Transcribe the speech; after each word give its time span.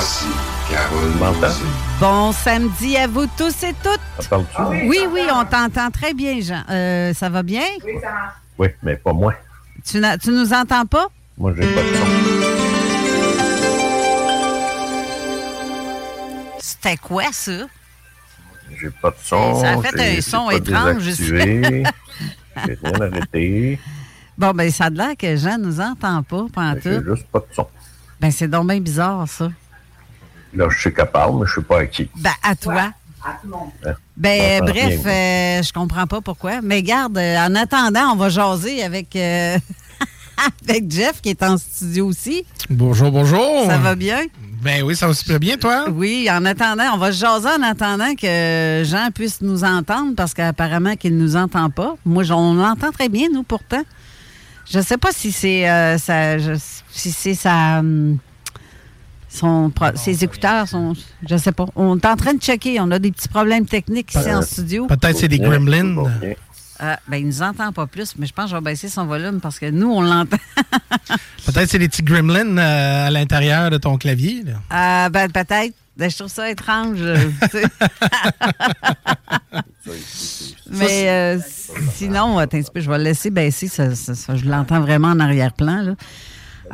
Voici 0.00 0.24
Carole. 0.70 1.12
Bon 2.00 2.32
samedi 2.32 2.96
à 2.96 3.06
vous 3.06 3.26
tous 3.36 3.62
et 3.64 3.74
toutes. 3.82 4.00
Ça 4.18 4.28
parle-tu? 4.30 4.88
Oui, 4.88 5.00
oui, 5.12 5.20
on 5.30 5.44
t'entend 5.44 5.90
très 5.90 6.14
bien, 6.14 6.40
Jean. 6.40 6.62
Euh, 6.70 7.12
ça 7.12 7.28
va 7.28 7.42
bien? 7.42 7.64
Oui, 8.58 8.68
mais 8.82 8.96
pas 8.96 9.12
moi. 9.12 9.34
Tu, 9.84 10.00
nous 10.30 10.52
entends 10.54 10.86
pas? 10.86 11.08
Moi, 11.36 11.52
j'ai 11.54 11.66
pas 11.66 11.82
de 11.82 11.94
son. 11.96 12.06
C'était 16.60 16.96
quoi, 16.96 17.24
ça? 17.32 17.52
J'ai 18.80 18.88
pas 19.02 19.10
de 19.10 19.16
son. 19.22 19.60
Ça 19.60 19.72
a 19.72 19.82
fait 19.82 19.90
j'ai- 19.96 20.00
un 20.00 20.14
j'ai 20.14 20.22
son 20.22 20.50
étrange. 20.50 21.02
J'ai 21.02 21.42
rien 21.42 21.82
arrêté. 23.02 23.78
Bon, 24.38 24.52
ben, 24.52 24.70
ça 24.70 24.84
a 24.86 24.88
l'air 24.90 25.14
que 25.18 25.36
Jean 25.36 25.58
nous 25.58 25.78
entend 25.78 26.22
pas, 26.22 26.44
J'ai 26.46 26.52
pantoute. 26.52 27.04
juste 27.14 27.26
pas 27.30 27.40
de 27.40 27.44
son. 27.54 27.66
Ben, 28.18 28.30
c'est 28.30 28.48
donc 28.48 28.66
bien 28.68 28.80
bizarre, 28.80 29.28
ça. 29.28 29.50
Là, 30.54 30.68
je 30.70 30.80
sais 30.80 30.92
qu'elle 30.92 31.06
parle, 31.10 31.38
mais 31.40 31.46
je 31.46 31.54
sais 31.54 31.62
pas 31.62 31.80
à 31.80 31.86
qui. 31.86 32.08
Ben, 32.16 32.30
à 32.42 32.54
toi. 32.56 32.92
Hein? 33.24 33.34
Ben, 34.16 34.60
On 34.60 34.64
entend 34.64 34.72
bref, 34.72 34.84
rien, 34.86 34.96
moi. 34.96 35.06
euh, 35.12 35.62
je 35.62 35.72
comprends 35.72 36.06
pas 36.06 36.20
pourquoi. 36.20 36.60
Mais 36.62 36.82
garde, 36.82 37.16
euh, 37.18 37.36
en 37.38 37.54
attendant, 37.54 38.12
on 38.12 38.16
va 38.16 38.28
jaser 38.30 38.82
avec, 38.82 39.14
euh, 39.16 39.58
avec 40.68 40.90
Jeff, 40.90 41.20
qui 41.20 41.30
est 41.30 41.42
en 41.42 41.56
studio 41.58 42.06
aussi. 42.06 42.44
Bonjour, 42.68 43.10
bonjour. 43.12 43.66
Ça 43.66 43.78
va 43.78 43.94
bien? 43.94 44.20
Ben 44.62 44.82
oui, 44.82 44.94
ça 44.96 45.06
va 45.06 45.14
super 45.14 45.38
bien, 45.38 45.56
toi? 45.56 45.86
Oui, 45.90 46.28
en 46.30 46.44
attendant, 46.44 46.84
on 46.94 46.98
va 46.98 47.12
se 47.12 47.18
jaser 47.20 47.48
en 47.48 47.62
attendant 47.62 48.14
que 48.14 48.82
Jean 48.84 49.08
puisse 49.14 49.40
nous 49.40 49.64
entendre 49.64 50.14
parce 50.16 50.34
qu'apparemment 50.34 50.96
qu'il 50.96 51.16
ne 51.16 51.22
nous 51.22 51.36
entend 51.36 51.70
pas. 51.70 51.94
Moi, 52.04 52.24
on 52.30 52.54
l'entend 52.54 52.90
très 52.92 53.08
bien, 53.08 53.28
nous, 53.32 53.42
pourtant. 53.42 53.82
Je 54.70 54.80
sais 54.80 54.98
pas 54.98 55.12
si 55.12 55.32
c'est 55.32 55.68
euh, 55.68 55.96
ça, 55.98 56.36
je- 56.38 56.58
si 56.90 57.10
c'est 57.10 57.34
sa, 57.34 57.78
hum, 57.78 58.18
son, 59.30 59.70
pro- 59.70 59.94
ses 59.94 60.24
écouteurs 60.24 60.66
sont, 60.68 60.94
je 61.28 61.36
sais 61.36 61.52
pas. 61.52 61.66
On 61.76 61.96
est 61.96 62.04
en 62.06 62.16
train 62.16 62.34
de 62.34 62.40
checker. 62.40 62.80
On 62.80 62.90
a 62.90 62.98
des 62.98 63.12
petits 63.12 63.28
problèmes 63.28 63.64
techniques 63.66 64.12
ici 64.14 64.32
en 64.34 64.42
studio. 64.42 64.86
Peut-être 64.86 65.16
c'est 65.18 65.28
des 65.28 65.38
gremlins. 65.38 66.04
Ah, 66.82 66.98
ben, 67.08 67.18
il 67.18 67.26
nous 67.26 67.42
entend 67.42 67.72
pas 67.72 67.86
plus, 67.86 68.14
mais 68.18 68.26
je 68.26 68.32
pense 68.32 68.46
que 68.46 68.50
je 68.52 68.56
vais 68.56 68.62
baisser 68.62 68.88
son 68.88 69.04
volume 69.04 69.38
parce 69.40 69.58
que 69.58 69.70
nous, 69.70 69.90
on 69.92 70.00
l'entend. 70.00 70.38
Peut-être 71.46 71.68
c'est 71.68 71.78
des 71.78 71.88
petits 71.90 72.02
gremlins 72.02 72.56
euh, 72.56 73.06
à 73.08 73.10
l'intérieur 73.10 73.68
de 73.70 73.76
ton 73.76 73.98
clavier. 73.98 74.42
là. 74.44 74.52
Ah, 74.70 75.08
ben, 75.10 75.30
peut-être. 75.30 75.74
Ben, 75.98 76.10
je 76.10 76.16
trouve 76.16 76.30
ça 76.30 76.48
étrange. 76.50 76.96
euh. 77.00 77.18
Mais 80.70 81.08
euh, 81.10 81.38
sinon, 81.94 82.38
attends 82.38 82.56
un 82.58 82.62
petit 82.62 82.70
peu, 82.72 82.80
je 82.80 82.90
vais 82.90 82.98
le 82.98 83.04
laisser 83.04 83.30
baisser. 83.30 83.68
Ça, 83.68 83.94
ça- 83.94 84.14
ça, 84.14 84.36
je 84.36 84.44
l'entends 84.46 84.80
vraiment 84.80 85.08
en 85.08 85.20
arrière-plan. 85.20 85.94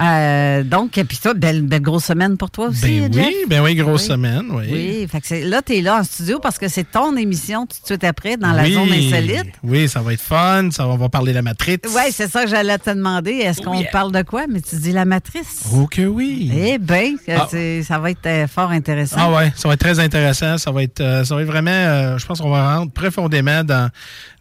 Euh, 0.00 0.62
donc, 0.62 0.92
puis 0.92 1.18
toi, 1.22 1.32
belle, 1.34 1.62
belle 1.62 1.80
grosse 1.82 2.04
semaine 2.04 2.36
pour 2.36 2.50
toi 2.50 2.68
aussi, 2.68 3.00
Ben 3.00 3.12
Jeff? 3.12 3.26
oui, 3.26 3.34
ben 3.48 3.62
oui, 3.62 3.74
grosse 3.74 4.02
Oui. 4.02 4.08
semaine, 4.08 4.44
oui. 4.50 4.64
Oui, 4.70 5.08
fait 5.10 5.20
que 5.20 5.26
c'est- 5.26 5.44
là, 5.44 5.62
tu 5.62 5.76
es 5.76 5.80
là 5.80 6.00
en 6.00 6.04
studio 6.04 6.38
parce 6.38 6.58
que 6.58 6.68
c'est 6.68 6.84
ton 6.90 7.16
émission 7.16 7.66
tout 7.66 7.76
de 7.80 7.86
suite 7.86 8.04
après 8.04 8.36
dans 8.36 8.52
la 8.52 8.64
Oui, 8.64 8.72
zone 8.74 8.92
insolite. 8.92 9.46
Oui, 9.62 9.88
ça 9.88 10.00
va 10.00 10.12
être 10.12 10.20
fun. 10.20 10.68
Ça, 10.70 10.84
va- 10.86 10.92
on 10.92 10.96
va 10.96 11.08
parler 11.08 11.32
de 11.32 11.36
la 11.36 11.42
matrice. 11.42 11.78
Oui, 11.86 12.02
c'est 12.12 12.30
ça 12.30 12.44
que 12.44 12.50
j'allais 12.50 12.78
te 12.78 12.90
demander. 12.90 13.32
Est-ce 13.32 13.60
qu'on 13.62 13.78
yeah. 13.80 13.90
parle 13.90 14.12
de 14.12 14.22
quoi? 14.22 14.46
Mais 14.48 14.60
tu 14.60 14.76
dis 14.76 14.92
la 14.92 15.04
matrice. 15.04 15.64
Oh 15.74 15.86
que 15.86 16.02
oui. 16.02 16.50
Eh 16.54 16.78
bien, 16.78 17.14
Ah. 17.28 17.48
ça 17.82 17.98
va 17.98 18.10
être 18.10 18.26
euh, 18.26 18.46
fort 18.46 18.70
intéressant. 18.70 19.16
Ah 19.18 19.32
ouais, 19.32 19.52
ça 19.56 19.68
va 19.68 19.74
être 19.74 19.80
très 19.80 19.98
intéressant. 20.00 20.58
Ça 20.58 20.70
va 20.70 20.82
être, 20.82 21.00
euh, 21.00 21.24
ça 21.24 21.34
va 21.34 21.40
être 21.42 21.46
vraiment, 21.48 21.70
euh, 21.70 22.18
je 22.18 22.26
pense 22.26 22.40
qu'on 22.40 22.50
va 22.50 22.76
rentrer 22.76 22.92
profondément 23.06 23.64
dans, 23.64 23.90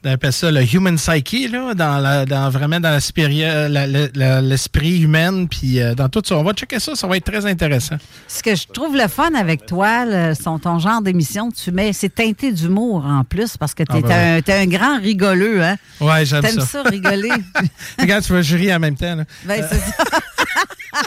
appelle 0.10 0.34
ça 0.34 0.52
le 0.52 0.62
human 0.74 0.96
psyche, 0.96 1.50
là, 1.52 1.74
dans, 1.74 1.98
la, 2.00 2.26
dans 2.26 2.50
vraiment 2.50 2.80
dans 2.80 2.92
l'esprit 2.92 3.40
la, 3.42 3.68
la- 3.70 3.88
la- 4.14 4.42
l'esprit 4.42 5.02
humain, 5.02 5.46
puis 5.46 5.80
euh, 5.82 5.96
dans 5.96 6.10
tout 6.10 6.22
ça. 6.26 6.36
On 6.38 6.44
va 6.44 6.54
checker 6.54 6.80
ça, 6.80 6.96
ça 6.96 7.08
va 7.08 7.18
être 7.18 7.26
très 7.26 7.46
intéressant. 7.46 7.96
Ce 8.28 8.42
que 8.44 8.56
je 8.56 8.68
trouve 8.68 8.96
le 8.96 9.08
fun 9.08 9.34
avec 9.34 9.66
toi, 9.66 10.06
son, 10.36 10.60
ton 10.60 10.80
genre 10.80 11.02
d'émission, 11.02 11.52
tu 11.52 11.72
mets, 11.72 11.94
c'est 11.94 12.14
teinté 12.14 12.52
d'humour 12.52 13.06
en 13.06 13.24
plus 13.24 13.58
parce 13.58 13.74
que 13.74 13.84
tu 13.84 13.98
es, 13.98 14.02
Ah, 14.04 14.08
ben 14.08 14.38
un, 14.38 14.42
t'es 14.42 14.54
un 14.54 14.68
grand 14.68 15.00
rigoleux, 15.00 15.64
hein? 15.64 15.76
Ouais, 16.00 16.26
j'aime 16.26 16.42
T'aimes 16.42 16.60
ça. 16.62 16.66
ça, 16.66 16.84
rigoler? 16.84 17.32
Regarde, 18.00 18.24
tu 18.24 18.34
vas 18.34 18.42
jurer 18.42 18.74
en 18.76 18.80
même 18.80 18.96
temps. 18.96 19.16
là. 19.16 19.24
ben, 19.46 19.66
c'est 19.70 19.78
ça. 19.80 20.04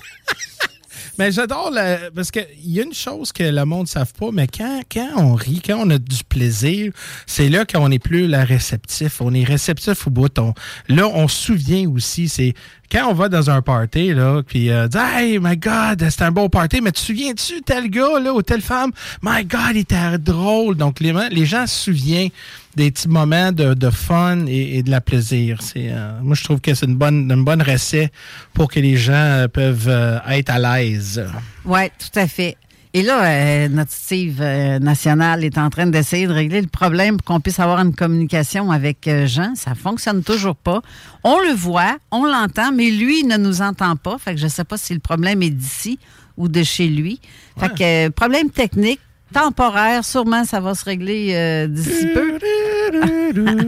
Mais 1.18 1.32
j'adore 1.32 1.70
le- 1.72 2.10
parce 2.10 2.30
qu'il 2.30 2.46
y 2.64 2.78
a 2.80 2.84
une 2.84 2.94
chose 2.94 3.32
que 3.32 3.42
le 3.42 3.64
monde 3.64 3.82
ne 3.82 3.86
savent 3.86 4.12
pas, 4.12 4.30
mais 4.32 4.46
quand, 4.46 4.82
quand 4.90 5.10
on 5.16 5.34
rit, 5.34 5.60
quand 5.64 5.78
on 5.84 5.90
a 5.90 5.98
du 5.98 6.22
plaisir, 6.28 6.92
c'est 7.26 7.48
là 7.48 7.64
qu'on 7.66 7.88
n'est 7.88 7.98
plus 7.98 8.28
la 8.28 8.44
réceptif. 8.44 9.20
On 9.20 9.34
est 9.34 9.44
réceptif 9.44 10.06
au 10.06 10.10
bout. 10.10 10.38
On- 10.38 10.54
là, 10.88 11.08
on 11.08 11.26
se 11.26 11.46
souvient 11.46 11.88
aussi. 11.88 12.28
C'est 12.28 12.54
quand 12.90 13.10
on 13.10 13.14
va 13.14 13.28
dans 13.28 13.50
un 13.50 13.62
party, 13.62 14.14
là, 14.14 14.42
puis 14.46 14.70
euh, 14.70 14.88
Hey, 14.94 15.38
my 15.38 15.56
God, 15.56 16.04
c'était 16.08 16.24
un 16.24 16.30
beau 16.30 16.48
party, 16.48 16.80
mais 16.80 16.92
tu 16.92 17.00
te 17.00 17.06
souviens-tu 17.06 17.62
tel 17.62 17.90
gars, 17.90 18.18
là, 18.20 18.32
ou 18.32 18.42
telle 18.42 18.62
femme? 18.62 18.92
My 19.22 19.44
God, 19.44 19.72
il 19.72 19.78
était 19.78 20.18
drôle. 20.18 20.76
Donc, 20.76 21.00
les, 21.00 21.12
les 21.30 21.46
gens 21.46 21.66
se 21.66 21.84
souviennent 21.84 22.30
des 22.76 22.90
petits 22.90 23.08
moments 23.08 23.52
de, 23.52 23.74
de 23.74 23.90
fun 23.90 24.46
et, 24.46 24.78
et 24.78 24.82
de 24.82 24.90
la 24.90 25.00
plaisir. 25.00 25.58
Euh, 25.76 26.20
moi, 26.22 26.34
je 26.34 26.44
trouve 26.44 26.60
que 26.60 26.74
c'est 26.74 26.86
une 26.86 26.96
bonne, 26.96 27.30
une 27.30 27.44
bonne 27.44 27.62
recette 27.62 28.12
pour 28.54 28.70
que 28.70 28.80
les 28.80 28.96
gens 28.96 29.12
euh, 29.12 29.48
peuvent 29.48 29.88
euh, 29.88 30.18
être 30.30 30.50
à 30.50 30.58
l'aise. 30.58 31.24
Oui, 31.64 31.88
tout 31.98 32.18
à 32.18 32.26
fait. 32.26 32.56
Et 32.98 33.02
là, 33.02 33.22
euh, 33.22 33.68
notre 33.68 33.92
Steve 33.92 34.38
euh, 34.40 34.80
national 34.80 35.44
est 35.44 35.56
en 35.56 35.70
train 35.70 35.86
d'essayer 35.86 36.26
de 36.26 36.32
régler 36.32 36.60
le 36.60 36.66
problème 36.66 37.16
pour 37.16 37.26
qu'on 37.26 37.38
puisse 37.38 37.60
avoir 37.60 37.78
une 37.78 37.94
communication 37.94 38.72
avec 38.72 39.06
euh, 39.06 39.24
Jean. 39.28 39.54
Ça 39.54 39.76
fonctionne 39.76 40.24
toujours 40.24 40.56
pas. 40.56 40.82
On 41.22 41.38
le 41.38 41.54
voit, 41.54 41.96
on 42.10 42.24
l'entend, 42.24 42.72
mais 42.72 42.90
lui 42.90 43.20
il 43.20 43.28
ne 43.28 43.36
nous 43.36 43.62
entend 43.62 43.94
pas. 43.94 44.18
Fait 44.18 44.34
que 44.34 44.40
je 44.40 44.48
sais 44.48 44.64
pas 44.64 44.76
si 44.76 44.94
le 44.94 44.98
problème 44.98 45.44
est 45.44 45.50
d'ici 45.50 46.00
ou 46.36 46.48
de 46.48 46.64
chez 46.64 46.88
lui. 46.88 47.20
Fait 47.60 47.72
que 47.72 48.08
problème 48.08 48.50
technique, 48.50 48.98
temporaire, 49.32 50.04
sûrement 50.04 50.44
ça 50.44 50.58
va 50.58 50.74
se 50.74 50.84
régler 50.84 51.34
euh, 51.34 51.68
d'ici 51.68 52.08
peu. 52.12 52.36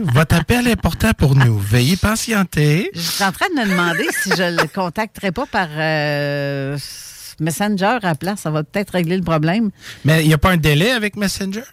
Votre 0.13 0.35
appel 0.35 0.67
est 0.67 0.73
important 0.73 1.11
pour 1.17 1.35
nous. 1.35 1.57
Veuillez 1.57 1.95
patienter. 1.95 2.91
Je 2.93 2.99
suis 2.99 3.23
en 3.23 3.31
train 3.31 3.47
de 3.55 3.61
me 3.61 3.69
demander 3.69 4.07
si 4.23 4.31
je 4.31 4.61
le 4.61 4.67
contacterai 4.67 5.31
pas 5.31 5.45
par 5.45 5.69
euh, 5.77 6.77
Messenger 7.41 7.85
à 7.85 7.99
la 8.01 8.15
place. 8.15 8.39
Ça 8.41 8.51
va 8.51 8.63
peut-être 8.63 8.91
régler 8.91 9.17
le 9.17 9.23
problème. 9.23 9.71
Mais 10.05 10.23
il 10.23 10.27
n'y 10.27 10.33
a 10.33 10.37
pas 10.37 10.51
un 10.51 10.57
délai 10.57 10.91
avec 10.91 11.15
Messenger? 11.17 11.63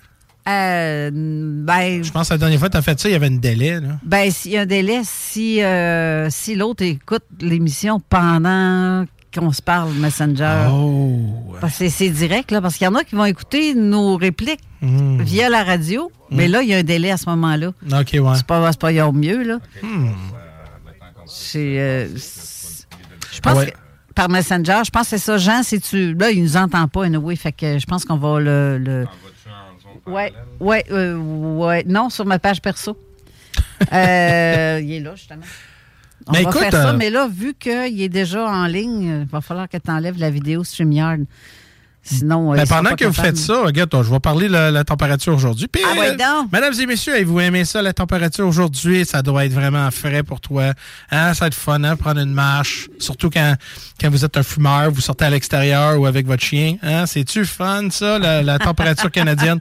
Euh, 0.49 1.11
ben, 1.13 2.03
Je 2.03 2.11
pense 2.11 2.29
que 2.29 2.35
la 2.35 2.39
dernière 2.39 2.59
fois 2.59 2.69
que 2.69 2.73
tu 2.73 2.79
as 2.79 2.83
fait 2.83 2.99
ça, 2.99 3.09
il 3.09 3.13
y 3.13 3.15
avait 3.15 3.27
un 3.27 3.37
délai. 3.37 3.81
Là. 3.81 3.99
Ben, 4.03 4.31
s'il 4.31 4.53
y 4.53 4.57
a 4.57 4.63
un 4.63 4.67
délai, 4.67 5.01
si, 5.05 5.63
euh, 5.63 6.29
si 6.31 6.55
l'autre 6.55 6.83
écoute 6.85 7.25
l'émission 7.41 8.01
pendant 8.01 9.05
qu'on 9.37 9.53
se 9.53 9.61
parle 9.61 9.93
Messenger. 9.93 10.69
Oh. 10.73 11.55
C'est 11.71 12.09
direct, 12.09 12.51
là, 12.51 12.63
parce 12.63 12.77
qu'il 12.79 12.87
y 12.87 12.89
en 12.89 12.95
a 12.95 13.05
qui 13.05 13.15
vont 13.15 13.27
écouter 13.27 13.75
nos 13.75 14.17
répliques 14.17 14.61
Hmm. 14.81 15.21
via 15.23 15.49
la 15.51 15.65
radio, 15.65 16.13
mais 16.31 16.47
là, 16.47 16.63
il 16.63 16.69
y 16.69 16.75
a 16.75 16.79
un 16.79 16.83
délai 16.85 17.11
à 17.11 17.17
ce 17.17 17.29
moment-là. 17.31 17.73
OK, 17.91 18.11
ouais. 18.15 18.21
C'est 18.37 18.47
pas, 18.47 18.71
pas 18.73 19.07
au 19.09 19.13
mieux, 19.13 19.43
là. 19.43 19.59
Hmm. 19.83 20.11
C'est. 21.27 21.81
euh, 21.81 22.07
je 23.33 23.41
pense 23.41 23.59
Ouais. 23.59 23.67
que 23.67 23.73
par 24.19 24.29
Messenger, 24.29 24.81
je 24.85 24.91
pense 24.91 25.03
que 25.03 25.17
c'est 25.17 25.19
ça. 25.19 25.39
Jean, 25.39 25.63
si 25.63 25.81
tu. 25.81 26.13
Là, 26.15 26.33
il 26.33 26.43
nous 26.43 26.57
entend 26.57 26.89
pas, 26.89 27.05
anyway, 27.05 27.37
fait 27.37 27.53
que 27.53 27.79
je 27.79 27.87
pense 27.87 28.05
qu'on 28.05 28.17
va 28.17 28.41
le. 28.41 28.77
le... 28.79 29.07
Ouais, 30.07 30.33
ouais, 30.59 30.85
euh, 30.91 31.17
ouais. 31.17 31.85
Non, 31.87 32.11
sur 32.11 32.27
ma 32.27 32.39
page 32.39 32.61
perso. 32.61 32.97
Euh, 33.93 34.81
il 34.83 34.93
est 34.93 35.01
là, 35.01 35.15
justement. 35.15 35.43
On 36.27 36.33
Mais 36.33 36.43
va 36.43 36.51
écoute, 36.51 36.61
faire 36.63 36.73
ça, 36.73 36.91
euh, 36.91 36.97
mais 36.97 37.11
là, 37.11 37.29
vu 37.29 37.55
qu'il 37.55 38.01
est 38.03 38.09
déjà 38.09 38.45
en 38.45 38.67
ligne, 38.67 39.21
il 39.23 39.27
va 39.27 39.41
falloir 39.41 39.69
que 39.69 39.77
tu 39.77 39.91
enlèves 39.91 40.19
la 40.19 40.31
vidéo 40.31 40.65
StreamYard. 40.65 41.25
Sinon, 42.11 42.53
euh, 42.53 42.57
Ben, 42.57 42.67
pendant 42.67 42.95
que 42.95 43.05
vous 43.05 43.13
faites 43.13 43.37
ça, 43.37 43.63
regarde, 43.63 43.91
je 44.03 44.11
vais 44.11 44.21
parler 44.21 44.49
de 44.49 44.53
la, 44.53 44.71
la 44.71 44.85
température 44.85 45.35
aujourd'hui. 45.35 45.69
Ah, 45.77 45.99
ouais, 45.99 46.11
euh, 46.11 46.43
mesdames 46.53 46.75
et 46.81 46.87
messieurs, 46.87 47.15
avez-vous 47.15 47.41
aimé 47.41 47.65
ça, 47.65 47.83
la 47.83 47.93
température 47.93 48.47
aujourd'hui? 48.47 49.05
Ça 49.05 49.23
doit 49.23 49.45
être 49.45 49.53
vraiment 49.53 49.91
frais 49.91 50.23
pour 50.23 50.41
toi. 50.41 50.73
Hein? 51.11 51.35
Ça 51.35 51.41
va 51.41 51.47
être 51.49 51.55
fun, 51.55 51.83
hein? 51.85 51.97
Prendre 51.97 52.21
une 52.21 52.33
marche. 52.33 52.89
Surtout 52.99 53.31
quand, 53.31 53.55
quand 54.01 54.11
vous 54.11 54.25
êtes 54.25 54.37
un 54.37 54.43
fumeur, 54.43 54.91
vous 54.91 55.01
sortez 55.01 55.27
à 55.27 55.31
l'extérieur 55.31 55.99
ou 56.01 56.07
avec 56.07 56.27
votre 56.27 56.43
chien. 56.43 56.77
Hein? 56.83 57.07
C'est-tu 57.07 57.45
fun, 57.45 57.89
ça, 57.91 58.19
la, 58.19 58.43
la 58.43 58.59
température 58.59 59.11
canadienne? 59.11 59.59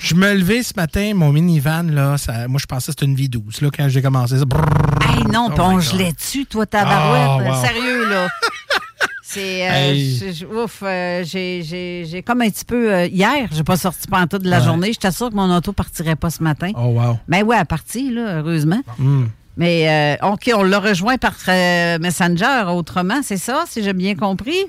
Je 0.00 0.14
me 0.14 0.34
levais 0.34 0.62
ce 0.62 0.72
matin, 0.76 1.12
mon 1.14 1.32
minivan, 1.32 1.84
là, 1.92 2.18
ça, 2.18 2.46
moi, 2.48 2.58
je 2.60 2.66
pensais 2.66 2.86
que 2.86 2.92
c'était 2.92 3.06
une 3.06 3.16
vie 3.16 3.28
douce, 3.28 3.60
là, 3.60 3.68
quand 3.74 3.88
j'ai 3.88 4.02
commencé 4.02 4.38
ça. 4.38 4.44
Brrr. 4.44 4.64
Hey, 5.08 5.24
non, 5.32 5.48
Oh 5.56 5.60
on 5.60 5.80
gelait 5.80 6.12
dessus, 6.12 6.46
toi, 6.46 6.66
tabarouette. 6.66 7.46
Oh, 7.46 7.50
wow. 7.50 7.64
Sérieux, 7.64 8.08
là. 8.10 8.28
C'est. 9.28 9.68
euh, 9.68 9.72
Hey. 9.90 10.16
je- 10.18 10.32
je- 10.32 10.46
ouf, 10.46 10.82
euh, 10.84 11.24
j'ai- 11.24 11.62
j'ai 11.64 12.04
j'ai 12.08 12.22
comme 12.22 12.42
un 12.42 12.48
petit 12.48 12.64
peu. 12.64 12.92
euh, 12.94 13.06
hier, 13.06 13.48
j'ai 13.50 13.64
pas 13.64 13.76
sorti 13.76 14.06
pendant 14.06 14.26
toute 14.28 14.44
la 14.44 14.58
Ouais. 14.60 14.64
journée. 14.64 14.92
J'étais 14.92 15.10
sûre 15.10 15.30
que 15.30 15.34
mon 15.34 15.52
auto 15.54 15.72
partirait 15.72 16.14
pas 16.14 16.30
ce 16.30 16.42
matin. 16.44 16.70
Oh, 16.76 16.86
wow. 17.00 17.18
Mais 17.26 17.42
ouais, 17.42 17.56
elle 17.56 17.62
est 17.62 17.64
partie, 17.64 18.10
là, 18.10 18.38
heureusement. 18.38 18.80
Hmm. 18.98 19.24
Mais 19.56 20.16
euh, 20.22 20.28
OK, 20.32 20.50
on 20.54 20.62
l'a 20.62 20.78
rejoint 20.78 21.16
par 21.18 21.34
euh, 21.48 21.98
Messenger 21.98 22.64
autrement, 22.68 23.20
c'est 23.22 23.36
ça, 23.38 23.64
si 23.66 23.82
j'ai 23.82 23.94
bien 23.94 24.14
compris? 24.14 24.60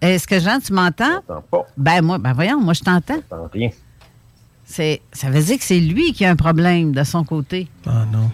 Est-ce 0.00 0.26
que 0.26 0.38
Jean, 0.40 0.58
tu 0.60 0.72
m'entends? 0.72 1.20
Pas. 1.50 1.66
Ben 1.76 2.00
moi, 2.02 2.18
ben 2.18 2.32
voyons, 2.32 2.60
moi 2.60 2.72
je 2.72 2.80
t'entends. 2.80 3.20
J'entends 3.30 3.50
rien. 3.52 3.70
Ça 4.64 5.28
veut 5.30 5.42
dire 5.42 5.58
que 5.58 5.64
c'est 5.64 5.80
lui 5.80 6.12
qui 6.14 6.24
a 6.24 6.30
un 6.30 6.36
problème 6.36 6.92
de 6.92 7.04
son 7.04 7.24
côté. 7.24 7.68
Ah, 7.86 8.06
non. 8.10 8.30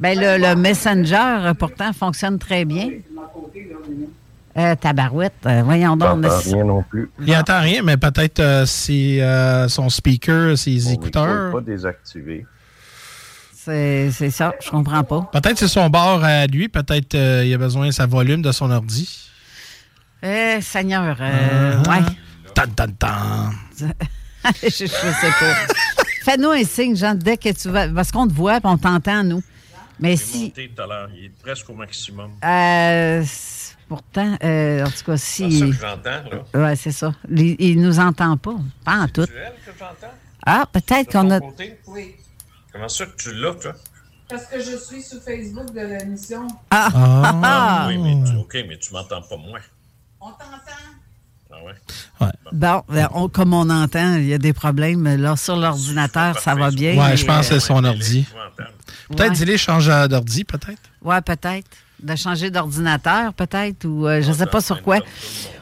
Ben 0.00 0.18
le, 0.18 0.38
le 0.38 0.54
Messenger, 0.56 1.52
pourtant, 1.58 1.92
fonctionne 1.92 2.38
très 2.38 2.64
bien. 2.64 2.88
Euh, 4.56 4.76
tabarouette, 4.76 5.32
euh, 5.46 5.62
voyons 5.64 5.96
donc. 5.96 6.22
J'entends 6.22 6.28
mais- 6.46 6.52
rien 6.54 6.64
non 6.64 6.82
plus. 6.84 7.10
Il 7.20 7.32
n'entend 7.32 7.60
rien, 7.60 7.82
mais 7.82 7.96
peut-être 7.96 8.38
euh, 8.38 8.64
c'est 8.66 9.20
euh, 9.20 9.68
son 9.68 9.88
speaker, 9.88 10.56
ses 10.56 10.92
écouteurs. 10.92 11.46
n'est 11.46 11.52
pas 11.52 11.60
désactivé. 11.60 12.46
C'est, 13.52 14.10
c'est 14.12 14.30
ça, 14.30 14.52
je 14.64 14.70
comprends 14.70 15.02
pas. 15.02 15.28
Peut-être 15.32 15.58
c'est 15.58 15.66
son 15.68 15.88
bord 15.90 16.22
à 16.22 16.46
lui, 16.46 16.68
peut-être 16.68 17.14
euh, 17.16 17.44
il 17.44 17.52
a 17.52 17.58
besoin 17.58 17.86
de 17.86 17.92
sa 17.92 18.06
volume 18.06 18.42
de 18.42 18.52
son 18.52 18.70
ordi. 18.70 19.28
Eh, 20.22 20.58
Seigneur, 20.60 21.16
euh, 21.20 21.82
Ah. 21.86 21.90
ouais. 21.90 22.04
Tan, 22.54 22.66
tan, 22.76 22.86
tan. 22.96 23.50
je, 24.62 24.68
je 24.68 24.86
sais 24.86 24.86
pas. 25.40 25.74
Fais-nous 26.24 26.50
un 26.50 26.62
signe, 26.64 26.94
Jean, 26.94 27.14
dès 27.16 27.36
que 27.36 27.48
tu 27.52 27.68
vas. 27.70 27.88
Parce 27.88 28.12
qu'on 28.12 28.28
te 28.28 28.32
voit 28.32 28.56
et 28.58 28.60
on 28.64 28.78
t'entend, 28.78 29.24
nous. 29.24 29.42
Mais 30.00 30.16
si. 30.16 30.44
monté 30.44 30.70
tout 30.74 30.82
à 30.82 30.86
l'heure. 30.86 31.08
Il 31.16 31.24
est 31.26 31.32
presque 31.42 31.68
au 31.70 31.74
maximum. 31.74 32.32
euh, 32.44 33.24
pourtant, 33.88 34.36
euh, 34.42 34.84
en 34.84 34.90
tout 34.90 35.04
cas, 35.06 35.16
si. 35.16 35.72
j'entends, 35.72 36.22
là. 36.30 36.44
Ouais, 36.54 36.76
c'est 36.76 36.92
ça. 36.92 37.14
Il, 37.30 37.56
il 37.58 37.80
nous 37.80 37.98
entend 37.98 38.36
pas. 38.36 38.56
Pas 38.84 38.96
en 39.00 39.08
tout. 39.08 39.26
que 39.26 39.32
j'entends? 39.78 40.14
Ah, 40.44 40.66
peut-être 40.70 41.12
qu'on 41.12 41.30
a. 41.30 41.40
Oui. 41.86 42.16
Comment 42.72 42.88
ça 42.88 43.06
que 43.06 43.16
tu 43.16 43.32
l'as, 43.34 43.54
toi? 43.54 43.72
Parce 44.28 44.46
que 44.46 44.58
je 44.58 44.76
suis 44.76 45.02
sur 45.02 45.22
Facebook 45.22 45.72
de 45.72 45.80
l'émission. 45.80 46.48
Ah! 46.70 46.88
Ah. 46.92 47.86
Oui, 47.88 47.98
mais 47.98 48.24
tu, 48.28 48.36
OK, 48.36 48.54
mais 48.68 48.78
tu 48.78 48.92
m'entends 48.92 49.22
pas, 49.22 49.36
moi. 49.36 49.58
On 50.20 50.30
t'entend? 50.30 50.72
Ah 51.52 51.56
ouais? 51.64 52.30
Bon, 52.52 52.82
ben, 52.88 53.08
on- 53.12 53.28
comme 53.28 53.54
on 53.54 53.68
entend, 53.70 54.16
il 54.16 54.26
y 54.26 54.34
a 54.34 54.38
des 54.38 54.52
problèmes. 54.52 55.04
Là, 55.16 55.36
sur 55.36 55.56
l'ordinateur, 55.56 56.38
ça 56.40 56.54
va 56.56 56.70
bien. 56.70 56.96
Ouais, 56.98 57.10
mais, 57.10 57.16
je 57.16 57.26
pense 57.26 57.48
que 57.48 57.54
euh, 57.54 57.60
c'est 57.60 57.66
son 57.66 57.84
ordi. 57.84 58.26
Peut-être 59.08 59.30
Ouais. 59.30 59.36
dis-les 59.36 59.58
change 59.58 59.88
euh, 59.88 60.08
d'ordi, 60.08 60.44
peut-être. 60.44 60.80
Ouais, 61.02 61.20
peut-être. 61.20 61.68
De 62.02 62.16
changer 62.16 62.50
d'ordinateur, 62.50 63.32
peut-être, 63.32 63.86
ou 63.86 64.06
euh, 64.06 64.20
je 64.20 64.28
ne 64.28 64.34
sais 64.34 64.46
pas 64.46 64.60
sur 64.60 64.82
quoi. 64.82 64.98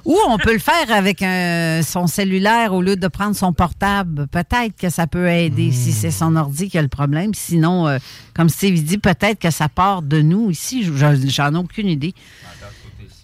Ou 0.04 0.16
on 0.28 0.38
peut 0.38 0.52
le 0.54 0.58
faire 0.58 0.90
avec 0.90 1.22
un- 1.22 1.82
son 1.82 2.06
cellulaire 2.08 2.72
au 2.74 2.82
lieu 2.82 2.96
de 2.96 3.06
prendre 3.06 3.36
son 3.36 3.52
portable. 3.52 4.26
Peut-être 4.26 4.74
que 4.76 4.88
ça 4.90 5.06
peut 5.06 5.28
aider 5.28 5.70
si 5.70 5.92
c'est 5.92 6.10
son 6.10 6.34
ordi 6.34 6.68
qui 6.68 6.78
a 6.78 6.82
le 6.82 6.88
problème. 6.88 7.32
Sinon, 7.34 7.86
euh, 7.86 7.98
comme 8.34 8.48
Steve 8.48 8.82
dit, 8.82 8.98
peut-être 8.98 9.38
que 9.38 9.50
ça 9.50 9.68
part 9.68 10.02
de 10.02 10.20
nous 10.20 10.50
ici. 10.50 10.82
Je- 10.84 11.28
J'en 11.28 11.54
ai 11.54 11.58
aucune 11.58 11.86
idée. 11.88 12.14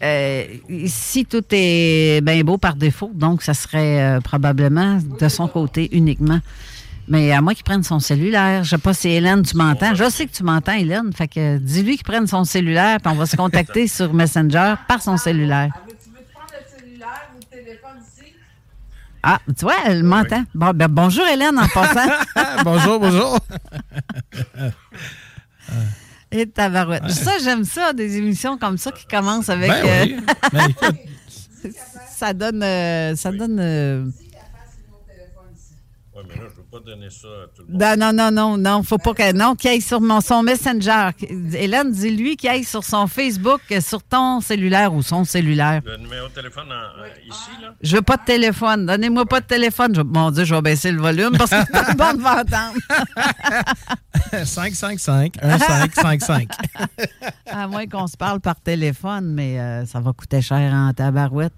Euh, 0.03 0.45
ici, 0.69 1.25
tout 1.25 1.43
est 1.51 2.21
bien 2.23 2.45
beau 2.45 2.57
par 2.57 2.77
défaut, 2.77 3.11
donc 3.15 3.43
ça 3.43 3.53
serait 3.55 4.01
euh, 4.01 4.21
probablement 4.21 5.01
de 5.19 5.29
son 5.29 5.49
côté 5.49 5.89
uniquement. 5.91 6.39
Mais 7.09 7.33
à 7.33 7.41
moins 7.41 7.55
qu'il 7.55 7.65
prenne 7.65 7.83
son 7.83 8.01
cellulaire. 8.01 8.65
Je 8.65 8.71
sais 8.71 8.79
pas 8.79 8.93
si 8.93 9.09
Hélène, 9.09 9.43
tu 9.43 9.57
m'entends. 9.57 9.95
Je 9.95 10.09
sais 10.11 10.27
que 10.27 10.33
tu 10.33 10.43
m'entends, 10.45 10.73
Hélène. 10.75 11.13
Fait 11.15 11.27
que 11.29 11.57
dis-lui 11.59 11.97
qu'il 11.97 12.05
prenne 12.05 12.27
son 12.27 12.45
cellulaire, 12.45 12.99
puis 13.01 13.11
on 13.13 13.17
va 13.17 13.25
se 13.27 13.37
contacter 13.37 13.87
sur 13.89 14.13
Messenger 14.13 14.75
par 14.87 15.01
son 15.03 15.17
cellulaire. 15.17 15.71
Tu 15.75 16.11
veux 16.11 16.19
te 16.19 16.33
prendre 16.33 16.53
le 16.53 16.79
cellulaire 16.79 17.31
ou 17.35 17.39
le 17.41 17.45
téléphone 17.57 17.99
ici? 18.07 18.33
Ah, 19.23 19.39
tu 19.47 19.65
vois, 19.65 19.75
elle 19.87 20.03
m'entend. 20.05 20.45
Bon, 20.55 20.71
ben, 20.75 20.89
bonjour, 20.89 21.27
Hélène, 21.27 21.59
en 21.59 21.67
passant. 21.69 22.11
bonjour, 22.65 23.01
bonjour. 23.01 23.39
Et 26.31 26.47
tabarouette. 26.47 27.09
Ça, 27.11 27.33
j'aime 27.43 27.65
ça, 27.65 27.95
des 27.95 28.19
émissions 28.19 28.59
comme 28.59 28.77
ça 28.77 28.93
qui 28.93 29.07
commencent 29.07 29.49
avec. 29.49 29.71
Ben 29.71 29.87
euh, 29.87 30.05
oui. 30.05 30.17
Ben, 30.53 30.69
écoute, 30.69 30.97
ça 32.15 32.35
donne. 32.35 32.63
euh, 32.63 33.17
ça 33.17 33.33
donne. 33.33 33.59
euh, 33.59 34.05
Oui, 36.15 36.23
mais 36.29 36.35
là, 36.35 36.43
je 36.51 36.57
veux 36.57 36.58
pas 36.79 36.91
donner 36.91 37.11
ça 37.11 37.29
à 37.29 37.47
tout 37.55 37.63
le 37.67 37.73
monde. 37.73 37.81
Non, 37.99 38.13
non, 38.13 38.31
non, 38.31 38.31
non, 38.31 38.57
non, 38.59 38.83
faut 38.83 38.99
pas 38.99 39.15
que. 39.15 39.33
Non, 39.33 39.55
qu'il 39.55 39.71
aille 39.71 39.81
sur 39.81 40.01
mon, 40.01 40.21
son 40.21 40.43
Messenger. 40.43 41.11
Hélène, 41.55 41.93
dis-lui 41.93 42.37
qu'il 42.37 42.49
aille 42.49 42.65
sur 42.65 42.85
son 42.85 43.07
Facebook, 43.07 43.61
euh, 43.73 43.81
sur 43.81 44.03
ton 44.03 44.41
cellulaire 44.41 44.93
ou 44.95 45.03
son 45.03 45.25
cellulaire. 45.25 45.81
Le 45.85 45.97
numéro 45.97 46.29
de 46.29 46.33
téléphone 46.33 46.67
en- 46.71 47.03
en- 47.03 47.29
ici, 47.29 47.51
là? 47.63 47.69
Je 47.81 47.97
veux 47.97 48.03
pas 48.03 48.17
de 48.17 48.25
téléphone. 48.25 48.87
Donnez-moi 48.87 49.27
pas 49.27 49.41
de 49.41 49.47
téléphone. 49.47 49.95
Je- 49.95 50.01
mon 50.03 50.31
Dieu, 50.31 50.45
je 50.45 50.55
vais 50.55 50.63
baisser 50.63 50.91
le 50.93 51.01
volume 51.01 51.37
parce 51.37 51.51
que 51.51 51.65
tout 51.67 51.97
le 51.99 52.05
monde 52.05 52.21
va 52.23 52.41
entendre. 52.43 52.75
555 54.45 55.35
1555. 55.43 56.49
À 57.47 57.67
moins 57.67 57.87
qu'on 57.87 58.07
se 58.07 58.17
parle 58.17 58.41
par 58.41 58.57
téléphone, 58.61 59.33
mais 59.35 59.59
euh, 59.59 59.87
ça 59.87 60.01
va 60.01 60.13
coûter 60.13 60.43
cher 60.43 60.73
en 60.73 60.93
tabarouette. 60.93 61.53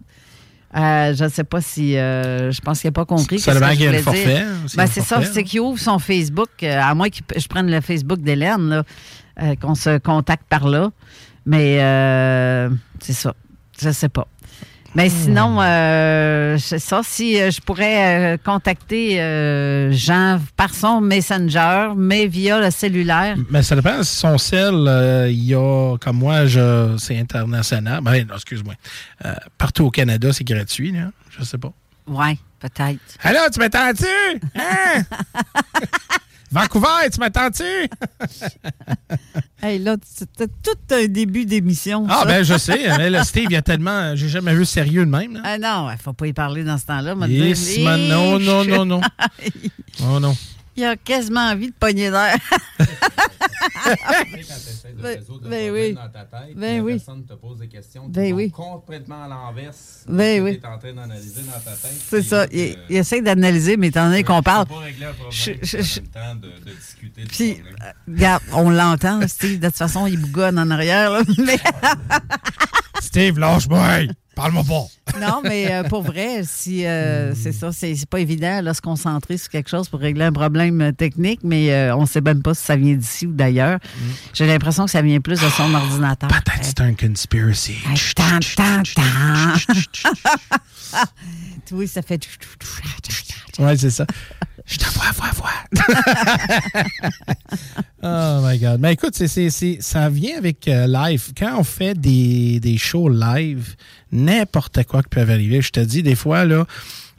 Euh, 0.76 1.14
je 1.14 1.24
ne 1.24 1.28
sais 1.28 1.44
pas 1.44 1.60
si. 1.60 1.96
euh, 1.96 2.52
je 2.52 2.60
pense 2.60 2.80
qu'il 2.80 2.88
n'a 2.88 2.92
pas 2.92 3.04
compris. 3.04 3.38
Je 3.38 3.50
qu'il 3.74 3.82
y 3.82 3.86
a 3.88 3.92
le 3.92 3.98
forfait, 4.02 4.38
hein, 4.38 4.66
Ben, 4.76 4.86
c'est 4.86 5.00
ça, 5.00 5.20
c'est 5.24 5.42
qu'il 5.42 5.60
ouvre 5.60 5.80
son 5.80 5.98
Facebook, 5.98 6.48
euh, 6.62 6.80
à 6.80 6.94
moins 6.94 7.08
que 7.08 7.18
je 7.36 7.48
prenne 7.48 7.70
le 7.70 7.80
Facebook 7.80 8.20
d'Hélène, 8.20 8.84
euh, 9.42 9.54
qu'on 9.56 9.74
se 9.74 9.98
contacte 9.98 10.44
par 10.48 10.68
là. 10.68 10.90
Mais 11.44 11.82
euh, 11.82 12.70
c'est 13.00 13.12
ça. 13.14 13.34
Je 13.82 13.90
sais 13.90 14.08
pas. 14.08 14.28
Mais 14.94 15.08
sinon, 15.08 15.58
euh, 15.60 16.58
c'est 16.58 16.80
ça. 16.80 17.02
Si 17.04 17.40
euh, 17.40 17.50
je 17.50 17.60
pourrais 17.60 18.34
euh, 18.34 18.36
contacter 18.44 19.20
euh, 19.20 19.92
Jean 19.92 20.40
par 20.56 20.74
son 20.74 21.00
Messenger, 21.00 21.90
mais 21.96 22.26
via 22.26 22.58
le 22.60 22.70
cellulaire. 22.70 23.36
Mais 23.50 23.62
ça 23.62 23.76
dépend. 23.76 24.02
Si 24.02 24.16
son 24.16 24.36
euh, 24.52 25.28
il 25.30 25.44
y 25.44 25.54
a, 25.54 25.96
comme 25.98 26.16
moi, 26.16 26.46
je, 26.46 26.96
c'est 26.98 27.18
international. 27.18 28.00
Ben, 28.02 28.26
non, 28.26 28.34
excuse-moi. 28.34 28.74
Partout 29.58 29.84
au 29.84 29.90
Canada, 29.90 30.32
c'est 30.32 30.44
gratuit, 30.44 30.90
là. 30.90 31.10
Je 31.38 31.44
sais 31.44 31.58
pas. 31.58 31.72
Ouais, 32.08 32.36
peut-être. 32.58 32.98
Alors, 33.22 33.48
tu 33.52 33.60
m'attends-tu? 33.60 34.06
Hein? 34.56 35.02
Vancouver, 36.50 37.08
tu 37.12 37.20
m'attends-tu? 37.20 37.64
Hey, 39.62 39.78
là, 39.78 39.96
c'était 40.02 40.46
tout 40.46 40.94
un 40.94 41.04
début 41.04 41.44
d'émission. 41.44 42.06
Ah, 42.08 42.20
ça. 42.20 42.24
ben, 42.24 42.42
je 42.42 42.56
sais. 42.56 42.96
Mais 42.96 43.10
là, 43.10 43.24
Steve, 43.24 43.44
il 43.50 43.52
y 43.52 43.56
a 43.56 43.60
tellement. 43.60 44.16
J'ai 44.16 44.30
jamais 44.30 44.54
vu 44.54 44.64
sérieux 44.64 45.04
de 45.04 45.10
même, 45.10 45.34
là. 45.34 45.40
Ah 45.44 45.58
non, 45.58 45.90
il 45.90 45.98
faut 45.98 46.14
pas 46.14 46.26
y 46.28 46.32
parler 46.32 46.64
dans 46.64 46.78
ce 46.78 46.86
temps-là. 46.86 47.14
Yes, 47.28 47.78
man, 47.80 48.00
non, 48.08 48.38
non, 48.38 48.64
non, 48.64 48.86
non. 48.86 49.00
Oh 50.02 50.18
non. 50.18 50.34
Il 50.76 50.84
a 50.84 50.96
quasiment 50.96 51.50
envie 51.50 51.66
de 51.66 51.74
pogner 51.78 52.10
d'air. 52.10 52.36
Ben, 55.02 55.18
ben 55.48 55.70
oui. 55.72 55.92
dans 55.94 56.08
ta 56.08 56.24
tête, 56.24 56.54
Ben 56.56 56.80
oui. 56.80 56.94
personne 56.96 57.24
te 57.24 57.34
pose 57.34 57.58
des 57.58 57.68
questions 57.68 58.08
Ben 58.08 58.32
oui. 58.32 58.50
complètement 58.50 59.24
à 59.24 59.28
l'inverse 59.28 60.04
de 60.08 60.14
Ben 60.14 60.42
oui. 60.42 60.58
tu 60.60 60.64
es 60.66 60.68
en 60.68 60.78
train 60.78 60.92
d'analyser 60.92 61.42
dans 61.42 61.52
ta 61.60 61.72
tête. 61.72 62.00
C'est 62.08 62.22
ça. 62.22 62.42
euh, 62.42 62.46
Il, 62.52 62.78
il 62.88 62.96
essaie 62.96 63.20
d'analyser, 63.22 63.76
mais 63.76 63.88
étant 63.88 64.06
donné 64.06 64.24
qu'on 64.24 64.42
parle. 64.42 64.66
Tu 64.66 64.72
peux 64.72 64.78
pas 64.78 64.84
régler 64.84 65.06
un 65.06 65.12
problème 65.12 65.32
Je- 65.32 65.50
puis 65.52 65.60
je- 65.68 65.76
en 65.78 65.82
je- 65.82 66.00
même 66.00 66.08
temps 66.10 66.34
de, 66.36 66.70
de 66.70 66.76
discuter 66.76 67.22
Puis, 67.24 67.52
euh, 67.82 67.90
regarde, 68.08 68.42
on 68.52 68.70
l'entend, 68.70 69.20
Steve. 69.28 69.58
De 69.60 69.66
toute 69.68 69.76
façon, 69.76 70.06
il 70.06 70.18
bougonne 70.20 70.58
en 70.58 70.70
arrière. 70.70 71.10
là. 71.10 71.22
Mais, 71.38 71.58
Steve, 73.00 73.38
lâche-moi. 73.38 74.00
Parle-moi 74.40 74.64
pas. 74.64 75.18
non, 75.20 75.42
mais 75.44 75.70
euh, 75.70 75.82
pour 75.82 76.00
vrai, 76.02 76.44
si 76.44 76.86
euh, 76.86 77.34
c'est 77.34 77.52
ça, 77.52 77.72
c'est 77.72 78.06
pas 78.08 78.20
évident 78.20 78.62
là, 78.62 78.72
se 78.72 78.80
concentrer 78.80 79.36
sur 79.36 79.50
quelque 79.50 79.68
chose 79.68 79.90
pour 79.90 80.00
régler 80.00 80.24
un 80.24 80.32
problème 80.32 80.80
euh, 80.80 80.92
technique, 80.92 81.40
mais 81.42 81.70
euh, 81.74 81.94
on 81.94 82.06
sait 82.06 82.22
même 82.22 82.40
pas 82.40 82.54
si 82.54 82.64
ça 82.64 82.74
vient 82.76 82.94
d'ici 82.94 83.26
ou 83.26 83.32
d'ailleurs. 83.32 83.78
J'ai 84.32 84.46
l'impression 84.46 84.86
que 84.86 84.90
ça 84.90 85.02
vient 85.02 85.20
plus 85.20 85.38
de 85.38 85.48
son 85.50 85.74
ordinateur. 85.74 86.30
Peut-être 86.30 86.64
c'est 86.64 86.80
un 86.80 86.94
conspiracy. 86.94 87.74
Oui, 91.72 91.86
ça 91.86 92.02
fait. 92.02 92.20
Ouais, 93.60 93.76
c'est 93.76 93.90
ça. 93.90 94.06
Je 94.66 94.76
te 94.78 94.84
vois, 94.94 95.10
vois, 95.12 95.30
vois. 95.32 95.50
oh 98.02 98.40
my 98.46 98.58
God. 98.58 98.80
Mais 98.80 98.92
écoute, 98.94 99.14
c'est- 99.14 99.80
ça 99.80 100.08
vient 100.08 100.38
avec 100.38 100.66
euh, 100.68 100.86
live. 100.86 101.32
Quand 101.36 101.58
on 101.58 101.64
fait 101.64 101.94
des, 101.98 102.60
des 102.60 102.78
shows 102.78 103.08
live, 103.08 103.74
n'importe 104.12 104.84
quoi 104.84 105.02
qui 105.02 105.08
peut 105.10 105.20
arriver. 105.20 105.60
Je 105.62 105.70
te 105.70 105.80
dis, 105.80 106.02
des 106.02 106.14
fois, 106.14 106.44
là, 106.44 106.66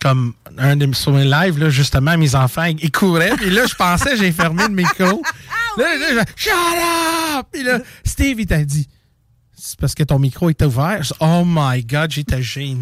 comme 0.01 0.33
un 0.57 0.75
de 0.75 0.85
mes 0.85 0.93
sur 0.93 1.11
mes 1.13 1.25
lives, 1.25 1.59
là, 1.59 1.69
justement, 1.69 2.17
mes 2.17 2.35
enfants, 2.35 2.65
ils 2.65 2.91
couraient. 2.91 3.35
Puis 3.37 3.49
là, 3.51 3.65
je 3.67 3.75
pensais, 3.75 4.17
j'ai 4.17 4.31
fermé 4.31 4.63
le 4.63 4.73
micro. 4.73 5.21
Là, 5.77 5.85
là, 6.13 6.25
je 6.35 6.43
Shut 6.43 6.51
up! 7.39 7.45
Puis 7.49 7.63
là, 7.63 7.79
Steve, 8.03 8.41
il 8.41 8.45
t'a 8.45 8.61
dit. 8.65 8.89
C'est 9.63 9.79
parce 9.79 9.93
que 9.93 10.01
ton 10.01 10.17
micro 10.17 10.49
était 10.49 10.65
ouvert. 10.65 11.01
Oh 11.19 11.43
my 11.45 11.83
God, 11.83 12.09
j'étais 12.09 12.41
gêné. 12.41 12.79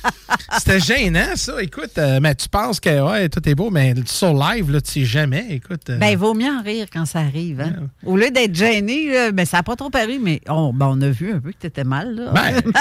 C'était 0.58 0.78
gênant, 0.78 1.36
ça. 1.36 1.62
Écoute, 1.62 1.96
euh, 1.96 2.20
mais 2.20 2.34
tu 2.34 2.50
penses 2.50 2.80
que 2.80 3.00
ouais, 3.10 3.30
tout 3.30 3.46
est 3.48 3.54
beau, 3.54 3.70
mais 3.70 3.94
sur 4.04 4.34
live, 4.34 4.70
là, 4.70 4.80
tu 4.82 4.90
sais 4.92 5.04
jamais. 5.06 5.46
Écoute. 5.50 5.88
euh, 5.88 5.96
Ben, 5.96 6.08
il 6.08 6.18
vaut 6.18 6.34
mieux 6.34 6.50
en 6.50 6.62
rire 6.62 6.86
quand 6.92 7.06
ça 7.06 7.20
arrive. 7.20 7.62
Hein? 7.62 7.88
Au 8.04 8.14
lieu 8.16 8.30
d'être 8.30 8.54
gêné, 8.54 9.10
là, 9.10 9.32
ben, 9.32 9.46
ça 9.46 9.58
n'a 9.58 9.62
pas 9.62 9.74
trop 9.74 9.88
paru, 9.88 10.18
mais 10.22 10.42
on, 10.48 10.72
ben, 10.74 10.88
on 10.90 11.00
a 11.00 11.08
vu 11.08 11.32
un 11.32 11.40
peu 11.40 11.50
que 11.52 11.58
tu 11.60 11.66
étais 11.66 11.84
mal. 11.84 12.14
Là. 12.14 12.32
Ben, 12.32 12.56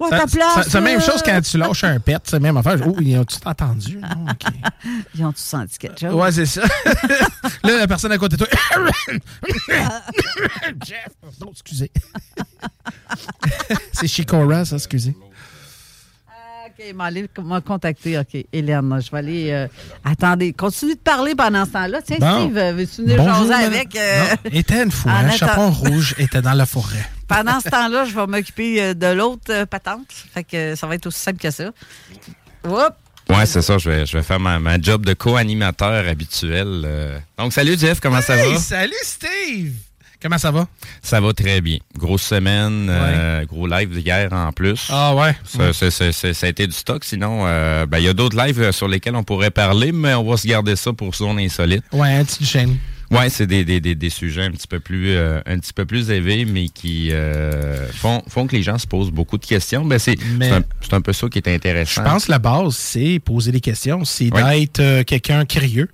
ouais, 0.00 0.08
c'est 0.28 0.74
la 0.74 0.80
même 0.82 1.00
chose 1.00 1.22
quand 1.24 1.40
tu 1.40 1.56
lâches 1.56 1.84
un 1.84 2.00
pet, 2.00 2.18
c'est 2.24 2.32
la 2.34 2.40
même 2.40 2.56
affaire. 2.58 2.76
Oh, 2.86 2.96
ils 3.00 3.16
ont-tu 3.16 3.36
entendu? 3.46 3.96
Non. 3.98 4.26
Ils 5.14 5.24
ont-tu 5.24 5.40
senti 5.40 5.78
quelque 5.78 6.00
chose? 6.00 6.14
Ouais, 6.14 6.32
c'est 6.32 6.46
ça. 6.46 6.62
là, 7.62 7.78
la 7.78 7.86
personne 7.86 8.12
à 8.12 8.18
côté 8.18 8.36
de 8.36 8.44
toi. 8.44 8.58
Jeff. 10.84 11.08
Non, 11.40 11.50
excusez. 11.52 11.90
c'est 13.92 14.06
Chikora, 14.08 14.64
ça, 14.64 14.76
excusez. 14.76 15.14
OK, 16.64 16.94
m'a 16.94 17.04
allé 17.04 17.28
m'a 17.44 17.60
contacter. 17.60 18.18
OK, 18.18 18.46
Hélène, 18.52 18.98
je 19.04 19.10
vais 19.10 19.18
aller. 19.18 19.50
euh, 19.50 19.68
attendez, 20.04 20.52
continue 20.54 20.94
de 20.94 21.00
parler 21.00 21.34
pendant 21.34 21.64
ce 21.66 21.70
temps-là. 21.72 22.00
Tiens, 22.02 22.16
Bon. 22.18 22.44
Steve, 22.44 22.56
euh, 22.56 22.72
veux-tu 22.72 23.02
venir 23.02 23.16
Bonjour, 23.18 23.46
jaser 23.48 23.64
avec. 23.66 23.94
euh, 23.96 24.24
Non, 24.44 24.50
était 24.52 24.82
une 24.82 24.90
fois, 24.90 25.12
un 25.12 25.30
chaperon 25.32 25.70
rouge 25.70 26.14
était 26.18 26.40
dans 26.40 26.54
la 26.54 26.64
forêt. 26.64 27.04
Pendant 27.28 27.60
ce 27.60 27.68
temps-là, 27.68 28.04
je 28.06 28.14
vais 28.14 28.26
m'occuper 28.26 28.82
euh, 28.82 28.94
de 28.94 29.06
l'autre 29.08 29.50
euh, 29.50 29.66
patente. 29.66 30.06
Fait 30.32 30.44
que 30.44 30.74
ça 30.74 30.86
va 30.86 30.94
être 30.94 31.06
aussi 31.06 31.18
simple 31.18 31.38
que 31.40 31.50
ça. 31.50 31.70
Oups! 32.66 32.96
Ouais, 33.28 33.46
c'est 33.46 33.62
ça. 33.62 33.76
Je 33.78 33.88
vais, 33.90 34.06
je 34.06 34.16
vais 34.16 34.22
faire 34.22 34.40
ma, 34.40 34.58
ma 34.58 34.80
job 34.80 35.04
de 35.04 35.14
co-animateur 35.14 36.08
habituel. 36.08 36.82
euh. 36.84 37.18
Donc, 37.38 37.52
salut 37.52 37.76
Jeff, 37.78 38.00
comment 38.00 38.20
ça 38.22 38.36
va? 38.36 38.58
salut 38.58 38.92
Steve! 39.02 39.74
Comment 40.22 40.38
ça 40.38 40.50
va? 40.52 40.68
Ça 41.02 41.20
va 41.20 41.32
très 41.32 41.60
bien. 41.60 41.78
Grosse 41.98 42.22
semaine, 42.22 42.86
euh, 42.88 43.44
gros 43.44 43.66
live 43.66 43.98
hier 43.98 44.32
en 44.32 44.52
plus. 44.52 44.86
Ah 44.88 45.14
ouais. 45.16 45.34
Ça, 45.44 45.72
ça- 45.72 45.90
ça- 45.90 46.12
ça- 46.12 46.32
ça 46.34 46.46
a 46.46 46.48
été 46.50 46.66
du 46.66 46.72
stock. 46.72 47.04
Sinon, 47.04 47.42
euh, 47.46 47.86
ben, 47.86 47.98
il 47.98 48.04
y 48.04 48.08
a 48.08 48.14
d'autres 48.14 48.36
lives 48.40 48.60
euh, 48.60 48.70
sur 48.72 48.86
lesquels 48.86 49.16
on 49.16 49.24
pourrait 49.24 49.50
parler, 49.50 49.90
mais 49.90 50.14
on 50.14 50.22
va 50.22 50.36
se 50.36 50.46
garder 50.46 50.76
ça 50.76 50.92
pour 50.92 51.14
zone 51.14 51.40
insolite. 51.40 51.82
Ouais, 51.92 52.12
un 52.14 52.24
petit 52.24 52.44
chaîne. 52.44 52.76
Ouais, 53.10 53.28
c'est 53.28 53.46
des, 53.46 53.62
des, 53.64 53.78
des, 53.80 53.94
des 53.94 54.08
sujets 54.10 54.44
un 54.44 54.52
petit 54.52 54.66
peu 54.68 54.80
plus 54.80 55.10
euh, 55.10 55.40
un 55.44 55.58
petit 55.58 55.74
peu 55.74 55.84
plus 55.84 56.08
élevés, 56.10 56.46
mais 56.46 56.68
qui 56.70 57.10
euh, 57.12 57.86
font, 57.92 58.22
font 58.28 58.46
que 58.46 58.56
les 58.56 58.62
gens 58.62 58.78
se 58.78 58.86
posent 58.86 59.10
beaucoup 59.10 59.36
de 59.36 59.44
questions. 59.44 59.84
Ben 59.84 59.98
c'est 59.98 60.16
un, 60.40 60.62
un 60.96 61.00
peu 61.02 61.12
ça 61.12 61.28
qui 61.28 61.38
est 61.40 61.46
Je 61.46 61.50
intéressant. 61.54 62.04
pense 62.04 62.24
que 62.26 62.30
la 62.30 62.38
base, 62.38 62.74
c'est 62.74 63.18
poser 63.22 63.52
des 63.52 63.60
questions, 63.60 64.04
c'est 64.06 64.30
Oui. 64.32 64.60
d'être 64.60 64.80
euh, 64.80 65.04
quelqu'un 65.04 65.44
curieux. 65.44 65.90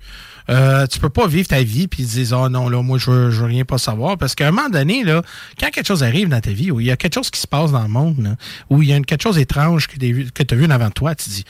Euh, 0.49 0.87
tu 0.87 0.99
peux 0.99 1.09
pas 1.09 1.27
vivre 1.27 1.47
ta 1.47 1.61
vie 1.61 1.87
puis 1.87 2.03
dire 2.03 2.39
oh 2.39 2.49
non 2.49 2.69
là 2.69 2.81
moi 2.81 2.97
je 2.97 3.11
veux, 3.11 3.31
je 3.31 3.41
veux 3.41 3.47
rien 3.47 3.65
pas 3.65 3.77
savoir. 3.77 4.17
Parce 4.17 4.35
qu'à 4.35 4.47
un 4.47 4.51
moment 4.51 4.69
donné 4.69 5.03
là 5.03 5.21
quand 5.59 5.69
quelque 5.69 5.87
chose 5.87 6.03
arrive 6.03 6.29
dans 6.29 6.41
ta 6.41 6.51
vie 6.51 6.71
où 6.71 6.79
il 6.79 6.87
y 6.87 6.91
a 6.91 6.97
quelque 6.97 7.15
chose 7.15 7.29
qui 7.29 7.39
se 7.39 7.47
passe 7.47 7.71
dans 7.71 7.83
le 7.83 7.89
monde 7.89 8.21
là, 8.21 8.35
où 8.69 8.81
il 8.81 8.89
y 8.89 8.93
a 8.93 8.97
une, 8.97 9.05
quelque 9.05 9.21
chose 9.21 9.35
d'étrange 9.35 9.87
que 9.87 9.97
tu 10.43 10.53
as 10.53 10.57
vu 10.57 10.65
en 10.65 10.71
avant 10.71 10.89
toi 10.89 11.15
tu 11.15 11.29
dis 11.29 11.45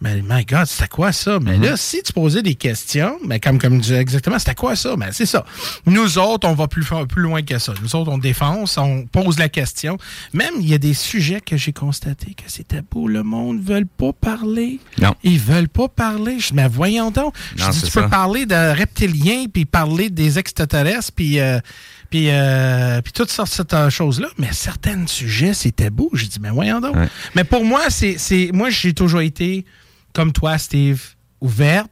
mais 0.00 0.22
my 0.22 0.44
God, 0.44 0.66
c'était 0.66 0.88
quoi 0.88 1.10
ça? 1.12 1.38
Mais 1.40 1.56
là, 1.56 1.76
si 1.76 2.02
tu 2.02 2.12
posais 2.12 2.42
des 2.42 2.54
questions, 2.54 3.18
mais 3.24 3.40
comme, 3.40 3.58
comme 3.58 3.80
disait 3.80 3.96
exactement, 3.96 4.38
c'était 4.38 4.54
quoi 4.54 4.76
ça? 4.76 4.94
Mais 4.98 5.08
c'est 5.12 5.26
ça. 5.26 5.44
Nous 5.86 6.18
autres, 6.18 6.46
on 6.46 6.54
va 6.54 6.68
plus, 6.68 6.84
plus 7.08 7.22
loin 7.22 7.42
que 7.42 7.58
ça. 7.58 7.72
Nous 7.82 7.96
autres, 7.96 8.10
on 8.10 8.18
défonce, 8.18 8.76
on 8.76 9.06
pose 9.06 9.38
la 9.38 9.48
question. 9.48 9.96
Même, 10.34 10.54
il 10.60 10.68
y 10.68 10.74
a 10.74 10.78
des 10.78 10.94
sujets 10.94 11.40
que 11.40 11.56
j'ai 11.56 11.72
constaté 11.72 12.34
que 12.34 12.50
c'était 12.50 12.82
beau. 12.82 13.08
Le 13.08 13.22
monde 13.22 13.58
ne 13.58 13.62
veut 13.62 13.86
pas 13.86 14.12
parler. 14.12 14.80
Non. 15.00 15.14
Ils 15.22 15.40
veulent 15.40 15.68
pas 15.68 15.88
parler. 15.88 16.38
Je 16.40 16.48
dis, 16.48 16.54
mais 16.54 16.68
voyons 16.68 17.10
donc. 17.10 17.34
Je 17.56 17.70
dis, 17.70 17.78
c'est 17.78 17.86
tu 17.86 17.92
peux 17.92 18.08
parler 18.08 18.44
de 18.44 18.76
reptiliens, 18.76 19.46
puis 19.52 19.64
parler 19.64 20.10
des 20.10 20.38
extraterrestres, 20.38 21.12
puis... 21.14 21.40
euh, 21.40 21.58
puis, 22.08 22.28
euh, 22.30 23.02
puis 23.02 23.12
toutes 23.12 23.30
sortes 23.30 23.74
de 23.74 23.90
choses-là. 23.90 24.28
Mais 24.38 24.52
certains 24.52 25.08
sujets, 25.08 25.54
c'était 25.54 25.90
beau. 25.90 26.08
J'ai 26.12 26.28
dit, 26.28 26.38
mais 26.40 26.50
voyons 26.50 26.80
donc. 26.80 26.94
Ouais. 26.94 27.08
Mais 27.34 27.42
pour 27.42 27.64
moi, 27.64 27.82
c'est, 27.88 28.14
c'est 28.16 28.50
moi, 28.52 28.70
j'ai 28.70 28.94
toujours 28.94 29.22
été, 29.22 29.64
comme 30.16 30.32
toi, 30.32 30.56
Steve, 30.56 31.02
ouverte, 31.42 31.90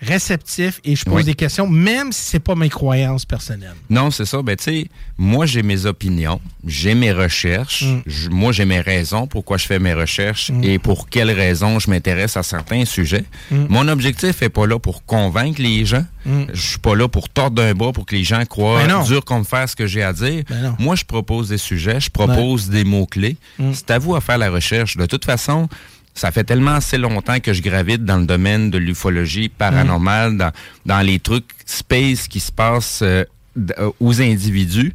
réceptif 0.00 0.80
et 0.84 0.94
je 0.94 1.04
pose 1.04 1.14
Oui. 1.16 1.24
des 1.24 1.34
questions, 1.34 1.66
même 1.66 2.12
si 2.12 2.20
c'est 2.30 2.38
pas 2.38 2.54
mes 2.54 2.68
croyances 2.68 3.24
personnelles. 3.24 3.74
Non, 3.90 4.12
c'est 4.12 4.24
ça. 4.26 4.40
Ben, 4.42 4.54
tu 4.56 4.62
sais, 4.64 4.88
moi, 5.18 5.44
j'ai 5.44 5.64
mes 5.64 5.86
opinions, 5.86 6.40
j'ai 6.64 6.94
mes 6.94 7.10
recherches. 7.10 7.82
Mm. 7.82 8.02
Je- 8.06 8.28
moi, 8.30 8.52
j'ai 8.52 8.64
mes 8.64 8.80
raisons 8.80 9.26
pourquoi 9.26 9.56
je 9.58 9.66
fais 9.66 9.80
mes 9.80 9.92
recherches 9.94 10.50
Mm. 10.50 10.62
et 10.64 10.78
pour 10.78 11.08
quelles 11.08 11.32
raisons 11.32 11.80
je 11.80 11.90
m'intéresse 11.90 12.36
à 12.36 12.44
certains 12.44 12.84
sujets. 12.84 13.24
Mm. 13.50 13.66
Mon 13.68 13.88
objectif 13.88 14.40
est 14.40 14.48
pas 14.50 14.66
là 14.68 14.78
pour 14.78 15.04
convaincre 15.04 15.60
les 15.60 15.84
gens. 15.84 16.04
Je 16.52 16.60
suis 16.60 16.78
pas 16.78 16.94
là 16.94 17.08
pour 17.08 17.28
tordre 17.30 17.56
d'un 17.56 17.72
bras 17.74 17.90
pour 17.92 18.04
que 18.06 18.14
les 18.14 18.22
gens 18.22 18.44
croient 18.44 18.86
Ben 18.86 19.02
dur 19.04 19.24
comme 19.24 19.44
faire 19.46 19.66
ce 19.68 19.74
que 19.74 19.86
j'ai 19.86 20.02
à 20.02 20.12
dire. 20.12 20.44
Ben 20.48 20.76
moi, 20.78 20.94
je 20.94 21.04
propose 21.04 21.48
des 21.48 21.56
sujets, 21.58 22.00
je 22.00 22.10
propose 22.10 22.68
des 22.68 22.84
mots-clés. 22.84 23.36
C'est 23.72 23.90
à 23.90 23.98
vous 23.98 24.14
à 24.14 24.20
faire 24.20 24.38
la 24.38 24.50
recherche. 24.50 24.96
De 24.96 25.06
toute 25.06 25.24
façon, 25.24 25.68
ça 26.18 26.30
fait 26.32 26.44
tellement 26.44 26.72
assez 26.74 26.98
longtemps 26.98 27.38
que 27.40 27.52
je 27.52 27.62
gravite 27.62 28.04
dans 28.04 28.16
le 28.18 28.26
domaine 28.26 28.70
de 28.70 28.78
l'ufologie 28.78 29.48
paranormale, 29.48 30.36
dans, 30.36 30.50
dans 30.86 31.00
les 31.00 31.18
trucs 31.20 31.46
space 31.66 32.28
qui 32.28 32.40
se 32.40 32.50
passent 32.52 33.00
euh, 33.02 33.24
euh, 33.78 33.90
aux 34.00 34.20
individus, 34.20 34.92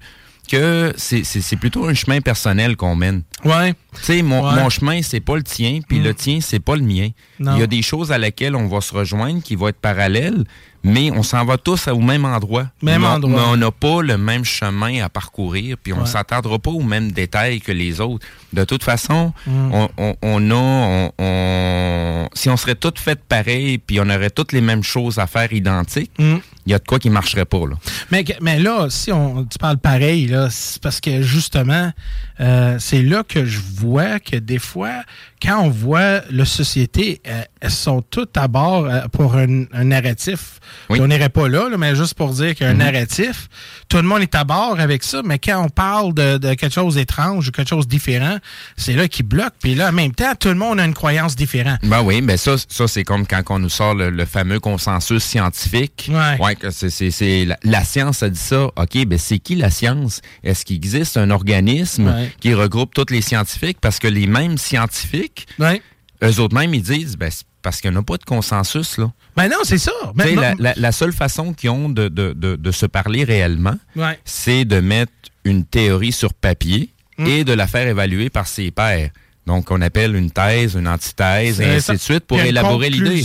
que 0.52 0.94
c'est- 0.98 1.56
plutôt 1.56 1.86
un 1.88 1.94
chemin 1.94 2.20
personnel 2.20 2.76
qu'on 2.76 2.96
mène. 2.96 3.24
Ouais. 3.46 3.74
Tu 3.96 4.04
sais, 4.04 4.22
mon, 4.22 4.46
Ouais. 4.46 4.62
mon 4.62 4.70
chemin, 4.70 5.02
c'est 5.02 5.22
pas 5.22 5.36
le 5.38 5.44
tien, 5.44 5.80
puis 5.88 6.00
Mm. 6.00 6.04
le 6.04 6.14
tien, 6.14 6.40
c'est 6.42 6.60
pas 6.60 6.76
le 6.76 6.82
mien. 6.84 7.10
Non. 7.40 7.56
Il 7.56 7.60
y 7.62 7.64
a 7.64 7.68
des 7.68 7.82
choses 7.82 8.12
à 8.12 8.18
laquelle 8.18 8.56
on 8.56 8.68
va 8.68 8.82
se 8.82 8.94
rejoindre 8.94 9.42
qui 9.42 9.56
vont 9.56 9.70
être 9.70 9.80
parallèles, 9.80 10.44
mais 10.84 11.12
on 11.12 11.24
s'en 11.24 11.46
va 11.46 11.58
tous 11.58 11.88
au 11.88 12.00
même 12.00 12.26
endroit. 12.26 12.68
Même 12.82 13.02
mais, 13.02 13.08
on- 13.08 13.12
endroit. 13.12 13.32
mais 13.42 13.48
on 13.52 13.58
n'a 13.58 13.72
pas 13.72 14.02
le 14.02 14.18
même 14.18 14.44
chemin 14.44 15.02
à 15.04 15.10
parcourir, 15.10 15.78
puis 15.82 15.94
on 15.94 16.02
Ouais. 16.02 16.06
s'attardera 16.06 16.60
pas 16.60 16.72
aux 16.72 16.84
mêmes 16.84 17.12
détails 17.12 17.62
que 17.62 17.72
les 17.72 18.02
autres. 18.02 18.26
De 18.52 18.64
toute 18.66 18.84
façon, 18.84 19.34
Mm. 19.48 19.72
on, 19.74 19.90
on- 19.98 20.16
on 20.22 20.52
a... 20.52 21.10
on- 21.18 22.30
si 22.34 22.50
on 22.50 22.58
serait 22.58 22.76
tous 22.76 22.94
faits 22.98 23.22
pareil, 23.28 23.78
puis 23.78 24.00
on 24.00 24.10
aurait 24.10 24.30
toutes 24.30 24.52
les 24.52 24.62
mêmes 24.62 24.84
choses 24.84 25.20
à 25.20 25.28
faire 25.28 25.52
identiques, 25.54 26.12
Mm. 26.20 26.36
Il 26.66 26.72
y 26.72 26.76
a 26.76 26.80
de 26.80 26.84
quoi 26.86 27.00
qui 27.00 27.10
marcherait 27.10 27.46
pas, 27.46 27.60
là. 27.68 27.76
Mais, 28.12 28.24
mais 28.42 28.60
là, 28.60 28.88
si 28.90 29.12
on, 29.12 29.44
tu 29.46 29.58
parles 29.58 29.78
pareil, 29.78 30.28
là, 30.28 30.48
c'est 30.50 30.82
parce 30.82 31.00
que 31.02 31.22
justement, 31.22 31.92
euh, 32.40 32.78
c'est 32.80 33.02
là 33.02 33.24
que 33.28 33.46
je 33.46 33.60
voit 33.60 34.20
que 34.20 34.38
des 34.38 34.60
fois, 34.60 35.04
quand 35.42 35.60
on 35.62 35.70
voit 35.70 36.22
la 36.32 36.46
société, 36.46 37.22
euh, 37.28 37.42
elles 37.60 37.70
sont 37.72 38.02
toutes 38.02 38.38
à 38.38 38.48
bord 38.48 38.86
euh, 38.86 39.02
pour 39.12 39.36
un, 39.36 39.66
un 39.74 39.84
narratif. 39.84 40.60
On 40.90 41.08
n'irait 41.08 41.30
pas 41.30 41.48
là, 41.50 41.70
là, 41.70 41.78
mais 41.78 41.96
juste 41.96 42.14
pour 42.14 42.30
dire 42.32 42.56
qu'il 42.56 42.66
y 42.66 42.70
a 42.70 42.72
un 42.72 42.76
Mhm. 42.76 42.80
narratif. 42.80 43.50
Tout 43.90 43.98
le 43.98 44.04
monde 44.04 44.22
est 44.22 44.36
à 44.36 44.44
bord 44.46 44.80
avec 44.80 45.04
ça, 45.04 45.22
mais 45.24 45.38
quand 45.40 45.62
on 45.64 45.70
parle 45.70 46.14
de, 46.14 46.38
de 46.38 46.54
quelque 46.54 46.74
chose 46.74 46.96
d'étrange 46.96 47.50
ou 47.50 47.52
quelque 47.52 47.70
chose 47.70 47.86
de 47.86 47.92
différent, 47.92 48.38
c'est 48.78 48.94
là 48.94 49.08
qui 49.08 49.22
bloque. 49.24 49.54
Puis 49.62 49.76
là, 49.76 49.90
en 49.90 49.92
même 49.92 50.14
temps, 50.14 50.34
tout 50.40 50.48
le 50.50 50.56
monde 50.56 50.80
a 50.80 50.86
une 50.86 50.94
croyance 50.94 51.36
différente. 51.36 51.80
Ben 51.84 52.02
oui, 52.02 52.22
ben 52.22 52.38
ça, 52.38 52.56
ça 52.70 52.88
c'est 52.88 53.04
comme 53.04 53.28
quand 53.28 53.42
on 53.50 53.60
nous 53.60 53.70
sort 53.70 53.94
le, 53.96 54.10
le 54.10 54.26
fameux 54.26 54.60
consensus 54.60 55.24
scientifique. 55.24 56.10
Ouais. 56.12 56.53
Que 56.56 56.70
c'est, 56.72 57.46
la, 57.46 57.58
la 57.64 57.84
science 57.84 58.24
a 58.24 58.30
dit 58.30 58.40
ça. 58.40 58.66
OK, 58.66 59.06
ben 59.06 59.18
c'est 59.20 59.40
qui 59.40 59.56
la 59.56 59.70
science? 59.70 60.22
Est-ce 60.44 60.66
qu'il 60.66 60.76
existe 60.76 61.18
un 61.18 61.30
organisme 61.30 62.08
Ouais. 62.08 62.32
qui 62.40 62.54
regroupe 62.54 62.94
tous 62.94 63.12
les 63.12 63.22
scientifiques? 63.22 63.78
Parce 63.82 64.00
que 64.00 64.08
les 64.08 64.28
mêmes 64.28 64.58
scientifiques, 64.58 65.48
Ouais. 65.60 65.82
eux 66.24 66.40
autres 66.40 66.56
mêmes, 66.56 66.74
ils 66.74 66.82
disent, 66.84 67.18
ben 67.18 67.32
parce 67.62 67.80
qu'il 67.80 67.90
n'y 67.92 67.98
en 67.98 68.02
a 68.02 68.04
pas 68.04 68.18
de 68.18 68.26
consensus, 68.26 68.98
là. 68.98 69.12
Ben 69.38 69.48
non, 69.48 69.58
c'est 69.64 69.78
ça. 69.78 69.92
Ben 70.16 70.36
non. 70.36 70.42
la, 70.42 70.54
la- 70.60 70.74
la 70.76 70.92
seule 70.92 71.14
façon 71.14 71.54
qu'ils 71.54 71.70
ont 71.70 71.88
de, 71.90 72.10
de- 72.10 72.34
de- 72.34 72.58
de 72.58 72.72
se 72.72 72.86
parler 72.86 73.24
réellement, 73.24 73.76
Ouais. 73.96 74.20
c'est 74.26 74.66
de 74.66 74.80
mettre 74.82 75.12
une 75.46 75.64
théorie 75.66 76.12
sur 76.12 76.34
papier 76.34 76.90
Mm. 77.18 77.28
et 77.28 77.44
de 77.44 77.54
la 77.54 77.68
faire 77.68 77.88
évaluer 77.88 78.30
par 78.30 78.48
ses 78.48 78.72
pairs. 78.72 79.12
Donc, 79.46 79.72
on 79.72 79.82
appelle 79.82 80.16
une 80.16 80.32
thèse, 80.32 80.74
une 80.76 80.88
antithèse, 80.88 81.62
et 81.62 81.66
ainsi 81.66 81.86
ça. 81.86 81.94
de 81.94 82.00
suite 82.00 82.26
pour 82.26 82.40
élaborer 82.40 82.90
l'idée. 82.90 83.22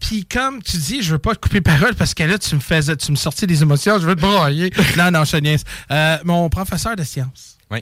Puis 0.00 0.24
comme 0.24 0.62
tu 0.62 0.76
dis, 0.76 1.02
je 1.02 1.12
veux 1.12 1.18
pas 1.18 1.34
te 1.34 1.40
couper 1.40 1.60
parole 1.60 1.94
parce 1.94 2.14
que 2.14 2.22
là, 2.22 2.38
tu 2.38 2.54
me 2.54 2.60
faisais, 2.60 2.96
tu 2.96 3.10
me 3.10 3.16
sortais 3.16 3.46
des 3.46 3.62
émotions, 3.62 3.98
je 3.98 4.06
veux 4.06 4.14
te 4.16 4.20
broyer. 4.20 4.70
non, 4.96 5.10
non, 5.10 5.24
je 5.24 5.36
niaise. 5.38 5.64
Euh, 5.90 6.18
mon 6.24 6.48
professeur 6.48 6.94
de 6.96 7.02
sciences, 7.04 7.56
Oui. 7.70 7.80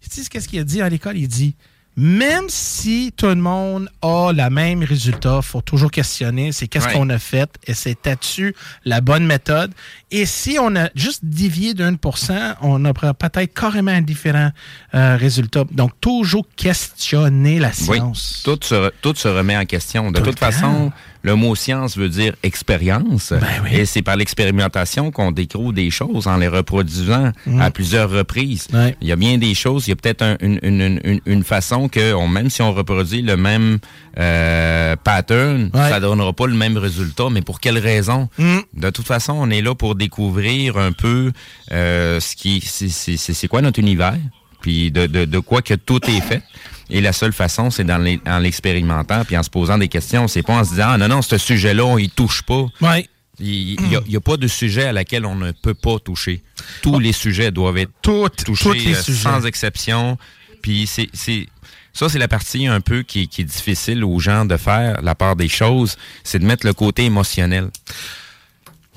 tu 0.00 0.22
sais 0.22 0.28
qu'est-ce 0.28 0.48
qu'il 0.48 0.60
a 0.60 0.64
dit 0.64 0.80
à 0.82 0.88
l'école? 0.88 1.16
Il 1.18 1.28
dit, 1.28 1.54
même 2.00 2.44
si 2.48 3.12
tout 3.16 3.26
le 3.26 3.34
monde 3.34 3.90
a 4.02 4.30
le 4.32 4.48
même 4.50 4.84
résultat, 4.84 5.42
faut 5.42 5.60
toujours 5.62 5.90
questionner, 5.90 6.52
c'est 6.52 6.68
qu'est-ce 6.68 6.86
qu'on 6.88 7.10
a 7.10 7.18
fait? 7.18 7.50
Et 7.66 7.74
c'était-tu 7.74 8.54
la 8.84 9.00
bonne 9.00 9.26
méthode? 9.26 9.72
Et 10.12 10.24
si 10.24 10.58
on 10.60 10.76
a 10.76 10.90
juste 10.94 11.24
dévié 11.24 11.74
d'un 11.74 11.96
pour 11.96 12.16
cent, 12.18 12.54
on 12.60 12.84
a 12.84 12.94
peut-être 12.94 13.52
carrément 13.52 13.90
un 13.90 14.02
différent 14.02 14.52
euh, 14.94 15.16
résultat. 15.16 15.64
Donc, 15.72 15.90
toujours 16.00 16.46
questionner 16.54 17.58
la 17.58 17.70
Oui, 17.88 17.96
science. 17.96 18.42
tout 18.44 18.58
se, 18.62 18.74
re- 18.76 18.92
tout 19.02 19.14
se 19.16 19.26
remet 19.28 19.56
en 19.56 19.64
question. 19.66 20.12
De 20.12 20.20
Tout 20.20 20.26
toute 20.26 20.38
façon. 20.38 20.92
Le 21.28 21.34
mot 21.34 21.54
science 21.54 21.96
veut 21.98 22.08
dire 22.08 22.32
expérience. 22.42 23.32
Ben 23.32 23.46
oui. 23.62 23.70
Et 23.76 23.84
c'est 23.86 24.02
par 24.02 24.16
l'expérimentation 24.16 25.10
qu'on 25.10 25.30
découvre 25.30 25.72
des 25.74 25.90
choses 25.90 26.26
en 26.26 26.36
les 26.38 26.48
reproduisant 26.48 27.32
Mm. 27.46 27.60
à 27.60 27.70
plusieurs 27.70 28.08
reprises. 28.10 28.66
Ouais. 28.72 28.96
Il 29.02 29.08
y 29.08 29.12
a 29.12 29.16
bien 29.16 29.36
des 29.38 29.54
choses, 29.54 29.86
il 29.86 29.90
y 29.90 29.92
a 29.92 29.96
peut-être 29.96 30.22
un- 30.22 30.36
une, 30.40 30.58
une- 30.62 31.00
une- 31.04 31.20
une 31.26 31.44
façon 31.44 31.88
que, 31.88 32.14
on- 32.14 32.28
même 32.28 32.48
si 32.50 32.62
on 32.62 32.72
reproduit 32.72 33.22
le 33.22 33.36
même 33.36 33.78
euh, 34.18 34.96
pattern, 34.96 35.70
Ouais. 35.74 35.90
ça 35.90 36.00
donnera 36.00 36.32
pas 36.32 36.46
le 36.46 36.54
même 36.54 36.76
résultat. 36.76 37.28
Mais 37.30 37.42
pour 37.42 37.60
quelle 37.60 37.78
raison? 37.78 38.28
Mm. 38.38 38.58
De 38.74 38.90
toute 38.90 39.06
façon, 39.06 39.34
on 39.36 39.50
est 39.50 39.62
là 39.62 39.74
pour 39.74 39.94
découvrir 39.94 40.76
un 40.78 40.92
peu 40.92 41.30
euh, 41.72 42.18
ce 42.20 42.34
qui, 42.34 42.60
c'est 42.62 43.48
quoi 43.48 43.60
notre 43.62 43.78
univers, 43.80 44.16
puis 44.60 44.90
de, 44.90 45.06
de, 45.06 45.24
de 45.24 45.38
quoi 45.38 45.62
que 45.62 45.74
tout 45.74 46.00
est 46.10 46.20
fait. 46.20 46.42
Et 46.90 47.00
la 47.00 47.12
seule 47.12 47.32
façon, 47.34 47.70
c'est 47.70 47.84
dans 47.84 47.98
les- 47.98 48.20
en 48.26 48.38
l'expérimentant, 48.38 49.24
puis 49.24 49.36
en 49.36 49.42
se 49.42 49.50
posant 49.50 49.76
des 49.78 49.88
questions. 49.88 50.26
C'est 50.28 50.42
pas 50.42 50.54
en 50.54 50.64
se 50.64 50.70
disant, 50.70 50.86
ah, 50.90 50.98
non, 50.98 51.08
non, 51.08 51.22
ce 51.22 51.36
sujet-là, 51.38 51.84
on 51.84 51.98
y 51.98 52.08
touche 52.08 52.42
pas. 52.42 52.66
Ouais. 52.80 53.06
Il 53.40 53.76
n'y 54.08 54.16
a, 54.16 54.20
pas 54.20 54.36
de 54.36 54.48
sujet 54.48 54.86
à 54.86 54.92
laquelle 54.92 55.24
on 55.24 55.36
ne 55.36 55.52
peut 55.52 55.74
pas 55.74 55.98
toucher. 56.00 56.42
Tous 56.82 56.98
les 56.98 57.12
sujets 57.12 57.52
doivent 57.52 57.78
être 57.78 57.92
Toutes, 58.02 58.42
touchés 58.44 58.64
tous 58.64 58.72
les 58.72 58.94
euh, 58.96 59.00
sujets. 59.02 59.22
sans 59.22 59.46
exception. 59.46 60.18
Puis 60.60 60.88
c'est 60.88 61.08
c'est- 61.12 61.46
ça, 61.92 62.08
c'est 62.08 62.18
la 62.18 62.26
partie 62.26 62.66
un 62.66 62.80
peu 62.80 63.02
qui, 63.02 63.28
qui 63.28 63.42
est 63.42 63.44
difficile 63.44 64.02
aux 64.02 64.18
gens 64.18 64.44
de 64.44 64.56
faire, 64.56 65.00
la 65.02 65.14
part 65.14 65.36
des 65.36 65.48
choses, 65.48 65.96
c'est 66.24 66.38
de 66.40 66.44
mettre 66.46 66.66
le 66.66 66.72
côté 66.72 67.04
émotionnel. 67.04 67.68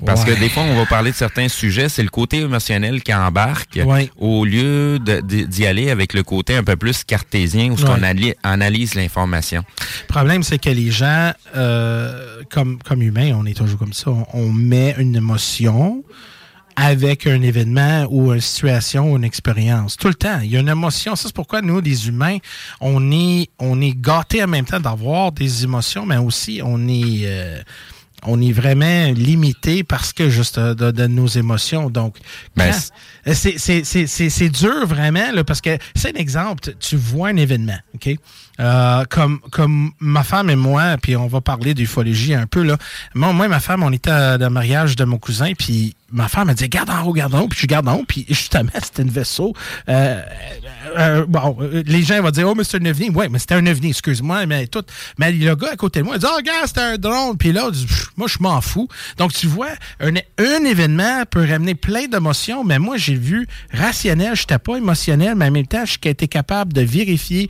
Parce 0.04 0.24
Ouais. 0.24 0.34
que 0.34 0.40
des 0.40 0.48
fois, 0.48 0.64
on 0.64 0.74
va 0.76 0.86
parler 0.86 1.12
de 1.12 1.16
certains 1.16 1.48
sujets, 1.48 1.88
c'est 1.88 2.02
le 2.02 2.08
côté 2.08 2.40
émotionnel 2.40 3.02
qui 3.02 3.14
embarque 3.14 3.78
Ouais. 3.84 4.10
au 4.18 4.44
lieu 4.44 4.98
d'y 4.98 5.66
aller 5.66 5.90
avec 5.90 6.12
le 6.12 6.22
côté 6.22 6.56
un 6.56 6.64
peu 6.64 6.76
plus 6.76 7.04
cartésien 7.04 7.70
où 7.70 7.76
Ouais. 7.76 8.04
ali- 8.04 8.34
analyse 8.42 8.94
l'information. 8.94 9.62
Le 10.02 10.06
problème, 10.08 10.42
c'est 10.42 10.58
que 10.58 10.70
les 10.70 10.90
gens, 10.90 11.32
euh, 11.56 12.42
comme, 12.50 12.78
comme 12.82 13.02
humains, 13.02 13.32
on 13.36 13.46
est 13.46 13.54
toujours 13.56 13.78
comme 13.78 13.92
ça, 13.92 14.10
on, 14.10 14.26
on 14.34 14.52
met 14.52 14.94
une 14.98 15.14
émotion 15.14 16.02
avec 16.74 17.26
un 17.26 17.42
événement 17.42 18.06
ou 18.10 18.32
une 18.32 18.40
situation 18.40 19.12
ou 19.12 19.16
une 19.18 19.24
expérience. 19.24 19.96
Tout 19.98 20.08
le 20.08 20.14
temps. 20.14 20.40
Il 20.42 20.50
y 20.50 20.56
a 20.56 20.60
une 20.60 20.68
émotion. 20.70 21.14
Ça, 21.16 21.24
c'est 21.28 21.34
pourquoi 21.34 21.60
nous, 21.60 21.80
les 21.80 22.08
humains, 22.08 22.38
on 22.80 23.12
est, 23.12 23.48
on 23.58 23.80
est 23.82 23.94
gâtés 23.94 24.42
en 24.42 24.48
même 24.48 24.64
temps 24.64 24.80
d'avoir 24.80 25.32
des 25.32 25.64
émotions, 25.64 26.06
mais 26.06 26.16
aussi 26.16 26.60
on 26.64 26.88
est... 26.88 27.22
euh, 27.24 27.60
on 28.24 28.40
est 28.40 28.52
vraiment 28.52 29.10
limité 29.12 29.82
parce 29.84 30.12
que 30.12 30.28
juste 30.30 30.58
euh, 30.58 30.74
de, 30.74 30.90
de 30.90 31.06
nos 31.06 31.26
émotions. 31.26 31.90
Donc, 31.90 32.16
Ben, 32.56 32.72
euh, 33.26 33.34
c'est- 33.34 33.58
c'est 33.58 33.84
c'est- 33.84 34.06
c'est- 34.06 34.30
c'est 34.30 34.48
dur 34.48 34.86
vraiment, 34.86 35.32
là, 35.32 35.42
parce 35.44 35.60
que 35.60 35.76
c'est 35.96 36.14
un 36.16 36.20
exemple. 36.20 36.60
Tu- 36.62 36.74
Tu 36.78 36.96
vois 36.96 37.28
un 37.28 37.36
événement, 37.36 37.78
OK? 37.94 38.16
Euh, 38.62 39.04
comme, 39.10 39.40
comme 39.50 39.90
ma 39.98 40.22
femme 40.22 40.48
et 40.48 40.56
moi, 40.56 40.96
puis 41.00 41.16
on 41.16 41.26
va 41.26 41.40
parler 41.40 41.74
d'ufologie 41.74 42.34
un 42.34 42.46
peu, 42.46 42.62
là. 42.62 42.76
Moi, 43.14 43.32
moi 43.32 43.46
et 43.46 43.48
ma 43.48 43.60
femme, 43.60 43.82
on 43.82 43.92
était 43.92 44.10
à 44.10 44.38
le 44.38 44.48
mariage 44.50 44.94
de 44.94 45.04
mon 45.04 45.18
cousin, 45.18 45.52
puis 45.58 45.96
ma 46.12 46.28
femme 46.28 46.50
a 46.50 46.54
dit 46.54 46.68
Garde 46.68 46.90
en 46.90 47.02
haut, 47.02 47.12
garde 47.12 47.34
en 47.34 47.40
haut, 47.40 47.48
puis 47.48 47.58
je 47.60 47.66
garde 47.66 47.88
en 47.88 47.96
haut, 47.96 48.04
puis 48.06 48.24
justement, 48.28 48.70
c'était 48.82 49.02
une 49.02 49.10
vaisseau. 49.10 49.54
Euh, 49.88 50.20
euh, 50.96 51.24
bon, 51.26 51.56
les 51.86 52.02
gens 52.02 52.22
vont 52.22 52.30
dire 52.30 52.48
Oh, 52.48 52.54
mais 52.54 52.64
c'est 52.64 52.80
un 52.80 52.86
ovni. 52.86 53.10
Oui, 53.10 53.26
mais 53.30 53.38
c'était 53.38 53.54
un 53.54 53.66
ovni, 53.66 53.88
excuse-moi, 53.88 54.46
mais 54.46 54.66
tout. 54.66 54.84
Mais 55.18 55.32
le 55.32 55.56
gars 55.56 55.70
à 55.72 55.76
côté 55.76 56.00
de 56.00 56.04
moi, 56.04 56.16
il 56.16 56.20
dit 56.20 56.26
Oh, 56.28 56.36
regarde, 56.36 56.66
c'était 56.66 56.80
un 56.80 56.98
drone, 56.98 57.36
puis 57.36 57.52
là, 57.52 57.68
moi, 58.16 58.28
je 58.28 58.38
m'en 58.40 58.60
fous. 58.60 58.88
Donc, 59.16 59.32
tu 59.32 59.46
vois, 59.46 59.70
un, 60.00 60.14
un 60.14 60.64
événement 60.64 61.24
peut 61.28 61.44
ramener 61.44 61.74
plein 61.74 62.06
d'émotions, 62.06 62.62
mais 62.62 62.78
moi, 62.78 62.96
j'ai 62.96 63.14
vu 63.14 63.48
rationnel, 63.72 64.36
je 64.36 64.42
n'étais 64.42 64.58
pas 64.58 64.76
émotionnel, 64.76 65.34
mais 65.34 65.46
en 65.46 65.50
même 65.50 65.66
temps, 65.66 65.84
j'ai 65.84 66.10
été 66.10 66.28
capable 66.28 66.72
de 66.72 66.82
vérifier 66.82 67.48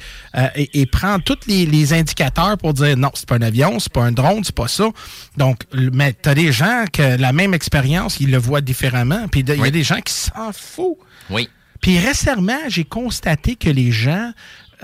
et, 0.55 0.81
et 0.81 0.87
tous 1.25 1.39
les, 1.47 1.67
les 1.67 1.93
indicateurs 1.93 2.59
pour 2.59 2.75
dire 2.75 2.97
non, 2.97 3.11
c'est 3.15 3.29
pas 3.29 3.37
un 3.37 3.43
avion, 3.43 3.79
c'est 3.79 3.93
pas 3.93 4.03
un 4.03 4.13
drone, 4.13 4.45
c'est 4.45 4.55
pas 4.55 4.69
ça. 4.69 4.91
Donc, 5.37 5.63
mais 5.93 6.15
tu 6.21 6.29
as 6.29 6.35
des 6.35 6.53
gens 6.53 6.85
que 6.93 7.17
la 7.17 7.33
même 7.33 7.55
expérience, 7.55 8.19
ils 8.21 8.31
le 8.31 8.39
voient 8.39 8.61
différemment, 8.61 9.29
puis 9.29 9.41
il 9.41 9.57
y 9.57 9.67
a 9.67 9.71
des 9.71 9.83
gens 9.83 10.01
qui 10.01 10.13
s'en 10.13 10.53
foutent. 10.53 10.99
Oui. 11.31 11.49
Puis 11.81 11.99
récemment, 11.99 12.59
j'ai 12.69 12.85
constaté 12.85 13.57
que 13.57 13.69
les 13.69 13.91
gens, 13.91 14.33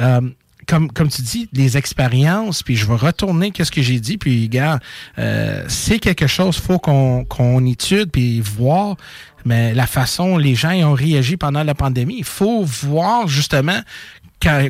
euh, 0.00 0.20
comme, 0.66 0.90
comme 0.90 1.08
tu 1.08 1.22
dis, 1.22 1.48
les 1.52 1.78
expériences, 1.78 2.62
puis 2.62 2.76
je 2.76 2.86
vais 2.86 2.96
retourner 2.96 3.52
qu'est-ce 3.52 3.70
que 3.70 3.82
j'ai 3.82 4.00
dit, 4.00 4.18
puis 4.18 4.48
gars, 4.48 4.80
euh, 5.18 5.64
c'est 5.68 6.00
quelque 6.00 6.26
chose, 6.26 6.58
faut 6.58 6.78
qu'on 6.78 7.24
qu'on 7.24 7.64
étude 7.64 8.10
puis 8.10 8.40
voir, 8.40 8.96
mais 9.44 9.72
la 9.74 9.86
façon 9.86 10.36
les 10.36 10.56
gens 10.56 10.72
ont 10.72 10.92
réagi 10.92 11.36
pendant 11.36 11.62
la 11.62 11.74
pandémie, 11.74 12.16
il 12.18 12.24
faut 12.24 12.64
voir 12.64 13.28
justement 13.28 13.80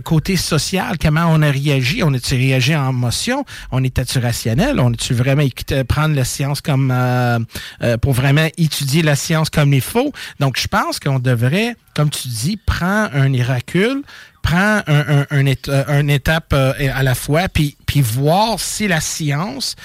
côté 0.04 0.36
social, 0.36 0.96
comment 1.00 1.26
on 1.30 1.42
a 1.42 1.50
réagi? 1.50 2.02
On 2.02 2.12
a-tu 2.14 2.34
réagi 2.34 2.74
en 2.74 2.90
émotion? 2.90 3.44
On 3.70 3.84
était-tu 3.84 4.18
rationnel? 4.18 4.80
On 4.80 4.92
a-tu 4.92 5.14
vraiment 5.14 5.42
écouté- 5.42 5.84
prendre 5.84 6.14
la 6.14 6.24
science 6.24 6.60
comme 6.60 6.90
euh, 6.90 7.38
euh, 7.82 7.96
pour 7.98 8.12
vraiment 8.12 8.48
étudier 8.56 9.02
la 9.02 9.16
science 9.16 9.50
comme 9.50 9.72
il 9.74 9.80
faut? 9.80 10.12
Donc, 10.40 10.58
je 10.58 10.68
pense 10.68 10.98
qu'on 10.98 11.18
devrait, 11.18 11.76
comme 11.94 12.10
tu 12.10 12.28
dis, 12.28 12.56
prendre 12.56 13.10
un 13.14 13.30
recul, 13.54 14.02
prendre 14.42 14.82
un, 14.86 15.04
un, 15.20 15.26
un 15.30 15.46
euh, 15.68 16.00
une 16.00 16.10
étape 16.10 16.52
euh, 16.52 16.72
à 16.94 17.02
la 17.02 17.14
fois, 17.14 17.48
puis, 17.48 17.76
puis 17.86 18.00
voir 18.00 18.58
si 18.58 18.88
la 18.88 19.00
science 19.00 19.76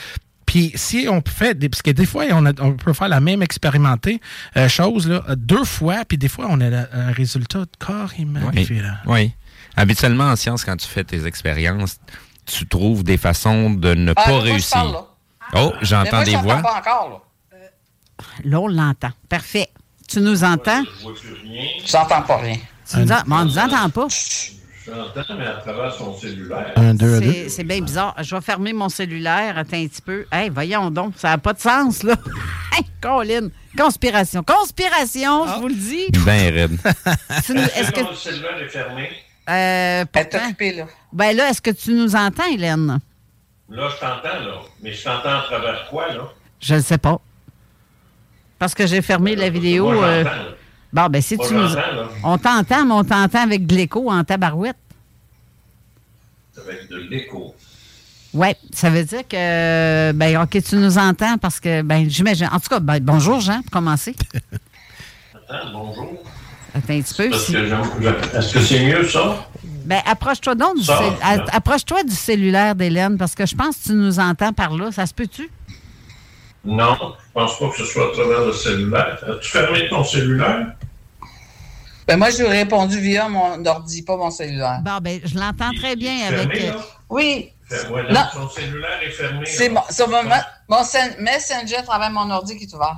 puis 0.45 0.71
si 0.75 1.07
on 1.09 1.21
fait, 1.25 1.57
des- 1.57 1.67
parce 1.69 1.81
que 1.81 1.89
des 1.89 2.05
fois, 2.05 2.25
on, 2.31 2.45
a- 2.45 2.51
on 2.61 2.73
peut 2.73 2.93
faire 2.93 3.07
la 3.07 3.19
même 3.21 3.41
expérimentée 3.41 4.21
euh, 4.55 4.67
chose 4.67 5.07
là, 5.07 5.23
deux 5.35 5.63
fois, 5.63 6.03
puis 6.07 6.17
des 6.17 6.27
fois, 6.27 6.45
on 6.49 6.61
a 6.61 6.85
un 6.93 7.11
résultat 7.11 7.63
carrément 7.79 8.39
Oui. 8.53 8.61
différent. 8.61 8.95
Oui. 9.07 9.33
Habituellement, 9.75 10.25
en 10.25 10.35
science, 10.35 10.63
quand 10.63 10.75
tu 10.77 10.87
fais 10.87 11.03
tes 11.03 11.25
expériences, 11.25 11.97
tu 12.45 12.67
trouves 12.67 13.03
des 13.03 13.17
façons 13.17 13.69
de 13.71 13.93
ne 13.93 14.11
Ah, 14.15 14.23
pas 14.23 14.39
je 14.39 14.43
réussir. 14.43 14.71
parle, 14.77 14.91
là. 14.93 15.05
Oh, 15.55 15.73
j'entends 15.81 16.23
des 16.23 16.35
voix. 16.35 16.57
pas 16.61 16.77
encore, 16.79 17.09
là. 17.09 17.19
Là, 18.43 18.59
on 18.59 18.67
l'entend. 18.67 19.11
Parfait. 19.29 19.69
Tu 20.07 20.19
nous 20.19 20.43
entends? 20.43 20.83
Je 20.99 21.03
vois 21.03 21.13
plus 21.15 21.33
rien. 21.33 21.65
J'entends 21.85 22.21
pas 22.21 22.37
rien. 22.37 22.57
Tu 22.89 22.97
nous 22.97 23.11
en- 23.11 23.23
mais 23.25 23.35
on 23.35 23.45
nous 23.45 23.57
entend 23.57 23.89
pas. 23.89 24.07
J'entends, 24.85 25.35
mais 25.37 25.45
à 25.47 25.53
travers 25.53 25.93
son 25.93 26.15
cellulaire. 26.17 26.73
Un, 26.75 26.93
deux, 26.93 27.19
deux. 27.21 27.49
C'est- 27.49 27.63
bien 27.63 27.81
bizarre. 27.81 28.15
Je 28.21 28.35
vais 28.35 28.41
fermer 28.41 28.73
mon 28.73 28.89
cellulaire. 28.89 29.57
Attends 29.57 29.77
un 29.77 29.87
petit 29.87 30.01
peu. 30.01 30.25
Hey, 30.31 30.49
voyons 30.49 30.91
donc. 30.91 31.13
Ça 31.17 31.29
n'a 31.29 31.37
pas 31.37 31.53
de 31.53 31.59
sens, 31.59 32.03
là. 32.03 32.15
Hey, 32.75 32.83
Colin. 33.01 33.49
Conspiration. 33.77 34.43
Conspiration, 34.43 35.45
je 35.47 35.59
vous 35.59 35.67
le 35.67 35.75
dis. 35.75 36.07
Ben 36.25 36.53
raide. 36.53 36.77
Tu 37.45 37.55
Est-ce 37.57 37.91
que. 37.91 37.99
Le 38.01 38.15
cellulaire 38.15 38.57
est 38.61 38.67
fermé. 38.69 39.09
Euh, 39.49 39.51
Elle 39.51 40.01
est 40.01 40.05
pourtant- 40.29 40.45
occupée, 40.45 40.73
là. 40.73 40.85
ben 41.11 41.35
là, 41.35 41.49
est-ce 41.49 41.61
que 41.61 41.71
tu 41.71 41.91
nous 41.93 42.15
entends, 42.15 42.45
Hélène? 42.51 42.99
Là, 43.69 43.89
je 43.89 43.99
t'entends, 43.99 44.39
là. 44.39 44.61
Mais 44.81 44.93
je 44.93 45.03
t'entends 45.03 45.39
à 45.39 45.41
travers 45.43 45.87
quoi, 45.89 46.07
là? 46.13 46.23
Je 46.61 46.75
ne 46.75 46.79
sais 46.81 46.97
pas. 46.97 47.19
Parce 48.59 48.73
que 48.73 48.87
j'ai 48.87 49.01
fermé 49.01 49.35
la 49.35 49.49
vidéo. 49.49 49.91
Moi, 49.91 50.03
euh. 50.05 50.23
Bon, 50.93 51.07
ben 51.07 51.21
si 51.21 51.35
Moi, 51.35 51.47
tu 51.47 51.53
nous. 51.55 51.67
là. 51.75 52.07
On 52.23 52.37
t'entend, 52.37 52.85
mais 52.85 52.93
on 52.93 53.03
t'entend 53.03 53.41
avec 53.43 53.65
de 53.65 53.75
l'écho 53.75 54.09
en 54.09 54.23
tabarouette. 54.23 54.77
avec 56.57 56.87
de 56.87 56.97
l'écho. 57.09 57.55
Oui, 58.33 58.47
ça 58.71 58.89
veut 58.89 59.03
dire 59.03 59.27
que, 59.27 60.11
ben, 60.13 60.41
OK, 60.41 60.57
tu 60.63 60.75
nous 60.75 60.97
entends 60.97 61.37
parce 61.37 61.59
que, 61.59 61.81
ben, 61.81 62.09
j'imagine. 62.09 62.47
En 62.51 62.59
tout 62.59 62.69
cas, 62.69 62.79
ben, 62.79 62.99
bonjour, 62.99 63.39
Jean, 63.41 63.61
pour 63.63 63.71
commencer. 63.71 64.15
Attends, 65.49 65.71
bonjour. 65.73 66.23
Attends 66.75 66.93
un 66.93 67.01
petit 67.01 67.13
peu. 67.13 67.29
Parce 67.29 67.45
si- 67.45 67.51
que 67.53 67.65
j'aime- 67.67 67.83
j'aime- 68.01 68.15
Est-ce 68.35 68.53
que 68.53 68.59
c'est 68.61 68.85
mieux, 68.85 69.07
ça? 69.07 69.47
Ben, 69.85 70.01
approche-toi 70.05 70.55
donc 70.55 70.77
du, 70.77 70.83
cell- 70.83 70.95
là. 71.21 71.45
approche-toi 71.51 72.03
du 72.03 72.15
cellulaire 72.15 72.73
d'Hélène 72.73 73.17
parce 73.17 73.35
que 73.35 73.45
je 73.45 73.53
pense 73.55 73.77
que 73.77 73.83
tu 73.83 73.93
nous 73.93 74.19
entends 74.19 74.53
par 74.53 74.75
là. 74.75 74.91
Ça 74.91 75.05
se 75.05 75.13
peut-tu? 75.13 75.49
Non, 76.65 76.95
je 77.01 77.31
pense 77.33 77.59
pas 77.59 77.69
que 77.69 77.77
ce 77.77 77.85
soit 77.85 78.09
à 78.09 78.13
travers 78.13 78.45
le 78.45 78.53
cellulaire. 78.53 79.17
As-tu 79.27 79.49
fermé 79.51 79.89
ton 79.89 80.03
cellulaire? 80.03 80.67
Ben 82.07 82.17
moi, 82.17 82.29
je 82.31 82.37
lui 82.39 82.45
ai 82.45 82.49
répondu 82.63 82.99
via 82.99 83.27
mon 83.29 83.63
ordi, 83.65 84.01
pas 84.03 84.15
mon 84.17 84.31
cellulaire. 84.31 84.79
Bon, 84.83 84.97
ben, 85.01 85.19
je 85.23 85.35
l'entends 85.37 85.71
très 85.77 85.95
bien 85.95 86.27
avec. 86.27 86.39
Fermé, 86.39 86.69
euh, 86.69 86.73
là? 86.73 86.79
Oui. 87.09 87.49
Non. 88.09 88.21
Son 88.33 88.49
cellulaire 88.49 88.99
est 89.05 89.09
fermé. 89.11 89.45
C'est 89.45 89.69
mon, 89.69 89.81
mon, 90.07 90.29
mon 90.69 90.83
sen- 90.83 91.15
Messenger 91.19 91.77
à 91.77 91.83
travers 91.83 92.11
mon 92.11 92.29
ordi 92.31 92.57
qui 92.57 92.63
est 92.65 92.73
ouvert. 92.73 92.97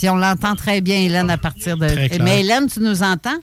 Puis 0.00 0.08
on 0.08 0.16
l'entend 0.16 0.56
très 0.56 0.80
bien, 0.80 0.96
Hélène, 0.96 1.28
à 1.28 1.36
partir 1.36 1.76
de. 1.76 1.86
Très 1.86 2.08
clair. 2.08 2.22
Mais 2.22 2.40
Hélène, 2.40 2.68
tu 2.70 2.80
nous 2.80 3.02
entends? 3.02 3.36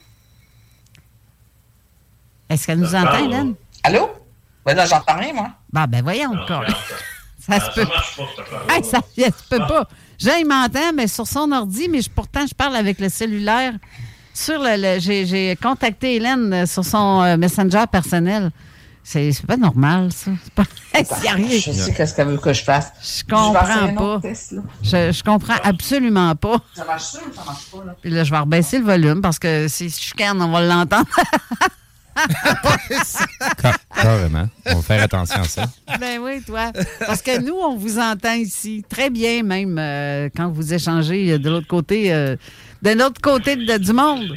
Est-ce 2.49 2.65
qu'elle 2.65 2.79
nous 2.79 2.95
entend, 2.95 3.23
Hélène? 3.23 3.53
Allô? 3.83 4.09
Ben 4.65 4.75
là, 4.75 4.87
j'entends 4.87 5.17
rien, 5.19 5.33
moi. 5.33 5.51
Bon, 5.71 5.85
ben 5.87 6.01
voyons 6.01 6.31
encore. 6.31 6.63
Ça 7.47 7.59
se 7.63 7.75
peut. 7.75 7.85
marche 7.85 8.17
pas. 8.17 8.73
Hey, 8.75 8.83
ça 8.83 9.01
ça 9.15 9.25
se 9.27 9.47
peut 9.47 9.59
pas. 9.67 9.87
Jean, 10.17 10.33
il 10.39 10.47
m'entend, 10.47 10.93
mais 10.95 11.07
sur 11.07 11.27
son 11.27 11.51
ordi, 11.51 11.89
mais 11.89 12.01
je- 12.01 12.09
pourtant, 12.09 12.47
je 12.47 12.55
parle 12.55 12.75
avec 12.75 12.99
le 12.99 13.09
cellulaire. 13.09 13.73
Sur 14.33 14.59
le, 14.59 14.75
le- 14.95 14.99
j'ai, 14.99 15.27
j'ai 15.27 15.55
contacté 15.61 16.15
Hélène 16.15 16.51
euh, 16.53 16.65
sur 16.65 16.83
son 16.83 17.21
euh, 17.21 17.37
Messenger 17.37 17.83
personnel. 17.91 18.49
C'est, 19.09 19.31
c'est 19.31 19.45
pas 19.45 19.55
normal, 19.55 20.11
ça. 20.11 20.31
C'est 20.43 20.53
pas... 20.53 20.63
Rien. 21.33 21.47
Je 21.49 21.71
sais 21.71 21.93
qu'est-ce 21.93 22.13
qu'elle 22.13 22.27
veut 22.27 22.37
que 22.37 22.51
je 22.51 22.61
fasse. 22.61 22.91
Je 23.01 23.23
comprends 23.33 23.93
pas. 23.95 24.19
test. 24.21 24.55
Je, 24.83 25.13
je 25.13 25.23
comprends 25.23 25.55
absolument 25.63 26.35
pas. 26.35 26.57
Ça 26.75 26.83
marche 26.83 27.03
ça 27.03 27.19
ou 27.19 27.33
ça 27.33 27.45
marche 27.45 27.65
pas, 27.71 27.85
là? 27.85 27.95
Puis 28.01 28.09
là, 28.11 28.25
je 28.25 28.31
vais 28.31 28.37
rebaisser 28.39 28.79
le 28.79 28.83
volume 28.83 29.21
parce 29.21 29.39
que 29.39 29.69
si 29.69 29.87
je 29.87 29.95
chicane, 29.95 30.41
on 30.41 30.49
va 30.51 30.59
l'entendre. 30.61 31.07
Ca- 33.61 33.77
Carrément. 33.95 34.47
On 34.65 34.75
va 34.75 34.81
faire 34.81 35.03
attention 35.03 35.39
à 35.41 35.43
ça. 35.45 35.65
ben 35.99 36.19
oui, 36.19 36.41
toi. 36.45 36.71
Parce 37.05 37.21
que 37.21 37.39
nous, 37.41 37.55
on 37.55 37.77
vous 37.77 37.99
entend 37.99 38.33
ici 38.33 38.83
très 38.89 39.09
bien, 39.09 39.43
même 39.43 39.77
euh, 39.79 40.27
quand 40.35 40.49
vous 40.49 40.73
échangez 40.73 41.37
de 41.39 41.49
l'autre 41.49 41.67
côté, 41.67 42.13
euh, 42.13 42.35
de 42.81 42.89
l'autre 42.91 43.21
côté 43.21 43.55
de- 43.55 43.77
du 43.77 43.93
monde. 43.93 44.35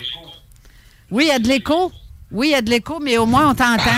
Oui, 1.11 1.25
il 1.27 1.29
y 1.29 1.33
a 1.35 1.39
de 1.41 1.49
l'écho. 1.49 1.91
Oui, 2.31 2.49
il 2.49 2.51
y 2.53 2.55
a 2.55 2.63
de 2.63 2.71
l'écho, 2.71 3.01
mais 3.01 3.19
au 3.19 3.27
moins 3.27 3.51
on 3.51 3.55
t'entend. 3.55 3.91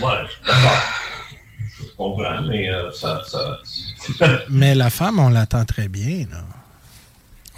Ouais, 0.00 0.06
d'accord. 0.46 0.82
Je 1.78 1.84
comprends, 1.96 2.42
mais 2.48 2.68
euh, 2.70 2.90
ça, 2.92 3.22
ça... 3.26 3.58
Mais 4.48 4.74
la 4.74 4.90
femme, 4.90 5.18
on 5.18 5.28
l'attend 5.28 5.64
très 5.64 5.88
bien. 5.88 6.26
Là. 6.30 6.38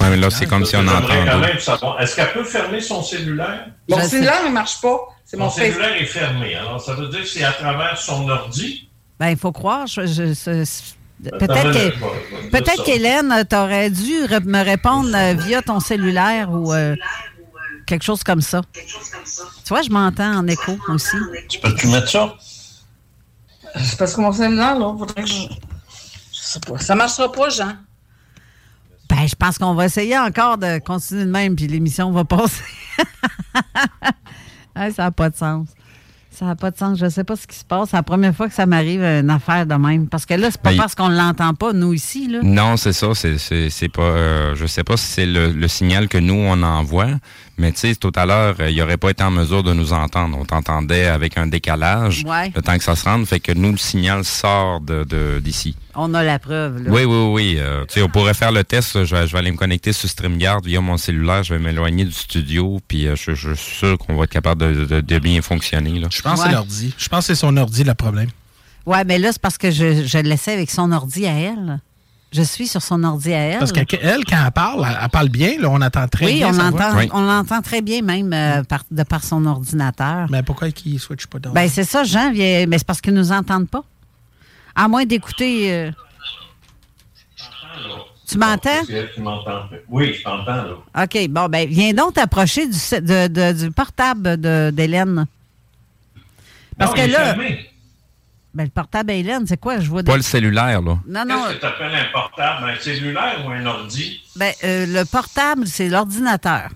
Ouais, 0.00 0.11
mais 0.11 0.16
là, 0.16 0.31
c'est 0.31 0.46
comme 0.46 0.64
si 0.64 0.76
on 0.76 0.85
quand 0.87 1.38
même 1.38 1.59
savoir. 1.59 2.00
Est-ce 2.00 2.16
qu'elle 2.16 2.33
peut 2.33 2.44
fermer 2.44 2.81
son 2.81 3.03
cellulaire? 3.03 3.66
Mon 3.88 4.00
cellulaire, 4.00 4.40
il 4.46 4.53
marche 4.53 4.81
pas. 4.81 4.98
C'est 5.26 5.37
Mon 5.37 5.50
cellulaire 5.50 5.94
est 6.00 6.07
fermé. 6.07 6.55
Alors, 6.57 6.81
ça 6.81 6.94
veut 6.94 7.09
dire 7.09 7.20
que 7.20 7.26
c'est 7.29 7.44
à 7.44 7.53
travers 7.53 7.96
son 7.98 8.29
ordi? 8.29 8.88
Ben, 9.18 9.29
il 9.31 9.37
faut 9.37 9.53
croire. 9.53 9.87
je- 9.87 10.07
je- 10.07 11.35
peut-être 11.38 12.50
peut-être 12.50 12.76
ça. 12.79 12.83
qu'Hélène, 12.85 13.44
t'aurais 13.48 13.90
dû 13.90 14.14
me 14.46 14.64
répondre 14.64 15.11
euh, 15.14 15.35
via 15.35 15.61
ton 15.61 15.79
cellulaire 15.79 16.50
ou 16.50 16.72
euh, 16.72 16.96
quelque 17.90 18.05
chose 18.05 18.22
comme 18.22 18.40
ça. 18.40 18.62
Tu 18.72 19.68
vois, 19.68 19.83
je 19.83 19.90
m'entends 19.90 20.38
en 20.38 20.46
écho 20.46 20.79
aussi. 20.88 21.16
Tu 21.48 21.59
peux-tu 21.59 21.88
mettre 21.88 22.09
ça? 22.09 22.35
C'est 23.76 23.98
parce 23.98 24.14
que 24.14 24.20
mon 24.20 24.33
cellulaire, 24.33 24.79
là, 24.79 24.94
faudrait 24.96 25.22
que 25.24 25.29
je. 25.29 25.42
Je 26.33 26.38
sais 26.38 26.61
pas. 26.61 26.79
Ça 26.79 26.94
marchera 26.94 27.31
pas, 27.31 27.48
Jean. 27.50 27.72
Ben, 29.09 29.26
je 29.26 29.35
pense 29.35 29.59
qu'on 29.59 29.74
va 29.74 29.87
essayer 29.87 30.16
encore 30.18 30.57
de 30.57 30.79
continuer 30.79 31.24
de 31.24 31.31
même, 31.31 31.57
puis 31.57 31.66
l'émission 31.66 32.12
va 32.12 32.24
passer. 32.24 32.62
Ça 34.76 35.03
n'a 35.03 35.11
pas 35.11 35.31
de 35.31 35.37
sens. 35.37 35.68
Ça 36.40 36.46
n'a 36.46 36.57
pas 36.57 36.70
de 36.70 36.76
sens. 36.79 36.98
Je 36.98 37.05
ne 37.05 37.11
sais 37.11 37.22
pas 37.22 37.37
ce 37.37 37.46
qui 37.46 37.55
se 37.57 37.64
passe. 37.66 37.90
C'est 37.90 37.96
la 37.96 38.03
première 38.03 38.35
fois 38.35 38.48
que 38.48 38.55
ça 38.55 38.64
m'arrive 38.64 39.03
une 39.03 39.29
affaire 39.29 39.66
de 39.66 39.74
même. 39.74 40.09
Parce 40.09 40.24
que 40.24 40.33
là, 40.33 40.48
c'est 40.50 40.61
pas 40.61 40.70
Ben, 40.70 40.79
parce 40.79 40.94
qu'on 40.94 41.11
ne 41.11 41.16
l'entend 41.16 41.53
pas, 41.53 41.74
nous, 41.74 41.92
ici. 41.92 42.29
Là. 42.29 42.38
Non, 42.42 42.79
c'est 42.79 42.94
ça. 42.94 43.09
C'est, 43.14 43.88
pas. 43.92 44.00
euh, 44.03 44.55
je 44.57 44.64
sais 44.64 44.83
pas 44.83 44.96
si 44.96 45.05
c'est 45.07 45.26
le, 45.26 45.53
le 45.53 45.68
signal 45.68 46.09
que 46.09 46.16
nous 46.16 46.33
on 46.35 46.62
envoie, 46.62 47.09
mais 47.59 47.72
tu 47.72 47.81
sais, 47.81 47.94
tout 47.94 48.12
à 48.16 48.24
l'heure, 48.24 48.57
euh, 48.61 48.70
il 48.70 48.79
n'aurait 48.79 48.96
pas 48.96 49.11
été 49.11 49.22
en 49.22 49.31
mesure 49.31 49.62
de 49.62 49.74
nous 49.74 49.92
entendre. 49.92 50.38
On 50.40 50.46
t'entendait 50.46 51.05
avec 51.07 51.37
un 51.37 51.46
décalage. 51.46 52.24
Ouais. 52.26 52.50
Le 52.57 52.62
temps 52.62 52.79
que 52.79 52.85
ça 52.85 52.96
se 52.96 53.05
rende, 53.05 53.26
fait 53.26 53.40
que 53.40 53.53
nous 53.53 53.72
le 53.72 53.76
signal 53.76 54.24
sort 54.24 54.81
de, 54.81 55.05
de- 55.05 55.40
d'ici. 55.40 55.76
On 55.94 56.14
a 56.14 56.22
la 56.22 56.38
preuve. 56.38 56.85
Là. 56.85 56.90
Oui, 56.90 57.05
oui, 57.05 57.26
oui. 57.33 57.57
euh, 57.59 57.85
tu 57.87 57.94
sais, 57.94 58.03
on 58.03 58.09
pourrait 58.09 58.35
faire 58.35 58.53
le 58.53 58.62
test. 58.64 59.05
Je 59.05 59.14
vais, 59.16 59.26
je 59.26 59.33
vais 59.33 59.38
aller 59.38 59.50
me 59.50 59.57
connecter 59.57 59.92
sur 59.92 60.09
StreamYard 60.09 60.64
via 60.64 60.81
mon 60.81 60.96
cellulaire. 60.96 61.42
Je 61.42 61.55
vais 61.55 61.61
m'éloigner 61.61 62.05
du 62.05 62.12
studio, 62.12 62.79
puis 62.87 63.07
euh, 63.09 63.16
je, 63.16 63.35
je 63.35 63.53
suis 63.55 63.76
sûr 63.76 63.98
qu'on 63.98 64.16
va 64.16 64.24
être 64.24 64.31
capable 64.31 64.62
de, 64.62 64.85
de- 64.85 65.00
de 65.00 65.18
bien 65.18 65.42
fonctionner. 65.42 65.98
Là. 65.98 66.09
Je 66.11 66.22
pense 66.22 66.35
que 66.35 66.44
Ouais. 66.44 66.46
c'est 66.46 66.55
l'ordi. 66.55 66.94
Je 66.96 67.09
pense 67.09 67.26
que 67.26 67.35
c'est 67.35 67.40
son 67.40 67.57
ordi 67.57 67.83
le 67.85 67.94
problème. 67.94 68.29
Ouais, 68.87 69.05
mais 69.05 69.18
là, 69.18 69.31
c'est 69.33 69.40
parce 69.42 69.59
que 69.59 69.70
je, 69.70 70.05
je 70.07 70.18
le 70.18 70.29
laissais 70.29 70.53
avec 70.53 70.70
son 70.70 70.90
ordi 70.92 71.26
à 71.26 71.33
elle. 71.35 71.81
Je 72.33 72.42
suis 72.42 72.68
sur 72.68 72.81
son 72.81 73.03
ordi 73.03 73.33
à 73.35 73.38
elle. 73.38 73.59
Parce 73.59 73.72
qu'elle, 73.72 73.87
quand 74.24 74.37
elle 74.46 74.53
parle, 74.53 74.87
elle, 74.88 74.96
elle 75.03 75.09
parle 75.09 75.29
bien. 75.31 75.55
Là, 75.61 75.68
on 75.68 75.81
entend 75.83 76.07
très 76.07 76.26
oui, 76.26 76.35
bien. 76.37 76.48
on 76.50 76.53
l'entend, 76.53 76.96
on 77.12 77.22
l'entend 77.22 77.61
très 77.61 77.83
bien, 77.83 78.03
même 78.03 78.33
euh, 78.33 78.62
par, 78.62 78.85
de 78.88 79.03
par 79.03 79.24
son 79.24 79.44
ordinateur. 79.46 80.29
Mais 80.31 80.44
pourquoi 80.44 80.68
il 80.85 80.94
ne 80.94 80.98
switch 80.98 81.26
pas 81.26 81.40
d'ordi? 81.40 81.57
Ben, 81.57 81.68
c'est 81.68 81.83
ça, 81.83 82.05
Jean. 82.05 82.31
vient- 82.31 82.66
Mais 82.68 82.79
c'est 82.79 82.87
parce 82.87 83.00
qu'ils 83.00 83.14
nous 83.14 83.33
entendent 83.33 83.68
pas. 83.68 83.83
À 84.75 84.89
moins 84.89 85.05
d'écouter. 85.05 85.73
euh, 85.73 85.91
Tu 88.27 88.39
m'entends? 88.39 88.83
Oui, 89.89 90.15
je 90.15 90.23
t'entends, 90.23 90.63
là. 90.95 91.03
OK, 91.03 91.29
bon, 91.29 91.49
ben, 91.49 91.69
viens 91.69 91.93
donc 91.93 92.15
t'approcher 92.15 92.67
du, 92.69 92.79
se- 92.79 92.95
de- 92.97 93.27
de- 93.27 93.65
du 93.65 93.71
portable 93.73 94.41
de- 94.41 94.71
d'Hélène. 94.73 95.27
Parce 96.79 96.93
Non, 96.97 96.97
que 97.05 97.11
là, 97.11 97.35
ben, 98.55 98.65
le 98.65 98.71
portable 98.71 99.09
d'Hélène, 99.09 99.47
c'est 99.49 99.59
quoi? 99.59 99.81
Je 99.81 99.91
vois 99.91 100.03
des- 100.03 100.11
Pas 100.13 100.17
le 100.17 100.23
cellulaire, 100.23 100.81
là. 100.81 100.99
Non, 101.09 101.25
non. 101.25 101.43
Qu'est-ce 101.43 101.55
que 101.57 101.61
tu 101.61 101.67
appelles 101.67 101.95
un 101.95 102.13
portable? 102.13 102.71
Un 102.71 102.77
cellulaire 102.79 103.45
ou 103.45 103.51
un 103.51 103.67
ordi? 103.67 104.23
Ben, 104.37 104.53
euh, 104.63 104.87
le 104.87 105.05
portable, 105.05 105.67
c'est 105.67 105.89
l'ordinateur. 105.89 106.69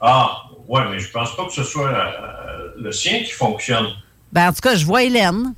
Ah, 0.00 0.42
ouais, 0.68 0.82
mais 0.90 0.98
je 1.00 1.10
pense 1.10 1.34
pas 1.34 1.46
que 1.46 1.52
ce 1.52 1.64
soit 1.64 1.88
euh, 1.88 2.68
le 2.78 2.92
sien 2.92 3.20
qui 3.24 3.32
fonctionne. 3.32 3.86
Ben, 4.32 4.48
en 4.50 4.52
tout 4.52 4.60
cas, 4.60 4.74
je 4.76 4.84
vois 4.84 5.02
Hélène. 5.02 5.54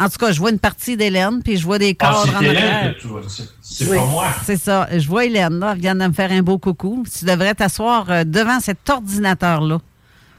En 0.00 0.08
tout 0.08 0.18
cas, 0.18 0.32
je 0.32 0.38
vois 0.40 0.50
une 0.50 0.58
partie 0.58 0.96
d'Hélène, 0.96 1.40
puis 1.42 1.56
je 1.56 1.64
vois 1.64 1.78
des 1.78 1.96
Ah, 2.00 2.04
cadres 2.06 2.18
en 2.20 2.24
c'est 2.40 2.48
arrière. 2.48 2.94
C'est- 3.28 3.48
C'est 3.62 3.88
Oui, 3.90 3.96
pas 3.96 4.04
moi. 4.06 4.26
C'est 4.44 4.56
ça. 4.56 4.88
Je 4.96 5.06
vois 5.08 5.24
Hélène, 5.24 5.58
là. 5.60 5.72
Elle 5.74 5.80
vient 5.80 5.94
de 5.94 6.06
me 6.06 6.12
faire 6.12 6.32
un 6.32 6.42
beau 6.42 6.58
coucou. 6.58 7.04
Tu 7.16 7.24
devrais 7.24 7.54
t'asseoir 7.54 8.10
euh, 8.10 8.24
devant 8.24 8.58
cet 8.60 8.88
ordinateur-là. 8.90 9.78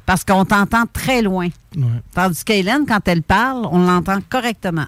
Parce 0.06 0.24
qu'on 0.24 0.46
t'entend 0.46 0.84
très 0.92 1.22
loin. 1.22 1.48
Tandis 2.14 2.44
qu'Hélène, 2.44 2.86
quand 2.88 3.00
elle 3.08 3.24
parle, 3.24 3.66
on 3.72 3.80
l'entend 3.80 4.20
correctement. 4.30 4.86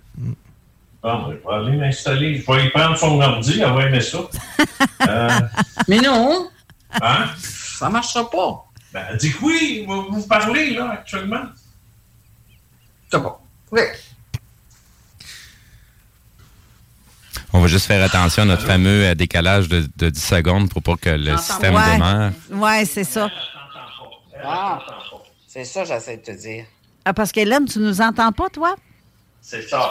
Ah, 1.03 1.25
ben, 1.27 1.37
je 1.43 1.49
vais 1.49 1.55
aller 1.55 1.77
m'installer. 1.77 2.35
Je 2.45 2.51
vais 2.51 2.65
y 2.65 2.69
prendre 2.69 2.97
son 2.97 3.19
ordi, 3.21 3.59
elle 3.61 3.73
va 3.73 3.85
aimer 3.87 4.01
ça. 4.01 4.19
Euh, 5.07 5.29
Mais 5.87 5.99
non, 5.99 6.49
hein? 7.01 7.25
ça 7.37 7.87
marchera 7.89 8.29
pas. 8.29 8.65
Ben, 8.93 9.03
elle 9.11 9.17
dit 9.17 9.31
que 9.31 9.45
oui, 9.45 9.85
vous, 9.87 10.05
vous 10.09 10.27
parlez, 10.27 10.71
là, 10.73 10.89
actuellement. 10.91 11.43
C'est 13.09 13.19
bon. 13.21 13.33
Oui. 13.71 13.81
On 17.57 17.61
va 17.61 17.65
juste 17.67 17.87
faire 17.87 18.03
attention 18.03 18.43
à 18.43 18.45
notre 18.45 18.67
fameux 18.67 19.03
euh, 19.07 19.15
décalage 19.15 19.67
de, 19.67 19.83
de 19.97 20.09
10 20.11 20.23
secondes 20.23 20.69
pour 20.69 20.83
pas 20.83 20.95
que 20.95 21.09
le 21.09 21.35
système 21.37 21.73
Ouais. 21.73 21.91
démarre. 21.93 22.31
Ouais, 22.51 22.85
c'est 22.85 23.03
ça. 23.03 23.29
Ah, 24.45 24.79
c'est 25.47 25.63
ça, 25.65 25.83
j'essaie 25.83 26.17
de 26.17 26.21
te 26.21 26.31
dire. 26.39 26.65
Ah, 27.03 27.13
parce 27.13 27.31
qu'Hélène, 27.31 27.65
tu 27.65 27.79
nous 27.79 27.99
entends 27.99 28.31
pas, 28.31 28.49
toi? 28.49 28.75
C'est 29.41 29.67
ça. 29.67 29.89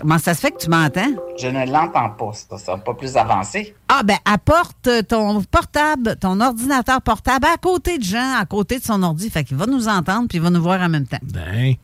Comment 0.00 0.18
ça 0.18 0.34
se 0.34 0.40
fait 0.40 0.50
que 0.50 0.58
tu 0.58 0.68
m'entends? 0.68 1.12
Je 1.38 1.46
ne 1.46 1.64
l'entends 1.70 2.10
pas, 2.10 2.32
ça. 2.32 2.58
Ça 2.58 2.76
pas 2.76 2.94
plus 2.94 3.16
avancé. 3.16 3.76
Ah, 3.88 4.02
ben, 4.02 4.16
apporte 4.24 4.88
ton 5.06 5.40
portable, 5.44 6.16
ton 6.20 6.40
ordinateur 6.40 7.00
portable 7.02 7.46
à 7.46 7.56
côté 7.56 7.98
de 7.98 8.02
Jean, 8.02 8.34
à 8.36 8.44
côté 8.46 8.80
de 8.80 8.84
son 8.84 9.00
ordi. 9.04 9.30
Fait 9.30 9.44
qu'il 9.44 9.56
va 9.56 9.66
nous 9.66 9.86
entendre 9.86 10.26
puis 10.28 10.38
il 10.38 10.42
va 10.42 10.50
nous 10.50 10.60
voir 10.62 10.80
en 10.80 10.88
même 10.88 11.06
temps. 11.06 11.20
Ben. 11.22 11.74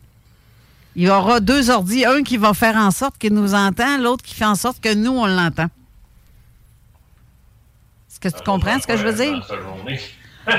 Il 0.94 1.04
y 1.04 1.10
aura 1.10 1.40
deux 1.40 1.70
ordis. 1.70 2.04
Un 2.04 2.22
qui 2.22 2.36
va 2.36 2.54
faire 2.54 2.76
en 2.76 2.90
sorte 2.90 3.18
qu'il 3.18 3.32
nous 3.32 3.54
entend, 3.54 3.98
l'autre 3.98 4.22
qui 4.22 4.34
fait 4.34 4.44
en 4.44 4.54
sorte 4.54 4.80
que 4.80 4.92
nous, 4.92 5.12
on 5.12 5.26
l'entend. 5.26 5.68
Est-ce 8.10 8.20
que 8.20 8.28
tu 8.28 8.42
comprends 8.44 8.78
ce 8.80 8.86
que 8.86 8.96
je 8.96 9.04
veux 9.04 9.14
dire? 9.14 9.46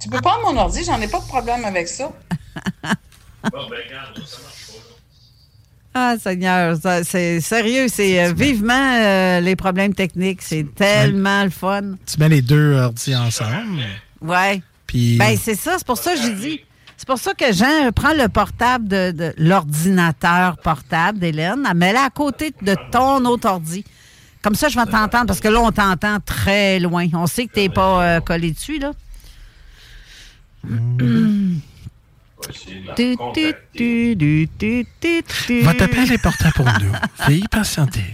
Tu 0.00 0.08
peux 0.08 0.20
prendre 0.20 0.52
mon 0.52 0.60
ordi, 0.60 0.84
j'en 0.84 1.00
ai 1.00 1.08
pas 1.08 1.20
de 1.20 1.26
problème 1.26 1.64
avec 1.64 1.88
ça. 1.88 2.10
Bon, 3.52 3.68
ben, 3.70 3.78
regarde, 3.86 4.16
ça 4.26 4.38
marche 4.42 4.66
Ah, 5.94 6.14
Seigneur, 6.20 6.76
c'est 7.04 7.40
sérieux, 7.40 7.86
c'est 7.88 8.24
euh, 8.24 8.32
vivement 8.32 8.74
euh, 8.74 9.40
les 9.40 9.54
problèmes 9.54 9.94
techniques. 9.94 10.42
C'est 10.42 10.66
tellement 10.74 11.44
le 11.44 11.50
fun. 11.50 11.94
Tu 12.04 12.18
mets 12.18 12.28
les 12.28 12.42
deux 12.42 12.74
ordi 12.74 13.14
ensemble. 13.14 13.80
Ouais. 14.20 14.60
Puis. 14.88 15.16
Ben, 15.18 15.38
c'est 15.40 15.54
ça, 15.54 15.74
c'est 15.78 15.86
pour 15.86 15.98
ça 15.98 16.14
que 16.14 16.20
j'ai 16.22 16.34
dit. 16.34 16.60
C'est 16.96 17.06
pour 17.06 17.18
ça 17.18 17.32
que 17.32 17.52
Jean 17.52 17.92
prend 17.94 18.12
le 18.12 18.28
portable 18.28 18.88
de, 18.88 19.12
de 19.12 19.32
l'ordinateur 19.38 20.56
portable 20.56 21.20
d'Hélène, 21.20 21.64
elle 21.70 21.76
met-le 21.76 21.98
à 21.98 22.10
côté 22.10 22.52
de 22.60 22.74
ton 22.90 23.24
autre 23.24 23.48
ordi. 23.48 23.84
Comme 24.42 24.56
ça, 24.56 24.68
je 24.68 24.76
vais 24.76 24.86
t'entendre, 24.86 25.26
parce 25.26 25.38
que 25.40 25.46
là, 25.46 25.60
on 25.60 25.70
t'entend 25.70 26.18
très 26.18 26.80
loin. 26.80 27.06
On 27.12 27.26
sait 27.28 27.46
que 27.46 27.52
tu 27.52 27.60
n'es 27.60 27.68
pas 27.68 28.02
euh, 28.02 28.20
collé 28.20 28.50
dessus, 28.50 28.80
là. 28.80 28.90
Tu, 32.96 33.14
tu, 33.14 33.16
tu, 33.34 34.16
tu, 34.16 34.48
tu, 34.58 34.86
tu, 35.00 35.22
tu. 35.46 35.60
Votre 35.62 35.84
appel 35.84 36.12
est 36.12 36.22
porté 36.22 36.44
pour 36.54 36.66
nous. 36.66 36.92
Veuillez 37.26 37.48
patienter. 37.50 38.04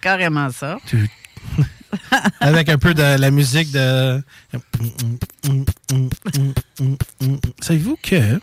Carrément 0.00 0.50
ça. 0.50 0.78
Tu- 0.86 1.08
Avec 2.40 2.68
un 2.68 2.78
peu 2.78 2.94
de 2.94 3.18
la 3.18 3.30
musique 3.30 3.72
de. 3.72 4.22
Savez-vous 7.60 7.98
que. 8.02 8.40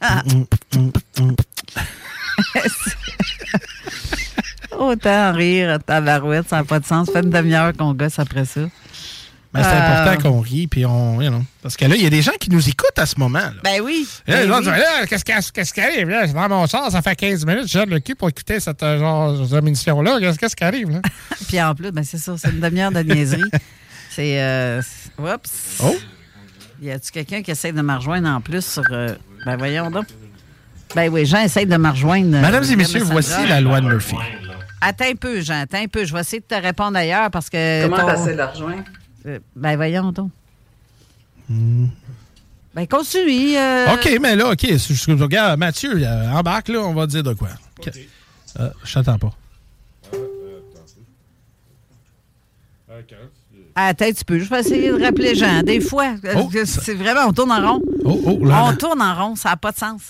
Autant 4.78 5.32
rire, 5.32 5.78
tabarouette, 5.84 6.48
ça 6.48 6.56
n'a 6.56 6.64
pas 6.64 6.80
de 6.80 6.84
sens. 6.84 7.10
Fait 7.10 7.22
une 7.22 7.30
demi-heure 7.30 7.72
qu'on 7.74 7.94
gosse 7.94 8.18
après 8.18 8.44
ça. 8.44 8.62
Mais 9.56 9.62
c'est 9.62 9.68
Euh, 9.70 10.02
important 10.10 10.22
qu'on 10.30 10.40
rit, 10.40 10.66
puis 10.66 10.84
on. 10.86 11.20
you 11.20 11.28
know. 11.30 11.42
Parce 11.62 11.76
que 11.76 11.84
là, 11.86 11.94
il 11.96 12.02
y 12.02 12.06
a 12.06 12.10
des 12.10 12.22
gens 12.22 12.32
qui 12.38 12.50
nous 12.50 12.68
écoutent 12.68 12.98
à 12.98 13.06
ce 13.06 13.18
moment. 13.18 13.38
Là. 13.38 13.52
Ben 13.64 13.80
oui. 13.82 14.06
Et 14.26 14.30
là, 14.30 14.36
Ben 14.38 14.44
les 14.44 14.50
autres 14.50 14.70
oui. 14.70 14.74
disent, 14.76 14.82
Là, 15.00 15.06
qu'est-ce 15.52 15.72
qui 15.72 15.80
arrive? 15.80 16.08
Là? 16.08 16.26
Dans 16.26 16.48
mon 16.48 16.66
sens, 16.66 16.92
ça 16.92 17.02
fait 17.02 17.16
15 17.16 17.44
minutes, 17.46 17.68
je 17.68 17.78
donne 17.78 17.90
le 17.90 18.00
cul 18.00 18.14
pour 18.14 18.28
écouter 18.28 18.60
cette 18.60 18.82
euh, 18.82 18.98
genre 18.98 19.32
d'émission-là. 19.60 20.18
Qu'est-ce 20.20 20.38
qu'est-ce 20.38 20.56
qui 20.56 20.64
arrive? 20.64 20.90
Là? 20.90 21.00
Puis 21.48 21.60
en 21.60 21.74
plus, 21.74 21.90
ben 21.92 22.04
c'est 22.04 22.18
ça, 22.18 22.34
c'est 22.36 22.50
une 22.50 22.60
demi-heure 22.60 22.92
de 22.92 23.00
niaiserie. 23.00 23.42
c'est. 24.10 24.40
Euh, 24.40 24.82
oups. 25.18 25.80
Oh! 25.82 25.96
Y 26.82 26.90
a-tu 26.90 27.10
quelqu'un 27.10 27.42
qui 27.42 27.50
essaie 27.50 27.72
de 27.72 27.80
me 27.82 27.94
rejoindre 27.94 28.28
en 28.28 28.40
plus 28.40 28.64
sur. 28.64 28.82
euh, 28.90 29.14
ben 29.46 29.56
voyons 29.56 29.90
donc. 29.90 30.06
Ben 30.94 31.10
oui, 31.10 31.26
Jean 31.26 31.40
essaie 31.42 31.66
de 31.66 31.76
me 31.76 31.90
rejoindre. 31.90 32.36
euh, 32.36 32.40
Mesdames 32.42 32.64
et 32.70 32.76
messieurs, 32.76 33.02
voici 33.04 33.46
la 33.48 33.60
loi 33.60 33.80
de 33.80 33.86
Murphy. 33.88 34.14
Attends 34.80 35.06
un 35.10 35.14
peu, 35.16 35.40
Jean, 35.40 35.60
attends 35.62 35.78
un 35.82 35.88
peu. 35.88 36.04
Je 36.04 36.12
vais 36.12 36.20
essayer 36.20 36.40
de 36.40 36.44
te 36.46 36.54
répondre 36.62 36.96
ailleurs 36.96 37.30
parce 37.30 37.48
que. 37.50 37.84
Comment 37.84 37.96
ton- 37.98 38.06
t'essaies 38.08 38.32
de 38.32 38.38
la 38.38 38.46
rejoindre? 38.48 38.84
Euh, 39.26 39.38
Ben 39.54 39.76
voyons 39.76 40.12
donc. 40.12 40.30
Ben 41.48 42.86
continue. 42.88 43.56
euh, 43.56 43.94
OK, 43.94 44.18
mais 44.20 44.36
là, 44.36 44.50
OK. 44.50 44.60
je- 44.66 45.12
regarde, 45.22 45.58
Mathieu, 45.58 45.92
euh, 46.02 46.30
embarque, 46.32 46.68
là, 46.68 46.80
on 46.80 46.94
va 46.94 47.06
dire 47.06 47.22
de 47.22 47.32
quoi. 47.32 47.48
OK. 47.78 47.90
Euh, 48.60 48.70
je 48.84 48.94
t'attends 48.94 49.18
pas. 49.18 49.34
Attends 53.74 54.06
un 54.06 54.12
petit 54.12 54.24
peu. 54.24 54.38
Je 54.38 54.48
vais 54.48 54.60
essayer 54.60 54.90
de 54.90 55.02
rappeler 55.02 55.34
Jean. 55.34 55.62
Des 55.62 55.80
fois, 55.80 56.14
Oh, 56.36 56.50
c'est 56.64 56.94
vraiment, 56.94 57.26
on 57.28 57.32
tourne 57.32 57.52
en 57.52 57.60
rond. 57.74 57.82
Oh, 58.04 58.20
oh, 58.24 58.44
là, 58.46 58.64
On 58.64 58.70
là. 58.70 58.76
tourne 58.76 59.02
en 59.02 59.14
rond, 59.14 59.36
ça 59.36 59.50
n'a 59.50 59.56
pas 59.56 59.72
de 59.72 59.76
sens. 59.76 60.02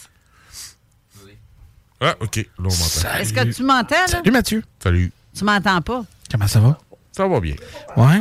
Ah, 2.01 2.15
OK. 2.21 2.37
Là, 2.37 2.45
on 2.59 2.63
m'entend. 2.63 3.19
Est-ce 3.19 3.33
que 3.33 3.53
tu 3.53 3.63
m'entends, 3.65 3.95
là? 3.97 4.07
Salut, 4.07 4.31
Mathieu. 4.31 4.63
Salut. 4.81 5.11
Tu 5.35 5.45
m'entends 5.45 5.81
pas? 5.81 6.05
Comment 6.31 6.47
ça 6.47 6.61
va? 6.61 6.79
Ça 7.11 7.27
va 7.27 7.41
bien. 7.41 7.55
Ouais? 7.97 8.21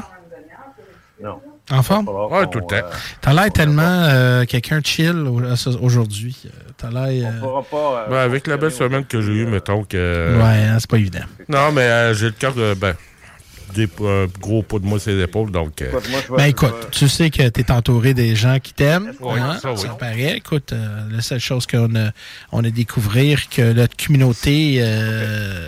Non. 1.25 1.41
En 1.71 1.81
forme? 1.81 2.07
Ouais, 2.07 2.45
tout 2.51 2.59
le 2.59 2.65
temps. 2.67 2.87
T'as 3.21 3.33
l'air 3.33 3.51
tellement 3.51 3.81
euh, 3.83 4.45
quelqu'un 4.45 4.79
de 4.79 4.85
chill 4.85 5.15
au- 5.27 5.41
aujourd'hui. 5.81 6.37
Euh, 6.45 6.49
T'as 6.77 6.89
l'air. 6.91 7.33
euh, 7.43 8.07
Ben, 8.09 8.17
avec 8.17 8.45
la 8.45 8.57
belle 8.57 8.71
semaine 8.71 9.03
que 9.05 9.19
j'ai 9.21 9.31
eue, 9.31 9.45
mettons 9.47 9.83
que. 9.83 10.37
Ouais, 10.37 10.43
hein, 10.67 10.77
c'est 10.79 10.89
pas 10.89 10.97
évident. 10.97 11.23
Non, 11.49 11.71
mais 11.71 11.81
euh, 11.81 12.13
j'ai 12.13 12.27
le 12.27 12.31
cœur, 12.33 12.53
euh, 12.57 12.75
ben, 12.75 12.93
des 13.73 13.89
euh, 14.01 14.27
gros 14.39 14.61
poids 14.61 14.79
de 14.79 14.85
moi 14.85 14.99
sur 14.99 15.11
les 15.11 15.23
épaules, 15.23 15.49
donc. 15.51 15.81
euh, 15.81 15.91
Ben 16.37 16.45
écoute, 16.45 16.75
tu 16.91 17.07
sais 17.09 17.31
que 17.31 17.49
tu 17.49 17.61
es 17.61 17.71
entouré 17.71 18.13
des 18.13 18.35
gens 18.35 18.59
qui 18.59 18.73
t'aiment. 18.73 19.13
Oui, 19.19 19.39
hein, 19.39 19.57
ça, 19.59 19.71
oui. 19.73 19.79
paraît. 19.99 20.37
Écoute, 20.37 20.71
euh, 20.71 20.99
la 21.09 21.21
seule 21.21 21.39
chose 21.39 21.65
qu'on 21.65 21.95
a, 21.95 22.11
on 22.51 22.63
a 22.63 22.69
découvert 22.69 23.49
que 23.49 23.73
notre 23.73 23.95
communauté, 23.97 24.75
euh, 24.81 25.67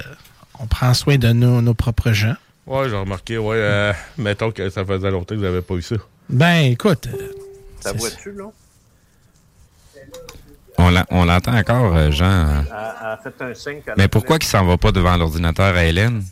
on 0.59 0.67
prend 0.67 0.93
soin 0.93 1.17
de 1.17 1.29
nos, 1.29 1.61
nos 1.61 1.73
propres 1.73 2.11
gens. 2.11 2.35
Ouais, 2.67 2.89
j'ai 2.89 2.95
remarqué, 2.97 3.37
ouais. 3.37 3.55
euh, 3.57 3.93
mettons 4.17 4.51
que 4.51 4.69
ça 4.69 4.83
faisait 4.85 5.09
longtemps 5.09 5.33
que 5.35 5.39
vous 5.39 5.45
n'avez 5.45 5.61
pas 5.61 5.75
eu 5.75 5.81
ça. 5.81 5.95
Ben 6.29 6.71
écoute, 6.71 7.07
euh, 7.07 7.31
Ça 7.79 7.93
voit-tu, 7.93 8.31
là? 8.33 8.45
On 10.77 10.89
l'en- 10.91 11.05
on 11.09 11.25
l'entend 11.25 11.55
encore, 11.57 11.95
euh, 11.95 12.11
Jean. 12.11 12.63
Elle 12.65 12.73
a 12.73 13.19
fait 13.23 13.41
un 13.41 13.53
signe 13.53 13.81
qu'elle 13.81 13.95
Mais 13.97 14.07
pourquoi 14.07 14.37
qu'il 14.37 14.49
s'en 14.49 14.65
va 14.65 14.77
pas 14.77 14.91
devant 14.91 15.15
l'ordinateur 15.17 15.75
à 15.75 15.83
Hélène? 15.85 16.23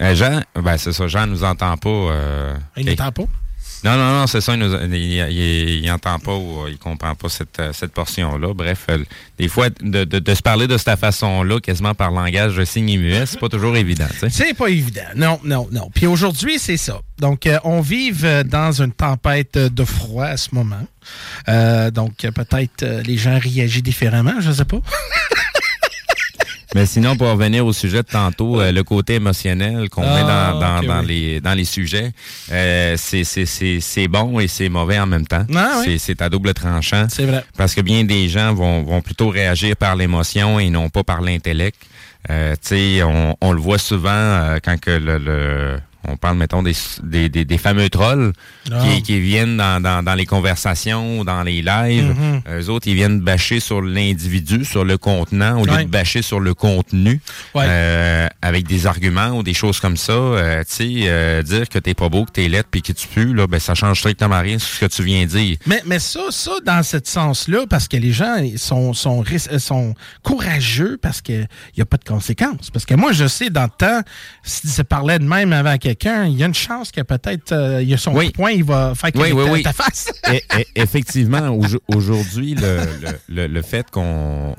Euh, 0.00 0.14
Jean, 0.14 0.40
ben 0.54 0.78
c'est 0.78 0.92
ça, 0.92 1.06
Jean 1.06 1.26
nous 1.26 1.44
entend 1.44 1.76
pas. 1.76 1.88
euh, 1.90 2.56
il 2.76 2.86
n'entend 2.86 3.12
pas? 3.12 3.30
Non, 3.82 3.96
non, 3.96 4.12
non, 4.20 4.26
c'est 4.26 4.40
ça, 4.40 4.54
il, 4.54 4.58
nous- 4.58 4.74
il, 4.92 5.82
il- 5.84 5.90
pas 6.00 6.34
ou 6.34 6.64
euh, 6.64 6.70
il 6.70 6.76
comprend 6.78 7.14
pas 7.14 7.28
cette, 7.28 7.58
euh, 7.60 7.72
cette 7.72 7.92
portion-là. 7.92 8.52
Bref, 8.52 8.86
euh, 8.90 8.98
des 9.38 9.48
fois, 9.48 9.68
de, 9.70 10.04
de- 10.04 10.18
de 10.18 10.34
se 10.34 10.42
parler 10.42 10.66
de 10.66 10.76
cette 10.76 10.98
façon-là, 10.98 11.60
quasiment 11.60 11.94
par 11.94 12.10
langage 12.10 12.56
de 12.56 12.64
signe 12.64 12.90
et 12.90 12.98
muet, 12.98 13.24
c'est 13.26 13.40
pas 13.40 13.48
toujours 13.48 13.76
évident. 13.76 14.06
C'est 14.28 14.54
pas 14.54 14.68
évident. 14.68 15.00
Non, 15.16 15.40
non, 15.44 15.68
non. 15.72 15.90
Puis 15.94 16.06
aujourd'hui, 16.06 16.58
c'est 16.58 16.76
ça. 16.76 17.00
Donc, 17.18 17.46
euh, 17.46 17.58
on 17.64 17.80
vive 17.80 18.26
dans 18.46 18.82
une 18.82 18.92
tempête 18.92 19.56
de 19.56 19.84
froid 19.84 20.24
à 20.26 20.36
ce 20.36 20.54
moment. 20.54 20.86
Euh, 21.48 21.90
donc, 21.90 22.12
peut-être 22.18 22.82
euh, 22.82 23.02
les 23.02 23.16
gens 23.16 23.38
réagissent 23.38 23.82
différemment, 23.82 24.34
je 24.40 24.52
sais 24.52 24.64
pas. 24.64 24.78
Mais 26.74 26.86
sinon, 26.86 27.16
pour 27.16 27.28
revenir 27.28 27.66
au 27.66 27.72
sujet 27.72 27.98
de 28.02 28.08
tantôt, 28.08 28.60
euh, 28.60 28.70
le 28.70 28.84
côté 28.84 29.14
émotionnel 29.14 29.88
qu'on 29.90 30.02
Ah, 30.04 30.14
met 30.14 30.20
dans, 30.22 30.60
dans, 30.60 30.78
ok, 30.78 30.86
dans 30.86 31.00
oui. 31.00 31.06
les, 31.06 31.40
dans 31.40 31.54
les 31.54 31.64
sujets, 31.64 32.12
euh, 32.52 32.94
c'est- 32.96 33.24
c'est 33.24 33.44
c'est- 33.46 33.80
c'est 33.80 34.06
bon 34.06 34.38
et 34.38 34.46
c'est 34.46 34.68
mauvais 34.68 34.98
en 34.98 35.06
même 35.06 35.26
temps. 35.26 35.44
Ah, 35.54 35.78
oui. 35.80 35.84
C'est- 35.86 35.98
C'est 35.98 36.22
à 36.22 36.28
double 36.28 36.54
tranchant. 36.54 37.06
C'est 37.08 37.26
vrai. 37.26 37.44
Parce 37.56 37.74
que 37.74 37.80
bien 37.80 38.04
des 38.04 38.28
gens 38.28 38.54
vont, 38.54 38.82
vont 38.82 39.00
plutôt 39.02 39.28
réagir 39.30 39.76
par 39.76 39.96
l'émotion 39.96 40.58
et 40.60 40.70
non 40.70 40.88
pas 40.90 41.02
par 41.02 41.20
l'intellect. 41.20 41.76
Euh, 42.30 42.52
tu 42.54 42.68
sais, 42.68 43.02
on, 43.02 43.36
on 43.40 43.52
le 43.52 43.60
voit 43.60 43.78
souvent 43.78 44.10
euh, 44.10 44.58
quand 44.62 44.78
que 44.78 44.90
le, 44.90 45.18
le- 45.18 45.78
on 46.08 46.16
parle, 46.16 46.36
mettons, 46.38 46.62
des, 46.62 46.74
des, 47.02 47.28
des, 47.28 47.44
des 47.44 47.58
fameux 47.58 47.88
trolls 47.90 48.32
Ah. 48.70 48.82
qui, 48.84 49.02
qui 49.02 49.20
viennent 49.20 49.56
dans, 49.56 49.82
dans, 49.82 50.02
dans 50.02 50.14
les 50.14 50.26
conversations, 50.26 51.24
dans 51.24 51.42
les 51.42 51.62
lives. 51.62 52.14
Mhm. 52.18 52.42
Eux 52.60 52.68
autres, 52.70 52.88
ils 52.88 52.94
viennent 52.94 53.20
bâcher 53.20 53.60
sur 53.60 53.82
l'individu, 53.82 54.64
sur 54.64 54.84
le 54.84 54.96
contenant, 54.98 55.60
au 55.60 55.66
lieu 55.66 55.72
Ouais. 55.72 55.84
de 55.84 55.90
bâcher 55.90 56.22
sur 56.22 56.40
le 56.40 56.54
contenu, 56.54 57.20
Ouais. 57.54 57.64
euh, 57.68 58.28
avec 58.42 58.66
des 58.66 58.86
arguments 58.86 59.30
ou 59.38 59.42
des 59.42 59.54
choses 59.54 59.78
comme 59.80 59.96
ça. 59.96 60.12
Euh, 60.12 60.64
tu 60.68 60.74
sais, 60.74 60.88
euh, 61.08 61.42
dire 61.42 61.68
que 61.68 61.78
t'es 61.78 61.94
pas 61.94 62.08
beau, 62.08 62.24
que 62.24 62.32
t'es 62.32 62.48
laid, 62.48 62.64
puis 62.70 62.82
que 62.82 62.92
tu 62.92 63.06
pues, 63.08 63.32
là, 63.34 63.46
ben 63.46 63.60
ça 63.60 63.74
change 63.74 63.98
strictement 64.00 64.40
rien 64.40 64.58
sur 64.58 64.68
ce 64.68 64.80
que 64.80 64.86
tu 64.86 65.02
viens 65.02 65.26
dire. 65.26 65.56
Mais, 65.66 65.82
mais 65.86 65.98
ça, 65.98 66.20
ça, 66.30 66.52
dans 66.64 66.82
ce 66.82 66.96
sens-là, 67.04 67.66
parce 67.68 67.88
que 67.88 67.96
les 67.96 68.12
gens 68.12 68.36
ils 68.36 68.58
sont, 68.58 68.94
sont, 68.94 69.22
euh, 69.52 69.58
sont 69.58 69.94
courageux 70.22 70.98
parce 71.00 71.20
qu'il 71.20 71.46
n'y 71.76 71.82
a 71.82 71.86
pas 71.86 71.96
de 71.96 72.04
conséquences. 72.04 72.70
Parce 72.72 72.84
que 72.86 72.94
moi, 72.94 73.12
je 73.12 73.26
sais, 73.26 73.50
dans 73.50 73.64
le 73.64 73.68
temps, 73.76 74.00
si 74.42 74.68
se 74.68 74.82
parlait 74.82 75.18
de 75.18 75.24
même 75.24 75.52
avant 75.52 75.76
quelqu'un, 75.94 76.26
il 76.26 76.36
y 76.38 76.42
a 76.42 76.46
une 76.46 76.54
chance 76.54 76.90
que 76.90 77.00
peut-être 77.00 77.52
euh, 77.52 77.82
il 77.82 77.88
y 77.88 77.94
a 77.94 77.98
son 77.98 78.14
Oui. 78.14 78.30
point, 78.30 78.50
il 78.52 78.64
va 78.64 78.94
faire 78.94 79.10
Oui, 79.14 79.32
oui, 79.32 79.62
ta, 79.62 79.72
ta 79.72 79.82
face. 79.84 80.12
Et- 80.32 80.42
et- 80.58 80.66
effectivement, 80.76 81.48
aujo- 81.50 81.80
aujourd'hui, 81.88 82.54
le, 82.54 82.80
le, 83.28 83.46
le- 83.46 83.62
fait 83.62 83.86
qu'on 83.90 84.54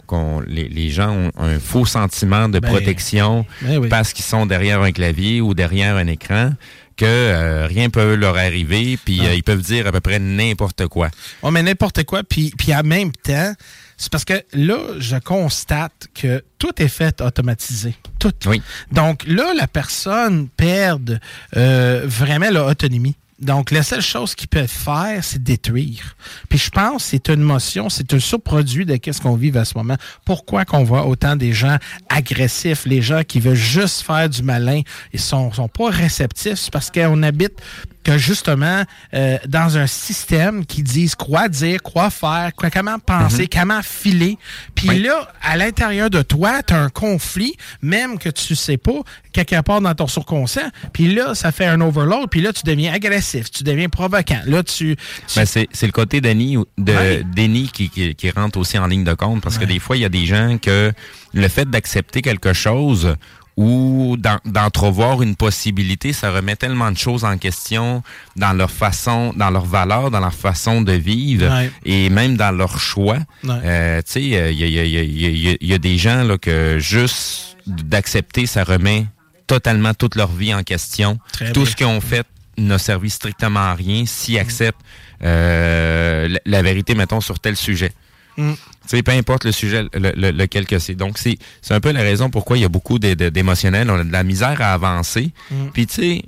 les, 0.48 0.68
les 0.68 0.90
gens 0.90 1.12
ont 1.12 1.32
un 1.38 1.60
faux 1.60 1.86
sentiment 1.86 2.50
de 2.50 2.60
Ben, 2.60 2.70
protection 2.70 3.46
ben 3.62 3.88
parce 3.90 4.14
qu'ils 4.14 4.26
sont 4.26 4.46
derrière 4.46 4.82
un 4.82 4.92
clavier 4.92 5.42
ou 5.42 5.54
derrière 5.54 5.96
un 5.96 6.08
écran, 6.08 6.52
que 6.98 7.06
euh, 7.06 7.68
rien 7.68 7.90
peut 7.90 8.16
leur 8.16 8.38
arriver, 8.38 8.98
puis 9.04 9.22
euh, 9.22 9.34
ils 9.34 9.44
peuvent 9.44 9.62
dire 9.62 9.88
à 9.88 9.92
peu 9.92 10.02
près 10.02 10.20
n'importe 10.20 10.88
quoi. 10.88 11.10
On 11.42 11.50
met 11.52 11.64
n'importe 11.64 12.04
quoi, 12.04 12.22
puis, 12.24 12.54
puis 12.58 12.76
en 12.76 12.84
même 12.84 13.12
temps, 13.12 13.54
c'est 14.02 14.12
parce 14.12 14.26
que 14.26 14.44
là, 14.54 14.80
je 14.98 15.16
constate 15.18 16.08
que 16.16 16.44
tout 16.58 16.82
est 16.82 16.88
fait 16.88 17.22
automatisé. 17.22 17.96
Tout. 18.18 18.34
Oui. 18.48 18.60
Donc 18.92 19.24
là, 19.28 19.54
la 19.56 19.68
personne 19.68 20.50
perd 20.50 21.20
euh, 21.56 22.02
vraiment 22.06 22.50
l'autonomie. 22.50 23.16
Donc, 23.38 23.72
la 23.72 23.84
seule 23.84 24.02
chose 24.02 24.34
qu'ils 24.34 24.48
peuvent 24.48 24.68
faire, 24.68 25.24
c'est 25.24 25.42
détruire. 25.42 26.16
Puis 26.50 26.58
je 26.60 26.70
pense 26.70 27.04
que 27.04 27.10
c'est 27.10 27.30
une 27.30 27.42
motion, 27.42 27.90
c'est 27.90 28.12
un 28.14 28.20
surproduit 28.20 28.86
de 28.86 28.96
qu'est-ce 28.98 29.22
qu'on 29.22 29.36
vit 29.36 29.56
à 29.56 29.66
ce 29.66 29.78
moment. 29.78 29.98
Pourquoi 30.26 30.66
qu'on 30.66 30.84
voit 30.84 31.06
autant 31.08 31.36
des 31.36 31.54
gens 31.54 31.78
agressifs, 32.10 32.86
les 32.86 33.02
gens 33.02 33.24
qui 33.24 33.40
veulent 33.40 33.56
juste 33.56 34.02
faire 34.02 34.30
du 34.30 34.44
malin, 34.44 34.82
ils 35.14 35.20
sont, 35.20 35.52
sont 35.52 35.68
pas 35.68 35.90
réceptifs, 35.90 36.60
c'est 36.60 36.72
parce 36.72 36.90
qu'on 36.92 37.24
habite 37.24 37.54
que 38.04 38.18
justement, 38.18 38.84
euh, 39.14 39.38
dans 39.48 39.78
un 39.78 39.88
système 39.88 40.66
qui 40.66 40.82
dise 40.84 41.14
quoi 41.16 41.48
dire, 41.50 41.82
quoi 41.84 42.10
faire, 42.10 42.52
quoi, 42.56 42.70
comment 42.70 42.98
penser, 43.00 43.44
Mhm. 43.44 43.48
comment 43.62 43.82
filer. 43.84 44.38
Puis 44.76 45.00
là, 45.00 45.28
à 45.42 45.56
l'intérieur 45.58 46.10
de 46.10 46.22
toi, 46.22 46.64
tu 46.64 46.74
as 46.74 46.80
un 46.82 46.90
conflit, 46.90 47.54
même 47.82 48.18
que 48.18 48.30
tu 48.30 48.56
sais 48.56 48.78
pas, 48.78 49.02
quelque 49.34 49.62
part 49.62 49.82
dans 49.82 49.94
ton 49.94 50.08
subconscient. 50.08 50.70
Puis 50.94 51.14
là, 51.14 51.36
ça 51.36 51.52
fait 51.52 51.66
un 51.66 51.80
overload. 51.82 52.30
Puis 52.30 52.42
là, 52.42 52.52
tu 52.54 52.64
deviens 52.66 52.94
agressif, 52.94 53.52
tu 53.52 53.64
deviens 53.64 53.90
provoquant. 53.90 54.42
Là, 54.46 54.64
tu... 54.64 54.96
tu- 55.28 55.36
Ben, 55.40 55.46
c'est 55.46 55.68
c'est 55.72 55.86
le 55.86 55.92
côté 55.92 56.22
déni, 56.22 56.58
de, 56.78 56.94
Ouais. 56.94 57.24
déni 57.36 57.70
qui, 57.70 57.90
qui, 57.90 58.16
qui 58.16 58.30
rentre 58.32 58.58
aussi 58.60 58.78
en 58.78 58.88
ligne 58.88 59.04
de 59.04 59.14
compte 59.14 59.42
parce 59.42 59.58
que 59.58 59.66
des 59.66 59.80
fois, 59.80 59.96
il 59.96 60.02
y 60.02 60.06
a 60.06 60.10
des 60.10 60.26
gens 60.26 60.58
que 60.58 60.92
le 61.34 61.48
fait 61.48 61.70
d'accepter 61.70 62.22
quelque 62.22 62.54
chose 62.54 63.16
ou 63.58 64.16
d'en- 64.18 64.40
d'entrevoir 64.46 65.22
une 65.22 65.36
possibilité, 65.36 66.14
ça 66.14 66.32
remet 66.32 66.56
tellement 66.56 66.92
de 66.92 66.98
choses 66.98 67.24
en 67.26 67.38
question 67.38 68.02
dans 68.36 68.54
leur 68.54 68.72
façon, 68.72 69.34
dans 69.36 69.50
leur 69.50 69.66
valeur, 69.66 70.10
dans 70.10 70.20
leur 70.22 70.34
façon 70.34 70.82
de 70.82 70.94
vivre 70.94 71.48
Ouais. 71.50 71.70
et 71.86 72.10
même 72.10 72.38
dans 72.38 72.52
leur 72.52 72.80
choix. 72.80 73.18
Ouais. 73.44 73.50
Euh, 73.64 74.02
tu 74.06 74.12
sais, 74.12 74.38
euh, 74.38 74.52
il 74.52 74.60
y 74.60 74.64
a, 74.80 74.84
il 74.84 74.92
y 74.92 74.98
a- 74.98 75.52
y 75.52 75.74
y 75.74 75.80
des 75.80 75.98
gens 75.98 76.24
là, 76.24 76.38
que 76.38 76.78
juste 76.80 77.58
d'accepter, 77.68 78.46
ça 78.46 78.64
remet 78.64 79.06
totalement 79.48 79.94
toute 79.94 80.16
leur 80.16 80.32
vie 80.32 80.54
en 80.54 80.64
question. 80.64 81.20
Très 81.34 81.52
Tout 81.52 81.64
bien. 81.64 81.70
ce 81.70 81.76
qu'ils 81.76 81.86
ont 81.88 82.02
fait 82.02 82.26
n'a 82.58 82.78
servi 82.80 83.10
strictement 83.10 83.60
à 83.60 83.74
rien 83.74 84.06
s'ils 84.06 84.40
acceptent 84.40 84.80
euh, 85.24 86.28
la, 86.28 86.40
la 86.46 86.62
vérité, 86.62 86.96
mettons, 86.96 87.22
sur 87.22 87.40
tel 87.40 87.56
sujet. 87.56 87.92
Mm. 88.38 88.54
Sais, 88.88 89.04
peu 89.04 89.12
importe 89.12 89.46
le 89.46 89.52
sujet, 89.52 89.84
le, 89.94 90.12
le- 90.16 90.32
lequel 90.32 90.66
que 90.66 90.80
c'est. 90.80 90.96
Donc, 90.96 91.18
c'est 91.18 91.38
c'est 91.62 91.74
un 91.74 91.80
peu 91.80 91.92
la 91.92 92.02
raison 92.02 92.30
pourquoi 92.30 92.58
il 92.58 92.62
y 92.62 92.66
a 92.66 92.70
beaucoup 92.70 93.00
d'émotionnels. 93.00 93.90
On 93.90 94.00
a 94.00 94.04
de 94.04 94.12
la 94.12 94.24
misère 94.24 94.60
à 94.62 94.74
avancer. 94.74 95.30
Mm. 95.52 95.56
Puis, 95.74 95.88
tu 95.88 95.94
sais, 95.94 96.22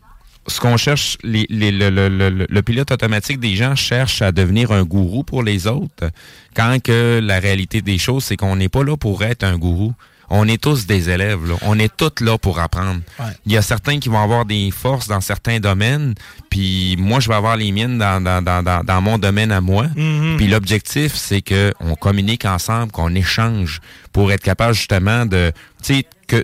ce 0.48 0.60
qu'on 0.60 0.78
cherche, 0.78 1.18
les, 1.24 1.46
les- 1.50 1.72
le, 1.72 1.90
le- 1.90 2.10
le- 2.10 2.46
le 2.50 2.62
pilote 2.62 2.92
automatique 2.92 3.40
des 3.40 3.56
gens 3.56 3.76
cherche 3.76 4.22
à 4.22 4.32
devenir 4.32 4.72
un 4.72 4.84
gourou 4.84 5.24
pour 5.24 5.42
les 5.42 5.68
autres, 5.68 6.10
quand 6.56 6.82
que 6.82 7.20
la 7.24 7.40
réalité 7.40 7.82
des 7.82 7.98
choses, 7.98 8.24
c'est 8.26 8.38
qu'on 8.38 8.56
n'est 8.56 8.70
pas 8.70 8.84
là 8.84 8.96
pour 8.98 9.24
être 9.24 9.44
un 9.44 9.58
gourou. 9.58 9.94
On 10.36 10.48
est 10.48 10.60
tous 10.62 10.88
des 10.88 11.10
élèves, 11.12 11.48
là. 11.48 11.56
On 11.62 11.78
est 11.78 11.96
tous 11.96 12.24
là 12.24 12.38
pour 12.40 12.60
apprendre. 12.60 13.02
Ouais. 13.20 13.26
Il 13.46 13.52
y 13.52 13.58
a 13.58 13.62
certains 13.62 14.00
qui 14.00 14.10
vont 14.10 14.22
avoir 14.22 14.46
des 14.46 14.72
forces 14.72 15.08
dans 15.08 15.22
certains 15.22 15.60
domaines, 15.60 16.16
puis 16.50 16.96
moi, 16.98 17.20
je 17.20 17.28
vais 17.30 17.36
avoir 17.36 17.56
les 17.56 17.72
miennes 17.72 18.00
dans, 18.00 18.20
dans, 18.22 18.42
dans, 18.44 18.64
dans, 18.64 18.84
dans 18.84 19.02
mon 19.02 19.20
domaine 19.20 19.52
à 19.52 19.62
moi. 19.62 19.86
Mhm. 19.96 20.38
Puis 20.38 20.48
l'objectif, 20.48 21.14
c'est 21.14 21.42
que 21.42 21.72
on 21.80 21.94
communique 21.96 22.46
ensemble, 22.46 22.92
qu'on 22.92 23.14
échange 23.14 23.80
pour 24.12 24.32
être 24.32 24.42
capable 24.44 24.74
justement 24.74 25.26
de, 25.28 25.52
tu 25.84 25.94
sais, 25.96 26.06
que 26.28 26.44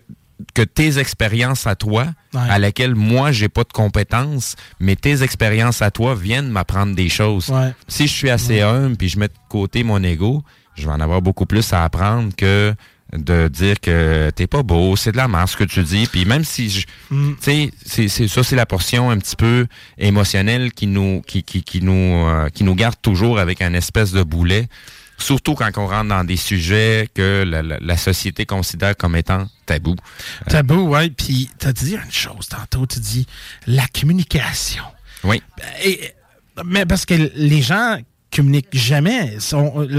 que 0.54 0.62
tes 0.62 0.99
expériences 0.99 1.67
à 1.67 1.75
toi, 1.75 2.06
Ouais. 2.34 2.41
à 2.49 2.60
laquelle 2.60 2.93
moi 2.95 3.32
j'ai 3.32 3.49
pas 3.49 3.63
de 3.63 3.73
compétences, 3.73 4.56
mais 4.80 4.95
tes 4.95 5.23
expériences 5.23 5.82
à 5.82 5.89
toi 5.91 6.13
viennent 6.15 6.47
m'apprendre 6.49 6.95
des 6.95 7.10
choses. 7.10 7.49
Ouais. 7.49 7.73
Si 7.88 8.08
je 8.08 8.13
suis 8.13 8.30
assez 8.30 8.62
humble 8.62 8.95
puis 8.95 9.10
je 9.10 9.17
mets 9.19 9.28
de 9.30 9.34
côté 9.49 9.84
mon 9.84 10.02
ego, 10.04 10.43
je 10.75 10.86
vais 10.86 10.93
en 10.93 10.99
avoir 11.02 11.21
beaucoup 11.23 11.45
plus 11.47 11.73
à 11.73 11.84
apprendre 11.84 12.34
que 12.38 12.73
de 13.13 13.48
dire 13.48 13.80
que 13.80 14.30
t'es 14.36 14.45
pas 14.48 14.62
beau, 14.63 14.95
c'est 14.95 15.12
de 15.12 15.17
la 15.17 15.28
masse 15.28 15.52
ce 15.52 15.58
que 15.58 15.63
tu 15.63 15.82
dis. 15.84 16.08
Puis 16.12 16.26
même 16.26 16.43
si 16.43 16.69
je, 16.69 16.86
Mm. 17.10 17.32
tu 17.38 17.43
sais, 17.43 17.72
c'est, 17.86 18.08
c'est 18.08 18.28
ça, 18.28 18.43
c'est 18.43 18.56
la 18.56 18.65
portion 18.67 19.10
un 19.10 19.17
petit 19.17 19.36
peu 19.36 19.65
émotionnelle 19.98 20.72
qui 20.74 20.88
nous, 20.88 21.22
qui, 21.26 21.43
qui, 21.43 21.63
qui 21.63 21.82
nous, 21.82 21.93
euh, 22.28 22.50
qui 22.50 22.63
nous 22.63 22.76
garde 22.76 22.95
toujours 23.02 23.39
avec 23.39 23.62
un 23.62 23.74
espèce 23.74 24.12
de 24.12 24.24
boulet. 24.24 24.67
Surtout 25.17 25.54
quand 25.54 25.69
on 25.78 25.86
rentre 25.88 26.08
dans 26.10 26.24
des 26.24 26.38
sujets 26.38 27.10
que 27.13 27.43
la, 27.45 27.62
la- 27.62 27.78
la 27.82 27.98
société 27.98 28.45
considère 28.45 28.95
comme 28.95 29.15
étant 29.17 29.48
tabou. 29.65 29.95
Tabou, 30.48 30.88
ouais. 30.89 31.10
Puis, 31.10 31.50
tu 31.60 31.67
as 31.67 31.74
dit 31.74 31.95
une 31.95 32.12
chose 32.12 32.48
tantôt, 32.48 32.86
tu 32.86 33.00
dis 33.02 33.26
la 33.67 33.84
communication. 34.00 34.84
Oui. 35.26 35.41
Et, 35.84 36.13
mais 36.65 36.86
parce 36.86 37.06
que 37.06 37.15
les 37.36 37.62
gens 37.62 37.98
communiquent 38.34 38.67
jamais. 38.72 39.38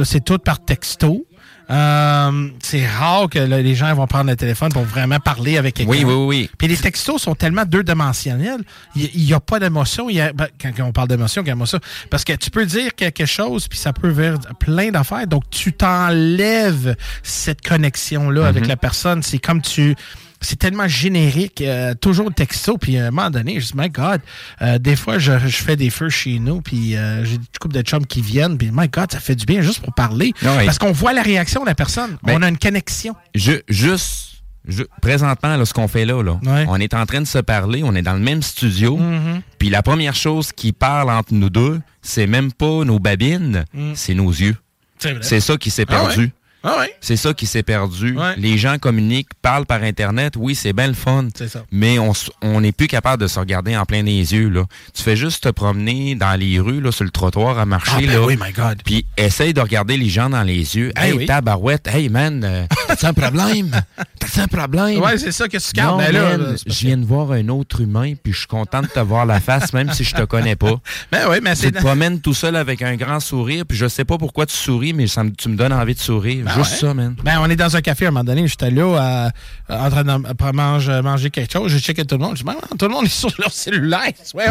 C'est 0.05 0.25
tout 0.25 0.39
par 0.39 0.65
texto. 0.65 1.27
Euh, 1.71 2.49
c'est 2.63 2.87
rare 2.87 3.29
que 3.31 3.39
là, 3.39 3.63
les 3.63 3.75
gens 3.75 3.95
vont 3.95 4.07
prendre 4.07 4.29
le 4.31 4.37
téléphone 4.37 4.73
pour 4.73 4.83
vraiment 4.83 5.21
parler 5.21 5.57
avec 5.57 5.75
quelqu'un. 5.75 5.91
Oui, 5.93 6.05
oui, 6.05 6.15
oui. 6.15 6.51
Puis 6.59 6.67
les 6.69 6.77
textos 6.77 7.23
sont 7.23 7.35
tellement 7.35 7.65
deux-dimensionnels, 7.65 8.61
il 8.97 9.25
n'y 9.25 9.33
a 9.33 9.41
pas 9.41 9.61
d'émotion. 9.61 10.11
il 10.11 10.17
y 10.17 10.21
a- 10.21 10.33
ben, 10.33 10.49
quand, 10.61 10.71
quand 10.77 10.85
on 10.85 10.93
parle 10.93 11.09
d'émotion, 11.09 11.45
quand 11.45 11.67
ça. 11.67 11.79
Parce 12.11 12.25
que 12.25 12.33
tu 12.33 12.51
peux 12.51 12.67
dire 12.67 12.95
quelque 12.95 13.27
chose, 13.27 13.69
puis 13.69 13.79
ça 13.79 13.93
peut 13.93 14.09
vers 14.09 14.39
plein 14.59 14.91
d'affaires. 14.91 15.27
Donc, 15.27 15.45
tu 15.51 15.73
t'enlèves 15.73 16.97
cette 17.23 17.61
connexion-là 17.67 18.47
avec 18.47 18.63
Mhm. 18.65 18.69
la 18.69 18.77
personne. 18.77 19.23
C'est 19.23 19.39
comme 19.39 19.63
tu. 19.63 19.95
C'est 20.43 20.59
tellement 20.59 20.89
générique, 20.89 21.61
euh, 21.61 21.95
toujours 21.95 22.33
texto, 22.33 22.79
puis 22.79 22.97
à 22.99 23.09
un 23.09 23.11
moment 23.11 23.29
donné, 23.31 23.61
je 23.61 23.67
dis, 23.67 23.73
my 23.77 23.91
God, 23.91 24.21
euh, 24.63 24.79
des 24.79 24.97
fois, 24.97 25.19
je, 25.19 25.39
je 25.39 25.57
fais 25.57 25.77
des 25.77 25.91
feux 25.91 26.09
chez 26.09 26.39
nous, 26.39 26.63
puis 26.63 26.97
euh, 26.97 27.25
j'ai 27.27 27.35
une 27.35 27.43
couple 27.61 27.75
de 27.75 27.83
chums 27.83 28.07
qui 28.07 28.23
viennent, 28.23 28.57
puis 28.57 28.71
my 28.73 28.89
God, 28.89 29.13
ça 29.13 29.21
fait 29.21 29.35
du 29.35 29.45
bien 29.45 29.61
juste 29.61 29.81
pour 29.83 29.93
parler. 29.95 30.33
Ouais. 30.43 30.65
Parce 30.65 30.79
qu'on 30.79 30.93
voit 30.93 31.13
la 31.13 31.23
réaction 31.23 31.61
de 31.63 31.67
la 31.67 31.75
personne. 31.75 32.17
Ben, 32.23 32.37
on 32.39 32.43
a 32.43 32.49
une 32.49 32.57
connexion. 32.59 33.15
Je, 33.35 33.53
juste, 33.69 34.43
ju- 34.67 34.87
présentement, 35.03 35.57
là, 35.59 35.65
ce 35.67 35.75
qu'on 35.75 35.89
fait 35.89 36.07
là, 36.07 36.23
là 36.23 36.39
on 36.69 36.77
est 36.77 36.95
en 36.95 37.05
train 37.05 37.21
de 37.21 37.27
se 37.27 37.39
parler, 37.39 37.83
on 37.85 37.95
est 37.95 38.03
dans 38.03 38.15
le 38.15 38.21
même 38.21 38.43
studio, 38.43 38.97
Mhm. 38.97 39.43
puis 39.59 39.69
la 39.69 39.83
première 39.83 40.15
chose 40.15 40.53
qui 40.53 40.73
parle 40.73 41.11
entre 41.11 41.35
nous 41.35 41.51
deux, 41.51 41.81
c'est 42.01 42.27
même 42.27 42.51
pas 42.51 42.85
nos 42.85 42.99
babines, 42.99 43.65
Mm. 43.75 43.93
c'est 43.95 44.15
nos 44.15 44.31
yeux. 44.31 44.57
C'est 45.21 45.41
ça 45.41 45.57
qui 45.59 45.71
s'est 45.71 45.85
Ah 45.89 46.05
ouais? 46.17 46.31
Ah 46.63 46.77
ouais. 46.81 46.95
C'est 47.01 47.17
ça 47.17 47.33
qui 47.33 47.47
s'est 47.47 47.63
perdu. 47.63 48.17
Ouais. 48.17 48.35
Les 48.37 48.59
gens 48.59 48.77
communiquent, 48.79 49.31
parlent 49.41 49.67
par 49.67 49.83
Internet. 49.83 50.35
Oui, 50.37 50.55
c'est 50.55 50.73
bien 50.73 50.89
le 50.89 50.95
fun. 50.95 51.29
C'est 51.35 51.49
ça. 51.49 51.65
Mais 51.73 51.97
on 52.43 52.61
n'est 52.61 52.73
plus 52.73 52.87
capable 52.87 53.23
de 53.23 53.29
se 53.29 53.39
regarder 53.39 53.77
en 53.77 53.85
plein 53.87 54.03
des 54.03 54.35
yeux. 54.35 54.49
Là. 54.51 54.65
Tu 54.95 55.03
fais 55.03 55.17
juste 55.17 55.45
te 55.45 55.49
promener 55.49 56.15
dans 56.15 56.39
les 56.39 56.61
rues, 56.61 56.81
là, 56.81 56.93
sur 56.93 57.05
le 57.05 57.11
trottoir 57.11 57.59
à 57.59 57.65
marcher. 57.67 57.93
Ah, 57.95 58.01
ben 58.01 58.13
là, 58.13 58.23
oui, 58.27 58.37
my 58.41 58.53
God. 58.53 58.83
Puis 58.85 59.07
essaye 59.17 59.55
de 59.55 59.61
regarder 59.61 59.97
les 59.97 60.09
gens 60.09 60.29
dans 60.29 60.43
les 60.43 60.77
yeux. 60.77 60.93
Ben 60.95 61.03
hey, 61.05 61.13
oui. 61.15 61.27
tabarouette, 61.27 61.87
hey 61.89 62.09
man, 62.09 62.43
euh, 62.45 62.67
t'as-tu 62.89 63.07
un 63.07 63.15
problème? 63.15 63.71
T'as-tu 64.19 64.41
un 64.41 64.49
problème? 64.49 65.01
Ouais, 65.01 65.17
c'est 65.17 65.33
ça 65.33 65.49
que 65.49 65.57
tu 65.57 65.73
gardes. 65.73 65.99
Ben 65.99 66.13
là, 66.13 66.37
man, 66.37 66.57
je 66.67 66.87
viens 66.87 66.99
de 66.99 67.07
voir 67.07 67.33
un 67.33 67.49
autre 67.49 67.81
humain, 67.81 68.13
puis 68.23 68.33
je 68.35 68.39
suis 68.41 68.47
content 68.47 68.83
de 68.83 68.87
te 68.87 69.01
voir 69.01 69.25
la 69.25 69.41
face, 69.41 69.73
même 69.73 69.91
si 69.93 70.05
je 70.05 70.15
te 70.15 70.23
connais 70.25 70.57
pas. 70.57 70.79
Ben 71.11 71.27
oui, 71.31 71.39
mais 71.43 71.55
Tu 71.55 71.63
c'est. 71.63 71.73
te 71.73 71.79
promènes 71.79 72.21
tout 72.21 72.35
seul 72.35 72.55
avec 72.57 72.83
un 72.83 72.97
grand 72.97 73.19
sourire, 73.21 73.65
puis 73.67 73.77
je 73.79 73.89
sais 73.89 74.05
pas 74.05 74.19
pourquoi 74.19 74.45
tu 74.47 74.55
souris, 74.55 74.93
mais 74.93 75.07
ça 75.07 75.25
me- 75.25 75.31
tu 75.31 75.49
me 75.49 75.57
donnes 75.57 75.73
envie 75.73 75.95
de 75.95 76.01
sourire. 76.01 76.45
Ben 76.57 76.63
Juste 76.65 76.73
ouais? 76.83 76.89
ça, 76.89 76.95
man. 76.95 77.17
Ben, 77.25 77.39
on 77.41 77.49
est 77.51 77.57
dans 77.57 77.77
un 77.77 77.81
café 77.81 78.05
à 78.07 78.09
un 78.09 78.11
moment 78.11 78.25
donné. 78.25 78.47
J'étais 78.49 78.71
là 78.71 78.83
euh, 78.83 79.31
en 79.69 79.91
train 79.91 80.05
de 80.05 80.53
manger, 80.53 81.01
manger 81.03 81.31
quelque 81.31 81.53
chose. 81.53 81.71
J'ai 81.73 81.79
checké 81.81 82.05
tout 82.05 82.17
le 82.17 82.23
monde. 82.25 82.37
Je 82.37 82.43
dis, 82.43 82.45
Ben, 82.45 82.57
tout 82.79 82.87
le 82.87 82.93
monde 82.93 83.05
est 83.07 83.09
sur 83.09 83.31
leur 83.39 83.53
cellulaire. 83.53 84.01
Ouais. 84.35 84.45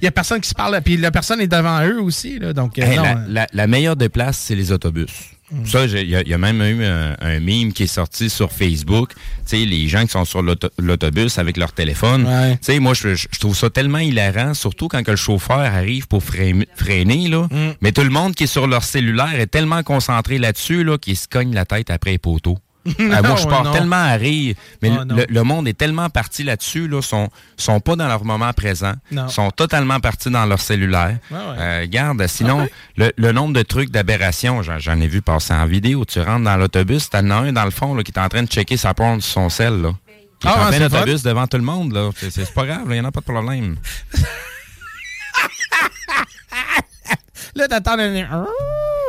Il 0.00 0.04
y 0.04 0.08
a 0.08 0.10
personne 0.10 0.40
qui 0.40 0.48
se 0.48 0.54
parle. 0.54 0.80
Puis 0.84 0.96
la 0.96 1.10
personne 1.10 1.40
est 1.40 1.46
devant 1.46 1.82
eux 1.84 2.00
aussi. 2.00 2.38
Là, 2.38 2.52
donc, 2.52 2.78
euh, 2.78 2.82
Hey, 2.82 2.96
non, 2.96 3.02
la, 3.02 3.10
euh, 3.12 3.24
la- 3.28 3.46
la 3.52 3.66
meilleure 3.66 3.96
des 3.96 4.08
places, 4.08 4.38
c'est 4.38 4.54
les 4.54 4.72
autobus. 4.72 5.10
Mm. 5.50 5.66
Ça, 5.66 5.84
il 5.84 6.08
y, 6.08 6.16
a- 6.16 6.22
il 6.22 6.28
y 6.28 6.32
a 6.34 6.38
même 6.38 6.60
eu 6.62 6.84
un, 6.84 7.16
un 7.20 7.38
meme 7.40 7.72
qui 7.72 7.82
est 7.82 7.86
sorti 7.86 8.30
sur 8.30 8.50
Facebook. 8.50 9.10
Tu 9.14 9.20
sais, 9.44 9.56
les 9.64 9.88
gens 9.88 10.02
qui 10.02 10.08
sont 10.12 10.24
sur 10.24 10.40
l'auto- 10.42 10.70
l'autobus 10.78 11.38
avec 11.38 11.56
leur 11.58 11.72
téléphone. 11.72 12.26
Ouais. 12.26 12.58
Sais, 12.62 12.78
moi, 12.78 12.94
je, 12.94 13.14
je 13.14 13.38
trouve 13.38 13.54
ça 13.56 13.68
tellement 13.70 13.98
hilarant, 13.98 14.54
surtout 14.54 14.88
quand 14.88 15.02
que 15.02 15.10
le 15.10 15.16
chauffeur 15.18 15.58
arrive 15.58 16.08
pour 16.08 16.22
freiner, 16.24 16.66
freiner, 16.76 17.28
là. 17.28 17.46
Mm. 17.50 17.74
Mais 17.82 17.92
tout 17.92 18.02
le 18.02 18.10
monde 18.10 18.34
qui 18.34 18.44
est 18.44 18.46
sur 18.48 18.66
leur 18.66 18.84
cellulaire 18.84 19.38
est 19.38 19.46
tellement 19.48 19.82
concentré 19.82 20.38
là-dessus, 20.38 20.82
là, 20.82 20.96
qu'il 20.98 21.16
se 21.16 21.28
cogne 21.28 21.54
la 21.54 21.64
tête 21.66 21.90
après 21.90 22.12
les 22.12 22.18
poteaux. 22.18 22.58
Ah, 22.86 23.22
moi, 23.22 23.36
je 23.42 23.46
pars 23.46 23.64
non. 23.64 23.72
tellement 23.72 23.96
à 23.96 24.12
rire. 24.14 24.54
Mais 24.82 24.90
Oh, 24.92 25.04
non. 25.04 25.16
le, 25.16 25.24
le 25.28 25.42
monde 25.42 25.66
est 25.68 25.72
tellement 25.78 26.10
parti 26.10 26.42
là-dessus, 26.42 26.86
là, 26.88 27.00
sont, 27.02 27.28
sont 27.56 27.80
pas 27.80 27.96
dans 27.96 28.06
leur 28.08 28.24
moment 28.24 28.52
présent. 28.52 28.92
Non. 29.10 29.28
sont 29.28 29.50
totalement 29.50 30.00
partis 30.00 30.30
dans 30.30 30.44
leur 30.46 30.60
cellulaire. 30.60 31.16
Ouais, 31.30 31.36
ouais. 31.36 31.56
Euh, 31.58 31.80
regarde, 31.82 32.26
sinon, 32.26 32.68
le, 32.96 33.12
le 33.16 33.32
nombre 33.32 33.54
de 33.54 33.62
trucs 33.62 33.90
d'aberration, 33.90 34.62
j'en, 34.62 34.78
j'en 34.78 35.00
ai 35.00 35.06
vu 35.08 35.22
passer 35.22 35.54
en 35.54 35.66
vidéo. 35.66 36.04
Tu 36.04 36.20
rentres 36.20 36.44
dans 36.44 36.56
l'autobus, 36.56 37.08
t'en 37.10 37.30
as 37.30 37.34
un 37.34 37.52
dans 37.52 37.64
le 37.64 37.70
fond 37.70 37.94
là, 37.94 38.02
qui 38.02 38.12
est 38.12 38.18
en 38.20 38.28
train 38.28 38.42
de 38.42 38.48
checker 38.48 38.76
sa 38.76 38.92
porn 38.94 39.20
sur 39.20 39.32
son 39.32 39.48
sel. 39.48 39.80
Là. 39.80 39.92
Qui 40.40 40.48
est 40.48 40.50
Ah, 40.52 40.54
en 40.54 40.70
ouais, 40.70 40.76
plein 40.78 40.88
c'est 40.90 40.96
autobus 40.96 41.22
devant 41.22 41.46
tout 41.46 41.56
le 41.56 41.62
monde. 41.62 41.92
Là. 41.92 42.10
C'est, 42.16 42.30
c'est 42.30 42.52
pas 42.52 42.66
grave, 42.66 42.82
il 42.88 42.92
n'y 42.92 43.00
en 43.00 43.04
a 43.06 43.12
pas 43.12 43.20
de 43.20 43.24
problème. 43.32 43.76
Là, 47.56 47.68
t'attends. 47.68 47.96
le- 47.96 48.24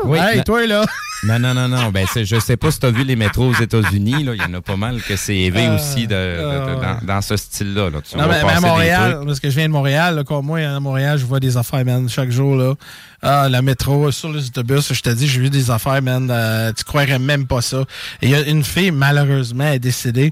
Oui, 0.05 0.19
hey, 0.19 0.43
toi, 0.43 0.65
là. 0.67 0.85
Non, 1.23 1.39
non, 1.39 1.53
non, 1.55 1.67
non. 1.67 1.89
Ben, 1.91 2.05
je 2.15 2.39
sais 2.39 2.57
pas 2.57 2.69
si 2.71 2.79
tu 2.79 2.85
as 2.85 2.91
vu 2.91 3.03
les 3.03 3.15
métros 3.15 3.45
aux 3.49 3.53
États-Unis. 3.55 4.23
là. 4.23 4.33
Il 4.35 4.41
y 4.41 4.45
en 4.45 4.53
a 4.53 4.61
pas 4.61 4.75
mal 4.75 5.01
que 5.01 5.15
c'est 5.15 5.35
élevé 5.35 5.65
Euh, 5.65 5.75
aussi 5.75 6.05
de, 6.05 6.13
de- 6.13 6.15
de- 6.15 6.15
euh, 6.15 6.75
dans, 7.01 7.05
dans 7.15 7.21
ce 7.21 7.35
style-là. 7.35 7.89
là. 7.89 7.99
Non, 8.15 8.27
mais, 8.27 8.43
mais 8.43 8.51
à 8.53 8.59
Montréal, 8.61 9.19
parce 9.25 9.39
que 9.39 9.49
je 9.49 9.55
viens 9.55 9.67
de 9.67 9.71
Montréal, 9.73 10.15
là, 10.15 10.23
comme 10.23 10.45
moi, 10.45 10.59
à 10.59 10.79
Montréal, 10.79 11.17
je 11.17 11.25
vois 11.25 11.39
des 11.39 11.57
affaires, 11.57 11.83
man, 11.83 12.07
chaque 12.09 12.29
jour, 12.31 12.55
là. 12.55 12.73
Ah, 13.23 13.47
la 13.49 13.61
métro, 13.63 14.11
sur 14.11 14.31
les 14.31 14.45
autobus, 14.47 14.93
je 14.93 15.01
te 15.01 15.09
dis, 15.09 15.27
j'ai 15.27 15.39
vu 15.39 15.49
des 15.49 15.71
affaires, 15.71 16.01
man, 16.01 16.27
euh, 16.29 16.71
tu 16.77 16.83
croirais 16.83 17.17
même 17.17 17.47
pas 17.47 17.61
ça. 17.61 17.83
Il 18.21 18.29
y 18.29 18.35
a 18.35 18.41
une 18.41 18.63
fille, 18.63 18.91
malheureusement, 18.91 19.71
est 19.71 19.79
décédée. 19.79 20.31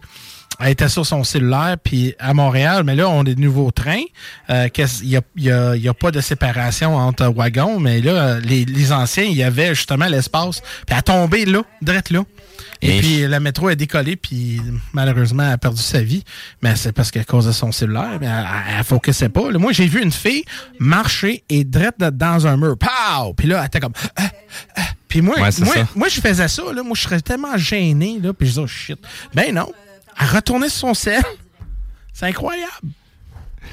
Elle 0.64 0.72
était 0.72 0.88
sur 0.90 1.06
son 1.06 1.24
cellulaire, 1.24 1.76
puis 1.84 2.16
à 2.20 2.34
Montréal, 2.34 2.84
mais 2.86 2.96
là, 2.96 3.10
on 3.10 3.22
a 3.22 3.24
des 3.26 3.36
nouveaux 3.36 3.72
trains. 3.72 4.04
Euh, 4.50 4.70
qu'est-ce- 4.74 5.04
Il 5.04 5.10
n'y 5.10 5.18
a, 5.18 5.22
y 5.38 5.52
a- 5.52 5.76
y 5.76 5.88
a 5.88 5.94
pas 5.94 6.12
de 6.12 6.22
séparation 6.22 6.96
entre 6.96 7.26
wagons, 7.28 7.80
mais 7.80 8.02
là, 8.02 8.12
euh, 8.12 8.40
les, 8.40 8.66
les 8.66 8.92
anciens, 8.92 9.24
il 9.26 9.36
y 9.36 9.44
avait 9.44 9.76
justement 9.76 10.06
l'espace. 10.08 10.62
Puis 10.62 10.70
elle 10.92 10.98
a 10.98 11.02
tombé 11.02 11.46
là, 11.46 11.62
direct 11.82 12.10
là. 12.12 12.22
Et 12.82 12.98
Et 12.98 13.00
puis 13.00 13.28
la 13.28 13.40
métro 13.40 13.68
a 13.70 13.76
décollé, 13.76 14.16
puis 14.18 14.62
malheureusement, 14.92 15.44
elle 15.44 15.54
a 15.54 15.58
perdu 15.58 15.82
sa 15.82 16.02
vie. 16.02 16.24
Mais 16.62 16.76
c'est 16.76 16.92
parce 16.92 17.12
qu'à 17.12 17.24
cause 17.24 17.46
de 17.46 17.52
son 17.54 17.72
cellulaire, 17.72 18.18
mais 18.20 18.28
elle, 18.28 18.46
elle, 18.70 18.76
elle 18.80 18.84
focusait 18.84 19.30
pas. 19.30 19.50
Là, 19.52 19.58
moi, 19.58 19.72
j'ai 19.72 19.88
vu 19.88 20.02
une 20.04 20.12
fille 20.12 20.44
marcher 20.80 21.44
et 21.50 21.64
direct 21.64 22.00
dans 22.00 22.46
un 22.48 22.58
mur. 22.58 22.76
Pow! 22.78 23.34
Puis 23.36 23.48
là, 23.48 23.60
elle 23.62 23.66
était 23.68 23.80
comme... 23.80 23.94
Ah, 24.18 24.24
ah. 24.76 24.82
Puis 25.08 25.22
moi, 25.22 25.36
Ouais, 25.40 25.50
moi, 25.60 25.76
moi, 25.96 26.08
je 26.10 26.20
faisais 26.20 26.48
ça. 26.48 26.64
Là, 26.76 26.84
moi, 26.84 26.94
je 26.96 27.02
serais 27.02 27.22
tellement 27.22 27.56
gêné. 27.58 28.20
Là, 28.22 28.34
puis 28.34 28.48
je 28.48 28.52
disais, 28.54 28.62
oh 28.64 28.68
shit. 28.68 29.00
Ben 29.34 29.54
non. 29.54 29.72
Elle 30.20 30.28
retournait 30.36 30.70
sur 30.70 30.80
son 30.90 30.94
sel. 30.94 31.24
C'est 32.14 32.28
incroyable. 32.28 32.72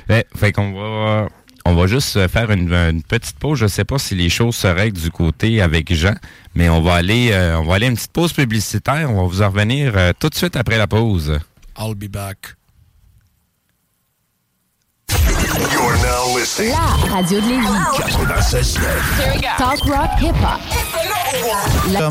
Ouais, 0.09 0.27
fait 0.37 0.53
qu'on 0.53 0.73
va, 0.73 1.29
on 1.67 1.75
va 1.75 1.87
juste 1.87 2.27
faire 2.29 2.51
une, 2.51 2.73
une 2.73 3.03
petite 3.03 3.39
pause. 3.39 3.59
Je 3.59 3.67
sais 3.67 3.85
pas 3.85 3.99
si 3.99 4.15
les 4.15 4.29
choses 4.31 4.57
se 4.57 4.67
règlent 4.67 4.99
du 5.01 5.11
côté 5.11 5.61
avec 5.61 5.93
Jean, 5.93 6.15
mais 6.55 6.69
on 6.69 6.81
va 6.81 6.95
aller, 6.95 7.31
euh, 7.33 7.59
on 7.59 7.65
va 7.65 7.75
aller 7.75 7.87
à 7.87 7.89
une 7.91 7.97
petite 7.97 8.13
pause 8.13 8.33
publicitaire. 8.33 9.11
On 9.11 9.23
va 9.23 9.29
vous 9.29 9.43
en 9.43 9.51
revenir 9.51 9.93
euh, 9.97 10.13
tout 10.19 10.29
de 10.29 10.35
suite 10.35 10.57
après 10.57 10.79
la 10.79 10.87
pause. 10.87 11.39
I'll 11.79 11.95
be 11.95 12.09
back. 12.11 12.55
You're 15.73 15.97
now 15.99 16.39
listening. 16.39 16.71
La 16.73 17.15
radio 17.15 17.41
de 17.41 17.47
Lévis. 17.49 17.67
96.9. 17.99 19.57
Talk 19.59 19.81
rock 19.85 20.11
hip 20.21 20.35
hop. 20.43 20.61
La- 21.93 22.11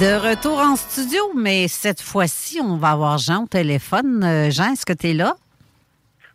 De 0.00 0.30
retour 0.30 0.58
en 0.58 0.76
studio, 0.76 1.20
mais 1.36 1.68
cette 1.68 2.00
fois-ci, 2.00 2.58
on 2.58 2.78
va 2.78 2.92
avoir 2.92 3.18
Jean 3.18 3.44
au 3.44 3.46
téléphone. 3.46 4.24
Euh, 4.24 4.50
Jean, 4.50 4.72
est-ce 4.72 4.86
que 4.86 4.94
tu 4.94 5.10
es 5.10 5.12
là? 5.12 5.34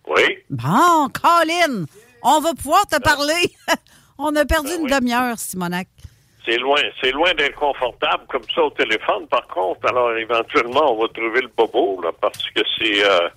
Oui. 0.06 0.38
Bon, 0.52 1.10
Colin, 1.10 1.86
on 2.22 2.42
va 2.42 2.54
pouvoir 2.54 2.86
te 2.86 3.02
parler. 3.02 3.50
on 4.20 4.36
a 4.36 4.46
perdu 4.46 4.70
une 4.80 4.86
demi-heure, 4.86 5.40
Simonac. 5.40 5.88
C'est 6.46 6.60
loin, 6.60 6.80
c'est 7.02 7.12
loin 7.12 7.34
d'être 7.34 7.56
confortable 7.56 8.26
comme 8.28 8.44
ça 8.54 8.62
au 8.62 8.70
téléphone. 8.70 9.26
Par 9.32 9.48
contre, 9.48 9.84
alors 9.88 10.16
éventuellement, 10.16 10.94
on 10.94 11.02
va 11.02 11.08
trouver 11.08 11.42
le 11.42 11.50
bobo 11.58 12.04
là, 12.04 12.12
parce 12.22 12.48
que 12.52 12.62
c'est 12.78 13.04
euh, 13.04 13.30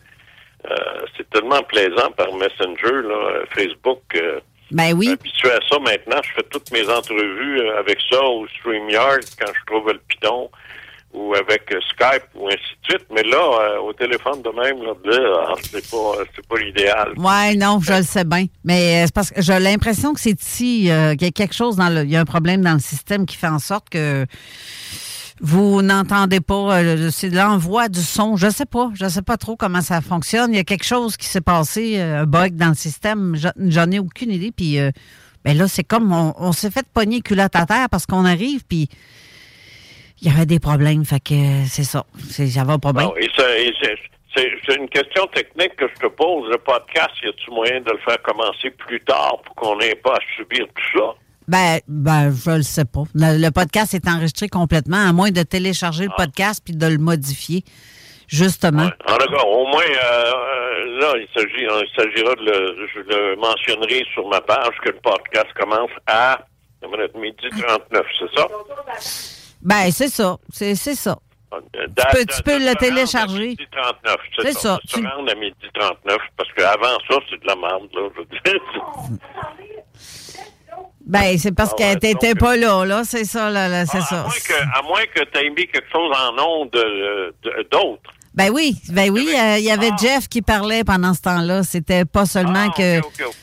euh, 0.71 1.07
c'est 1.17 1.31
tellement 1.31 1.63
plaisant 1.63 2.11
par 2.15 2.35
Messenger, 2.35 3.01
là, 3.09 3.47
Facebook. 3.55 4.03
Ben 4.71 4.93
oui. 4.95 5.09
habitué 5.11 5.51
à 5.51 5.61
ça 5.69 5.79
maintenant. 5.79 6.21
Je 6.23 6.33
fais 6.35 6.47
toutes 6.51 6.71
mes 6.73 6.89
entrevues 6.89 7.61
euh, 7.61 7.79
avec 7.79 7.99
ça 8.11 8.23
ou 8.23 8.47
StreamYard 8.59 9.21
quand 9.39 9.53
je 9.53 9.67
trouve 9.67 9.93
le 9.93 10.01
piton 10.09 10.51
ou 11.15 11.35
avec 11.35 11.73
euh, 11.73 11.81
Skype 11.91 12.25
ou 12.35 12.49
ainsi 12.49 12.59
de 12.59 12.91
suite. 12.91 13.07
Mais 13.15 13.23
là, 13.23 13.39
euh, 13.39 13.79
au 13.81 13.93
téléphone 13.93 14.43
de 14.43 14.51
même, 14.51 14.83
là, 14.83 14.93
bleu, 15.03 15.33
c'est 15.63 15.91
pas, 15.91 16.13
c'est 16.35 16.47
pas 16.47 16.57
l'idéal. 16.59 17.15
Ouais, 17.17 17.55
non, 17.57 17.81
je 17.81 17.93
le 17.93 18.03
sais 18.03 18.25
bien. 18.25 18.47
Mais 18.65 19.07
c'est 19.07 19.15
parce 19.15 19.31
que 19.31 19.41
j'ai 19.41 19.59
l'impression 19.59 20.13
que 20.13 20.21
c'est 20.21 20.41
ici, 20.41 20.91
euh, 20.91 21.13
qu'il 21.13 21.23
y 21.23 21.29
a 21.29 21.33
quelque 21.33 21.55
chose 21.55 21.77
dans 21.77 21.89
le. 21.89 22.03
Il 22.03 22.11
y 22.11 22.17
a 22.17 22.21
un 22.21 22.27
problème 22.27 22.63
dans 22.63 22.75
le 22.75 22.81
système 22.81 23.27
qui 23.27 23.37
fait 23.37 23.49
en 23.49 23.59
sorte 23.59 23.89
que 23.89 24.27
vous 25.41 25.83
n'entendez 25.83 26.41
pas. 26.41 26.79
euh, 26.83 27.11
c'est 27.11 27.31
l'envoi 27.31 27.89
du 27.89 28.01
son. 28.01 28.37
Je 28.37 28.49
sais 28.51 28.67
pas. 28.67 28.91
Je 28.95 29.07
sais 29.09 29.23
pas 29.23 29.37
trop 29.37 29.57
comment 29.57 29.81
ça 29.81 30.01
fonctionne. 30.01 30.53
Il 30.53 30.57
y 30.57 30.61
a 30.61 30.65
quelque 30.65 30.85
chose 30.85 31.17
qui 31.17 31.27
s'est 31.27 31.41
passé, 31.41 31.99
euh, 32.01 32.23
un 32.23 32.27
bug 32.27 32.55
dans 32.57 32.69
le 32.69 32.75
système. 32.75 33.37
Je- 33.37 33.49
J'en 33.71 33.91
ai 33.91 33.99
aucune 33.99 34.31
idée. 34.33 34.51
Puis 34.51 34.79
euh, 34.79 34.91
ben 35.45 35.57
là, 35.57 35.69
c'est 35.69 35.85
comme 35.85 36.13
on, 36.13 36.53
s'est 36.53 36.71
fait 36.71 36.87
pogner 36.93 37.21
culotte 37.21 37.55
à 37.55 37.67
terre 37.67 37.89
parce 37.91 38.07
qu'on 38.07 38.25
arrive, 38.25 38.65
puis 38.69 38.89
il 40.21 40.29
y 40.29 40.31
avait 40.35 40.47
des 40.47 40.59
problèmes. 40.59 41.05
Fait 41.05 41.21
que 41.21 41.35
euh, 41.35 41.65
c'est 41.67 41.85
ça. 41.85 42.05
Et 43.61 43.73
c'est, 43.83 43.95
c'est- 44.37 44.51
c'est 44.67 44.75
une 44.77 44.89
question 44.89 45.27
technique 45.29 45.77
que 45.77 45.87
je 45.89 46.01
te 46.01 46.07
pose. 46.13 46.51
Le 46.51 46.59
podcast, 46.59 47.11
y 47.23 47.29
a-tu 47.29 47.51
moyen 47.53 47.81
de 47.81 47.91
le 47.93 47.99
faire 47.99 48.21
commencer 48.23 48.71
plus 48.71 49.01
tard 49.03 49.37
pour 49.45 49.55
qu'on 49.55 49.77
n'ait 49.79 49.95
pas 49.95 50.15
à 50.15 50.19
subir 50.37 50.67
tout 50.75 50.99
ça? 50.99 51.15
Ben, 51.49 51.81
ben, 51.89 52.31
je 52.31 52.51
le 52.51 52.63
sais 52.63 52.85
pas. 52.85 53.05
Le, 53.15 53.41
le 53.43 53.51
podcast 53.51 53.95
est 53.95 54.07
enregistré 54.07 54.49
complètement, 54.49 54.99
à 55.09 55.13
moins 55.15 55.31
de 55.31 55.43
télécharger 55.43 56.05
le 56.05 56.13
podcast 56.17 56.63
puis 56.63 56.77
de 56.77 56.87
le 56.87 56.99
modifier, 56.99 57.65
justement. 58.27 58.83
En 59.07 59.17
tout 59.17 59.33
cas, 59.33 59.43
au 59.47 59.67
moins, 59.67 59.83
euh, 59.83 60.33
euh, 60.35 61.01
là, 61.01 61.15
il, 61.17 61.27
s'agit, 61.35 61.65
il 61.65 61.89
s'agira 61.97 62.35
de 62.35 62.43
le, 62.45 62.89
je 62.95 63.01
le 63.01 63.37
mentionnerai 63.37 64.05
sur 64.13 64.29
ma 64.29 64.41
page 64.43 64.75
que 64.85 64.91
le 64.91 65.01
podcast 65.01 65.47
commence 65.59 65.91
à 66.07 66.39
midi 67.17 67.49
39, 67.59 68.07
c'est 68.19 68.39
ça? 68.39 68.47
Ben, 69.63 69.91
c'est 69.91 70.09
ça. 70.09 70.37
C'est 70.53 70.75
ça. 70.75 71.19
Tu 71.51 71.81
peux- 72.13 72.25
tu 72.27 72.43
peux 72.43 72.59
le 72.59 72.75
télécharger. 72.77 73.49
Midi 73.49 73.67
39, 73.73 74.17
c'est, 74.43 74.53
ça. 74.53 74.79
tu- 74.87 74.97
rendre 75.05 75.33
à 75.33 75.35
midi 75.35 75.55
39, 75.73 76.19
parce 76.37 76.53
qu'avant 76.53 76.99
ça, 77.11 77.17
c'est 77.31 77.41
de 77.41 77.47
la 77.47 77.57
merde, 77.57 77.89
là. 77.95 78.03
je 78.15 78.21
veux 78.21 78.27
dire. 78.27 78.61
Ben, 81.09 81.39
c'est 81.39 81.53
parce 81.53 81.73
Ah 81.79 81.83
ouais, 81.83 81.97
t'était 81.97 82.35
donc, 82.35 82.39
pas 82.41 82.57
là, 82.57 82.85
là. 82.85 83.03
C'est 83.05 83.25
ça, 83.25 83.49
là, 83.51 83.67
là, 83.69 83.87
c'est 83.87 84.01
ça. 84.03 84.21
À 84.21 84.23
moins 84.25 84.31
que, 84.47 84.79
à 84.79 84.83
moins 84.83 85.05
que 85.15 85.21
tu 85.25 85.39
aies 85.39 85.51
mis 85.51 85.67
quelque 85.67 85.91
chose 85.91 86.15
en 86.15 86.39
ondes 86.43 86.71
de, 86.71 87.35
de- 87.43 87.69
d'autres. 87.71 88.13
Ben 88.35 88.51
oui, 88.53 88.77
ben 88.91 89.11
oui, 89.11 89.29
euh, 89.37 89.59
il 89.59 89.65
y 89.65 89.71
avait 89.71 89.91
Jeff 90.01 90.29
qui 90.29 90.43
parlait 90.43 90.85
pendant 90.85 91.13
ce 91.13 91.23
temps-là. 91.23 91.65
C'était 91.65 92.05
pas 92.05 92.25
seulement 92.25 92.71
que 92.71 93.01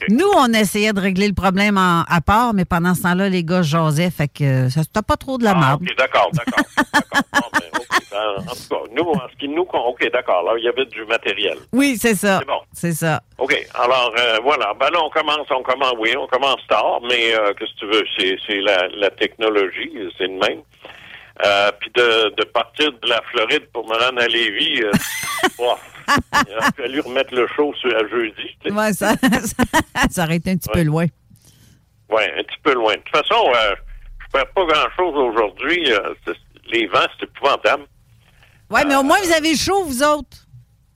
nous 0.10 0.28
on 0.38 0.54
essayait 0.54 0.94
de 0.94 1.02
régler 1.02 1.28
le 1.28 1.34
problème 1.34 1.78
en- 1.78 2.04
à 2.08 2.22
part, 2.22 2.54
mais 2.54 2.64
pendant 2.64 2.94
ce 2.96 3.02
temps-là 3.02 3.28
les 3.28 3.44
gars 3.44 3.62
jasaient, 3.62 4.10
fait 4.12 4.30
que 4.30 4.44
euh, 4.44 4.70
ça 4.70 4.84
c'était 4.84 5.02
pas 5.02 5.18
trop 5.18 5.38
de 5.38 5.44
la 5.44 5.54
merde. 5.56 5.84
D'accord, 5.98 6.30
d'accord. 6.32 6.64
En, 8.16 8.38
en 8.42 8.56
tout 8.56 8.70
cas, 8.70 8.82
nous, 8.92 9.04
en 9.12 9.28
ce 9.30 9.36
qui 9.38 9.48
nous... 9.50 9.64
OK, 9.64 10.10
d'accord. 10.12 10.44
Là, 10.44 10.54
il 10.58 10.64
y 10.64 10.68
avait 10.70 10.86
du 10.86 11.04
matériel. 11.06 11.58
Oui, 11.74 11.98
c'est 12.00 12.16
ça. 12.16 12.40
C'est 12.40 12.46
bon. 12.48 12.60
C'est 12.74 12.94
ça. 12.94 13.22
OK. 13.38 13.54
Alors, 13.74 14.14
euh, 14.18 14.38
voilà. 14.44 14.74
Ben 14.80 14.90
là, 14.92 15.00
on 15.04 15.10
commence, 15.10 15.48
on 15.52 15.64
commence, 15.64 15.94
oui, 16.00 16.16
on 16.18 16.28
commence 16.28 16.66
tard, 16.68 17.00
mais 17.04 17.36
euh, 17.36 17.54
qu'est-ce 17.54 17.74
que 17.74 17.80
tu 17.80 17.86
veux? 17.88 18.04
C'est, 18.18 18.38
c'est 18.48 18.62
la, 18.62 18.88
la 18.90 19.10
technologie, 19.12 19.92
c'est 20.18 20.28
le 20.28 20.38
même. 20.40 20.62
Euh, 21.46 21.72
puis 21.80 21.92
de, 21.96 22.30
de 22.36 22.44
partir 22.46 22.92
de 22.94 23.10
la 23.10 23.22
Floride 23.32 23.68
pour 23.74 23.86
me 23.88 23.94
rendre 23.94 24.22
à 24.22 24.28
Lévis, 24.28 24.82
euh, 24.84 24.92
il 26.48 26.54
a 26.58 26.72
fallu 26.78 27.02
remettre 27.02 27.34
le 27.36 27.46
show 27.56 27.74
sur 27.82 27.94
à 27.94 28.08
jeudi. 28.08 28.56
Ouais, 28.72 28.94
ça, 28.94 29.16
ça, 29.44 29.64
ça 30.10 30.24
aurait 30.24 30.38
été 30.38 30.52
un 30.52 30.58
petit 30.58 30.70
peu 30.72 30.84
loin. 30.84 31.06
Oui, 32.10 32.22
un 32.38 32.44
petit 32.44 32.60
peu 32.64 32.74
loin. 32.74 32.94
De 32.94 33.00
toute 33.02 33.18
façon, 33.18 33.44
euh, 33.54 33.76
je 34.26 34.32
perds 34.32 34.48
pas 34.54 34.66
grand-chose 34.66 35.16
aujourd'hui. 35.16 35.92
Euh, 35.92 36.14
les 36.72 36.88
vents, 36.88 37.06
c'est 37.20 37.26
épouvantable. 37.26 37.84
Ouais, 38.70 38.84
mais 38.86 38.96
au 38.96 39.04
moins 39.04 39.20
vous 39.24 39.32
avez 39.32 39.56
chaud 39.56 39.84
vous 39.86 40.02
autres. 40.04 40.38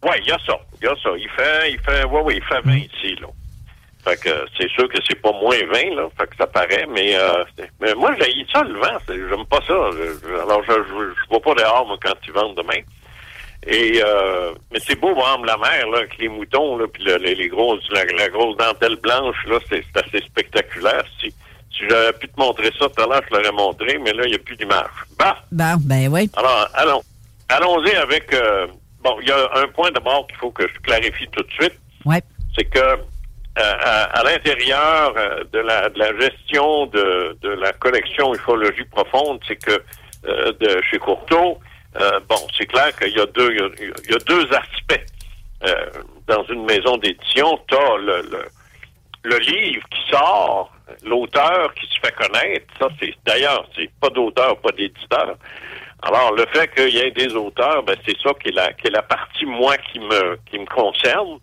Oui, 0.03 0.11
il 0.21 0.27
y 0.27 0.31
a 0.31 0.37
ça. 0.45 0.57
Il 0.81 0.85
y 0.85 0.87
a 0.87 0.95
ça. 1.03 1.09
Il 1.17 1.29
fait, 1.29 1.71
il 1.71 1.79
fait, 1.79 2.03
ouais, 2.05 2.21
ouais, 2.21 2.35
il 2.37 2.43
fait 2.43 2.61
20 2.61 2.75
ici, 2.77 3.15
là. 3.21 3.27
Fait 4.05 4.15
que 4.21 4.29
euh, 4.29 4.45
c'est 4.57 4.69
sûr 4.69 4.87
que 4.87 4.97
c'est 5.07 5.21
pas 5.21 5.33
moins 5.33 5.57
20, 5.73 5.95
là. 5.95 6.07
Fait 6.17 6.27
que 6.27 6.35
ça 6.37 6.47
paraît, 6.47 6.87
mais, 6.89 7.15
euh, 7.17 7.43
mais 7.81 7.93
moi, 7.95 8.11
j'ai 8.19 8.45
ça, 8.51 8.63
le 8.63 8.79
vent. 8.79 8.97
J'aime 9.09 9.45
pas 9.45 9.59
ça. 9.67 9.73
Je- 9.91 10.33
alors, 10.41 10.61
je, 10.63 10.71
je, 10.71 11.13
je 11.21 11.29
vois 11.29 11.41
pas 11.41 11.53
dehors, 11.55 11.85
moi, 11.85 11.97
quand 12.01 12.13
ils 12.25 12.31
vendent 12.31 12.55
demain. 12.55 12.79
Et, 13.67 14.01
euh, 14.03 14.53
mais 14.71 14.79
c'est 14.79 14.95
beau 14.95 15.13
voir 15.13 15.37
la 15.41 15.57
mer, 15.57 15.85
là, 15.89 15.97
avec 15.97 16.17
les 16.17 16.29
moutons, 16.29 16.77
là, 16.77 16.85
puis 16.87 17.03
le- 17.03 17.17
les, 17.17 17.35
les 17.35 17.49
grosses, 17.49 17.83
la, 17.91 18.05
la 18.05 18.29
grosse 18.29 18.55
dentelle 18.55 18.95
blanche, 18.95 19.35
là, 19.47 19.59
c'est 19.69 19.83
c'est 19.93 20.05
assez 20.05 20.25
spectaculaire. 20.25 21.03
Si, 21.19 21.29
si 21.29 21.81
j'avais 21.89 22.13
pu 22.13 22.29
te 22.29 22.39
montrer 22.39 22.71
ça 22.79 22.87
tout 22.87 23.01
à 23.03 23.05
l'heure, 23.05 23.21
je 23.29 23.35
l'aurais 23.35 23.51
montré, 23.51 23.97
mais 23.97 24.13
là, 24.13 24.23
il 24.23 24.29
n'y 24.29 24.35
a 24.35 24.39
plus 24.39 24.55
d'image. 24.55 24.87
Bah! 25.19 25.39
Bon, 25.51 25.75
ben 25.81 26.07
oui. 26.07 26.31
Alors, 26.37 26.69
allons. 26.73 27.01
Allons-y 27.49 27.95
avec. 27.95 28.33
euh, 28.33 28.67
bon, 29.01 29.17
il 29.21 29.27
y 29.27 29.31
a 29.31 29.49
un 29.55 29.67
point 29.69 29.91
d'abord 29.91 30.27
qu'il 30.27 30.37
faut 30.37 30.51
que 30.51 30.67
je 30.67 30.79
clarifie 30.79 31.27
tout 31.29 31.43
de 31.43 31.51
suite. 31.51 31.77
Ouais. 32.05 32.21
C'est 32.55 32.65
que 32.65 32.79
euh, 32.79 32.97
à, 33.57 34.03
à 34.19 34.23
l'intérieur 34.23 35.13
euh, 35.17 35.43
de, 35.51 35.59
la, 35.59 35.89
de 35.89 35.99
la 35.99 36.17
gestion 36.19 36.85
de, 36.87 37.37
de 37.41 37.49
la 37.49 37.73
collection 37.73 38.33
ufologie 38.33 38.85
profonde, 38.85 39.39
c'est 39.47 39.55
que 39.57 39.83
euh, 40.27 40.51
de 40.59 40.81
chez 40.89 40.99
Courteau, 40.99 41.59
euh, 41.99 42.19
bon, 42.29 42.35
c'est 42.57 42.67
clair 42.67 42.95
qu'il 42.97 43.15
y 43.17 43.19
a 43.19 43.25
deux, 43.25 43.51
il 43.51 43.59
y 43.59 43.63
a, 43.63 43.69
il 44.05 44.11
y 44.11 44.15
a 44.15 44.19
deux 44.19 44.45
aspects 44.53 45.05
euh, 45.67 45.85
dans 46.27 46.43
une 46.45 46.65
maison 46.65 46.97
d'édition. 46.97 47.59
T'as 47.67 47.97
le, 47.97 48.21
le, 48.31 48.45
le 49.23 49.37
livre 49.39 49.83
qui 49.89 50.11
sort, 50.11 50.71
l'auteur 51.03 51.73
qui 51.73 51.85
se 51.87 51.99
fait 52.01 52.13
connaître. 52.13 52.65
Ça, 52.79 52.87
c'est 52.99 53.13
d'ailleurs, 53.25 53.67
c'est 53.75 53.89
pas 53.99 54.09
d'auteur, 54.09 54.57
pas 54.57 54.71
d'éditeur. 54.71 55.35
Alors, 56.01 56.33
le 56.33 56.45
fait 56.53 56.73
qu'il 56.73 56.93
y 56.95 56.99
ait 56.99 57.11
des 57.11 57.33
auteurs, 57.35 57.83
ben, 57.83 57.95
c'est 58.07 58.17
ça 58.21 58.31
qui 58.41 58.49
est 58.49 58.53
la, 58.53 58.71
qui 58.73 58.87
est 58.87 58.91
la 58.91 59.01
partie, 59.01 59.45
moi, 59.45 59.75
qui 59.91 59.99
me, 59.99 60.37
qui 60.49 60.57
me 60.59 60.65
concerne. 60.65 61.39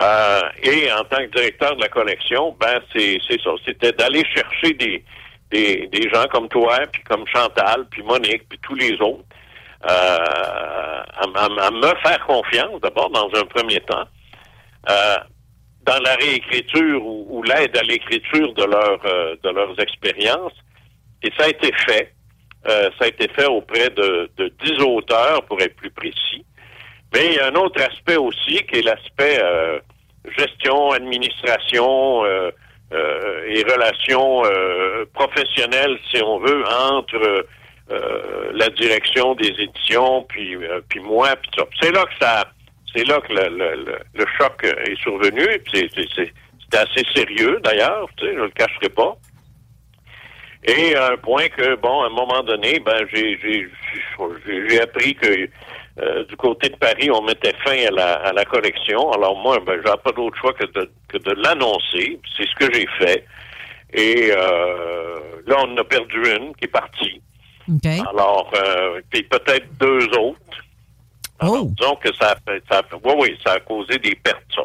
Euh, 0.00 0.40
et 0.62 0.92
en 0.92 1.02
tant 1.04 1.16
que 1.16 1.30
directeur 1.36 1.74
de 1.74 1.80
la 1.80 1.88
collection, 1.88 2.54
ben, 2.60 2.80
c'est, 2.94 3.18
ça. 3.42 3.50
C'était 3.64 3.92
d'aller 3.92 4.22
chercher 4.34 4.74
des, 4.74 5.04
des, 5.50 5.86
des 5.88 6.08
gens 6.10 6.24
comme 6.30 6.48
toi, 6.48 6.80
puis 6.92 7.02
comme 7.04 7.24
Chantal, 7.34 7.86
puis 7.90 8.02
Monique, 8.02 8.48
puis 8.48 8.58
tous 8.62 8.74
les 8.74 8.92
autres, 9.00 9.24
euh, 9.84 9.88
à, 9.88 11.24
à- 11.34 11.66
à 11.66 11.70
me 11.70 11.94
faire 12.02 12.24
confiance, 12.26 12.80
d'abord, 12.82 13.10
dans 13.10 13.28
un 13.34 13.44
premier 13.46 13.80
temps, 13.80 14.04
euh, 14.90 15.16
dans 15.82 15.98
la 16.00 16.14
réécriture 16.16 17.04
ou, 17.04 17.26
ou 17.30 17.42
l'aide 17.42 17.76
à 17.76 17.82
l'écriture 17.82 18.52
de, 18.52 18.62
euh, 18.62 19.36
de 19.42 19.48
leurs 19.50 19.80
expériences. 19.80 20.52
Et 21.22 21.30
ça 21.38 21.46
a 21.46 21.48
été 21.48 21.72
fait. 21.86 22.12
Euh, 22.66 22.90
ça 22.98 23.04
a 23.04 23.08
été 23.08 23.28
fait 23.28 23.46
auprès 23.46 23.88
de, 23.90 24.30
de 24.36 24.52
10 24.64 24.82
auteurs, 24.82 25.42
pour 25.44 25.60
être 25.60 25.76
plus 25.76 25.90
précis. 25.90 26.44
Mais 27.14 27.26
il 27.26 27.34
y 27.34 27.38
a 27.38 27.46
un 27.46 27.54
autre 27.54 27.80
aspect 27.82 28.16
aussi, 28.16 28.56
qui 28.64 28.80
est 28.80 28.82
l'aspect 28.82 29.38
euh, 29.40 29.78
gestion, 30.36 30.90
administration 30.90 32.24
euh, 32.24 32.50
et 33.46 33.62
relations 33.62 34.42
professionnelles, 35.12 35.98
si 36.10 36.22
on 36.22 36.38
veut, 36.38 36.64
entre 36.66 37.46
la 38.54 38.68
direction 38.70 39.34
des 39.34 39.48
éditions, 39.48 40.22
puis, 40.22 40.56
puis 40.88 41.00
moi, 41.00 41.36
puis 41.36 41.50
ça. 41.56 41.64
C'est 41.82 41.92
là 41.92 42.04
que 42.04 42.24
ça, 42.24 42.46
c'est 42.94 43.06
là 43.06 43.20
que 43.20 43.32
le, 43.32 44.24
choc 44.38 44.64
est 44.64 45.00
survenu. 45.02 45.46
C'est, 45.72 46.32
assez 46.74 47.02
sérieux 47.14 47.60
d'ailleurs, 47.62 48.08
je 48.20 48.26
le 48.26 48.50
cacherai 48.50 48.88
pas. 48.90 49.16
Et 50.64 50.96
un 50.96 51.16
point 51.16 51.48
que, 51.48 51.76
bon, 51.76 52.02
à 52.02 52.06
un 52.06 52.10
moment 52.10 52.42
donné, 52.42 52.80
ben, 52.80 53.06
j'ai, 53.12 53.38
j'ai, 53.40 53.68
j'ai, 54.68 54.80
appris 54.80 55.14
que 55.14 55.48
euh, 56.00 56.24
du 56.24 56.36
côté 56.36 56.68
de 56.68 56.76
Paris, 56.76 57.10
on 57.10 57.22
mettait 57.22 57.54
fin 57.64 57.78
à 57.86 57.90
la, 57.90 58.14
à 58.14 58.32
la 58.32 58.44
collection. 58.44 59.10
Alors 59.12 59.36
moi, 59.36 59.60
ben, 59.64 59.80
j'avais 59.84 59.98
pas 59.98 60.12
d'autre 60.12 60.36
choix 60.36 60.52
que 60.52 60.66
de, 60.66 60.90
que 61.08 61.18
de 61.18 61.30
l'annoncer. 61.42 62.18
C'est 62.36 62.46
ce 62.46 62.54
que 62.56 62.72
j'ai 62.72 62.86
fait. 62.98 63.24
Et 63.92 64.30
euh, 64.32 65.16
là, 65.46 65.56
on 65.60 65.72
en 65.72 65.76
a 65.76 65.84
perdu 65.84 66.18
une 66.18 66.54
qui 66.56 66.64
est 66.64 66.68
partie. 66.68 67.20
Alors, 68.08 68.50
euh, 68.54 69.00
puis 69.10 69.22
peut-être 69.22 69.66
deux 69.78 70.06
autres. 70.18 70.40
Alors, 71.38 71.64
disons 71.66 71.94
que 71.96 72.12
ça 72.14 72.34
ça 72.70 72.82
oui, 73.04 73.12
oui, 73.18 73.38
ça 73.46 73.52
a 73.54 73.60
causé 73.60 73.98
des 73.98 74.14
pertes, 74.16 74.42
ça. 74.54 74.62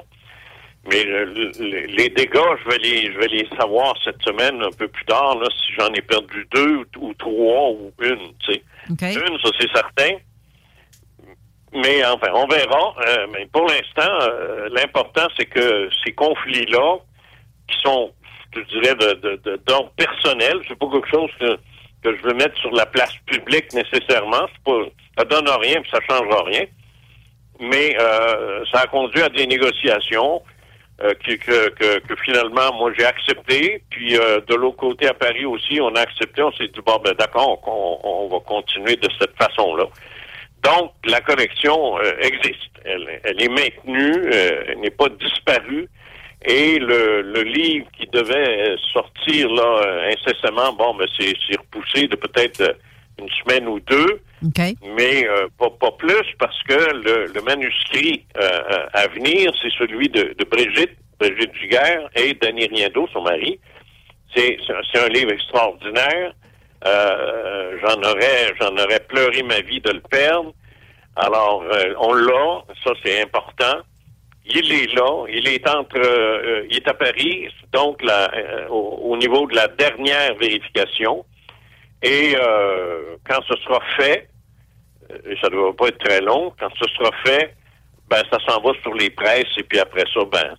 Mais 0.89 1.05
euh, 1.07 1.25
le- 1.25 1.51
le- 1.59 1.85
les 1.85 2.09
dégâts, 2.09 2.39
je 2.63 2.69
vais 2.69 2.77
les, 2.79 3.11
je 3.13 3.17
vais 3.17 3.27
les 3.27 3.47
savoir 3.57 3.93
cette 4.03 4.21
semaine 4.21 4.61
un 4.61 4.71
peu 4.71 4.87
plus 4.89 5.05
tard, 5.05 5.37
là, 5.39 5.47
si 5.49 5.73
j'en 5.79 5.91
ai 5.93 6.01
perdu 6.01 6.45
deux 6.53 6.75
ou, 6.75 6.85
ou 7.07 7.13
trois 7.13 7.69
ou 7.71 7.93
une, 8.01 8.33
tu 8.39 8.53
sais. 8.53 8.63
Une, 9.13 9.39
ça 9.39 9.49
c'est 9.59 9.71
certain. 9.73 10.17
Mais 11.73 12.05
enfin, 12.05 12.27
on 12.35 12.45
verra. 12.47 12.93
Euh, 13.07 13.27
mais 13.33 13.47
pour 13.47 13.65
l'instant, 13.65 14.11
euh, 14.21 14.69
l'important, 14.71 15.27
c'est 15.37 15.45
que 15.45 15.89
ces 16.03 16.11
conflits-là, 16.13 16.97
qui 17.67 17.79
sont, 17.81 18.11
je 18.53 18.61
dirais, 18.61 18.95
de, 18.95 19.13
de, 19.21 19.35
de- 19.37 19.61
d'ordre 19.65 19.91
personnel, 19.95 20.59
c'est 20.67 20.77
pas 20.77 20.87
quelque 20.91 21.09
chose 21.09 21.31
que, 21.39 21.55
que 22.03 22.15
je 22.17 22.21
veux 22.23 22.33
mettre 22.33 22.57
sur 22.59 22.71
la 22.71 22.85
place 22.85 23.15
publique 23.25 23.73
nécessairement. 23.73 24.45
C'est 24.53 24.63
pas, 24.65 24.79
ça 25.17 25.25
donne 25.25 25.47
rien, 25.49 25.81
puis 25.81 25.89
ça 25.91 25.99
changera 26.07 26.43
rien. 26.43 26.65
Mais 27.59 27.95
euh, 27.99 28.63
ça 28.71 28.81
a 28.81 28.87
conduit 28.87 29.21
à 29.23 29.29
des 29.29 29.47
négociations 29.47 30.43
euh, 31.03 31.13
que, 31.15 31.33
que, 31.35 31.99
que, 31.99 32.15
finalement, 32.23 32.73
moi, 32.73 32.91
j'ai 32.97 33.05
accepté. 33.05 33.81
Puis 33.89 34.17
euh, 34.17 34.39
de 34.47 34.55
l'autre 34.55 34.77
côté, 34.77 35.07
à 35.07 35.13
Paris 35.13 35.45
aussi, 35.45 35.79
on 35.81 35.93
a 35.95 36.01
accepté. 36.01 36.41
On 36.41 36.51
s'est 36.53 36.67
dit, 36.67 36.81
bon, 36.85 36.99
ben 37.03 37.13
d'accord, 37.13 37.59
on, 37.67 37.99
on 38.03 38.27
va 38.29 38.39
continuer 38.39 38.95
de 38.95 39.09
cette 39.19 39.35
façon-là. 39.37 39.85
Donc, 40.63 40.93
la 41.05 41.19
collection 41.21 41.97
euh, 41.99 42.13
existe. 42.21 42.71
Elle, 42.85 43.19
elle 43.23 43.41
est 43.41 43.49
maintenue, 43.49 44.31
euh, 44.33 44.63
elle 44.67 44.79
n'est 44.79 44.91
pas 44.91 45.09
disparue. 45.09 45.89
Et 46.45 46.77
le, 46.79 47.21
le 47.21 47.41
livre 47.43 47.87
qui 47.97 48.07
devait 48.07 48.71
euh, 48.71 48.77
sortir 48.93 49.49
là 49.49 50.09
incessamment, 50.11 50.73
bon, 50.73 50.93
ben 50.95 51.07
c'est 51.17 51.57
repoussé 51.57 52.07
de 52.07 52.15
peut-être 52.15 52.77
une 53.19 53.29
semaine 53.29 53.67
ou 53.67 53.79
deux, 53.79 54.21
mais 54.95 55.27
euh, 55.27 55.47
pas, 55.57 55.69
pas 55.69 55.91
plus 55.91 56.25
parce 56.37 56.61
que 56.63 56.73
le, 56.73 57.31
le 57.33 57.41
manuscrit 57.41 58.25
euh, 58.37 58.87
à 58.93 59.07
venir, 59.07 59.51
c'est 59.61 59.71
celui 59.77 60.09
de, 60.09 60.35
de 60.37 60.43
Brigitte, 60.45 60.97
Brigitte 61.19 61.55
Giguère 61.55 62.09
et 62.15 62.33
Danny 62.33 62.65
Riendo, 62.67 63.07
son 63.13 63.21
mari. 63.21 63.59
C'est 64.35 64.57
un- 64.95 65.07
livre 65.09 65.31
extraordinaire. 65.31 66.33
Euh, 66.85 67.77
j'en 67.81 68.01
aurais 68.01 68.53
j'en 68.59 68.75
aurais 68.75 68.99
pleuré 69.07 69.43
ma 69.43 69.61
vie 69.61 69.79
de 69.79 69.91
le 69.91 70.01
perdre. 70.01 70.51
Alors 71.15 71.63
euh, 71.63 71.93
on 71.99 72.13
l'a, 72.13 72.63
ça 72.83 72.91
c'est 73.03 73.21
important. 73.21 73.77
Il 74.45 74.69
est 74.73 74.93
là, 74.93 75.25
il 75.29 75.47
est 75.47 75.69
entre 75.69 75.95
euh, 75.97 76.65
il 76.69 76.75
est 76.77 76.87
à 76.87 76.93
Paris, 76.93 77.47
donc 77.71 78.01
la, 78.03 78.29
euh, 78.35 78.67
au, 78.69 78.99
au 79.11 79.17
niveau 79.17 79.47
de 79.47 79.55
la 79.55 79.67
dernière 79.69 80.35
vérification. 80.35 81.23
Et 82.01 82.35
euh, 82.35 83.15
quand 83.25 83.41
ce 83.47 83.55
sera 83.63 83.79
fait, 83.95 84.27
ça 85.41 85.49
ne 85.49 85.55
doit 85.55 85.75
pas 85.75 85.87
être 85.87 85.99
très 85.99 86.21
long, 86.21 86.53
quand 86.59 86.69
ce 86.79 86.89
sera 86.95 87.11
fait, 87.25 87.55
ben 88.09 88.21
ça 88.31 88.37
s'en 88.47 88.61
va 88.61 88.71
sur 88.81 88.93
les 88.93 89.09
presses 89.09 89.57
et 89.57 89.63
puis 89.63 89.79
après 89.79 90.03
ça, 90.13 90.21
ben 90.31 90.55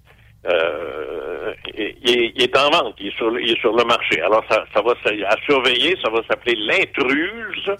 euh, 0.46 1.54
il, 1.76 2.42
est 2.42 2.56
en 2.56 2.70
vente, 2.70 2.96
il 2.98 3.08
est 3.08 3.16
sur, 3.16 3.30
le- 3.30 3.84
marché. 3.84 4.20
Alors 4.20 4.44
ça, 4.50 4.82
va 4.82 4.92
à 5.28 5.36
surveiller, 5.46 5.96
ça 6.02 6.10
va 6.10 6.20
s'appeler 6.28 6.56
l'intruse. 6.56 7.70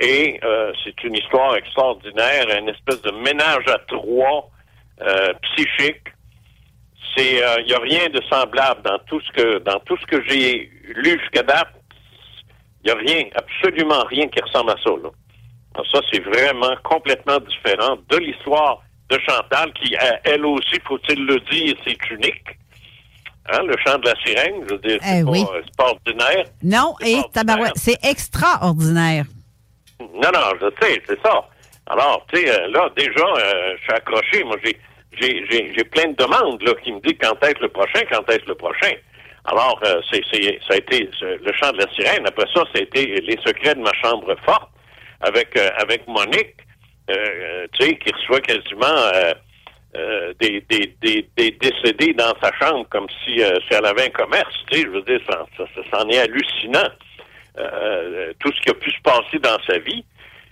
Et 0.00 0.40
euh, 0.42 0.72
c'est 0.82 1.04
une 1.04 1.14
histoire 1.14 1.54
extraordinaire, 1.54 2.46
une 2.58 2.70
espèce 2.70 3.02
de 3.02 3.10
ménage 3.10 3.64
à 3.68 3.78
trois 3.88 4.48
euh, 5.02 5.34
psychique. 5.42 6.00
C'est, 7.14 7.42
il 7.58 7.66
n'y 7.66 7.74
a 7.74 7.78
rien 7.78 8.08
de 8.08 8.22
semblable 8.30 8.80
dans 8.82 8.98
tout 9.00 9.20
ce 9.20 9.32
que 9.32 9.58
dans 9.58 9.78
tout 9.80 9.98
ce 9.98 10.06
que 10.06 10.22
j'ai 10.26 10.70
lu 10.96 11.18
jusqu'à 11.20 11.42
date. 11.42 11.68
Il 12.84 12.86
n'y 12.86 12.98
a 12.98 13.00
rien, 13.00 13.28
absolument 13.34 14.02
rien 14.04 14.26
qui 14.28 14.40
ressemble 14.40 14.70
à 14.70 14.76
ça. 14.82 14.90
Là. 14.90 15.10
Ça, 15.74 16.00
c'est 16.12 16.20
vraiment 16.20 16.74
complètement 16.82 17.38
différent 17.38 17.96
de 18.08 18.16
l'histoire 18.18 18.82
de 19.10 19.18
Chantal, 19.28 19.72
qui, 19.74 19.94
elle- 20.00 20.20
elle 20.24 20.46
aussi, 20.46 20.78
faut-il 20.86 21.24
le 21.26 21.38
dire, 21.50 21.74
c'est 21.84 21.98
unique. 22.10 22.44
Hein, 23.52 23.62
le 23.64 23.74
chant 23.84 23.98
de 23.98 24.08
la 24.08 24.14
sirène, 24.24 24.64
je 24.68 24.74
veux 24.74 24.78
dire, 24.80 24.98
c'est 25.02 25.18
Eh 25.20 25.24
pas, 25.24 25.30
oui. 25.30 25.44
c'est 25.64 25.76
pas 25.76 25.90
ordinaire. 25.90 26.44
Non, 26.62 26.94
et 27.04 27.20
tabarouette, 27.32 27.72
c'est 27.76 27.98
extraordinaire. 28.04 29.24
Non, 30.00 30.30
non, 30.32 30.40
je 30.60 30.66
sais, 30.86 31.02
c'est 31.08 31.20
ça. 31.22 31.48
Alors, 31.86 32.24
tu 32.32 32.38
sais, 32.40 32.48
euh, 32.50 32.68
là, 32.68 32.88
déjà, 32.96 33.24
euh, 33.24 33.74
je 33.76 33.82
suis 33.82 33.92
accroché. 33.92 34.44
Moi, 34.44 34.56
j'ai, 35.20 35.84
plein 35.84 36.08
de 36.10 36.16
demandes 36.16 36.62
là, 36.62 36.72
qui 36.82 36.92
me 36.92 37.00
disent 37.00 37.18
quand 37.20 37.34
est-ce 37.44 37.60
le 37.60 37.68
prochain, 37.68 38.00
quand 38.10 38.28
est-ce 38.30 38.46
le 38.46 38.54
prochain. 38.54 38.92
Alors, 39.44 39.78
euh, 39.84 40.00
c'est, 40.10 40.22
ça 40.32 40.74
a 40.74 40.76
été 40.76 41.10
euh, 41.22 41.36
le 41.44 41.52
chant 41.54 41.72
de 41.72 41.78
la 41.78 41.92
sirène. 41.92 42.24
Après 42.26 42.46
ça, 42.54 42.62
ça 42.72 42.78
a 42.78 42.82
été 42.82 43.20
les 43.20 43.36
secrets 43.44 43.74
de 43.74 43.80
ma 43.80 43.92
chambre 43.94 44.34
forte 44.44 44.70
avec 45.22 45.56
euh, 45.56 45.70
avec 45.78 46.06
Monique, 46.06 46.56
euh, 47.10 47.14
euh, 47.14 47.66
tu 47.78 47.86
sais, 47.86 47.96
qui 47.98 48.12
reçoit 48.12 48.40
quasiment 48.40 48.96
euh, 49.96 50.32
des, 50.40 50.60
des, 50.70 50.96
des, 51.02 51.28
des 51.36 51.50
décédés 51.52 52.14
dans 52.14 52.34
sa 52.42 52.50
chambre 52.60 52.86
comme 52.90 53.06
si, 53.24 53.42
euh, 53.42 53.58
si 53.68 53.74
elle 53.74 53.84
avait 53.86 54.06
un 54.06 54.10
commerce. 54.10 54.54
Tu 54.70 54.78
sais, 54.78 54.82
je 54.84 54.88
veux 54.88 55.02
dire, 55.02 55.20
ça, 55.28 55.44
ça, 55.56 55.64
ça, 55.74 55.80
c'en 55.92 56.08
est 56.08 56.18
hallucinant. 56.18 56.88
Euh, 57.58 58.32
tout 58.40 58.50
ce 58.56 58.60
qui 58.62 58.70
a 58.70 58.74
pu 58.74 58.90
se 58.90 59.00
passer 59.02 59.38
dans 59.38 59.58
sa 59.66 59.78
vie. 59.78 60.02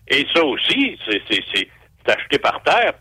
Et 0.09 0.27
ça 0.35 0.45
aussi, 0.45 0.99
c'est, 1.09 1.23
c'est, 1.31 1.43
c'est, 1.55 1.69
c'est 2.05 2.13
acheté 2.13 2.39
par 2.39 2.63
terre. 2.63 2.93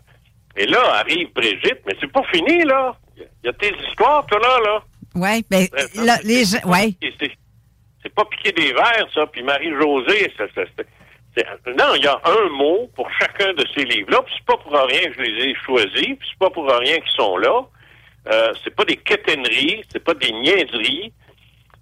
Et 0.56 0.66
là, 0.66 0.80
arrive 0.94 1.30
Brigitte, 1.34 1.80
mais 1.86 1.94
c'est 2.00 2.10
pas 2.10 2.22
fini, 2.32 2.64
là. 2.64 2.96
Il 3.16 3.26
y 3.44 3.48
a 3.48 3.52
tes 3.52 3.74
histoires, 3.86 4.24
toi, 4.26 4.38
là, 4.38 4.58
là. 4.64 4.82
Oui, 5.14 5.44
ben, 5.50 5.66
Euh, 5.74 6.04
là, 6.06 6.16
les 6.24 6.44
gens, 6.46 6.66
ouais. 6.66 6.94
C'est, 7.20 7.30
c'est 8.02 8.14
pas 8.14 8.24
piquer 8.24 8.52
des 8.52 8.72
verres, 8.72 9.06
ça. 9.12 9.26
Puis 9.26 9.42
Marie-Josée, 9.42 10.32
ça, 10.38 10.44
non, 11.78 11.94
il 11.94 12.02
y 12.02 12.06
a 12.06 12.20
un 12.24 12.48
mot 12.50 12.90
pour 12.94 13.08
chacun 13.12 13.52
de 13.52 13.64
ces 13.74 13.84
livres-là. 13.84 14.22
Puis 14.22 14.34
c'est 14.36 14.46
pas 14.46 14.56
pour 14.56 14.72
rien 14.72 15.10
que 15.10 15.14
je 15.14 15.22
les 15.22 15.50
ai 15.50 15.54
choisis. 15.54 16.16
Puis 16.18 16.28
c'est 16.28 16.38
pas 16.38 16.50
pour 16.50 16.68
rien 16.68 16.98
qu'ils 16.98 17.12
sont 17.16 17.36
là. 17.36 17.62
Euh, 18.28 18.52
c'est 18.62 18.74
pas 18.74 18.84
des 18.84 18.96
quétaineries, 18.96 19.84
c'est 19.90 20.04
pas 20.04 20.14
des 20.14 20.32
niaiseries. 20.32 21.12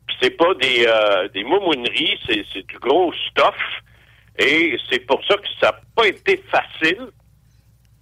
Puis 0.07 0.17
c'est 0.21 0.37
pas 0.37 0.55
des, 0.55 0.87
euh, 0.87 1.29
des 1.29 1.45
moumouneries, 1.45 2.19
c'est, 2.27 2.45
c'est 2.53 2.67
du 2.67 2.79
gros 2.79 3.13
stuff. 3.31 3.57
Et 4.39 4.79
c'est 4.91 5.01
pour 5.01 5.25
ça 5.25 5.37
que 5.37 5.49
ça 5.61 5.73
n'a 5.73 5.81
pas 5.97 6.07
été 6.07 6.43
facile 6.51 7.09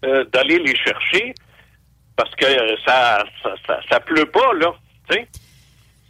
euh, 0.05 0.25
d'aller 0.25 0.59
les 0.59 0.77
chercher 0.77 1.33
parce 2.17 2.35
que 2.35 2.47
ça, 2.85 3.25
ça, 3.43 3.55
ça, 3.67 3.81
ça 3.91 4.01
pleut 4.01 4.27
pas, 4.27 4.53
là. 4.55 4.75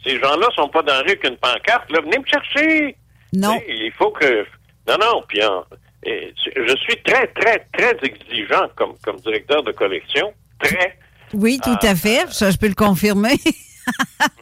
Ces 0.03 0.19
gens-là 0.19 0.47
sont 0.55 0.69
pas 0.69 0.81
dans 0.83 0.93
la 0.93 1.01
rue 1.01 1.17
qu'une 1.17 1.37
pancarte. 1.37 1.91
Là, 1.91 1.99
venez 2.01 2.19
me 2.19 2.25
chercher. 2.25 2.95
Non. 3.33 3.59
Il 3.67 3.91
faut 3.91 4.11
que 4.11 4.45
Non, 4.87 4.97
non, 4.99 5.23
puis 5.27 5.43
en- 5.43 5.65
et 6.03 6.33
je 6.55 6.75
suis 6.77 7.01
très, 7.03 7.27
très, 7.27 7.65
très 7.73 7.97
exigeant 8.03 8.67
comme, 8.75 8.93
comme 9.03 9.17
directeur 9.17 9.63
de 9.63 9.71
collection. 9.71 10.33
Très. 10.61 10.97
Oui, 11.33 11.59
tout 11.61 11.75
à 11.85 11.95
fait. 11.95 12.31
Ça, 12.31 12.51
je 12.51 12.57
peux 12.57 12.67
le 12.69 12.75
confirmer. 12.75 13.33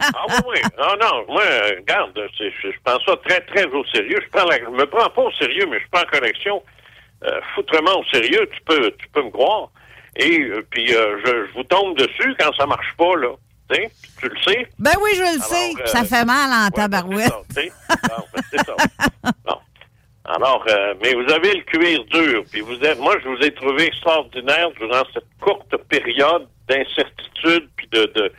Ah 0.02 0.26
oui, 0.28 0.36
oui. 0.50 0.60
Non, 0.78 0.96
non, 1.02 1.26
moi, 1.28 1.42
euh, 1.44 1.76
regarde, 1.80 2.12
je, 2.40 2.46
je 2.62 2.70
prends 2.84 3.00
ça 3.06 3.16
très, 3.26 3.42
très 3.42 3.66
au 3.66 3.84
sérieux. 3.86 4.20
Je 4.24 4.30
prends 4.38 4.48
la, 4.48 4.58
je 4.60 4.66
me 4.70 4.86
prends 4.86 5.10
pas 5.10 5.22
au 5.24 5.32
sérieux, 5.34 5.66
mais 5.70 5.80
je 5.80 5.86
prends 5.92 6.04
collection 6.12 6.62
euh, 7.24 7.40
foutrement 7.56 8.00
au 8.00 8.04
sérieux. 8.06 8.48
Tu 8.54 8.62
peux, 8.66 8.92
tu 9.00 9.08
peux 9.10 9.24
me 9.24 9.32
croire. 9.32 9.70
Et 10.18 10.42
euh, 10.42 10.66
puis, 10.70 10.94
euh, 10.96 11.18
je, 11.26 11.48
je 11.48 11.54
vous 11.54 11.64
tombe 11.64 11.98
dessus 11.98 12.36
quand 12.40 12.52
ça 12.58 12.66
marche 12.66 12.94
pas, 12.98 13.16
là. 13.18 13.30
Tu 14.20 14.30
le 14.30 14.38
sais. 14.44 14.68
Ben 14.78 14.92
oui, 15.02 15.10
je 15.16 15.22
le 15.22 15.28
Alors, 15.28 15.44
sais. 15.44 15.72
euh, 15.82 15.86
ça 15.88 16.04
fait 16.04 16.24
mal 16.26 16.52
en 16.52 16.70
tabarouette. 16.70 17.34
Tu 17.50 17.56
sais? 17.64 17.72
Bon, 17.90 18.24
ben, 18.34 18.42
c'est 18.52 18.66
ça. 18.66 18.76
Alors, 20.28 20.66
euh, 20.70 20.96
mais 21.04 21.14
vous 21.14 21.32
avez 21.32 21.54
le 21.54 21.62
cuir 21.62 22.04
dur, 22.06 22.44
puis 22.52 22.62
vous 22.62 22.80
êtes, 22.84 22.98
moi, 23.00 23.16
je 23.24 23.28
vous 23.30 23.38
ai 23.44 23.52
trouvé 23.54 23.84
extraordinaire 23.86 24.72
durant 24.72 25.04
cette 25.14 25.26
courte 25.40 25.76
période 25.88 26.48
d'incertitude 26.68 27.70
puis 27.78 27.88
de, 27.92 28.06
de, 28.16 28.32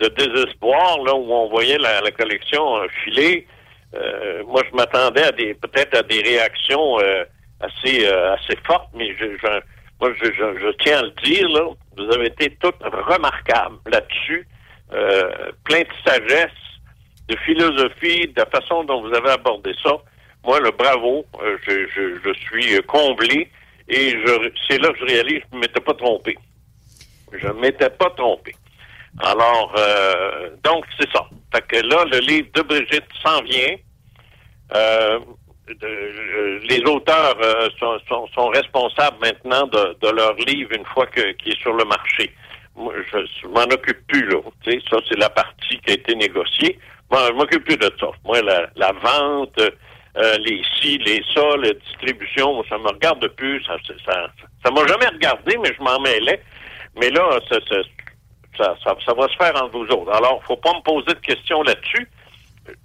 de 0.00 0.08
désespoir, 0.08 0.98
là, 1.02 1.14
où 1.14 1.32
on 1.32 1.48
voyait 1.48 1.78
la, 1.78 2.02
la 2.02 2.10
collection 2.10 2.76
euh, 2.76 2.86
filer. 3.02 3.46
Euh, 3.94 4.42
moi, 4.46 4.62
je 4.70 4.76
m'attendais 4.76 5.22
à 5.24 5.32
des, 5.32 5.54
peut-être 5.54 5.96
à 5.96 6.02
des 6.02 6.20
réactions 6.20 6.98
euh, 7.00 7.24
assez, 7.60 8.06
euh, 8.06 8.34
assez 8.34 8.56
fortes, 8.66 8.90
mais 8.94 9.16
je, 9.18 9.24
je- 9.42 9.60
moi, 10.00 10.10
je, 10.20 10.26
je, 10.26 10.58
je 10.58 10.70
tiens 10.82 10.98
à 10.98 11.02
le 11.02 11.10
dire, 11.22 11.48
là, 11.48 11.62
vous 11.96 12.12
avez 12.12 12.26
été 12.26 12.50
toutes 12.60 12.82
remarquables 12.82 13.78
là-dessus, 13.90 14.46
euh, 14.92 15.30
plein 15.64 15.80
de 15.80 15.88
sagesse, 16.04 16.50
de 17.28 17.36
philosophie, 17.38 18.26
de 18.26 18.34
la 18.36 18.46
façon 18.46 18.84
dont 18.84 19.00
vous 19.00 19.14
avez 19.14 19.30
abordé 19.30 19.72
ça. 19.82 19.92
Moi, 20.44 20.60
le 20.60 20.70
bravo, 20.72 21.24
euh, 21.42 21.56
je, 21.66 21.86
je, 21.94 22.18
je 22.24 22.32
suis 22.40 22.76
euh, 22.76 22.82
comblé 22.82 23.48
et 23.88 24.14
c'est 24.68 24.78
là 24.78 24.88
que 24.92 24.98
je 25.00 25.04
réalise 25.04 25.40
que 25.40 25.46
je 25.52 25.56
ne 25.56 25.60
m'étais 25.60 25.80
pas 25.80 25.94
trompé. 25.94 26.36
Je 27.32 27.46
ne 27.48 27.52
m'étais 27.54 27.90
pas 27.90 28.10
trompé. 28.10 28.54
Alors, 29.22 29.74
euh, 29.78 30.50
donc, 30.64 30.84
c'est 30.98 31.10
ça. 31.12 31.26
Fait 31.54 31.66
que 31.66 31.76
là, 31.86 32.04
le 32.10 32.18
livre 32.20 32.48
de 32.54 32.62
Brigitte 32.62 33.04
s'en 33.22 33.42
vient. 33.42 33.76
Euh, 34.74 35.18
euh, 35.82 36.58
les 36.68 36.80
auteurs 36.80 37.36
sont, 37.78 37.98
sont- 38.08 38.26
sont 38.28 38.48
responsables 38.48 39.18
maintenant 39.20 39.66
de, 39.66 39.96
de 40.00 40.08
leur 40.10 40.34
livre 40.36 40.72
une 40.72 40.84
fois 40.86 41.06
qu'il 41.06 41.52
est 41.52 41.60
sur 41.60 41.72
le 41.74 41.84
marché. 41.84 42.32
Moi, 42.74 42.94
je, 43.12 43.46
m'en 43.48 43.62
occupe 43.64 44.06
plus, 44.08 44.26
là. 44.28 44.38
Tu 44.64 44.72
sais, 44.72 44.80
ça, 44.90 44.96
c'est 45.08 45.18
la 45.18 45.30
partie 45.30 45.78
qui 45.84 45.90
a 45.90 45.94
été 45.94 46.14
négociée. 46.14 46.78
Moi, 47.10 47.20
je 47.28 47.32
m'occupe 47.34 47.64
plus 47.64 47.76
de 47.76 47.90
ça. 48.00 48.08
Moi, 48.24 48.40
la, 48.42 48.66
la 48.76 48.92
vente, 48.92 49.60
euh, 50.16 50.36
les 50.38 50.62
ci, 50.78 50.98
les 50.98 51.22
ça, 51.34 51.56
la 51.56 51.72
distribution, 51.72 52.62
ça 52.68 52.78
me 52.78 52.88
regarde 52.88 53.26
plus. 53.28 53.62
Ça, 53.64 53.76
ça, 53.86 53.94
ça, 54.04 54.26
ça 54.64 54.70
m'a 54.70 54.86
jamais 54.86 55.06
regardé, 55.06 55.56
mais 55.58 55.72
je 55.76 55.82
m'en 55.82 55.98
mêlais. 56.00 56.42
Mais 57.00 57.10
là, 57.10 57.38
ça, 57.48 57.56
ça, 57.68 57.76
ça, 58.58 58.76
ça, 58.84 58.96
ça 59.04 59.14
va 59.14 59.28
se 59.28 59.36
faire 59.36 59.54
entre 59.62 59.72
vous 59.78 59.86
autres. 59.86 60.12
Alors, 60.12 60.42
faut 60.44 60.56
pas 60.56 60.74
me 60.74 60.82
poser 60.82 61.14
de 61.14 61.20
questions 61.20 61.62
là-dessus. 61.62 62.06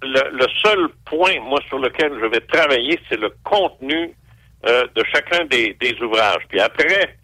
Le, 0.02 0.30
le 0.32 0.46
seul 0.64 0.88
point, 1.04 1.38
moi, 1.40 1.60
sur 1.68 1.78
lequel 1.78 2.12
je 2.20 2.26
vais 2.26 2.40
travailler, 2.40 2.98
c'est 3.08 3.20
le 3.20 3.32
contenu 3.44 4.14
euh, 4.66 4.86
de 4.94 5.04
chacun 5.12 5.44
des, 5.44 5.74
des 5.74 5.94
ouvrages. 6.02 6.42
Puis 6.48 6.60
après, 6.60 7.16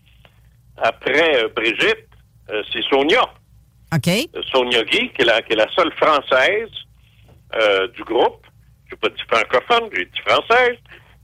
après 0.76 1.42
euh, 1.42 1.48
Brigitte, 1.57 2.07
euh, 2.50 2.62
c'est 2.72 2.82
Sonia. 2.82 3.22
OK. 3.94 4.09
Euh, 4.09 4.42
Sonia 4.52 4.82
Guy, 4.84 5.11
qui 5.11 5.22
est 5.22 5.24
la, 5.24 5.42
qui 5.42 5.55
est 5.55 5.57
la 5.57 5.70
seule 5.72 5.92
française 5.94 6.70
euh, 7.55 7.88
du 7.88 8.05
groupe. 8.05 8.46
Je 8.91 8.97
pas 8.97 9.09
dit 9.09 9.22
francophone, 9.28 9.89
j'ai 9.93 10.05
dit 10.05 10.20
française. 10.26 10.76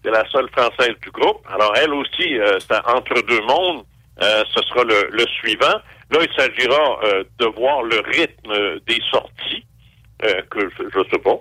C'est 0.03 0.11
la 0.11 0.27
seule 0.31 0.49
française 0.51 0.95
du 1.03 1.11
groupe. 1.11 1.45
Alors, 1.53 1.75
elle 1.77 1.93
aussi, 1.93 2.39
euh, 2.39 2.59
c'est 2.59 2.75
entre 2.89 3.21
deux 3.23 3.43
mondes. 3.43 3.85
Euh, 4.23 4.43
ce 4.55 4.63
sera 4.63 4.85
le, 4.85 5.09
le 5.11 5.27
suivant. 5.27 5.81
Là, 6.11 6.19
il 6.23 6.33
s'agira 6.35 7.01
euh, 7.05 7.25
de 7.39 7.47
voir 7.47 7.83
le 7.83 8.01
rythme 8.01 8.81
des 8.87 9.01
sorties, 9.11 9.65
euh, 10.25 10.43
que 10.51 10.61
je 10.79 10.99
ne 10.99 11.05
sais 11.05 11.19
pas, 11.19 11.39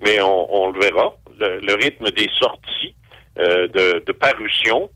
mais 0.00 0.20
on, 0.20 0.54
on 0.54 0.70
le 0.70 0.80
verra. 0.80 1.12
Le, 1.38 1.60
le 1.60 1.74
rythme 1.74 2.10
des 2.10 2.28
sorties 2.38 2.94
euh, 3.38 3.68
de, 3.68 4.02
de 4.04 4.12
parution 4.12 4.90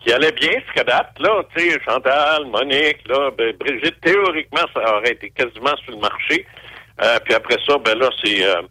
qui 0.00 0.12
allait 0.12 0.32
bien 0.32 0.52
jusqu'à 0.64 0.84
date. 0.84 1.18
Là, 1.18 1.42
tu 1.56 1.70
sais, 1.70 1.80
Chantal, 1.84 2.44
Monique, 2.46 3.08
là, 3.08 3.30
ben, 3.36 3.56
Brigitte, 3.56 4.00
théoriquement, 4.00 4.66
ça 4.74 4.96
aurait 4.96 5.12
été 5.12 5.30
quasiment 5.30 5.76
sur 5.78 5.92
le 5.92 5.98
marché. 5.98 6.46
Euh, 7.02 7.18
puis 7.24 7.34
après 7.34 7.56
ça, 7.66 7.78
ben 7.78 7.98
là, 7.98 8.10
c'est 8.22 8.44
euh, 8.44 8.62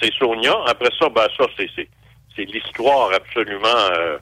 c'est 0.00 0.12
Sonia. 0.14 0.54
Après 0.66 0.90
ça, 0.98 1.08
ben 1.08 1.26
ça, 1.36 1.46
c'est 1.56 1.68
c'est 2.36 2.44
l'histoire 2.44 3.12
absolument. 3.12 3.80
euh, 3.92 4.18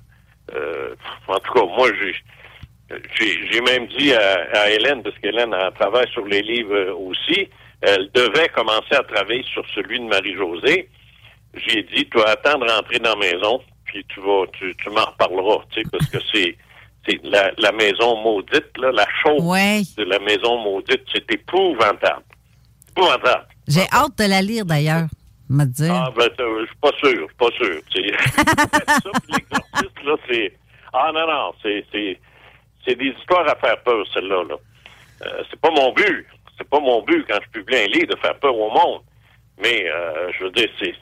euh, 0.55 0.95
en 1.29 1.39
tout 1.41 1.53
cas, 1.53 1.65
moi, 1.65 1.89
j'ai 2.01 2.15
j'ai 3.19 3.49
j'ai 3.51 3.61
même 3.61 3.87
dit 3.89 4.13
à, 4.15 4.47
à 4.61 4.71
Hélène, 4.71 5.03
parce 5.03 5.17
qu'Hélène 5.19 5.55
elle 5.61 5.73
travaille 5.75 6.09
sur 6.13 6.25
les 6.27 6.41
livres 6.43 6.93
aussi, 6.93 7.49
elle 7.83 8.09
devait 8.15 8.49
commencer 8.49 8.95
à 8.95 9.03
travailler 9.03 9.45
sur 9.53 9.65
celui 9.75 9.99
de 9.99 10.05
Marie-Josée. 10.05 10.89
J'ai 11.67 11.83
dit, 11.85 12.09
tu 12.09 12.19
vas 12.19 12.31
attendre 12.31 12.71
rentrer 12.71 12.99
dans 12.99 13.17
la 13.19 13.33
maison, 13.33 13.61
puis 13.87 14.05
tu 14.09 14.21
vas, 14.21 14.45
tu, 14.53 14.75
tu 14.77 14.91
m'en 14.91 15.05
reparleras, 15.07 15.65
tu 15.71 15.83
sais, 15.83 15.89
parce 15.91 16.07
que 16.07 16.19
c'est 16.33 16.57
c'est 17.09 17.21
la, 17.25 17.51
la 17.59 17.71
maison 17.73 18.17
maudite, 18.23 18.77
là, 18.79 18.91
la 18.93 19.07
chose 19.23 19.41
Ouais. 19.43 19.83
de 19.97 20.05
la 20.05 20.19
maison 20.19 20.59
maudite, 20.59 21.03
c'est 21.13 21.31
épouvantable. 21.33 22.23
Épouvantable. 22.91 23.47
J'ai 23.69 23.87
hâte 23.93 24.19
de 24.19 24.25
la 24.29 24.43
lire, 24.43 24.65
d'ailleurs. 24.65 25.07
Me 25.49 25.65
dire. 25.65 25.93
Ah, 25.95 26.11
ben, 26.17 26.29
je 26.39 26.67
suis 26.67 26.77
pas 26.81 26.91
sûr, 26.99 27.11
je 27.11 27.27
suis 27.27 27.37
pas 27.39 27.51
sûr. 27.53 27.81
ça, 28.87 29.11
l'exorciste, 29.29 30.05
là, 30.05 30.17
c'est. 30.29 30.53
Ah, 30.93 31.11
non, 31.13 31.27
non, 31.27 31.55
c'est, 31.63 31.85
des 31.93 33.15
histoires 33.19 33.49
à 33.49 33.55
faire 33.57 33.81
peur, 33.83 34.05
celle-là, 34.13 34.45
là. 34.49 34.57
Euh, 35.23 35.43
c'est 35.51 35.61
pas 35.61 35.71
mon 35.71 35.93
but. 35.93 36.27
C'est 36.59 36.69
pas 36.69 36.81
mon 36.81 37.03
but, 37.03 37.25
quand 37.29 37.39
je 37.45 37.51
publie 37.51 37.77
un 37.77 37.87
livre, 37.87 38.15
de 38.15 38.17
faire 38.17 38.39
peur 38.39 38.57
au 38.57 38.71
monde. 38.71 39.03
Mais, 39.63 39.89
euh, 39.89 40.31
je 40.39 40.45
veux 40.45 40.51
dire, 40.51 40.69
c'est, 40.81 40.95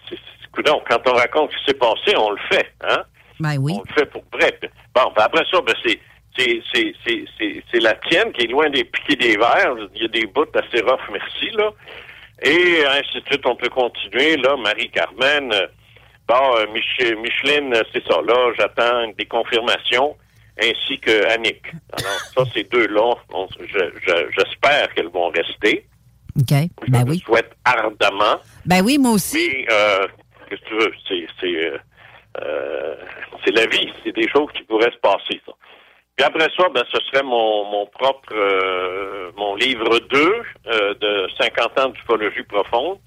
coudonc, 0.53 0.83
quand 0.89 1.01
on 1.07 1.15
raconte 1.15 1.51
ce 1.53 1.59
qui 1.59 1.65
s'est 1.67 1.79
passé, 1.79 2.17
on 2.17 2.31
le 2.31 2.39
fait, 2.51 2.73
hein? 2.83 3.03
Ben 3.41 3.57
oui. 3.59 3.75
On 3.77 3.83
le 3.87 3.95
fait 3.95 4.07
pour 4.07 4.25
vrai. 4.33 4.59
Bon, 4.95 5.13
ben 5.17 5.23
après 5.25 5.45
ça, 5.51 5.61
ben 5.61 5.75
c'est, 5.85 6.01
c'est 6.37 7.81
la 7.81 7.95
tienne 7.95 8.33
qui 8.33 8.45
est 8.45 8.49
loin 8.49 8.71
des 8.71 8.85
piquets 8.85 9.17
des 9.17 9.37
verres. 9.37 9.75
Il 9.95 10.03
y 10.03 10.05
a 10.05 10.09
des 10.09 10.27
bouts 10.27 10.45
assez 10.55 10.83
rough, 10.83 11.01
merci, 11.11 11.51
là. 11.51 11.71
Et 12.43 12.85
ainsi 12.87 13.21
de 13.21 13.25
suite, 13.27 13.47
on 13.47 13.57
peut 13.57 13.69
continuer, 13.69 14.37
là. 14.37 14.57
Marie-Carmen, 14.57 15.53
euh, 15.53 15.67
bon, 16.29 16.57
euh, 16.57 16.67
Mich- 16.73 17.17
Micheline, 17.19 17.75
euh, 17.75 17.83
c'est 17.93 18.05
ça, 18.07 18.21
là, 18.23 18.53
j'attends 18.59 19.09
des 19.17 19.27
confirmations, 19.27 20.17
ainsi 20.61 20.99
que 20.99 21.27
Annick. 21.33 21.63
Alors, 21.93 22.19
ça, 22.35 22.45
ces 22.55 22.65
deux-là, 22.65 23.15
j'espère 24.37 24.93
qu'elles 24.95 25.09
vont 25.09 25.29
rester. 25.31 25.87
OK. 26.37 26.55
Ben 26.89 27.05
oui. 27.09 27.19
Je 27.21 27.25
souhaite 27.27 27.53
ardemment. 27.65 28.41
Ben 28.67 28.83
oui, 28.85 28.99
moi 28.99 29.13
aussi. 29.13 29.39
Mais, 29.53 29.67
euh, 29.73 30.07
que 30.51 30.57
tu 30.57 30.75
veux? 30.75 30.93
C'est, 31.09 31.27
c'est, 31.41 31.47
euh, 31.67 31.79
euh, 32.43 32.95
c'est 33.45 33.53
la 33.53 33.67
vie. 33.67 33.93
C'est 34.03 34.13
des 34.15 34.29
choses 34.29 34.51
qui 34.53 34.63
pourraient 34.65 34.91
se 34.91 34.99
passer, 34.99 35.41
ça. 35.47 35.53
Puis 36.17 36.25
après 36.25 36.49
ça, 36.57 36.69
ben, 36.73 36.85
ce 36.93 37.01
serait 37.07 37.25
mon, 37.25 37.65
mon 37.65 37.87
propre, 37.87 38.33
euh, 38.33 39.33
mon 39.37 39.57
livre 39.57 39.99
2 39.99 40.43
euh, 40.67 40.95
de 40.95 41.29
50 41.41 41.79
ans 41.81 41.89
d'ufologie 41.89 42.45
profonde. 42.45 42.99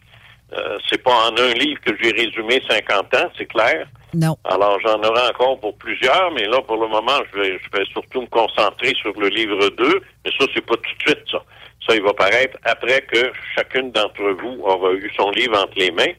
Euh, 0.53 0.77
c'est 0.89 1.01
pas 1.01 1.11
en 1.11 1.37
un 1.37 1.53
livre 1.53 1.79
que 1.81 1.91
j'ai 2.01 2.11
résumé 2.11 2.61
50 2.69 3.15
ans, 3.15 3.29
c'est 3.37 3.45
clair. 3.45 3.87
Non. 4.13 4.37
Alors, 4.45 4.79
j'en 4.85 5.01
aurai 5.03 5.27
encore 5.29 5.59
pour 5.59 5.77
plusieurs, 5.77 6.31
mais 6.31 6.45
là, 6.45 6.61
pour 6.61 6.77
le 6.77 6.87
moment, 6.87 7.19
je 7.31 7.39
vais, 7.39 7.59
je 7.59 7.77
vais 7.77 7.85
surtout 7.91 8.21
me 8.21 8.27
concentrer 8.27 8.93
sur 9.01 9.11
le 9.19 9.27
livre 9.27 9.69
2. 9.69 10.01
Mais 10.25 10.31
ça, 10.39 10.45
c'est 10.53 10.65
pas 10.65 10.75
tout 10.75 10.95
de 11.05 11.11
suite, 11.11 11.23
ça. 11.31 11.43
Ça, 11.87 11.95
il 11.95 12.01
va 12.01 12.13
paraître 12.13 12.57
après 12.63 13.01
que 13.01 13.31
chacune 13.55 13.91
d'entre 13.91 14.23
vous 14.41 14.61
aura 14.63 14.91
eu 14.91 15.09
son 15.15 15.31
livre 15.31 15.57
entre 15.57 15.77
les 15.77 15.91
mains. 15.91 16.13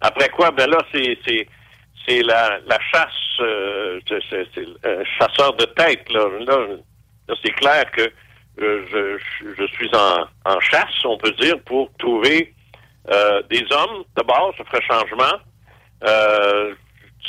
Après 0.00 0.28
quoi, 0.28 0.50
ben 0.52 0.70
là, 0.70 0.78
c'est, 0.92 1.18
c'est, 1.26 1.46
c'est 2.08 2.22
la, 2.22 2.58
la 2.66 2.78
chasse, 2.92 3.40
euh, 3.40 4.00
c'est, 4.08 4.56
un 4.84 5.04
chasseur 5.18 5.52
de 5.54 5.64
tête, 5.66 6.10
là. 6.10 6.26
Là, 6.46 7.34
c'est 7.42 7.52
clair 7.52 7.90
que 7.90 8.10
euh, 8.60 8.84
je, 8.90 9.18
je- 9.58 9.66
suis 9.74 9.90
en, 9.94 10.60
chasse, 10.60 11.04
on 11.04 11.18
peut 11.18 11.32
dire, 11.32 11.60
pour 11.66 11.90
trouver 11.98 12.52
euh, 13.10 13.42
des 13.50 13.64
hommes, 13.70 14.04
d'abord, 14.16 14.54
ça 14.56 14.64
ferait 14.64 14.82
changement. 14.82 15.38
Euh, 16.04 16.74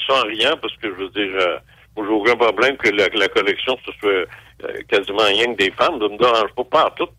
sans 0.08 0.22
rien, 0.24 0.56
parce 0.58 0.76
que 0.78 0.90
je 0.90 0.96
veux 0.96 1.10
dire, 1.10 1.32
euh, 1.40 1.58
j'ai 1.98 2.04
aucun 2.04 2.36
problème 2.36 2.78
que 2.78 2.90
la, 2.90 3.28
collection, 3.28 3.78
ce 3.86 3.92
soit 4.00 4.10
euh, 4.10 4.82
quasiment 4.88 5.24
rien 5.26 5.54
que 5.54 5.58
des 5.58 5.72
femmes. 5.72 6.00
Ça 6.00 6.08
me 6.08 6.18
dérange 6.18 6.54
pas 6.56 6.64
partout. 6.64 7.10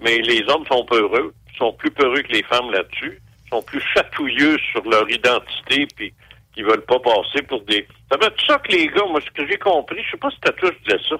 Mais 0.00 0.18
les 0.18 0.42
hommes 0.48 0.66
sont 0.66 0.84
peureux, 0.84 1.32
sont 1.56 1.72
plus 1.74 1.90
peureux 1.90 2.20
que 2.22 2.32
les 2.32 2.42
femmes 2.44 2.70
là-dessus, 2.72 3.20
sont 3.50 3.62
plus 3.62 3.80
chatouilleux 3.94 4.58
sur 4.72 4.84
leur 4.88 5.08
identité, 5.08 5.86
puis 5.96 6.12
qui 6.54 6.62
veulent 6.62 6.84
pas 6.84 6.98
passer 7.00 7.42
pour 7.48 7.60
des... 7.62 7.86
Ça 8.10 8.16
veut 8.18 8.26
être 8.28 8.46
ça 8.46 8.58
que 8.58 8.72
les 8.72 8.86
gars, 8.88 9.04
moi, 9.10 9.20
ce 9.24 9.30
que 9.30 9.46
j'ai 9.48 9.58
compris, 9.58 10.02
je 10.04 10.10
sais 10.12 10.16
pas 10.16 10.30
si 10.30 10.36
t'as 10.40 10.52
tous 10.52 10.70
disais 10.84 10.98
ça. 11.08 11.16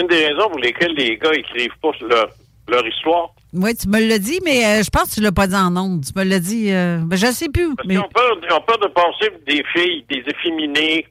Une 0.00 0.06
des 0.06 0.26
raisons 0.26 0.48
pour 0.48 0.58
lesquelles 0.58 0.94
les 0.94 1.16
gars 1.18 1.32
écrivent 1.32 1.76
pas 1.82 1.90
leur, 2.08 2.28
leur 2.68 2.86
histoire, 2.86 3.30
Oui, 3.52 3.74
tu 3.76 3.88
me 3.88 4.00
l'as 4.08 4.18
dit, 4.18 4.40
mais 4.44 4.64
euh, 4.64 4.82
je 4.82 4.90
pense 4.90 5.10
que 5.10 5.14
tu 5.16 5.20
l'as 5.20 5.32
pas 5.32 5.46
dit 5.46 5.54
en 5.56 5.76
ondes. 5.76 6.04
Tu 6.04 6.18
me 6.18 6.24
l'as 6.24 6.40
dit. 6.40 6.72
euh, 6.72 6.98
ben, 7.04 7.16
je 7.16 7.26
sais 7.26 7.48
plus. 7.48 7.68
Mais... 7.86 7.94
Ils 7.94 7.98
ont 8.00 8.08
peur, 8.08 8.36
ils 8.42 8.52
ont 8.52 8.60
peur 8.60 8.78
de 8.78 8.86
passer 8.88 9.30
pour 9.30 9.40
des 9.46 9.62
filles, 9.72 10.04
des 10.08 10.22
efféminées, 10.26 11.06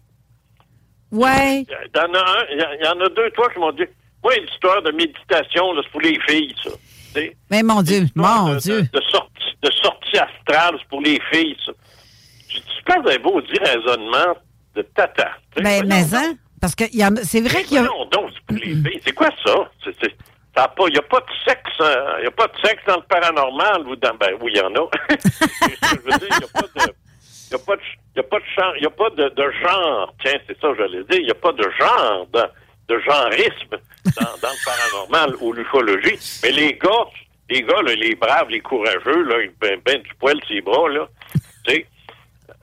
Ouais. 1.12 1.62
Il 1.62 1.96
y 1.96 2.00
en 2.00 2.14
a 2.14 2.20
un, 2.20 2.46
il 2.52 2.84
y 2.84 2.88
en 2.88 3.00
a 3.00 3.10
deux, 3.10 3.30
trois 3.36 3.48
qui 3.52 3.60
m'ont 3.60 3.72
dit, 3.72 3.84
moi, 4.24 4.34
l'histoire 4.36 4.82
de 4.82 4.91
méditation, 4.91 5.74
là, 5.74 5.82
c'est 5.84 5.91
pour 5.91 6.02
les 6.02 6.20
filles, 6.28 6.56
ça. 6.64 6.72
Mais 7.52 7.62
mon 7.62 7.84
Dieu, 7.84 8.08
mon 8.16 8.56
de, 8.56 8.60
Dieu. 8.60 8.82
De, 8.82 8.88
de 9.00 9.02
sortie, 9.12 9.56
de 9.62 9.70
sortie 9.72 10.18
astrale, 10.18 10.76
c'est 10.80 10.88
pour 10.89 11.02
les 11.02 11.20
filles, 11.32 11.56
ça. 11.64 11.72
Je 12.54 12.60
dis, 12.60 12.66
c'est 12.78 12.86
pas 12.86 12.99
un 13.12 13.20
beau 13.20 13.41
dire 13.41 13.62
raisonnement 13.64 14.36
de 14.76 14.82
tata. 14.82 15.32
tu. 15.56 15.62
Ben, 15.64 15.86
Voyons 15.86 15.88
mais 16.12 16.16
hein, 16.18 16.34
parce 16.62 16.76
que 16.76 16.84
c'est 17.24 17.41
vrai 17.41 17.64
qu'il 17.64 17.76
y 17.76 17.80
a. 17.80 17.84
Voyons 17.84 18.06
donc, 18.06 18.32
c'est 19.04 19.14
quoi 19.14 19.30
ça? 19.45 19.70
C'est- 19.84 20.16
Il 20.56 20.91
n'y 20.91 20.97
a 20.99 21.01
pas 21.01 21.20
de 21.20 21.26
sexe, 21.47 21.72
euh, 21.82 22.16
il 22.20 22.26
y 22.26 22.28
a 22.28 22.32
pas 22.32 22.47
de 22.47 22.54
sexe 22.64 22.84
dans 22.86 22.97
le 22.97 23.04
paranormal 23.04 23.88
ou 23.88 23.95
dans. 23.95 24.14
Ben 24.16 24.36
oui, 24.41 24.51
il 24.54 24.58
y 24.58 24.62
en 24.62 24.74
a. 24.76 24.88
Mais 25.10 25.18
ce 25.20 25.95
que 25.95 26.01
je 26.01 26.01
veux 26.04 26.20
dire, 26.20 26.28
il 26.30 26.38
n'y 26.38 26.43
a 26.43 26.62
pas 26.62 26.68
de. 26.86 26.93
Il 27.51 27.56
n'y 27.56 27.62
a 27.62 27.66
pas 27.66 27.76
de, 27.76 27.82
il 28.16 28.20
a 28.20 28.24
pas 28.24 28.39
de, 28.39 28.45
chan- 28.56 28.74
il 28.78 28.84
y 28.84 28.86
a 28.86 28.89
pas 28.89 29.10
de, 29.12 29.30
de 29.30 29.51
genre. 29.64 30.14
Tiens, 30.24 30.39
c'est 30.47 30.60
ça 30.60 30.68
que 30.70 30.78
j'allais 30.78 31.04
dire. 31.06 31.20
Il 31.20 31.26
n'y 31.26 31.32
a 31.32 31.36
pas 31.36 31.51
de 31.54 31.64
genre, 31.80 32.28
de, 32.34 32.43
de 32.93 32.99
genrisme 32.99 33.78
dans, 34.16 34.38
dans 34.41 34.49
le 34.54 34.66
paranormal 34.66 35.36
ou 35.41 35.54
l'ufologie. 35.54 36.18
Mais 36.43 36.51
les 36.51 36.74
gars, 36.74 37.06
les 37.49 37.62
gars, 37.64 37.82
là, 37.82 37.95
les 37.95 38.16
braves, 38.16 38.49
les 38.49 38.60
courageux, 38.62 39.24
là, 39.24 39.41
ils 39.43 39.51
ben, 39.60 39.80
ben 39.86 40.01
du 40.01 40.14
poil 40.20 40.39
sur 40.45 40.54
les 40.56 40.62
bras, 40.62 40.89
là, 40.89 41.08
tu 41.66 41.74
sais, 41.74 41.86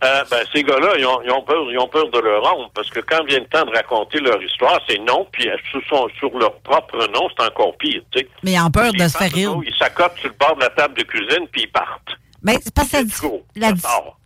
euh, 0.02 0.24
ben, 0.30 0.38
ces 0.52 0.62
gars-là, 0.62 0.92
ils 0.98 1.04
ont, 1.06 1.20
ils 1.24 1.30
ont 1.30 1.42
peur, 1.42 1.62
ils 1.70 1.78
ont 1.78 1.88
peur 1.88 2.10
de 2.10 2.18
leur 2.18 2.42
honte, 2.56 2.70
parce 2.74 2.88
que 2.90 3.00
quand 3.00 3.22
vient 3.24 3.40
le 3.40 3.46
temps 3.46 3.64
de 3.66 3.70
raconter 3.70 4.18
leur 4.20 4.42
histoire, 4.42 4.80
c'est 4.88 4.98
non, 4.98 5.26
puis 5.32 5.48
euh, 5.48 5.56
sous 5.70 5.80
son, 5.88 6.08
sur 6.18 6.30
leur 6.38 6.54
propre 6.60 6.96
nom, 7.12 7.28
c'est 7.36 7.44
encore 7.46 7.76
pire, 7.78 8.02
tu 8.10 8.20
sais. 8.20 8.28
Mais 8.42 8.52
ils 8.52 8.60
ont 8.60 8.70
peur 8.70 8.92
de 8.92 9.08
se 9.08 9.16
faire 9.16 9.32
rire. 9.32 9.54
Ils 9.66 9.74
s'accotent 9.78 10.16
sur 10.18 10.28
le 10.30 10.34
bord 10.38 10.56
de 10.56 10.60
la 10.62 10.70
table 10.70 10.94
de 10.96 11.02
cuisine, 11.02 11.46
puis 11.52 11.62
ils 11.62 11.70
partent. 11.70 12.08
Mais 12.42 12.56
c'est 12.62 12.72
parce 12.74 12.88
que 12.90 13.26
go. 13.26 13.42
la, 13.54 13.72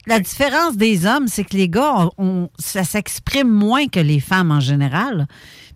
la 0.06 0.20
différence 0.20 0.76
des 0.76 1.04
hommes, 1.04 1.26
c'est 1.26 1.42
que 1.42 1.56
les 1.56 1.68
gars, 1.68 1.92
on- 1.96 2.24
on- 2.24 2.48
ça 2.60 2.84
s'exprime 2.84 3.48
moins 3.48 3.88
que 3.88 3.98
les 3.98 4.20
femmes 4.20 4.52
en 4.52 4.60
général. 4.60 5.26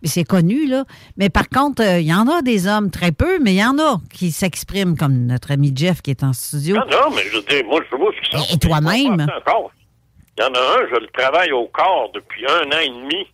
Mais 0.01 0.09
c'est 0.09 0.23
connu, 0.23 0.69
là. 0.69 0.85
Mais 1.17 1.31
par 1.31 1.49
contre, 1.49 1.83
euh, 1.83 1.99
il 1.99 2.07
y 2.07 2.15
en 2.15 2.29
a 2.29 2.41
des 2.43 2.69
hommes, 2.69 2.93
très 2.93 3.11
peu, 3.11 3.41
mais 3.41 3.55
il 3.55 3.59
y 3.59 3.65
en 3.65 3.77
a 3.81 3.97
qui 4.15 4.31
s'expriment, 4.31 4.97
comme 4.97 5.27
notre 5.27 5.51
ami 5.51 5.73
Jeff 5.75 6.01
qui 6.03 6.13
est 6.13 6.23
en 6.23 6.33
studio. 6.33 6.77
Non, 6.77 6.83
non, 6.89 7.17
mais 7.17 7.23
je 7.33 7.39
dire, 7.41 7.65
moi, 7.67 7.81
je 7.91 7.97
vois 7.97 8.13
ce 8.31 8.39
sont. 8.39 8.55
Et 8.55 8.59
toi-même? 8.59 9.27
Il 10.39 10.43
y 10.43 10.45
en 10.47 10.55
a 10.55 10.59
un, 10.61 10.87
je 10.89 11.01
le 11.01 11.09
travaille 11.09 11.51
au 11.53 11.67
corps 11.67 12.11
depuis 12.13 12.47
un 12.49 12.67
an 12.71 12.79
et 12.81 12.89
demi. 12.89 13.27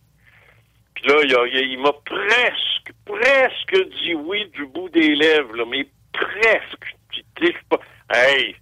Puis 0.95 1.05
là, 1.07 1.21
il, 1.23 1.77
m'a 1.79 1.91
presque, 2.03 2.91
presque 3.05 3.89
dit 4.01 4.15
oui 4.15 4.45
du 4.55 4.65
bout 4.65 4.89
des 4.89 5.13
lèvres, 5.15 5.55
là, 5.55 5.65
mais 5.69 5.87
presque. 6.13 6.95
Puis, 7.09 7.23
tu 7.35 7.45
sais, 7.47 7.53
je 7.53 7.67
pas. 7.69 7.79
Hey, 8.11 8.55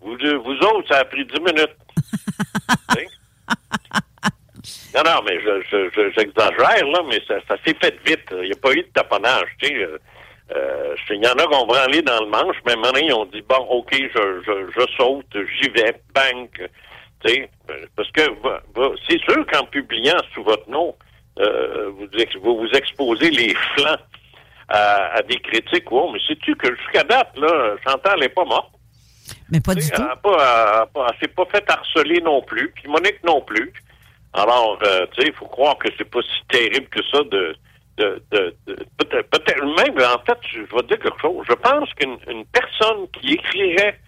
vous, 0.00 0.16
deux- 0.18 0.36
vous 0.38 0.56
autres, 0.58 0.88
ça 0.92 0.98
a 1.00 1.04
pris 1.04 1.24
10 1.24 1.40
minutes. 1.40 1.76
Non, 4.94 5.02
non, 5.04 5.22
mais 5.24 5.40
je, 5.40 5.62
je, 5.70 5.88
je- 5.94 6.10
j'exagère, 6.16 6.84
là, 6.86 7.02
mais 7.08 7.20
ça, 7.26 7.36
ça 7.48 7.56
s'est 7.64 7.76
fait 7.80 7.96
vite. 8.04 8.26
Il 8.32 8.48
n'y 8.48 8.52
a 8.52 8.56
pas 8.60 8.72
eu 8.72 8.82
de 8.82 8.88
taponnage, 8.92 9.46
tu 9.60 9.68
sais. 9.68 9.74
euh, 9.76 9.98
euh, 10.54 10.94
Il 11.10 11.24
y 11.24 11.28
en 11.28 11.32
a 11.34 11.46
qui 11.46 11.54
ont 11.54 11.66
branlé 11.66 12.02
dans 12.02 12.20
le 12.20 12.26
manche, 12.26 12.56
mais 12.66 12.74
maintenant, 12.76 13.00
ils 13.00 13.12
ont 13.14 13.24
dit, 13.26 13.40
bon, 13.42 13.56
OK, 13.70 13.92
je, 13.94 14.42
je, 14.44 14.70
je 14.76 14.86
saute, 14.96 15.26
j'y 15.60 15.68
vais, 15.70 15.94
bang. 16.14 16.48
Tu 17.24 17.28
sais, 17.32 17.50
euh, 17.70 17.86
parce 17.96 18.10
que 18.12 18.22
c'est 19.08 19.20
sûr 19.22 19.46
qu'en 19.46 19.64
publiant 19.66 20.16
sous 20.32 20.42
votre 20.42 20.68
nom, 20.70 20.94
euh, 21.38 21.90
vous, 21.90 22.06
vous 22.42 22.58
vous 22.58 22.70
exposez 22.72 23.30
les 23.30 23.54
flancs 23.76 23.96
à, 24.68 25.16
à 25.16 25.22
des 25.22 25.38
critiques. 25.38 25.90
Oh, 25.90 26.10
mais 26.12 26.20
sais-tu 26.26 26.54
que 26.56 26.74
jusqu'à 26.76 27.04
date, 27.04 27.36
là, 27.38 27.76
Chantal 27.86 28.20
n'est 28.20 28.28
pas 28.28 28.44
morte. 28.44 28.72
Mais 29.50 29.60
pas 29.60 29.74
du 29.74 29.82
Elle 29.82 29.90
tout. 29.90 30.02
pas, 30.22 30.88
elle 30.94 31.18
s'est 31.20 31.28
pas 31.34 31.44
fait 31.46 31.64
harceler 31.70 32.20
non 32.20 32.40
plus, 32.42 32.70
puis 32.70 32.88
Monique 32.88 33.22
non 33.24 33.40
plus. 33.42 33.72
Alors, 34.32 34.78
euh, 34.84 35.06
tu 35.12 35.22
sais, 35.22 35.28
il 35.28 35.34
faut 35.34 35.46
croire 35.46 35.76
que 35.78 35.88
c'est 35.98 36.08
pas 36.08 36.20
si 36.22 36.46
terrible 36.48 36.88
que 36.88 37.02
ça 37.10 37.18
de... 37.24 37.54
de, 37.98 38.22
de, 38.30 38.56
de- 38.66 38.86
peut-être, 38.98 39.28
peut-être 39.30 39.64
même, 39.64 39.98
en 40.04 40.24
fait, 40.24 40.38
je 40.52 40.60
vais 40.60 40.82
te 40.82 40.86
dire 40.86 40.98
quelque 41.00 41.20
chose. 41.20 41.44
Je 41.48 41.54
pense 41.54 41.92
qu'une 41.94 42.16
une 42.28 42.44
personne 42.46 43.08
qui 43.12 43.32
écrirait 43.34 43.98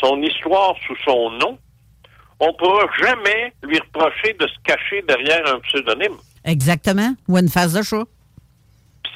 son 0.00 0.20
histoire 0.22 0.74
sous 0.86 0.96
son 1.04 1.30
nom, 1.32 1.58
on 2.40 2.52
pourra 2.54 2.84
jamais 3.00 3.52
lui 3.62 3.78
reprocher 3.78 4.32
de 4.34 4.46
se 4.46 4.54
cacher 4.64 5.02
derrière 5.08 5.42
un 5.54 5.60
pseudonyme. 5.60 6.16
Exactement. 6.44 7.14
Ou 7.28 7.38
une 7.38 7.48
phase 7.48 7.72
de 7.74 7.82
chat. 7.82 8.04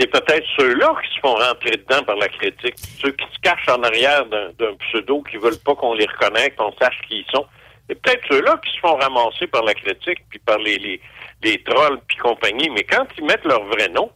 C'est 0.00 0.10
peut-être 0.10 0.46
ceux-là 0.58 0.94
qui 1.04 1.14
se 1.14 1.20
font 1.20 1.34
rentrer 1.34 1.72
dedans 1.76 2.02
par 2.04 2.16
la 2.16 2.28
critique. 2.28 2.74
Ceux 3.00 3.12
qui 3.12 3.24
se 3.32 3.38
cachent 3.40 3.68
en 3.68 3.82
arrière 3.82 4.24
d'un 4.26 4.74
pseudo, 4.88 5.22
qui 5.22 5.36
veulent 5.36 5.58
pas 5.64 5.74
qu'on 5.74 5.94
les 5.94 6.06
reconnaisse, 6.06 6.50
qu'on 6.56 6.72
sache 6.80 6.98
qui 7.08 7.18
ils 7.18 7.26
sont. 7.30 7.46
C'est 7.88 8.00
peut-être 8.00 8.22
ceux-là 8.30 8.58
qui 8.64 8.72
se 8.74 8.78
font 8.80 8.96
ramasser 8.96 9.46
par 9.48 9.62
la 9.64 9.74
critique, 9.74 10.18
puis 10.30 10.38
par 10.40 10.58
les, 10.58 10.78
les, 10.78 11.00
les 11.42 11.62
trolls, 11.62 12.00
puis 12.08 12.16
compagnie. 12.16 12.70
Mais 12.70 12.84
quand 12.84 13.04
ils 13.18 13.24
mettent 13.24 13.44
leur 13.44 13.62
vrai 13.66 13.88
nom, 13.90 14.10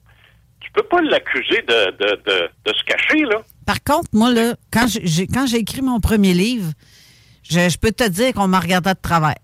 tu 0.60 0.70
peux 0.72 0.82
pas 0.84 1.00
l'accuser 1.02 1.62
de, 1.62 1.90
de, 1.92 2.22
de, 2.24 2.48
de 2.64 2.72
se 2.74 2.84
cacher, 2.84 3.20
là. 3.24 3.42
Par 3.66 3.82
contre, 3.84 4.08
moi, 4.12 4.30
là, 4.32 4.54
quand 4.72 4.86
j'ai- 4.88 5.06
j'ai 5.06 5.26
quand 5.26 5.46
j'ai 5.46 5.58
écrit 5.58 5.82
mon 5.82 6.00
premier 6.00 6.32
livre, 6.32 6.72
je, 7.48 7.68
je 7.68 7.78
peux 7.78 7.92
te 7.92 8.08
dire 8.08 8.32
qu'on 8.32 8.48
m'a 8.48 8.60
regardé 8.60 8.90
de 8.90 8.98
travers. 9.00 9.34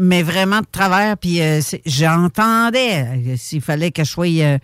Mais 0.00 0.22
vraiment 0.22 0.60
de 0.60 0.66
travers, 0.70 1.16
puis 1.18 1.40
euh, 1.42 1.60
j'entendais 1.84 3.02
euh, 3.02 3.36
s'il 3.36 3.60
fallait 3.60 3.90
que 3.90 4.04
je 4.04 4.10
sois 4.10 4.26
euh, 4.26 4.58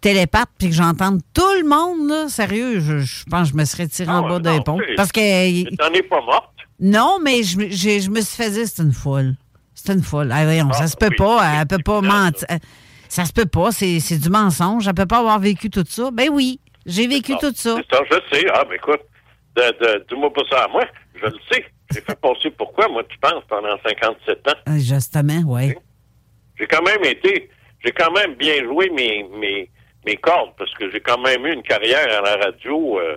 télépathe, 0.00 0.48
puis 0.58 0.68
que 0.70 0.74
j'entende 0.74 1.20
tout 1.34 1.42
le 1.62 1.68
monde, 1.68 2.08
là, 2.08 2.28
sérieux, 2.28 2.80
je, 2.80 2.98
je 2.98 3.24
pense 3.30 3.48
que 3.48 3.52
je 3.52 3.58
me 3.60 3.64
serais 3.64 3.86
tiré 3.86 4.10
en 4.10 4.22
bas 4.28 4.38
d'un 4.40 4.60
pont. 4.60 4.78
Parce 4.96 5.12
que. 5.12 5.76
T'en 5.76 5.92
es 5.94 6.02
pas 6.02 6.20
morte? 6.22 6.50
Non, 6.80 7.18
mais 7.22 7.44
je, 7.44 7.58
me- 7.58 7.68
j'ai- 7.70 8.00
je 8.00 8.10
me 8.10 8.20
suis 8.20 8.36
fait 8.42 8.50
dire 8.50 8.66
c'est 8.66 8.82
une 8.82 8.92
folle. 8.92 9.36
C'est 9.74 9.92
une 9.92 10.02
folle. 10.02 10.30
Ah, 10.32 10.44
voyons, 10.44 10.72
ça 10.72 10.86
se 10.88 10.96
peut 10.96 11.10
pas. 11.16 11.60
Elle 11.60 11.66
peut 11.66 11.78
pas 11.84 12.00
mentir. 12.00 12.46
Ça 13.08 13.24
se 13.24 13.32
peut 13.32 13.46
pas. 13.46 13.70
C'est 13.72 14.18
du 14.18 14.30
mensonge. 14.30 14.88
Elle 14.88 14.94
peut 14.94 15.06
pas 15.06 15.18
avoir 15.18 15.38
vécu 15.38 15.70
tout 15.70 15.84
ça. 15.88 16.10
Ben 16.12 16.28
oui, 16.30 16.58
j'ai 16.86 17.06
vécu 17.06 17.34
tout 17.40 17.52
ça. 17.54 17.76
Ça, 17.90 17.98
je 18.10 18.36
sais. 18.36 18.46
Ah, 18.52 18.64
ben 18.68 18.74
écoute, 18.74 19.00
dis-moi 20.08 20.32
pas 20.32 20.42
ça 20.50 20.64
à 20.64 20.68
moi. 20.68 20.82
Je 21.14 21.26
le 21.26 21.36
sais. 21.52 21.64
J'ai 21.92 22.00
fait 22.00 22.18
passer 22.20 22.50
pourquoi, 22.50 22.88
moi, 22.88 23.02
tu 23.08 23.18
penses, 23.18 23.44
pendant 23.48 23.76
57 23.84 24.48
ans? 24.48 24.52
Euh, 24.68 24.78
Justement, 24.78 25.40
oui. 25.46 25.74
J'ai 26.58 26.66
quand 26.66 26.82
même 26.82 27.04
été, 27.04 27.50
j'ai 27.84 27.92
quand 27.92 28.12
même 28.12 28.34
bien 28.34 28.62
joué 28.64 28.90
mes, 28.90 29.24
mes, 29.38 29.68
mes 30.06 30.16
cordes 30.16 30.52
parce 30.58 30.72
que 30.74 30.90
j'ai 30.90 31.00
quand 31.00 31.18
même 31.18 31.46
eu 31.46 31.52
une 31.52 31.62
carrière 31.62 32.06
à 32.18 32.20
la 32.20 32.36
radio 32.44 32.98
euh, 33.00 33.16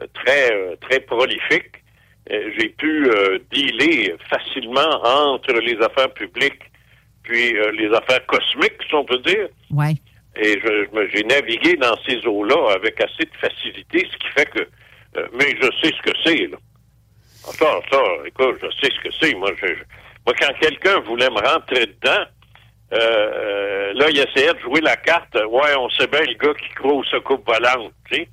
euh, 0.00 0.06
très, 0.14 0.52
euh, 0.52 0.76
très 0.80 1.00
prolifique. 1.00 1.82
Euh, 2.30 2.50
j'ai 2.58 2.68
pu 2.70 3.08
euh, 3.10 3.38
dealer 3.52 4.16
facilement 4.30 5.02
entre 5.04 5.52
les 5.54 5.76
affaires 5.82 6.12
publiques 6.14 6.62
puis 7.22 7.56
euh, 7.56 7.72
les 7.72 7.88
affaires 7.94 8.24
cosmiques, 8.26 8.80
si 8.88 8.94
on 8.94 9.04
peut 9.04 9.18
dire. 9.18 9.48
Oui. 9.70 10.00
Et 10.36 10.60
je, 10.60 11.08
j'ai 11.14 11.22
navigué 11.24 11.76
dans 11.76 11.96
ces 12.06 12.24
eaux-là 12.26 12.74
avec 12.74 13.00
assez 13.00 13.24
de 13.24 13.36
facilité, 13.40 14.06
ce 14.10 14.16
qui 14.18 14.28
fait 14.36 14.50
que, 14.50 14.60
euh, 15.16 15.26
mais 15.32 15.46
je 15.60 15.68
sais 15.82 15.94
ce 15.96 16.02
que 16.02 16.16
c'est, 16.24 16.46
là. 16.48 16.56
Ça, 17.52 17.80
ça, 17.90 17.98
écoute, 18.26 18.56
je 18.62 18.66
sais 18.80 18.92
ce 18.94 19.00
que 19.08 19.14
c'est. 19.20 19.34
Moi, 19.34 19.50
je, 19.60 19.66
je- 19.66 19.82
moi, 20.26 20.34
quand 20.40 20.52
quelqu'un 20.60 21.00
voulait 21.00 21.28
me 21.30 21.40
rentrer 21.46 21.86
dedans, 21.86 22.24
euh, 22.92 22.96
euh, 22.98 23.92
là, 23.94 24.08
il 24.10 24.18
essayait 24.18 24.54
de 24.54 24.58
jouer 24.60 24.80
la 24.80 24.96
carte. 24.96 25.34
Ouais, 25.34 25.74
on 25.78 25.88
sait 25.90 26.06
bien 26.06 26.20
le 26.20 26.34
gars 26.34 26.54
qui 26.54 26.68
croit 26.74 26.92
au 26.92 27.20
coupe 27.22 27.46
volante, 27.46 27.92
tu 28.10 28.16
sais. 28.16 28.28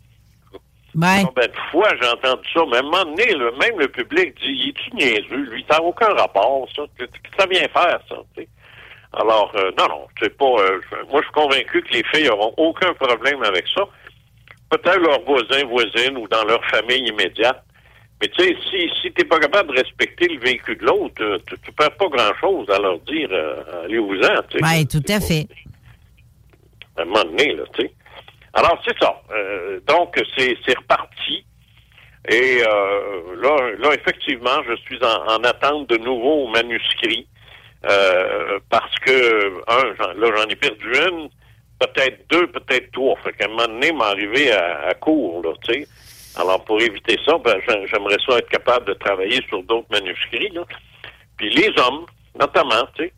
Ouais. 0.94 1.24
Combien 1.26 1.48
de 1.48 1.54
fois 1.72 1.88
j'ai 2.02 2.08
entendu 2.10 2.48
ça, 2.54 2.62
mais 2.70 2.78
à 2.78 2.80
un 2.80 2.84
moment 2.84 3.06
donné, 3.06 3.32
là, 3.34 3.50
même 3.62 3.80
le 3.80 3.88
public 3.88 4.36
dit, 4.42 4.48
il 4.52 4.70
est-tu 4.70 4.94
niaiseux, 4.96 5.50
lui, 5.50 5.66
ça 5.70 5.78
n'a 5.78 5.84
aucun 5.84 6.14
rapport, 6.14 6.68
ça. 6.76 6.84
Ça 7.40 7.46
vient 7.46 7.62
faire, 7.70 8.00
ça, 8.10 8.16
tu 8.36 8.42
sais. 8.44 8.48
Alors, 9.14 9.52
euh, 9.56 9.72
non, 9.78 9.88
non, 9.90 10.08
c'est 10.22 10.36
pas. 10.38 10.46
euh, 10.46 10.80
moi, 11.10 11.22
je 11.22 11.26
suis 11.26 11.34
convaincu 11.34 11.82
que 11.82 11.94
les 11.94 12.04
filles 12.14 12.28
n'auront 12.28 12.54
aucun 12.58 12.94
problème 12.94 13.44
avec 13.44 13.66
ça. 13.74 13.84
Peut-être 14.70 15.00
leurs 15.00 15.22
voisins, 15.24 15.66
voisines 15.66 16.18
ou 16.18 16.28
dans 16.30 16.44
leur 16.46 16.64
famille 16.66 17.08
immédiate. 17.08 17.62
Mais 18.22 18.28
tu 18.28 18.44
sais, 18.44 18.56
si, 18.70 18.90
si 19.02 19.12
tu 19.12 19.22
n'es 19.22 19.28
pas 19.28 19.40
capable 19.40 19.74
de 19.74 19.82
respecter 19.82 20.28
le 20.28 20.40
vécu 20.40 20.76
de 20.76 20.86
l'autre, 20.86 21.22
euh, 21.24 21.40
tu 21.48 21.56
ne 21.72 21.76
perds 21.76 21.96
pas 21.98 22.08
grand-chose 22.08 22.70
à 22.70 22.78
leur 22.80 23.00
dire 23.00 23.30
euh, 23.32 23.84
allez-vous-en. 23.86 24.42
tu 24.50 24.60
sais. 24.60 24.64
Oui, 24.64 24.88
tout 24.88 25.04
à 25.12 25.20
fait. 25.20 25.48
À 26.98 27.02
un 27.02 27.06
moment 27.06 27.24
donné, 27.24 27.54
là, 27.56 27.64
tu 27.74 27.82
sais. 27.84 27.94
Alors, 28.54 28.82
c'est 28.86 28.98
ça. 29.00 29.22
Euh, 29.32 29.80
donc, 29.88 30.16
c'est 30.38 30.78
reparti. 30.78 31.46
Et 32.30 32.62
euh, 32.62 33.36
là, 33.42 33.72
là, 33.80 33.94
effectivement, 33.96 34.62
je 34.68 34.76
suis 34.86 35.00
en, 35.04 35.34
en 35.36 35.44
attente 35.44 35.90
de 35.90 35.98
nouveaux 35.98 36.48
manuscrits. 36.48 37.28
euh, 37.90 38.60
parce 38.70 38.94
que, 39.00 39.62
un, 39.68 40.14
là, 40.20 40.28
j'en 40.38 40.48
ai 40.48 40.56
perdu 40.56 40.92
une, 41.10 41.30
peut-être 41.80 42.20
deux, 42.30 42.46
peut-être 42.48 42.92
trois. 42.92 43.16
Fait 43.24 43.34
qu'à 43.34 43.46
un 43.46 43.48
moment 43.48 43.66
donné, 43.68 43.92
m'arriver 43.92 44.52
à, 44.52 44.90
à 44.90 44.94
court, 44.94 45.42
là, 45.44 45.54
tu 45.64 45.74
sais. 45.74 45.88
Alors, 46.36 46.64
pour 46.64 46.80
éviter 46.82 47.18
ça, 47.26 47.38
ben, 47.38 47.56
j'a- 47.68 47.86
j'aimerais 47.88 48.18
ça 48.26 48.38
être 48.38 48.50
capable 48.50 48.86
de 48.88 48.94
travailler 48.94 49.42
sur 49.50 49.62
d'autres 49.64 49.88
manuscrits, 49.92 50.50
là. 50.50 50.64
Puis 51.38 51.50
les 51.54 51.70
hommes, 51.80 52.06
notamment, 52.40 52.86
tu 52.96 53.04
sais. 53.04 53.14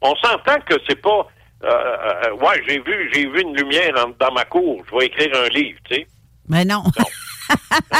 On 0.00 0.14
s'entend 0.16 0.60
que 0.60 0.74
c'est 0.88 1.00
pas... 1.00 1.26
euh, 1.64 1.68
euh, 2.26 2.32
ouais, 2.34 2.62
j'ai 2.68 2.78
vu, 2.80 3.10
j'ai 3.12 3.26
vu 3.26 3.40
une 3.42 3.56
lumière 3.56 3.92
en- 4.04 4.10
dans 4.18 4.32
ma 4.32 4.44
cour. 4.44 4.82
Je 4.90 4.96
vais 4.96 5.06
écrire 5.06 5.34
un 5.36 5.48
livre, 5.48 5.78
tu 5.88 5.94
sais. 5.96 6.06
Mais 6.48 6.64
non. 6.64 6.82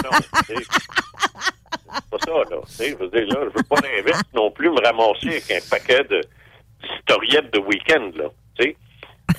Non, 0.04 0.10
sais. 0.46 0.54
C'est 0.54 2.10
pas 2.10 2.18
ça, 2.24 2.30
là. 2.32 2.56
Tu 2.66 2.72
sais, 2.72 2.90
je 2.90 2.96
veux 2.96 3.08
dire, 3.08 3.26
là, 3.28 3.40
je 3.44 3.56
veux 3.58 3.64
pas 3.68 3.80
l'inverse 3.82 4.22
non 4.34 4.50
plus 4.50 4.70
me 4.70 4.80
ramasser 4.84 5.28
avec 5.28 5.50
un 5.50 5.68
paquet 5.70 6.04
de 6.04 6.20
d'historiettes 6.82 7.52
de 7.52 7.58
week-end, 7.60 8.10
là. 8.16 8.24
Tu 8.58 8.64
sais. 8.64 8.76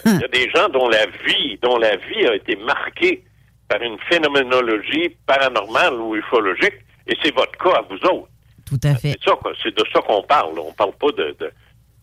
Il 0.05 0.19
y 0.19 0.23
a 0.23 0.27
des 0.27 0.49
gens 0.51 0.67
dont 0.69 0.89
la 0.89 1.05
vie, 1.25 1.57
dont 1.61 1.77
la 1.77 1.95
vie 1.95 2.25
a 2.27 2.35
été 2.35 2.55
marquée 2.57 3.23
par 3.69 3.81
une 3.81 3.97
phénoménologie 4.09 5.15
paranormale 5.25 5.93
ou 5.93 6.15
ufologique, 6.15 6.79
et 7.07 7.15
c'est 7.23 7.33
votre 7.33 7.57
cas 7.57 7.77
à 7.77 7.81
vous 7.89 7.97
autres. 8.09 8.27
Tout 8.65 8.79
à 8.83 8.95
fait. 8.95 9.11
C'est 9.13 9.29
ça, 9.29 9.35
quoi. 9.41 9.53
c'est 9.63 9.73
de 9.75 9.83
ça 9.93 10.01
qu'on 10.01 10.23
parle. 10.23 10.59
On 10.59 10.73
parle 10.73 10.93
pas 10.93 11.11
de 11.11 11.35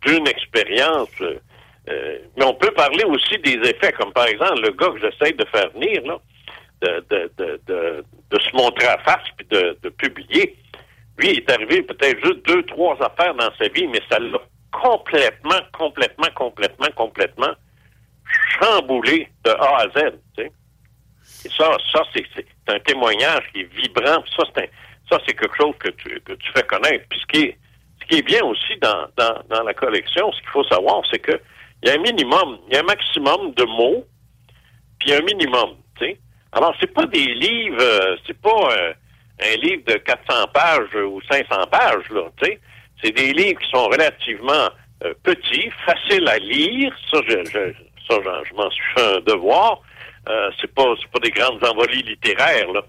d'une 0.04 0.26
expérience. 0.28 1.08
euh, 1.20 1.38
euh, 1.88 2.18
mais 2.36 2.44
on 2.44 2.54
peut 2.54 2.70
parler 2.72 3.04
aussi 3.04 3.38
des 3.38 3.58
effets, 3.68 3.92
comme 3.92 4.12
par 4.12 4.26
exemple 4.26 4.60
le 4.62 4.70
gars 4.72 4.90
que 4.90 5.00
j'essaie 5.00 5.32
de 5.32 5.44
faire 5.46 5.70
venir, 5.72 6.02
là, 6.04 6.18
de, 6.82 7.04
de, 7.10 7.30
de, 7.38 7.60
de, 7.66 8.04
de 8.30 8.38
se 8.40 8.56
montrer 8.56 8.86
à 8.88 8.98
face 8.98 9.24
puis 9.36 9.46
de, 9.50 9.76
de 9.82 9.88
publier. 9.88 10.56
Lui, 11.18 11.30
il 11.30 11.38
est 11.38 11.50
arrivé 11.50 11.82
peut-être 11.82 12.22
juste 12.24 12.44
deux, 12.46 12.62
trois 12.64 12.96
affaires 13.00 13.34
dans 13.34 13.50
sa 13.58 13.68
vie, 13.68 13.86
mais 13.86 14.00
ça 14.10 14.18
l'a 14.18 14.38
complètement, 14.72 15.60
complètement, 15.72 16.28
complètement, 16.34 16.88
complètement 16.94 17.54
chamboulé 18.60 19.28
de 19.44 19.50
A 19.50 19.76
à 19.82 19.88
Z. 19.88 20.12
Tu 20.36 20.42
sais. 20.44 20.52
Et 21.46 21.50
ça, 21.56 21.76
ça 21.92 22.02
c'est, 22.12 22.26
un 22.68 22.80
témoignage 22.80 23.44
qui 23.52 23.60
est 23.60 23.74
vibrant. 23.74 24.22
Ça, 24.36 24.42
c'est 24.54 24.70
ça, 25.08 25.20
c'est 25.24 25.34
quelque 25.34 25.56
chose 25.56 25.74
que 25.78 25.90
tu, 25.90 26.20
que 26.20 26.32
tu 26.32 26.52
fais 26.52 26.64
connaître. 26.64 27.04
Puis 27.08 27.20
ce 27.20 27.26
qui 27.26 27.44
est, 27.44 27.58
ce 28.00 28.06
qui 28.08 28.18
est 28.18 28.22
bien 28.22 28.42
aussi 28.42 28.76
dans, 28.82 29.06
dans, 29.16 29.40
dans 29.48 29.62
la 29.62 29.72
collection, 29.72 30.32
ce 30.32 30.40
qu'il 30.40 30.50
faut 30.50 30.64
savoir, 30.64 31.02
c'est 31.10 31.20
que 31.20 31.40
il 31.82 31.88
y 31.88 31.92
a 31.92 31.94
un 31.94 32.02
minimum, 32.02 32.58
il 32.66 32.74
y 32.74 32.76
a 32.76 32.80
un 32.80 32.84
maximum 32.84 33.52
de 33.54 33.64
mots, 33.64 34.04
puis 34.98 35.12
un 35.12 35.20
minimum. 35.20 35.76
Tu 35.98 36.06
sais. 36.06 36.18
Alors, 36.50 36.74
c'est 36.80 36.92
pas 36.92 37.06
des 37.06 37.34
livres, 37.34 37.80
euh, 37.80 38.16
c'est 38.26 38.40
pas 38.40 38.72
euh, 38.72 38.92
un 39.44 39.56
livre 39.58 39.84
de 39.86 39.94
400 39.98 40.48
pages 40.52 40.94
ou 40.96 41.20
500 41.30 41.66
pages. 41.70 42.04
Tu 42.08 42.44
sais. 42.44 42.60
C'est 43.04 43.12
des 43.12 43.32
livres 43.32 43.60
qui 43.60 43.70
sont 43.70 43.86
relativement 43.86 44.68
euh, 45.04 45.14
petits, 45.22 45.70
faciles 45.84 46.26
à 46.26 46.38
lire. 46.38 46.92
Ça, 47.12 47.20
je, 47.28 47.44
ça, 48.08 48.16
je 48.44 48.54
m'en 48.54 48.70
suis 48.70 48.84
fait 48.96 49.16
un 49.16 49.20
devoir. 49.20 49.82
Euh, 50.28 50.50
c'est 50.60 50.72
pas, 50.74 50.94
c'est 51.00 51.10
pas 51.10 51.20
des 51.20 51.30
grandes 51.30 51.62
envolées 51.64 52.02
littéraires, 52.02 52.70
là. 52.72 52.82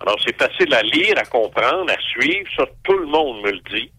Alors, 0.00 0.16
c'est 0.24 0.36
facile 0.40 0.72
à 0.74 0.82
lire, 0.82 1.14
à 1.16 1.24
comprendre, 1.24 1.90
à 1.90 1.98
suivre. 2.00 2.46
Ça, 2.56 2.64
tout 2.84 2.98
le 2.98 3.06
monde 3.06 3.42
me 3.42 3.50
le 3.52 3.60
dit. 3.74 3.90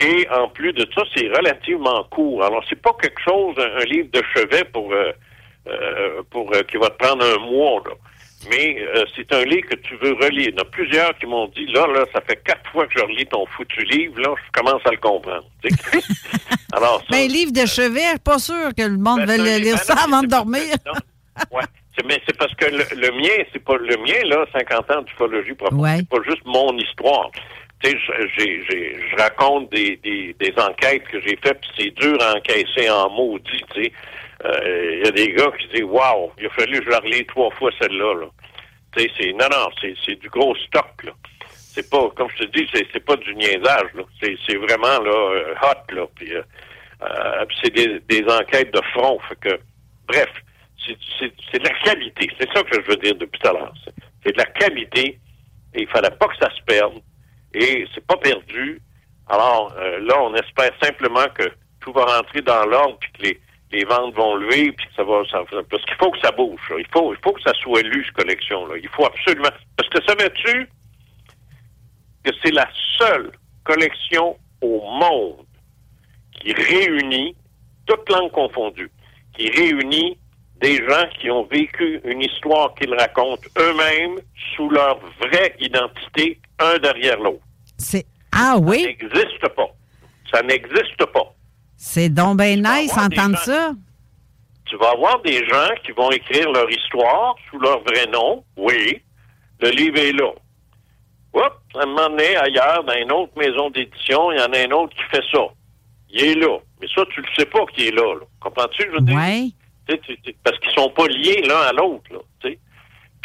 Et 0.00 0.28
en 0.28 0.48
plus 0.48 0.72
de 0.74 0.86
ça, 0.94 1.02
c'est 1.16 1.28
relativement 1.28 2.04
court. 2.10 2.44
Alors, 2.44 2.62
c'est 2.68 2.80
pas 2.80 2.92
quelque 3.00 3.20
chose, 3.22 3.54
un, 3.58 3.80
un 3.80 3.84
livre 3.84 4.08
de 4.12 4.22
chevet 4.34 4.64
pour, 4.64 4.92
euh, 4.92 5.12
euh, 5.66 6.22
pour 6.30 6.52
euh, 6.54 6.62
qui 6.64 6.76
va 6.76 6.90
te 6.90 6.98
prendre 7.02 7.24
un 7.24 7.38
mois, 7.38 7.82
là. 7.86 7.92
Mais 8.50 8.76
euh, 8.94 9.04
c'est 9.16 9.32
un 9.32 9.42
livre 9.44 9.66
que 9.70 9.76
tu 9.76 9.96
veux 9.96 10.12
relire. 10.12 10.48
Il 10.50 10.54
y 10.54 10.58
en 10.58 10.62
a 10.62 10.64
plusieurs 10.66 11.16
qui 11.18 11.24
m'ont 11.24 11.46
dit, 11.48 11.64
là, 11.68 11.86
là, 11.86 12.04
ça 12.12 12.20
fait 12.20 12.36
quatre 12.44 12.68
fois 12.70 12.86
que 12.86 12.92
je 12.98 13.02
relis 13.02 13.24
ton 13.24 13.46
foutu 13.46 13.82
livre, 13.84 14.20
là, 14.20 14.34
je 14.36 14.60
commence 14.60 14.82
à 14.84 14.90
le 14.90 14.98
comprendre. 14.98 15.46
Alors, 16.74 16.98
ça, 17.00 17.06
Ben, 17.12 17.26
livre 17.28 17.52
de 17.52 17.64
chevet, 17.64 18.18
pas 18.22 18.38
sûr 18.38 18.74
que 18.76 18.82
le 18.82 18.98
monde 18.98 19.24
Ben, 19.24 19.40
livre- 19.42 19.58
lire 19.64 19.78
ça 19.78 19.94
avant 20.04 20.20
de 20.20 20.26
dormir. 20.26 20.74
Ouais. 21.50 21.62
C'est- 21.96 22.04
Mais 22.06 22.20
c'est 22.26 22.36
parce 22.36 22.54
que 22.54 22.64
le, 22.66 22.84
le 23.00 23.10
mien, 23.12 23.44
c'est 23.52 23.62
pas 23.64 23.76
le 23.76 23.96
mien, 23.98 24.20
là, 24.24 24.44
50 24.52 24.90
ans 24.90 25.02
d'ufologie 25.02 25.54
profonde. 25.54 25.80
Ouais. 25.80 25.96
C'est 25.98 26.08
pas 26.08 26.22
juste 26.28 26.44
mon 26.44 26.76
histoire. 26.78 27.30
Tu 27.82 27.90
sais, 27.90 27.98
je- 27.98 28.26
j'ai, 28.38 28.64
j'ai, 28.68 28.96
je 29.10 29.16
raconte 29.16 29.70
des, 29.70 29.96
des, 29.96 30.34
des 30.38 30.52
enquêtes 30.58 31.04
que 31.04 31.20
j'ai 31.20 31.36
faites, 31.42 31.60
puis 31.60 31.70
c'est 31.78 31.90
dur 31.90 32.16
à 32.22 32.34
encaisser 32.36 32.88
en 32.90 33.10
maudit, 33.10 33.64
tu 33.74 33.84
sais. 33.84 33.92
Euh, 34.44 34.98
Il 35.00 35.04
y 35.04 35.08
a 35.08 35.10
des 35.12 35.32
gars 35.32 35.50
qui 35.58 35.68
disent, 35.68 35.84
waouh, 35.84 36.30
il 36.38 36.46
a 36.46 36.50
fallu 36.50 36.78
que 36.80 36.84
je 36.86 36.90
la 36.90 36.98
relise 36.98 37.26
trois 37.28 37.50
fois 37.52 37.70
celle-là, 37.80 38.14
là. 38.20 38.26
Tu 38.96 39.02
sais, 39.04 39.10
c'est, 39.18 39.32
non, 39.32 39.46
non, 39.50 39.68
c'est, 39.80 39.94
c'est 40.04 40.16
du 40.16 40.28
gros 40.28 40.54
stock, 40.56 41.02
là. 41.04 41.12
C'est 41.50 41.88
pas, 41.90 42.08
comme 42.14 42.28
je 42.36 42.44
te 42.44 42.50
dis, 42.58 42.68
c'est, 42.72 42.86
c'est 42.92 43.04
pas 43.04 43.16
du 43.16 43.34
niaisage, 43.34 43.90
là. 43.94 44.02
C'est, 44.22 44.36
c'est 44.46 44.56
vraiment, 44.56 45.00
là, 45.02 45.10
euh, 45.10 45.54
hot, 45.62 45.92
là. 45.94 46.06
Puis, 46.14 46.32
euh, 46.34 46.42
euh, 47.02 47.44
c'est 47.62 47.72
des, 47.74 48.00
des 48.08 48.24
enquêtes 48.32 48.72
de 48.72 48.80
front. 48.92 49.18
Fait 49.28 49.38
que, 49.40 49.58
bref, 50.06 50.28
c'est, 51.18 51.58
de 51.58 51.64
la 51.64 51.74
qualité. 51.80 52.30
C'est 52.38 52.52
ça 52.52 52.62
que 52.62 52.82
je 52.82 52.90
veux 52.90 52.96
dire 52.96 53.14
depuis 53.16 53.38
tout 53.40 53.48
à 53.48 53.52
l'heure. 53.52 53.74
C'est, 53.84 54.32
de 54.32 54.38
la 54.38 54.46
qualité 54.46 55.18
et 55.74 55.82
il 55.82 55.88
fallait 55.88 56.10
pas 56.10 56.28
que 56.28 56.36
ça 56.40 56.50
se 56.54 56.62
perde. 56.62 57.00
Et 57.52 57.86
c'est 57.94 58.06
pas 58.06 58.16
perdu. 58.16 58.80
Alors 59.28 59.74
euh, 59.78 60.00
là, 60.00 60.20
on 60.22 60.34
espère 60.34 60.70
simplement 60.82 61.26
que 61.34 61.44
tout 61.80 61.92
va 61.92 62.04
rentrer 62.04 62.40
dans 62.42 62.64
l'ordre 62.66 62.98
puis 62.98 63.12
que 63.12 63.22
les, 63.22 63.40
les 63.72 63.84
ventes 63.84 64.14
vont 64.14 64.36
lever 64.36 64.72
puis 64.72 64.86
que 64.86 64.94
ça 64.94 65.04
va, 65.04 65.22
ça, 65.30 65.42
parce 65.70 65.84
qu'il 65.84 65.96
faut 65.96 66.10
que 66.10 66.20
ça 66.20 66.30
bouge. 66.30 66.60
là. 66.70 66.76
Il 66.78 66.86
faut, 66.92 67.12
il 67.12 67.20
faut 67.22 67.32
que 67.32 67.42
ça 67.42 67.52
soit 67.54 67.82
lu 67.82 68.04
cette 68.04 68.14
collection 68.14 68.66
là. 68.66 68.76
Il 68.76 68.88
faut 68.88 69.06
absolument. 69.06 69.50
Parce 69.76 69.88
que 69.90 70.02
savais-tu 70.04 70.68
que 72.24 72.30
c'est 72.42 72.52
la 72.52 72.68
seule 72.98 73.32
collection 73.64 74.36
au 74.60 74.80
monde 74.80 75.44
qui 76.40 76.52
réunit, 76.52 77.36
toutes 77.86 78.08
langues 78.08 78.32
confondues, 78.32 78.90
qui 79.36 79.50
réunit 79.50 80.18
des 80.66 80.76
gens 80.88 81.06
qui 81.20 81.30
ont 81.30 81.44
vécu 81.44 82.00
une 82.04 82.22
histoire 82.22 82.74
qu'ils 82.74 82.94
racontent 82.94 83.48
eux-mêmes 83.58 84.18
sous 84.54 84.68
leur 84.70 84.98
vraie 85.20 85.54
identité, 85.60 86.38
un 86.58 86.78
derrière 86.78 87.18
l'autre. 87.20 87.42
C'est 87.78 88.06
Ah 88.32 88.54
Ça 88.54 88.58
oui? 88.58 88.84
n'existe 88.86 89.48
pas. 89.54 89.68
Ça 90.32 90.42
n'existe 90.42 91.04
pas. 91.12 91.34
C'est 91.76 92.08
donc 92.08 92.38
bien 92.38 92.56
nice 92.56 92.96
entendre 92.96 93.36
gens- 93.36 93.44
ça. 93.44 93.72
Tu 94.66 94.76
vas 94.78 94.90
avoir 94.92 95.20
des 95.22 95.44
gens 95.46 95.70
qui 95.84 95.92
vont 95.92 96.10
écrire 96.10 96.50
leur 96.50 96.68
histoire 96.70 97.34
sous 97.50 97.58
leur 97.58 97.80
vrai 97.82 98.06
nom. 98.06 98.42
Oui, 98.56 99.02
le 99.60 99.68
livre 99.70 99.98
est 99.98 100.12
là. 100.12 100.30
Oups, 101.34 101.56
à 101.78 101.82
un 101.82 101.86
moment 101.86 102.08
donné, 102.08 102.36
ailleurs, 102.36 102.82
dans 102.84 102.94
une 102.94 103.12
autre 103.12 103.32
maison 103.36 103.68
d'édition, 103.70 104.32
il 104.32 104.38
y 104.38 104.42
en 104.42 104.52
a 104.52 104.58
un 104.66 104.70
autre 104.70 104.94
qui 104.96 105.02
fait 105.10 105.24
ça. 105.32 105.44
Il 106.10 106.24
est 106.24 106.34
là. 106.36 106.58
Mais 106.80 106.86
ça, 106.94 107.02
tu 107.12 107.20
le 107.20 107.26
sais 107.36 107.44
pas 107.46 107.64
qu'il 107.74 107.88
est 107.88 107.90
là. 107.90 108.14
là. 108.14 108.26
Comprends-tu, 108.40 108.82
je 108.86 108.92
veux 108.92 109.00
dire? 109.00 109.16
Oui. 109.16 109.54
Parce 110.42 110.58
qu'ils 110.60 110.70
sont 110.72 110.90
pas 110.90 111.06
liés 111.08 111.42
l'un 111.46 111.60
à 111.60 111.72
l'autre. 111.72 112.04
Puis 112.40 112.58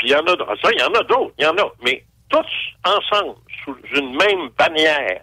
il 0.04 0.10
y 0.12 0.16
en 0.16 0.26
a 0.26 0.36
d- 0.36 0.44
ça, 0.62 0.70
il 0.74 0.80
y 0.80 0.84
en 0.84 0.94
a 0.94 1.04
d'autres, 1.04 1.34
il 1.38 1.44
y 1.44 1.48
en 1.48 1.58
a. 1.58 1.72
Mais 1.84 2.04
tous 2.30 2.46
ensemble, 2.86 3.36
sous 3.66 3.76
une 3.96 4.16
même 4.16 4.50
bannière, 4.58 5.22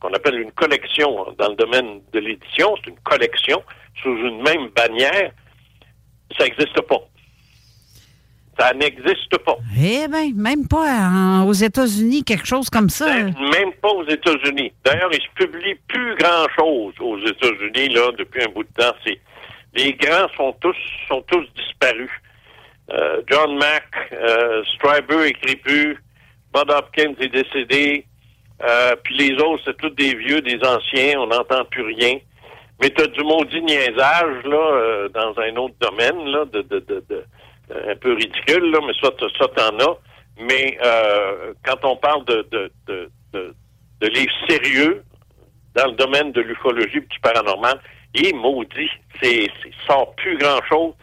qu'on 0.00 0.12
appelle 0.14 0.40
une 0.40 0.52
collection 0.52 1.28
hein, 1.28 1.32
dans 1.38 1.48
le 1.50 1.54
domaine 1.56 2.00
de 2.12 2.18
l'édition, 2.18 2.74
c'est 2.82 2.90
une 2.90 2.98
collection 3.00 3.62
sous 4.02 4.08
une 4.16 4.42
même 4.42 4.68
bannière, 4.68 5.30
ça 6.38 6.44
n'existe 6.44 6.80
pas. 6.82 7.00
Ça 8.58 8.74
n'existe 8.74 9.38
pas. 9.38 9.56
Eh 9.78 10.06
bien, 10.08 10.32
même 10.34 10.66
pas 10.68 11.08
en- 11.08 11.46
aux 11.46 11.52
États-Unis, 11.52 12.24
quelque 12.24 12.46
chose 12.46 12.68
comme 12.68 12.90
ça. 12.90 13.06
Même 13.14 13.72
pas 13.80 13.88
aux 13.90 14.06
États-Unis. 14.06 14.72
D'ailleurs, 14.84 15.10
il 15.12 15.20
se 15.22 15.28
publie 15.34 15.74
plus 15.88 16.14
grand-chose 16.16 16.94
aux 17.00 17.18
États-Unis 17.18 17.88
là 17.94 18.10
depuis 18.18 18.42
un 18.42 18.48
bout 18.48 18.64
de 18.64 18.72
temps. 18.72 18.92
C'est 19.06 19.18
les 19.74 19.92
grands 19.94 20.28
sont 20.36 20.52
tous 20.60 20.76
sont 21.08 21.22
tous 21.22 21.46
disparus. 21.56 22.10
Euh, 22.92 23.22
John 23.30 23.56
Mack, 23.56 23.86
euh, 24.12 24.64
Stryber 24.74 25.26
écrit 25.26 25.56
plus, 25.56 25.96
Bud 26.52 26.70
Hopkins 26.70 27.14
est 27.20 27.28
décédé, 27.28 28.04
euh, 28.62 28.96
puis 29.04 29.16
les 29.16 29.32
autres 29.42 29.62
c'est 29.64 29.76
tous 29.76 29.90
des 29.90 30.14
vieux, 30.16 30.40
des 30.40 30.58
anciens, 30.66 31.20
on 31.20 31.28
n'entend 31.28 31.64
plus 31.66 31.82
rien. 31.84 32.18
Mais 32.82 32.90
t'as 32.90 33.06
du 33.06 33.22
maudit 33.22 33.62
niaisage 33.62 34.42
là 34.44 34.56
euh, 34.72 35.08
dans 35.10 35.38
un 35.38 35.54
autre 35.56 35.74
domaine 35.80 36.24
là 36.26 36.44
de, 36.46 36.62
de, 36.62 36.78
de, 36.80 37.04
de- 37.08 37.24
un 37.88 37.94
peu 37.96 38.14
ridicule 38.14 38.70
là, 38.72 38.80
mais 38.84 38.92
ça 39.00 39.10
ça 39.38 39.46
t'en 39.48 39.78
as. 39.78 39.96
Mais 40.40 40.78
euh, 40.82 41.52
quand 41.64 41.84
on 41.84 41.94
parle 41.96 42.24
de, 42.24 42.46
de, 42.50 42.72
de, 42.88 43.10
de, 43.34 43.54
de 44.00 44.06
livres 44.08 44.32
sérieux 44.48 45.04
dans 45.76 45.86
le 45.86 45.92
domaine 45.92 46.32
de 46.32 46.40
l'ufologie 46.40 46.96
et 46.96 47.00
du 47.00 47.20
paranormal, 47.20 47.78
maudit, 48.34 48.90
c'est 49.22 49.48
plus 50.16 50.38
grand 50.38 50.60
chose. 50.68 50.94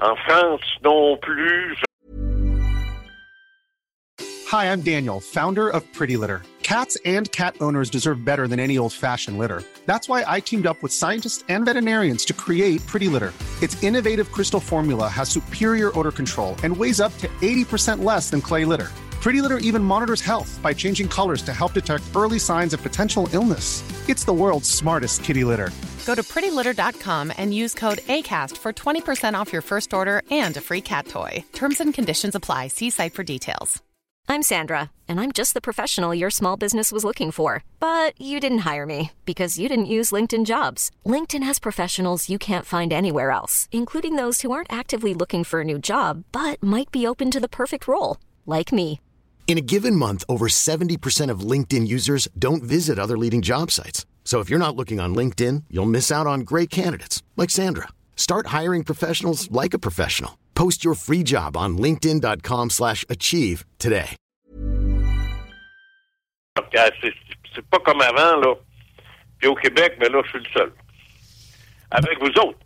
En 0.00 0.16
France 0.26 0.62
non 0.82 1.18
plus. 1.18 1.76
Hi, 4.48 4.72
I'm 4.72 4.80
Daniel, 4.80 5.20
founder 5.20 5.68
of 5.68 5.84
Pretty 5.92 6.16
Litter. 6.16 6.42
Cats 6.62 6.96
and 7.04 7.30
cat 7.32 7.56
owners 7.60 7.90
deserve 7.90 8.24
better 8.24 8.48
than 8.48 8.60
any 8.60 8.78
old 8.78 8.92
fashioned 8.92 9.38
litter. 9.38 9.62
That's 9.86 10.08
why 10.08 10.24
I 10.26 10.40
teamed 10.40 10.66
up 10.66 10.82
with 10.82 10.92
scientists 10.92 11.44
and 11.48 11.64
veterinarians 11.64 12.24
to 12.26 12.32
create 12.32 12.84
Pretty 12.86 13.08
Litter. 13.08 13.32
Its 13.60 13.80
innovative 13.82 14.32
crystal 14.32 14.60
formula 14.60 15.08
has 15.08 15.28
superior 15.28 15.96
odor 15.98 16.12
control 16.12 16.56
and 16.62 16.76
weighs 16.76 17.00
up 17.00 17.16
to 17.18 17.28
80% 17.28 18.04
less 18.04 18.30
than 18.30 18.40
clay 18.40 18.64
litter. 18.64 18.88
Pretty 19.20 19.42
Litter 19.42 19.58
even 19.58 19.84
monitors 19.84 20.22
health 20.22 20.58
by 20.62 20.72
changing 20.72 21.06
colors 21.06 21.42
to 21.42 21.52
help 21.52 21.74
detect 21.74 22.04
early 22.16 22.38
signs 22.38 22.72
of 22.72 22.82
potential 22.82 23.28
illness. 23.32 23.84
It's 24.08 24.24
the 24.24 24.32
world's 24.32 24.70
smartest 24.70 25.22
kitty 25.24 25.44
litter. 25.44 25.70
Go 26.06 26.14
to 26.14 26.22
prettylitter.com 26.22 27.32
and 27.36 27.52
use 27.52 27.74
code 27.74 27.98
ACAST 27.98 28.56
for 28.56 28.72
20% 28.72 29.34
off 29.34 29.52
your 29.52 29.62
first 29.62 29.92
order 29.92 30.22
and 30.30 30.56
a 30.56 30.60
free 30.62 30.80
cat 30.80 31.06
toy. 31.06 31.44
Terms 31.52 31.80
and 31.80 31.92
conditions 31.92 32.34
apply. 32.34 32.68
See 32.68 32.88
site 32.88 33.12
for 33.12 33.22
details. 33.22 33.82
I'm 34.26 34.42
Sandra, 34.42 34.90
and 35.06 35.20
I'm 35.20 35.32
just 35.32 35.52
the 35.52 35.60
professional 35.60 36.14
your 36.14 36.30
small 36.30 36.56
business 36.56 36.90
was 36.90 37.04
looking 37.04 37.30
for. 37.30 37.62
But 37.78 38.18
you 38.18 38.40
didn't 38.40 38.58
hire 38.70 38.86
me 38.86 39.10
because 39.26 39.58
you 39.58 39.68
didn't 39.68 39.94
use 39.96 40.12
LinkedIn 40.12 40.46
jobs. 40.46 40.90
LinkedIn 41.04 41.42
has 41.42 41.58
professionals 41.58 42.30
you 42.30 42.38
can't 42.38 42.64
find 42.64 42.90
anywhere 42.90 43.32
else, 43.32 43.68
including 43.70 44.16
those 44.16 44.40
who 44.40 44.50
aren't 44.50 44.72
actively 44.72 45.12
looking 45.12 45.44
for 45.44 45.60
a 45.60 45.64
new 45.64 45.78
job 45.78 46.24
but 46.32 46.62
might 46.62 46.90
be 46.90 47.06
open 47.06 47.30
to 47.32 47.40
the 47.40 47.48
perfect 47.48 47.86
role, 47.86 48.16
like 48.46 48.72
me. 48.72 49.00
In 49.50 49.58
a 49.58 49.60
given 49.60 49.96
month, 49.96 50.22
over 50.28 50.46
70% 50.46 51.28
of 51.28 51.40
LinkedIn 51.40 51.88
users 51.88 52.28
don't 52.38 52.62
visit 52.62 53.00
other 53.00 53.18
leading 53.18 53.42
job 53.42 53.72
sites. 53.72 54.06
So 54.22 54.38
if 54.38 54.48
you're 54.48 54.60
not 54.60 54.76
looking 54.76 55.00
on 55.00 55.12
LinkedIn, 55.12 55.64
you'll 55.68 55.90
miss 55.90 56.12
out 56.12 56.28
on 56.28 56.42
great 56.42 56.70
candidates 56.70 57.24
like 57.36 57.50
Sandra. 57.50 57.88
Start 58.14 58.54
hiring 58.58 58.84
professionals 58.84 59.50
like 59.50 59.74
a 59.74 59.78
professional. 59.80 60.38
Post 60.54 60.84
your 60.84 60.94
free 60.94 61.24
job 61.24 61.56
on 61.56 61.76
linkedin.com/achieve 61.78 62.70
slash 62.70 63.04
achieve 63.08 63.64
today. 63.80 64.14
C'est 66.72 67.12
c'est 67.52 67.66
pas 67.70 67.80
comme 67.80 68.02
avant, 68.02 68.36
là. 68.40 68.54
Puis 69.40 69.48
au 69.48 69.56
Québec, 69.56 69.96
mais 69.98 70.10
là, 70.10 70.22
je 70.26 70.28
suis 70.28 70.38
le 70.38 70.50
seul. 70.54 70.72
Avec 71.90 72.20
vous 72.20 72.30
autres. 72.40 72.58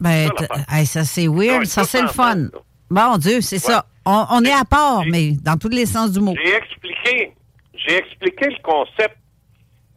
Ben, 0.00 0.28
Ça, 0.36 0.76
hey, 0.76 0.86
ça 0.86 1.04
c'est 1.04 1.28
weird, 1.28 1.52
ah 1.54 1.58
Ouais, 1.58 1.66
ça 1.66 1.84
c'est 1.84 2.02
le 2.02 2.08
fun. 2.08 2.30
ensemble. 2.32 2.50
Bon 2.90 3.16
Dieu, 3.16 3.40
c'est 3.42 3.60
ça. 3.60 3.86
On, 4.06 4.24
on 4.30 4.44
est 4.44 4.52
à 4.52 4.64
part, 4.64 5.04
mais 5.04 5.32
dans 5.32 5.56
tous 5.58 5.68
les 5.68 5.84
sens 5.84 6.12
du 6.12 6.20
mot. 6.20 6.34
J'ai 6.44 6.54
expliqué, 6.54 7.34
j'ai 7.74 7.96
expliqué 7.96 8.46
le 8.46 8.62
concept 8.62 9.16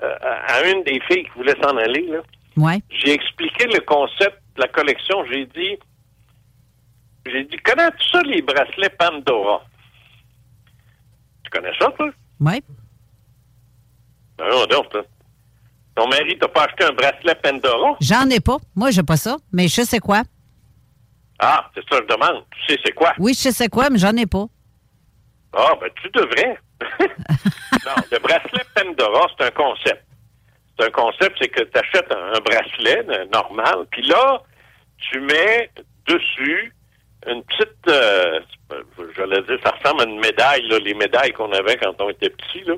euh, 0.02 0.16
à 0.48 0.68
une 0.68 0.84
des 0.84 1.00
filles 1.08 1.24
qui 1.24 1.30
voulait 1.36 1.56
s'en 1.62 1.78
aller, 1.78 2.08
là. 2.08 2.20
Ouais. 2.58 2.82
J'ai 2.90 3.14
expliqué 3.14 3.66
le 3.68 3.80
concept 3.82 4.42
de 4.56 4.62
la 4.62 4.68
collection. 4.68 5.24
J'ai 5.32 5.46
dit, 5.46 5.78
j'ai 7.26 7.44
dit, 7.44 7.58
connais-tu 7.58 8.10
ça, 8.12 8.22
les 8.24 8.42
bracelets 8.42 8.90
Pandora? 8.98 9.64
Tu 11.44 11.50
connais 11.52 11.78
ça, 11.80 11.92
toi? 11.96 12.10
Ouais. 12.40 12.62
Ben 14.38 14.50
non, 14.50 14.66
donc, 14.66 14.90
toi. 14.90 15.04
Ton 15.96 16.08
mari 16.08 16.38
t'a 16.40 16.48
pas 16.48 16.64
acheté 16.64 16.86
un 16.86 16.94
bracelet 16.94 17.36
Pandora? 17.36 17.96
J'en 18.02 18.28
ai 18.30 18.40
pas. 18.40 18.58
Moi, 18.76 18.90
j'ai 18.92 19.04
pas 19.04 19.18
ça, 19.18 19.38
mais 19.54 19.68
je 19.68 19.82
sais 19.84 20.00
quoi. 20.00 20.24
Ah, 21.40 21.70
c'est 21.74 21.82
ça 21.90 22.00
que 22.02 22.08
je 22.10 22.16
demande. 22.16 22.44
Tu 22.52 22.74
sais 22.74 22.80
c'est 22.86 22.92
quoi? 22.94 23.14
Oui, 23.18 23.34
je 23.34 23.50
sais 23.50 23.70
quoi, 23.70 23.90
mais 23.90 23.98
j'en 23.98 24.16
ai 24.16 24.26
pas. 24.26 24.46
Ah, 25.54 25.74
ben 25.80 25.90
tu 26.02 26.10
devrais. 26.10 26.58
non, 27.00 27.96
le 28.12 28.20
bracelet 28.20 28.64
Pandora, 28.76 29.28
c'est 29.38 29.46
un 29.46 29.52
concept. 29.52 30.06
C'est 30.78 30.86
un 30.86 30.92
concept, 30.92 31.38
c'est 31.42 31.50
que 31.50 31.64
tu 31.64 31.78
achètes 31.78 32.12
un, 32.12 32.34
un 32.34 32.40
bracelet 32.40 33.28
normal, 33.34 33.86
puis 33.92 34.04
là, 34.04 34.42
tu 34.98 35.20
mets 35.22 35.72
dessus 36.08 36.74
une 37.28 37.44
petite, 37.44 37.88
euh, 37.88 38.40
j'allais 39.16 39.42
dire, 39.42 39.58
ça 39.64 39.72
ressemble 39.72 40.02
à 40.02 40.06
une 40.06 40.20
médaille, 40.20 40.68
là, 40.70 40.80
les 40.80 40.94
médailles 40.94 41.34
qu'on 41.34 41.52
avait 41.52 41.76
quand 41.78 42.00
on 42.00 42.10
était 42.10 42.30
petit, 42.30 42.64
là. 42.64 42.76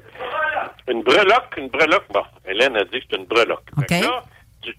Une 0.87 1.03
breloque, 1.03 1.53
une 1.57 1.67
breloque. 1.67 2.07
Bon, 2.11 2.23
Hélène 2.45 2.75
a 2.75 2.83
dit 2.85 2.99
que 3.01 3.05
c'est 3.11 3.17
une 3.17 3.25
breloque. 3.25 3.65
Que 3.87 3.93
là, 4.03 4.23
tu, 4.63 4.75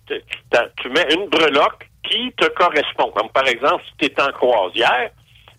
tu 0.76 0.88
mets 0.90 1.14
une 1.14 1.28
breloque 1.28 1.88
qui 2.04 2.32
te 2.32 2.46
correspond. 2.50 3.10
Comme 3.12 3.30
par 3.30 3.46
exemple, 3.46 3.82
si 3.86 3.96
tu 3.98 4.04
es 4.06 4.20
en 4.22 4.32
croisière, 4.32 5.10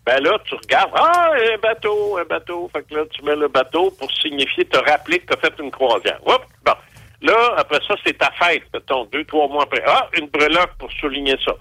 ben 0.05 0.21
là, 0.21 0.37
tu 0.45 0.55
regardes, 0.55 0.91
ah, 0.95 1.31
un 1.33 1.57
bateau, 1.57 2.17
un 2.17 2.25
bateau. 2.25 2.69
Fait 2.73 2.83
que 2.83 2.95
là, 2.95 3.03
tu 3.09 3.23
mets 3.23 3.35
le 3.35 3.47
bateau 3.47 3.91
pour 3.91 4.11
signifier, 4.11 4.65
te 4.65 4.77
rappeler 4.77 5.19
que 5.19 5.27
tu 5.27 5.33
as 5.33 5.49
fait 5.49 5.53
une 5.59 5.71
croisière. 5.71 6.19
Oups, 6.25 6.45
bon. 6.65 6.73
Là, 7.21 7.53
après 7.57 7.79
ça, 7.87 7.95
c'est 8.05 8.17
ta 8.17 8.29
fête, 8.31 8.63
mettons, 8.73 9.05
deux, 9.05 9.23
trois 9.23 9.47
mois 9.47 9.63
après. 9.63 9.81
Ah, 9.87 10.09
une 10.17 10.27
breloque 10.27 10.75
pour 10.77 10.91
souligner 10.91 11.37
ça. 11.45 11.53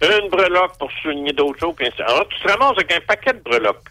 Une 0.00 0.28
breloque 0.28 0.78
pour 0.78 0.90
souligner 1.02 1.32
d'autres 1.32 1.58
choses. 1.58 1.74
Alors, 1.98 2.28
tu 2.28 2.40
te 2.40 2.48
ramasses 2.48 2.76
avec 2.76 2.92
un 2.92 3.00
paquet 3.00 3.32
de 3.32 3.40
breloques. 3.40 3.88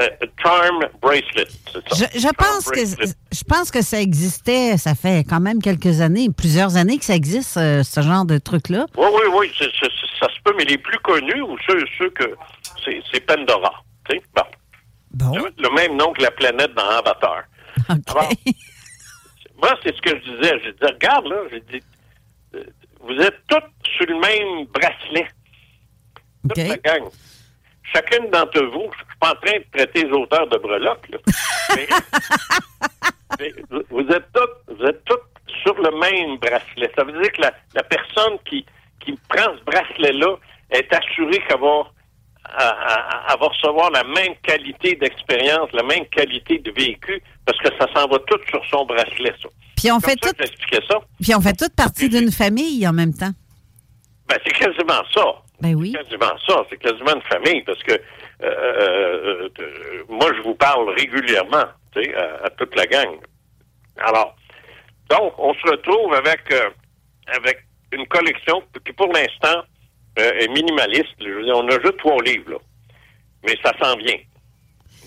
Euh, 0.00 0.08
charm 0.42 0.78
bracelet, 1.02 1.46
ça. 1.72 1.80
Je, 1.94 2.04
je 2.18 2.20
Charm 2.20 2.34
pense 2.36 2.70
que 2.70 2.80
je 2.84 3.44
pense 3.46 3.70
que 3.70 3.82
ça 3.82 4.00
existait, 4.00 4.76
ça 4.78 4.94
fait 4.94 5.24
quand 5.28 5.40
même 5.40 5.60
quelques 5.60 6.00
années, 6.00 6.28
plusieurs 6.34 6.76
années 6.76 6.98
que 6.98 7.04
ça 7.04 7.14
existe, 7.14 7.56
euh, 7.58 7.82
ce 7.82 8.00
genre 8.00 8.24
de 8.24 8.38
truc-là. 8.38 8.86
Oui, 8.96 9.06
oui, 9.12 9.22
oui, 9.38 9.52
c'est- 9.58 9.66
ça 10.18 10.26
se 10.28 10.40
peut, 10.44 10.54
mais 10.56 10.64
les 10.64 10.78
plus 10.78 10.98
connus, 11.00 11.42
ou 11.42 11.56
ceux, 11.66 11.84
ceux 11.98 12.10
que 12.10 12.34
c'est 13.12 13.20
Pandora. 13.26 13.72
tu 14.08 14.16
sais. 14.16 14.22
Bon. 15.12 15.34
Le, 15.34 15.50
le 15.58 15.74
même 15.74 15.96
nom 15.96 16.12
que 16.12 16.22
la 16.22 16.30
planète 16.30 16.72
dans 16.74 16.88
Avatar. 16.88 17.42
Alors, 17.88 18.30
moi, 19.60 19.74
c'est 19.82 19.94
ce 19.96 20.00
que 20.02 20.10
je 20.10 20.30
disais. 20.36 20.54
J'ai 20.64 20.72
dit, 20.72 20.78
regarde, 20.92 21.26
là, 21.26 21.36
j'ai 21.50 21.60
dit, 21.60 21.84
euh, 22.54 22.62
vous 23.00 23.14
êtes 23.20 23.36
tous 23.48 23.88
sur 23.96 24.06
le 24.06 24.14
même 24.20 24.66
bracelet. 24.66 25.28
Toute 26.48 26.56
la 26.58 26.76
gang. 26.78 27.08
Chacune 27.92 28.30
d'entre 28.30 28.60
vous, 28.66 28.88
je 28.92 28.98
suis 28.98 29.18
pas 29.20 29.30
en 29.32 29.46
train 29.46 29.58
de 29.58 29.64
traiter 29.76 30.04
les 30.04 30.12
auteurs 30.12 30.46
de 30.48 30.58
breloques, 30.58 31.08
là. 31.10 31.18
mais, 31.76 31.88
mais 33.38 33.52
vous- 33.90 34.08
êtes 34.10 34.26
tous, 34.32 34.74
vous 34.74 34.84
êtes 34.84 35.04
tous 35.04 35.18
sur 35.62 35.74
le 35.74 35.90
même 35.98 36.38
bracelet. 36.38 36.90
Ça 36.96 37.04
veut 37.04 37.20
dire 37.20 37.32
que 37.32 37.42
la, 37.42 37.52
la 37.74 37.82
personne 37.82 38.38
qui, 38.48 38.64
qui 39.00 39.18
prend 39.28 39.52
ce 39.58 39.64
bracelet-là 39.64 40.36
est 40.70 40.92
assurée 40.94 41.42
qu'elle 41.48 41.60
va, 41.60 41.82
à- 42.44 42.68
à- 42.68 43.28
à- 43.30 43.32
elle 43.34 43.40
va 43.40 43.46
recevoir 43.48 43.90
la 43.90 44.04
même 44.04 44.34
qualité 44.42 44.94
d'expérience, 44.96 45.68
la 45.72 45.82
même 45.82 46.06
qualité 46.06 46.58
de 46.58 46.70
véhicule, 46.70 47.20
parce 47.44 47.58
que 47.58 47.68
ça 47.78 47.86
s'en 47.94 48.06
va 48.08 48.18
tout 48.26 48.38
sur 48.48 48.64
son 48.70 48.84
bracelet, 48.86 49.34
ça. 49.42 49.48
Puis 49.76 49.90
on 49.90 49.98
Comme 49.98 50.10
fait 50.10 50.18
ça 50.22 50.32
tout, 50.32 50.86
ça. 50.88 50.98
puis 51.20 51.34
on 51.34 51.40
fait 51.40 51.56
toute 51.56 51.74
partie 51.74 52.08
d'une 52.08 52.30
famille 52.30 52.86
en 52.86 52.92
même 52.92 53.14
temps. 53.14 53.32
Ben, 54.28 54.38
c'est 54.46 54.52
quasiment 54.52 55.02
ça. 55.12 55.24
Ben 55.60 55.74
oui. 55.74 55.92
C'est 55.94 56.04
quasiment 56.04 56.38
ça. 56.46 56.64
C'est 56.70 56.78
quasiment 56.78 57.14
une 57.14 57.22
famille 57.22 57.62
parce 57.62 57.82
que 57.82 57.92
euh, 57.92 57.98
euh, 58.42 59.48
euh, 59.60 60.04
moi, 60.08 60.30
je 60.36 60.42
vous 60.42 60.54
parle 60.54 60.88
régulièrement 60.90 61.64
tu 61.92 62.02
sais, 62.02 62.14
à, 62.14 62.48
toute 62.50 62.74
la 62.74 62.86
gang. 62.86 63.18
Alors, 63.98 64.34
donc, 65.10 65.34
on 65.38 65.52
se 65.54 65.70
retrouve 65.70 66.14
avec, 66.14 66.40
euh, 66.52 66.70
avec 67.26 67.66
une 67.92 68.06
collection 68.06 68.62
qui, 68.84 68.92
pour 68.92 69.12
l'instant, 69.12 69.62
euh, 70.18 70.38
est 70.38 70.48
minimaliste. 70.48 71.14
Je 71.20 71.28
veux 71.28 71.44
dire, 71.44 71.56
on 71.56 71.68
a 71.68 71.80
juste 71.80 71.98
trois 71.98 72.22
livres, 72.22 72.52
là. 72.52 72.58
Mais 73.44 73.56
ça 73.62 73.72
s'en 73.82 73.96
vient. 73.96 74.18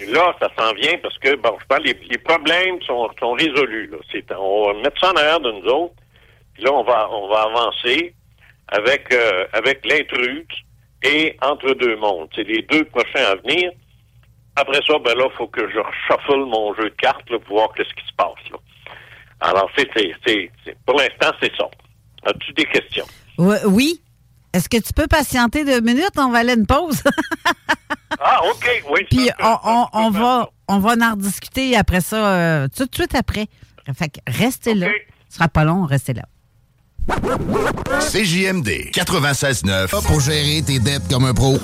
Là, 0.08 0.36
ça 0.40 0.50
s'en 0.58 0.74
vient 0.74 0.98
parce 0.98 1.18
que, 1.20 1.36
bon, 1.36 1.56
je 1.62 1.66
parle, 1.68 1.84
les, 1.84 2.18
problèmes 2.18 2.82
sont, 2.82 3.08
résolus. 3.34 3.88
Là. 3.88 3.98
On 4.40 4.74
va 4.74 4.82
mettre 4.82 5.00
ça 5.00 5.12
en 5.12 5.16
arrière 5.16 5.40
de 5.40 5.52
nous 5.52 5.66
autres. 5.68 5.94
Puis 6.54 6.64
là, 6.64 6.74
on 6.74 6.84
va, 6.84 7.10
on 7.12 7.28
va 7.30 7.44
avancer 7.44 8.14
avec, 8.70 9.14
euh, 9.14 9.46
avec 9.54 9.86
l'intruse 9.86 10.46
et 11.04 11.38
entre 11.42 11.74
deux 11.74 11.96
mondes. 11.98 12.30
C'est 12.36 12.44
les 12.44 12.62
deux 12.64 12.86
prochains 12.86 13.26
à 13.32 13.36
venir. 13.36 13.72
Après 14.56 14.80
ça, 14.88 14.94
ben 15.00 15.16
là, 15.18 15.28
il 15.32 15.36
faut 15.38 15.48
que 15.48 15.62
je 15.70 15.78
reshuffle 15.80 16.46
mon 16.46 16.74
jeu 16.76 16.84
de 16.90 16.96
cartes 16.96 17.30
là, 17.30 17.40
pour 17.40 17.58
voir 17.58 17.74
qu'est-ce 17.76 17.94
qui 17.94 18.08
se 18.08 18.14
passe. 18.16 18.50
Là. 18.52 18.58
Alors, 19.42 19.70
c'est, 19.78 19.90
c'est, 20.26 20.52
pour 20.86 20.96
l'instant, 20.98 21.36
c'est 21.42 21.52
ça. 21.58 21.68
As-tu 22.26 22.54
des 22.54 22.66
questions? 22.66 23.06
Oui. 23.38 24.00
Est-ce 24.54 24.70
que 24.70 24.78
tu 24.78 24.94
peux 24.94 25.08
patienter 25.08 25.66
deux 25.66 25.82
minutes? 25.82 26.12
On 26.18 26.30
va 26.30 26.40
aller 26.40 26.52
à 26.52 26.56
une 26.56 26.68
pause. 26.68 27.04
Ah, 28.20 28.40
OK, 28.46 28.84
oui. 28.92 29.06
Puis 29.10 29.30
on, 29.42 29.58
on- 29.66 29.88
on 29.92 30.10
va, 30.12 30.50
on 30.68 30.78
va 30.78 30.92
en 30.92 31.12
rediscuter 31.16 31.76
après 31.76 32.00
ça, 32.00 32.36
euh, 32.36 32.68
tout 32.74 32.86
de 32.86 32.94
suite 32.94 33.16
après. 33.16 33.48
Fait 33.98 34.08
que 34.08 34.20
restez 34.28 34.76
là. 34.76 34.88
Ce 35.30 35.38
sera 35.38 35.48
pas 35.50 35.64
long, 35.64 35.86
restez 35.86 36.14
là. 36.14 36.22
CJMD 38.12 38.92
96.9 38.94 39.90
pour 40.06 40.22
gérer 40.22 40.62
tes 40.66 40.80
dettes 40.80 41.08
comme 41.10 41.26
un 41.26 41.34
pro. 41.34 41.58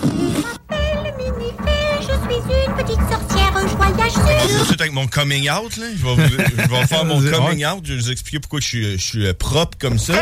Je 0.69 2.05
suis 2.05 2.65
une 2.67 2.73
petite 2.75 2.99
sorcière 3.09 3.53
joyeuse. 3.53 4.13
Tout 4.13 4.59
de 4.59 4.65
suite 4.65 4.81
avec 4.81 4.93
mon 4.93 5.07
coming 5.07 5.49
out, 5.49 5.77
là. 5.77 5.85
Je 5.95 6.05
vais, 6.05 6.45
je 6.57 6.87
faire 6.87 7.05
mon 7.05 7.21
coming 7.31 7.65
out. 7.65 7.81
Je 7.83 7.93
vais 7.93 7.99
vous 7.99 8.11
expliquer 8.11 8.39
pourquoi 8.39 8.59
je 8.59 8.67
suis, 8.67 8.97
je 8.97 9.03
suis 9.03 9.27
euh, 9.27 9.33
propre 9.33 9.77
comme 9.79 9.97
ça. 9.97 10.13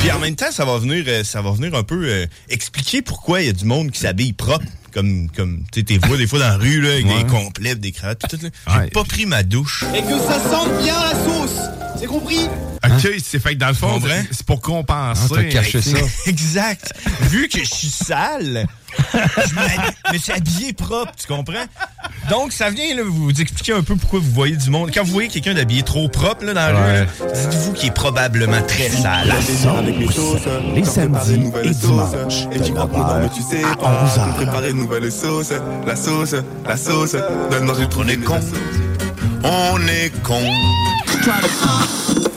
Puis 0.00 0.10
en 0.12 0.18
même 0.18 0.36
temps, 0.36 0.50
ça 0.50 0.64
va 0.64 0.78
venir, 0.78 1.04
euh, 1.08 1.24
ça 1.24 1.42
va 1.42 1.50
venir 1.52 1.74
un 1.74 1.82
peu 1.82 2.04
euh, 2.04 2.26
expliquer 2.48 3.02
pourquoi 3.02 3.42
il 3.42 3.46
y 3.46 3.50
a 3.50 3.52
du 3.52 3.64
monde 3.64 3.90
qui 3.90 4.00
s'habille 4.00 4.32
propre. 4.32 4.64
Comme, 4.96 5.28
comme 5.36 5.58
tu 5.70 5.80
sais, 5.80 5.84
t'es 5.84 5.98
vois 5.98 6.16
des 6.16 6.26
fois 6.26 6.38
dans 6.38 6.48
la 6.48 6.56
rue, 6.56 6.80
là, 6.80 6.92
avec 6.92 7.04
Ouais. 7.06 7.22
des 7.22 7.28
complets, 7.30 7.74
des 7.74 7.92
cravates, 7.92 8.22
tout, 8.30 8.38
tout. 8.38 8.46
J'ai 8.82 8.88
pas 8.88 9.04
pris 9.04 9.26
ma 9.26 9.42
douche. 9.42 9.84
Et 9.94 10.00
que 10.00 10.18
ça 10.18 10.40
sente 10.50 10.82
bien 10.82 10.94
la 10.98 11.10
sauce. 11.12 11.58
C'est 11.98 12.06
compris? 12.06 12.38
OK, 12.82 13.08
c'est 13.22 13.38
fait 13.38 13.54
que 13.54 13.58
dans 13.58 13.68
le 13.68 13.74
fond, 13.74 14.00
c'est- 14.02 14.28
c'est 14.30 14.46
pour 14.46 14.62
compenser. 14.62 15.20
Ah, 15.32 15.34
t'as 15.34 15.44
caché 15.44 15.82
ça. 15.82 15.98
exact. 16.24 16.94
Vu 17.30 17.46
que 17.48 17.58
je 17.62 17.68
suis 17.74 17.90
sale, 17.90 18.66
je 19.14 20.12
me 20.12 20.18
suis 20.18 20.32
habillé 20.32 20.72
propre, 20.72 21.12
tu 21.16 21.26
comprends? 21.26 21.64
Donc, 22.30 22.52
ça 22.52 22.70
vient 22.70 22.94
là, 22.94 23.02
vous 23.04 23.30
expliquer 23.30 23.72
un 23.72 23.82
peu 23.82 23.96
pourquoi 23.96 24.20
vous 24.20 24.30
voyez 24.32 24.56
du 24.56 24.70
monde. 24.70 24.90
Quand 24.92 25.04
vous 25.04 25.12
voyez 25.12 25.28
quelqu'un 25.28 25.54
d'habillé 25.54 25.82
trop 25.82 26.08
propre 26.08 26.44
là, 26.44 26.54
dans 26.54 26.72
la 26.72 27.00
rue, 27.00 27.06
dites-vous 27.34 27.72
qu'il 27.72 27.88
est 27.88 27.92
probablement 27.92 28.62
très 28.62 28.88
sale. 28.88 29.32
Les 30.74 30.84
samedis 30.84 31.52
et 31.62 31.70
dimanches, 31.70 32.46
Et 32.52 32.60
tu 32.60 32.72
crois 32.72 32.88
pas, 32.88 33.20
mais 33.20 33.28
tu 33.28 33.42
sais 33.42 33.62
pas. 33.62 34.08
Préparer 34.36 34.70
une 34.70 34.78
nouvelle 34.78 35.10
sauce. 35.12 35.52
La 35.86 35.96
sauce, 35.96 36.34
la 36.66 36.76
sauce. 36.76 37.16
Donne-moi 37.50 37.76
une 37.78 37.88
On 37.96 38.08
est 38.08 38.16
con. 38.18 38.40
On 39.44 39.78
est 39.88 40.22
con. 40.22 40.40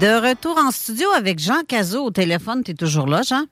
De 0.00 0.28
retour 0.28 0.56
en 0.58 0.70
studio 0.70 1.08
avec 1.16 1.40
Jean 1.40 1.64
Cazot 1.66 2.04
au 2.04 2.10
téléphone. 2.12 2.62
Tu 2.62 2.70
es 2.70 2.74
toujours 2.74 3.08
là, 3.08 3.22
Jean? 3.28 3.46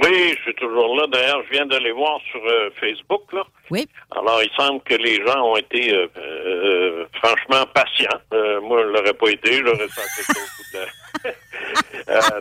Oui, 0.00 0.34
je 0.36 0.42
suis 0.42 0.54
toujours 0.54 0.94
là. 0.94 1.08
D'ailleurs, 1.08 1.42
je 1.48 1.50
viens 1.50 1.66
de 1.66 1.76
les 1.78 1.90
voir 1.90 2.20
sur 2.30 2.40
euh, 2.46 2.70
Facebook. 2.78 3.22
Là. 3.32 3.42
Oui. 3.68 3.84
Alors, 4.12 4.40
il 4.44 4.50
semble 4.56 4.80
que 4.82 4.94
les 4.94 5.16
gens 5.26 5.42
ont 5.42 5.56
été 5.56 5.92
euh, 5.92 6.06
euh, 6.16 7.04
franchement 7.14 7.66
patients. 7.74 8.20
Moi, 8.62 8.80
je 8.84 8.88
l'aurais 8.90 9.12
pas 9.12 9.28
été. 9.28 9.56
J'aurais 9.56 9.88
senti 9.88 10.22
ça 10.22 10.38
au 10.38 10.78
de 10.78 11.30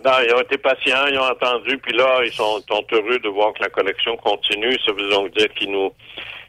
non, 0.06 0.14
ils 0.28 0.34
ont 0.36 0.42
été 0.42 0.60
patients, 0.60 1.08
ils 1.12 1.18
ont 1.18 1.32
entendu, 1.32 1.80
puis 1.80 1.98
là, 1.98 2.22
ils 2.24 2.32
sont, 2.32 2.62
sont 2.70 2.86
heureux 2.92 3.18
de 3.18 3.30
voir 3.30 3.54
que 3.54 3.64
la 3.64 3.70
collection 3.70 4.16
continue. 4.18 4.78
Ça 4.86 4.92
veut 4.92 5.10
donc 5.10 5.36
dire 5.36 5.52
qu'ils 5.56 5.72
nous... 5.72 5.92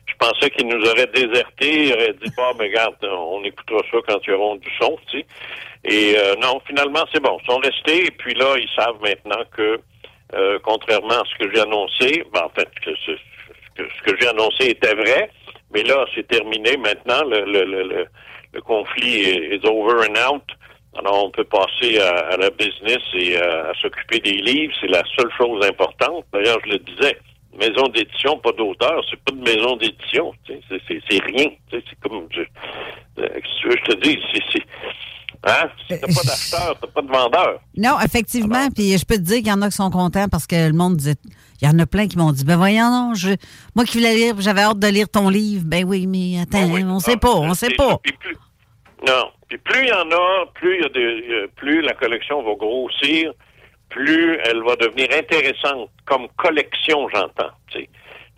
Je 0.06 0.14
pensais 0.18 0.50
qu'ils 0.50 0.66
nous 0.66 0.84
auraient 0.86 1.06
désertés, 1.06 1.86
ils 1.86 1.92
auraient 1.94 2.12
dit, 2.22 2.30
bah, 2.36 2.52
mais 2.58 2.66
regarde, 2.66 2.96
on 3.02 3.42
écoutera 3.44 3.78
ça 3.90 3.96
quand 4.06 4.18
ils 4.26 4.32
auront 4.32 4.56
du 4.56 4.68
son, 4.78 4.98
tu 5.10 5.20
sais. 5.20 5.26
Et 5.84 6.14
euh, 6.16 6.34
non, 6.42 6.60
finalement, 6.66 7.04
c'est 7.12 7.22
bon. 7.22 7.38
Ils 7.42 7.46
sont 7.50 7.58
restés, 7.58 8.06
et 8.06 8.10
puis 8.10 8.34
là, 8.34 8.56
ils 8.58 8.68
savent 8.76 9.00
maintenant 9.00 9.42
que, 9.56 9.80
euh, 10.34 10.58
contrairement 10.62 11.20
à 11.20 11.24
ce 11.24 11.44
que 11.44 11.54
j'ai 11.54 11.60
annoncé, 11.60 12.24
ben, 12.32 12.42
en 12.44 12.50
fait, 12.50 12.68
que 12.84 12.94
ce, 13.06 13.12
que 13.76 13.88
ce 13.88 14.02
que 14.10 14.16
j'ai 14.20 14.28
annoncé 14.28 14.70
était 14.70 14.94
vrai, 14.94 15.30
mais 15.72 15.82
là, 15.82 16.04
c'est 16.14 16.26
terminé 16.28 16.76
maintenant. 16.76 17.24
Le, 17.24 17.44
le, 17.44 17.64
le, 17.64 18.06
le, 18.52 18.60
conflit 18.60 19.20
est, 19.20 19.64
over 19.64 20.06
and 20.08 20.30
out. 20.30 20.42
Alors, 20.98 21.26
on 21.26 21.30
peut 21.30 21.44
passer 21.44 21.98
à, 22.00 22.32
à 22.32 22.36
la 22.36 22.50
business 22.50 22.98
et 23.14 23.36
à, 23.36 23.72
s'occuper 23.80 24.18
des 24.18 24.38
livres. 24.42 24.74
C'est 24.80 24.88
la 24.88 25.02
seule 25.16 25.30
chose 25.38 25.64
importante. 25.64 26.26
D'ailleurs, 26.32 26.58
je 26.66 26.72
le 26.72 26.78
disais, 26.78 27.16
maison 27.56 27.86
d'édition, 27.88 28.38
pas 28.38 28.52
d'auteur, 28.52 29.04
c'est 29.08 29.20
pas 29.20 29.32
de 29.32 29.42
maison 29.42 29.76
d'édition. 29.76 30.32
C'est, 30.46 31.24
rien. 31.24 31.50
C'est 31.70 31.82
comme... 32.02 32.26
Je, 32.32 32.42
euh, 33.22 33.28
tu 33.60 33.68
veux 33.68 33.76
je 33.76 33.92
te 33.92 33.96
dis? 34.00 34.18
C'est, 34.52 34.62
hein? 35.44 35.68
Si 35.88 35.98
t'as 35.98 36.06
pas 36.06 36.22
d'acheteur, 36.24 36.76
t'as 36.80 36.86
pas 36.86 37.02
de 37.02 37.08
vendeur. 37.08 37.60
Non, 37.76 37.98
effectivement. 38.04 38.68
Puis 38.74 38.96
je 38.98 39.04
peux 39.04 39.16
te 39.16 39.20
dire 39.20 39.38
qu'il 39.38 39.48
y 39.48 39.52
en 39.52 39.62
a 39.62 39.70
qui 39.70 39.76
sont 39.76 39.90
contents 39.90 40.28
parce 40.28 40.46
que 40.46 40.66
le 40.68 40.74
monde 40.74 40.96
disait. 40.96 41.16
Il 41.62 41.68
y 41.68 41.70
en 41.70 41.78
a 41.78 41.84
plein 41.84 42.08
qui 42.08 42.16
m'ont 42.16 42.32
dit 42.32 42.44
Ben 42.44 42.56
voyons, 42.56 42.90
non, 42.90 43.14
je, 43.14 43.30
moi 43.74 43.84
qui 43.84 43.98
voulais 43.98 44.14
lire, 44.14 44.34
j'avais 44.38 44.62
hâte 44.62 44.78
de 44.78 44.86
lire 44.86 45.10
ton 45.10 45.28
livre. 45.28 45.64
Ben 45.66 45.84
oui, 45.84 46.06
mais 46.06 46.40
attends, 46.40 46.66
on 46.70 47.00
sait 47.00 47.18
pas, 47.18 47.34
on 47.34 47.52
sait 47.52 47.74
pas. 47.76 47.98
Puis 48.02 48.12
plus, 48.12 48.36
non. 49.06 49.30
Puis 49.48 49.58
plus 49.58 49.82
il 49.82 49.88
y 49.88 49.92
en 49.92 50.10
a, 50.10 50.46
plus 50.54 50.76
il 50.76 50.82
y 50.82 50.84
a 50.84 50.88
de, 50.88 51.50
plus 51.56 51.82
la 51.82 51.92
collection 51.94 52.42
va 52.42 52.54
grossir, 52.54 53.32
plus 53.90 54.38
elle 54.44 54.62
va 54.62 54.76
devenir 54.76 55.08
intéressante 55.12 55.90
comme 56.06 56.28
collection, 56.36 57.08
j'entends. 57.10 57.50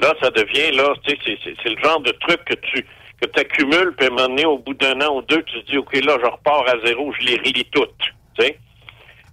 Là, 0.01 0.15
ça 0.21 0.31
devient 0.31 0.75
là, 0.75 0.95
c'est 1.07 1.69
le 1.69 1.83
genre 1.83 2.01
de 2.01 2.11
truc 2.13 2.45
que 2.45 2.55
tu 2.55 2.85
que 3.23 3.27
tu 3.27 3.41
accumules, 3.41 3.95
puis 3.97 4.07
à 4.07 4.11
un 4.11 4.15
moment 4.15 4.29
donné, 4.29 4.45
au 4.45 4.59
bout 4.59 4.75
d'un 4.75 5.01
an 5.01 5.17
ou 5.17 5.23
deux, 5.23 5.43
tu 5.45 5.63
te 5.63 5.71
dis 5.71 5.79
OK, 5.79 5.95
là, 6.05 6.19
je 6.21 6.27
repars 6.27 6.69
à 6.69 6.85
zéro, 6.85 7.13
je 7.13 7.27
les 7.27 7.37
relis 7.37 7.69
toutes. 7.71 7.95
Tu 8.35 8.45
sais. 8.45 8.59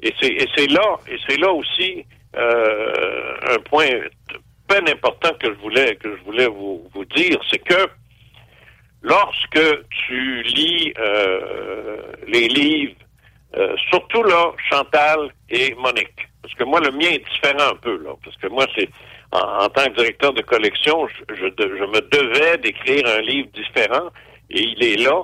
Et 0.01 0.13
c'est 0.55 0.67
là 0.67 0.97
et 1.09 1.17
c'est 1.27 1.37
là 1.37 1.51
aussi 1.51 2.05
euh, 2.37 3.35
un 3.49 3.59
point 3.59 3.89
peine 4.67 4.87
important 4.87 5.31
que 5.39 5.47
je 5.47 5.59
voulais 5.59 5.95
que 5.95 6.15
je 6.15 6.23
voulais 6.23 6.47
vous, 6.47 6.87
vous 6.93 7.05
dire, 7.05 7.37
c'est 7.49 7.59
que 7.59 7.89
lorsque 9.01 9.85
tu 9.89 10.43
lis 10.43 10.93
euh, 10.99 11.97
les 12.27 12.47
livres, 12.47 12.95
euh, 13.57 13.75
surtout 13.89 14.23
là, 14.23 14.53
Chantal 14.69 15.31
et 15.49 15.73
Monique, 15.75 16.27
parce 16.41 16.53
que 16.53 16.63
moi, 16.63 16.79
le 16.79 16.91
mien 16.91 17.09
est 17.09 17.25
différent 17.33 17.71
un 17.71 17.75
peu, 17.75 17.97
là, 17.97 18.11
parce 18.23 18.37
que 18.37 18.47
moi, 18.47 18.65
c'est 18.77 18.89
en, 19.31 19.65
en 19.65 19.69
tant 19.69 19.85
que 19.85 19.95
directeur 19.95 20.33
de 20.33 20.41
collection, 20.41 21.07
je, 21.07 21.35
je, 21.35 21.45
je 21.57 21.85
me 21.85 22.01
devais 22.01 22.57
d'écrire 22.57 23.05
un 23.07 23.21
livre 23.21 23.49
différent, 23.53 24.09
et 24.49 24.61
il 24.61 24.83
est 24.83 24.97
là. 24.97 25.23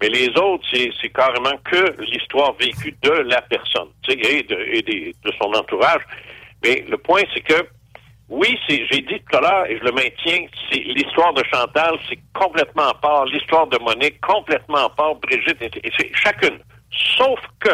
Mais 0.00 0.08
les 0.08 0.28
autres, 0.36 0.66
c'est, 0.72 1.08
carrément 1.10 1.56
que 1.64 2.00
l'histoire 2.02 2.52
vécue 2.54 2.94
de 3.02 3.10
la 3.10 3.40
personne, 3.42 3.88
et, 4.08 4.42
de, 4.42 4.56
et 4.56 5.14
de 5.22 5.32
son 5.40 5.52
entourage. 5.54 6.02
Mais 6.62 6.84
le 6.88 6.98
point, 6.98 7.22
c'est 7.32 7.42
que 7.42 7.66
oui, 8.28 8.58
j'ai 8.68 9.02
dit 9.02 9.20
tout 9.30 9.36
à 9.36 9.40
l'heure, 9.40 9.66
et 9.66 9.78
je 9.78 9.84
le 9.84 9.92
maintiens, 9.92 10.46
c'est 10.70 10.80
l'histoire 10.80 11.34
de 11.34 11.44
Chantal, 11.52 11.98
c'est 12.08 12.18
complètement 12.34 12.88
à 12.88 12.94
part. 12.94 13.26
L'histoire 13.26 13.66
de 13.66 13.78
Monique, 13.78 14.20
complètement 14.20 14.86
à 14.86 14.88
part. 14.88 15.14
Brigitte, 15.16 15.60
et, 15.60 15.92
c'est 15.96 16.10
chacune. 16.14 16.58
Sauf 17.16 17.38
que, 17.60 17.70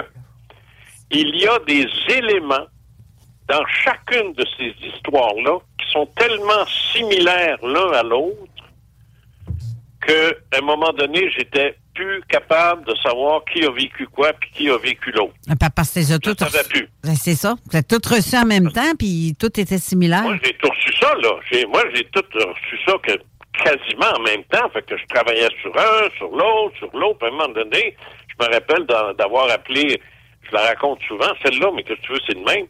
il 1.10 1.34
y 1.36 1.46
a 1.46 1.58
des 1.60 1.86
éléments 2.14 2.66
dans 3.48 3.64
chacune 3.66 4.32
de 4.34 4.44
ces 4.56 4.74
histoires-là 4.88 5.58
sont 5.90 6.06
tellement 6.16 6.64
similaires 6.92 7.58
l'un 7.64 7.92
à 7.92 8.02
l'autre 8.02 8.36
qu'à 10.06 10.58
un 10.58 10.60
moment 10.62 10.92
donné, 10.92 11.30
j'étais 11.36 11.76
plus 11.94 12.22
capable 12.28 12.84
de 12.86 12.94
savoir 13.02 13.42
qui 13.52 13.64
a 13.64 13.70
vécu 13.70 14.06
quoi 14.06 14.32
puis 14.32 14.50
qui 14.52 14.70
a 14.70 14.78
vécu 14.78 15.10
l'autre. 15.12 15.34
Ah, 15.48 15.54
pa- 15.58 15.68
Parce 15.70 15.90
que 15.90 16.00
t'es 16.00 16.18
tout 16.18 16.34
Je 16.38 16.44
savais 16.50 16.68
plus. 16.68 16.88
Ben, 17.04 17.14
C'est 17.14 17.34
ça. 17.34 17.54
Vous 17.70 17.76
êtes 17.76 17.88
tout 17.88 18.00
reçu 18.08 18.36
en 18.36 18.46
même 18.46 18.70
temps, 18.72 18.94
puis 18.98 19.34
tout 19.38 19.60
était 19.60 19.78
similaire. 19.78 20.22
Moi, 20.22 20.36
j'ai 20.42 20.54
tout 20.54 20.70
reçu 20.70 20.92
ça, 20.98 21.14
là. 21.16 21.28
Moi, 21.68 21.82
j'ai 21.94 22.04
tout 22.04 22.24
reçu 22.34 22.78
ça 22.86 22.94
que, 23.02 23.12
quasiment 23.62 24.16
en 24.16 24.20
même 24.22 24.44
temps. 24.44 24.70
Fait 24.72 24.82
que 24.82 24.96
je 24.96 25.04
travaillais 25.06 25.48
sur 25.60 25.76
un, 25.76 26.08
sur 26.16 26.28
l'autre, 26.30 26.76
sur 26.78 26.96
l'autre. 26.96 27.18
Puis 27.18 27.28
À 27.28 27.32
un 27.32 27.36
moment 27.36 27.52
donné, 27.52 27.94
je 28.28 28.46
me 28.46 28.50
rappelle 28.50 28.86
d'a- 28.86 29.12
d'avoir 29.18 29.50
appelé, 29.50 30.00
je 30.48 30.52
la 30.54 30.62
raconte 30.68 31.00
souvent, 31.06 31.32
celle-là, 31.44 31.70
mais 31.74 31.82
que 31.82 31.92
tu 31.94 32.12
veux, 32.12 32.20
c'est 32.26 32.34
le 32.38 32.44
même. 32.44 32.66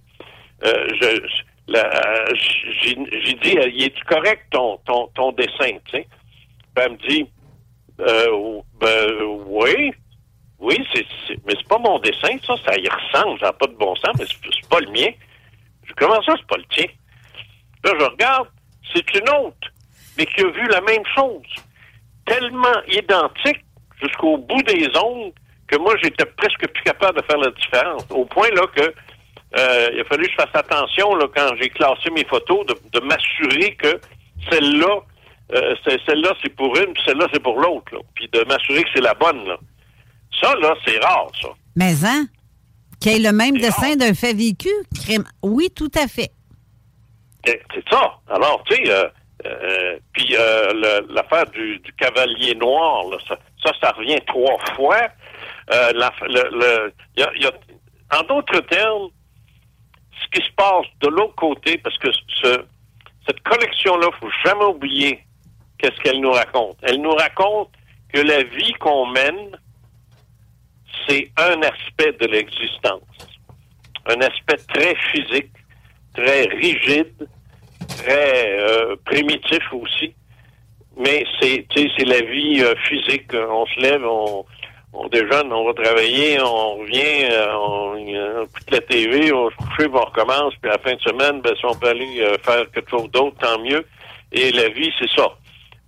Euh, 0.64 0.89
je, 1.01 1.21
j'ai 1.73 2.95
dit, 2.95 3.59
euh, 3.59 3.68
il 3.68 3.85
est 3.85 4.05
correct 4.05 4.45
ton, 4.51 4.79
ton, 4.85 5.09
ton 5.14 5.33
dessin, 5.33 5.79
tu 5.85 5.93
sais? 5.93 6.07
Puis 6.75 6.85
elle 6.85 6.93
me 6.93 7.09
dit, 7.09 7.27
euh, 8.01 8.61
ben, 8.81 9.23
oui, 9.47 9.93
oui, 10.59 10.87
c'est, 10.93 11.07
mais 11.47 11.55
c'est 11.57 11.68
pas 11.68 11.79
mon 11.79 11.99
dessin, 11.99 12.37
ça, 12.47 12.55
ça 12.64 12.77
y 12.77 12.89
ressemble, 12.89 13.39
ça 13.41 13.47
n'a 13.47 13.53
pas 13.53 13.66
de 13.66 13.75
bon 13.75 13.95
sens, 13.97 14.14
mais 14.18 14.27
c'est, 14.27 14.68
pas 14.68 14.81
le 14.81 14.91
mien. 14.91 15.11
Je 15.85 15.93
comment 15.95 16.23
ça, 16.23 16.35
c'est 16.37 16.47
pas 16.47 16.57
le 16.57 16.64
tien? 16.75 16.87
Là, 17.85 17.93
je 17.99 18.05
regarde, 18.05 18.49
c'est 18.95 19.14
une 19.14 19.29
autre, 19.31 19.68
mais 20.18 20.27
qui 20.27 20.43
a 20.43 20.51
vu 20.51 20.66
la 20.68 20.81
même 20.83 21.05
chose. 21.14 21.47
Tellement 22.27 22.83
identique 22.89 23.64
jusqu'au 24.03 24.37
bout 24.37 24.62
des 24.62 24.89
ongles 24.97 25.33
que 25.66 25.79
moi, 25.79 25.95
j'étais 26.03 26.27
presque 26.27 26.68
plus 26.68 26.83
capable 26.83 27.21
de 27.21 27.27
faire 27.27 27.39
la 27.39 27.51
différence. 27.51 28.05
Au 28.11 28.25
point, 28.25 28.49
là, 28.51 28.66
que 28.75 28.93
euh, 29.59 29.90
il 29.94 30.01
a 30.01 30.05
fallu 30.05 30.24
que 30.26 30.30
je 30.32 30.36
fasse 30.36 30.55
attention, 30.55 31.14
là, 31.16 31.26
quand 31.34 31.51
j'ai 31.61 31.68
classé 31.70 32.11
mes 32.11 32.24
photos, 32.24 32.64
de, 32.66 32.74
de 32.92 33.01
m'assurer 33.05 33.74
que 33.76 34.01
celle-là, 34.51 35.01
euh, 35.55 35.74
celle-là, 36.07 36.32
c'est 36.42 36.55
pour 36.55 36.76
une, 36.76 36.92
puis 36.92 37.03
celle-là, 37.07 37.26
c'est 37.32 37.42
pour 37.42 37.59
l'autre. 37.61 37.92
Puis 38.14 38.28
de 38.32 38.44
m'assurer 38.44 38.82
que 38.84 38.88
c'est 38.94 39.01
la 39.03 39.14
bonne, 39.14 39.44
là. 39.46 39.57
Ça, 40.40 40.55
là, 40.57 40.74
c'est 40.86 40.98
rare, 41.05 41.26
ça. 41.42 41.48
Mais 41.76 41.92
hein? 42.05 42.26
Qu'il 43.01 43.12
y 43.12 43.16
ait 43.16 43.30
le 43.30 43.36
même 43.36 43.57
dessin 43.59 43.96
d'un 43.96 44.14
fait 44.14 44.32
vécu? 44.34 44.68
crime. 44.94 45.24
Oui, 45.42 45.70
tout 45.74 45.90
à 45.96 46.07
fait. 46.07 46.30
C'est 47.44 47.61
c'est 47.74 47.88
ça. 47.90 48.18
Alors, 48.28 48.62
tu 48.68 48.76
sais, 48.76 48.90
euh, 48.92 49.09
euh, 49.46 49.98
puis 50.12 50.36
euh, 50.38 51.01
l'affaire 51.09 51.46
du, 51.51 51.78
du 51.78 51.92
cavalier 51.94 52.55
noir, 52.55 53.05
là, 53.11 53.16
ça, 53.26 53.38
ça, 53.64 53.72
ça 53.82 53.90
revient 53.92 54.18
trois 54.26 54.59
fois. 54.76 55.09
La- 55.70 56.12
le- 56.22 56.51
le- 56.59 56.92
y 57.16 57.22
a- 57.22 57.32
y 57.36 57.46
a- 57.46 58.18
en 58.18 58.22
d'autres 58.24 58.61
termes, 58.61 59.09
ce 60.23 60.29
qui 60.41 60.47
se 60.47 60.53
passe 60.55 60.87
de 61.01 61.09
l'autre 61.09 61.35
côté, 61.35 61.79
parce 61.79 61.97
que 61.99 62.09
ce, 62.43 62.64
cette 63.27 63.41
collection-là, 63.43 64.09
faut 64.21 64.31
jamais 64.45 64.64
oublier 64.64 65.25
qu'est-ce 65.79 66.01
qu'elle 66.03 66.21
nous 66.21 66.33
raconte. 66.33 66.77
Elle 66.83 67.01
nous 67.01 67.14
raconte 67.14 67.71
que 68.12 68.21
la 68.21 68.43
vie 68.43 68.73
qu'on 68.75 69.07
mène, 69.07 69.57
c'est 71.09 71.31
un 71.37 71.61
aspect 71.62 72.12
de 72.21 72.27
l'existence. 72.27 73.03
Un 74.07 74.21
aspect 74.21 74.57
très 74.68 74.95
physique, 75.13 75.53
très 76.14 76.45
rigide, 76.47 77.29
très 77.88 78.59
euh, 78.59 78.97
primitif 79.05 79.63
aussi. 79.72 80.14
Mais 80.97 81.25
c'est, 81.41 81.67
c'est 81.75 82.05
la 82.05 82.21
vie 82.21 82.63
euh, 82.63 82.75
physique. 82.88 83.33
On 83.33 83.64
se 83.67 83.80
lève, 83.80 84.05
on, 84.05 84.45
on 84.92 85.08
déjeune, 85.08 85.53
on 85.53 85.67
va 85.67 85.75
travailler, 85.75 86.41
on 86.41 86.76
revient, 86.79 87.25
euh, 87.30 87.54
on, 87.54 87.96
euh, 87.96 88.41
on 88.41 88.45
écoute 88.45 88.71
la 88.71 88.80
TV, 88.80 89.33
on 89.33 89.50
se 89.50 89.57
couche, 89.57 89.87
on 89.92 90.04
recommence, 90.04 90.54
puis 90.61 90.71
à 90.71 90.75
la 90.75 90.79
fin 90.79 90.95
de 90.95 91.00
semaine, 91.00 91.41
ben, 91.41 91.54
si 91.57 91.64
on 91.64 91.75
peut 91.75 91.88
aller 91.88 92.21
euh, 92.21 92.37
faire 92.38 92.71
quelque 92.72 92.91
chose 92.91 93.11
d'autre, 93.11 93.37
tant 93.38 93.58
mieux. 93.61 93.87
Et 94.33 94.50
la 94.53 94.68
vie, 94.68 94.91
c'est 94.99 95.11
ça. 95.11 95.29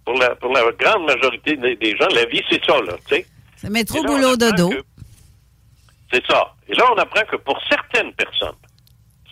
Pour 0.04 0.14
la, 0.14 0.34
pour 0.36 0.52
la 0.52 0.62
grande 0.72 1.06
majorité 1.06 1.56
des, 1.56 1.76
des 1.76 1.96
gens, 1.96 2.08
la 2.14 2.24
vie, 2.26 2.42
c'est 2.50 2.64
ça, 2.64 2.80
là, 2.80 2.94
tu 3.08 3.16
sais. 3.16 3.26
C'est 3.56 3.70
métro, 3.70 4.02
boulot, 4.02 4.36
dodo. 4.36 4.70
C'est 6.12 6.24
ça. 6.26 6.54
Et 6.68 6.74
là, 6.74 6.84
on 6.92 6.98
apprend 6.98 7.24
que 7.24 7.36
pour 7.36 7.58
certaines 7.68 8.12
personnes, 8.14 8.56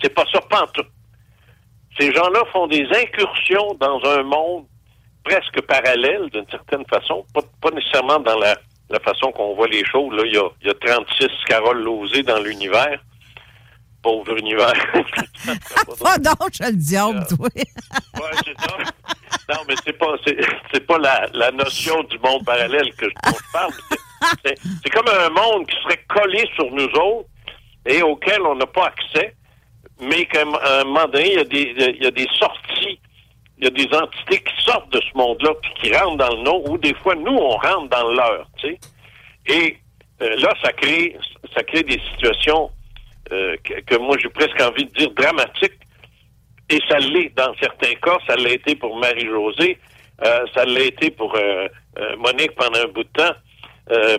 c'est 0.01 0.15
pas 0.15 0.25
ça 0.33 0.41
pantoute. 0.43 0.87
Ces 1.99 2.13
gens-là 2.15 2.43
font 2.53 2.67
des 2.69 2.87
incursions 2.95 3.75
dans 3.81 4.01
un 4.05 4.23
monde 4.23 4.65
presque 5.25 5.61
parallèle, 5.63 6.31
d'une 6.31 6.49
certaine 6.49 6.85
façon, 6.87 7.25
pas, 7.35 7.43
pas 7.61 7.71
nécessairement 7.73 8.21
dans 8.21 8.39
la, 8.39 8.57
la 8.91 9.01
façon 9.01 9.31
qu'on 9.33 9.55
voit 9.55 9.69
les 9.69 9.85
choses. 9.85 10.13
Là, 10.15 10.23
il 10.27 10.35
y 10.35 10.39
a, 10.39 10.49
il 10.63 10.67
y 10.67 10.71
a 10.71 10.75
36 10.75 11.29
Carole 11.47 11.83
Lozé 11.83 12.23
dans 12.23 12.41
l'univers. 12.41 13.01
Pauvre 14.03 14.37
univers. 14.37 14.73
Ah 16.05 16.17
non, 16.19 16.33
je 16.53 16.65
le 16.65 16.77
diable, 16.77 17.27
toi. 17.29 17.49
Ouais, 17.55 18.31
c'est 18.45 18.59
ça. 18.61 18.77
Non, 19.51 19.61
mais 19.69 19.75
c'est 19.85 19.93
pas, 19.93 20.15
c'est, 20.25 20.87
pas 20.87 20.99
la, 20.99 21.27
la 21.35 21.51
notion 21.51 22.03
du 22.05 22.19
monde 22.19 22.45
parallèle 22.45 22.95
que 22.95 23.07
je, 23.09 23.15
parle. 23.53 23.73
C'est, 24.45 24.91
comme 24.91 25.09
un 25.09 25.29
monde 25.31 25.67
qui 25.67 25.77
serait 25.83 26.05
collé 26.09 26.49
sur 26.55 26.71
nous 26.71 26.85
autres 26.85 27.29
et 27.87 28.03
auxquels 28.03 28.43
on 28.43 28.55
n'a 28.55 28.67
pas 28.67 28.87
accès, 28.87 29.35
mais 30.01 30.25
qu'à 30.27 30.43
un 30.43 30.85
moment 30.85 31.09
donné, 31.09 31.33
il 31.33 31.39
y, 31.39 31.41
a 31.41 31.45
des, 31.45 31.75
il 31.97 32.03
y 32.03 32.07
a 32.07 32.11
des 32.11 32.29
sorties, 32.39 33.01
il 33.61 33.65
y 33.65 33.67
a 33.67 33.71
des 33.71 33.95
entités 33.95 34.43
qui 34.43 34.65
sortent 34.65 34.91
de 34.91 35.01
ce 35.01 35.19
monde-là, 35.19 35.51
puis 35.63 35.73
qui 35.75 35.95
rentrent 35.95 36.17
dans 36.17 36.35
le 36.35 36.43
nôtre, 36.43 36.71
ou 36.71 36.79
des 36.79 36.95
fois, 36.95 37.15
nous, 37.15 37.37
on 37.37 37.57
rentre 37.57 37.89
dans 37.91 38.09
le 38.09 38.17
leur, 38.17 38.47
tu 38.57 38.69
sais. 38.69 38.79
Et 39.47 39.77
euh, 40.23 40.37
là, 40.37 40.55
ça 40.63 40.73
crée, 40.73 41.17
ça 41.55 41.63
crée 41.63 41.83
des 41.83 42.01
situations 42.13 42.71
euh, 43.33 43.57
que, 43.63 43.97
moi, 43.97 44.17
j'ai 44.19 44.31
presque 44.31 44.61
envie 44.63 44.87
de 44.87 44.93
dire 44.93 45.11
dramatiques, 45.11 45.79
et 46.71 46.79
ça 46.89 46.99
l'est 46.99 47.37
dans 47.37 47.53
certains 47.61 47.95
cas, 47.97 48.17
ça 48.27 48.37
l'a 48.37 48.51
été 48.51 48.77
pour 48.77 48.97
Marie-Josée, 48.97 49.79
euh, 50.25 50.47
ça 50.55 50.65
l'a 50.65 50.81
été 50.81 51.11
pour 51.11 51.37
Monique 52.19 52.55
pendant 52.55 52.79
un 52.79 52.89
bout 52.89 53.05
de 53.05 53.09
temps. 53.09 53.35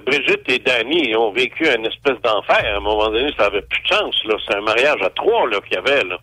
Brigitte 0.06 0.50
et 0.50 0.60
Danny 0.60 1.16
ont 1.16 1.32
vécu 1.32 1.66
une 1.66 1.86
espèce 1.86 2.20
d'enfer. 2.22 2.62
À 2.66 2.76
un 2.76 2.80
moment 2.82 3.10
donné, 3.10 3.32
ça 3.38 3.46
avait 3.46 3.62
plus 3.62 3.82
de 3.84 3.88
sens. 3.88 4.22
Là. 4.26 4.36
C'est 4.46 4.56
un 4.56 4.62
mariage 4.62 5.02
à 5.02 5.10
trois 5.12 5.48
là, 5.48 5.62
qu'il 5.62 5.76
y 5.76 5.78
avait. 5.78 6.04
Là. 6.04 6.18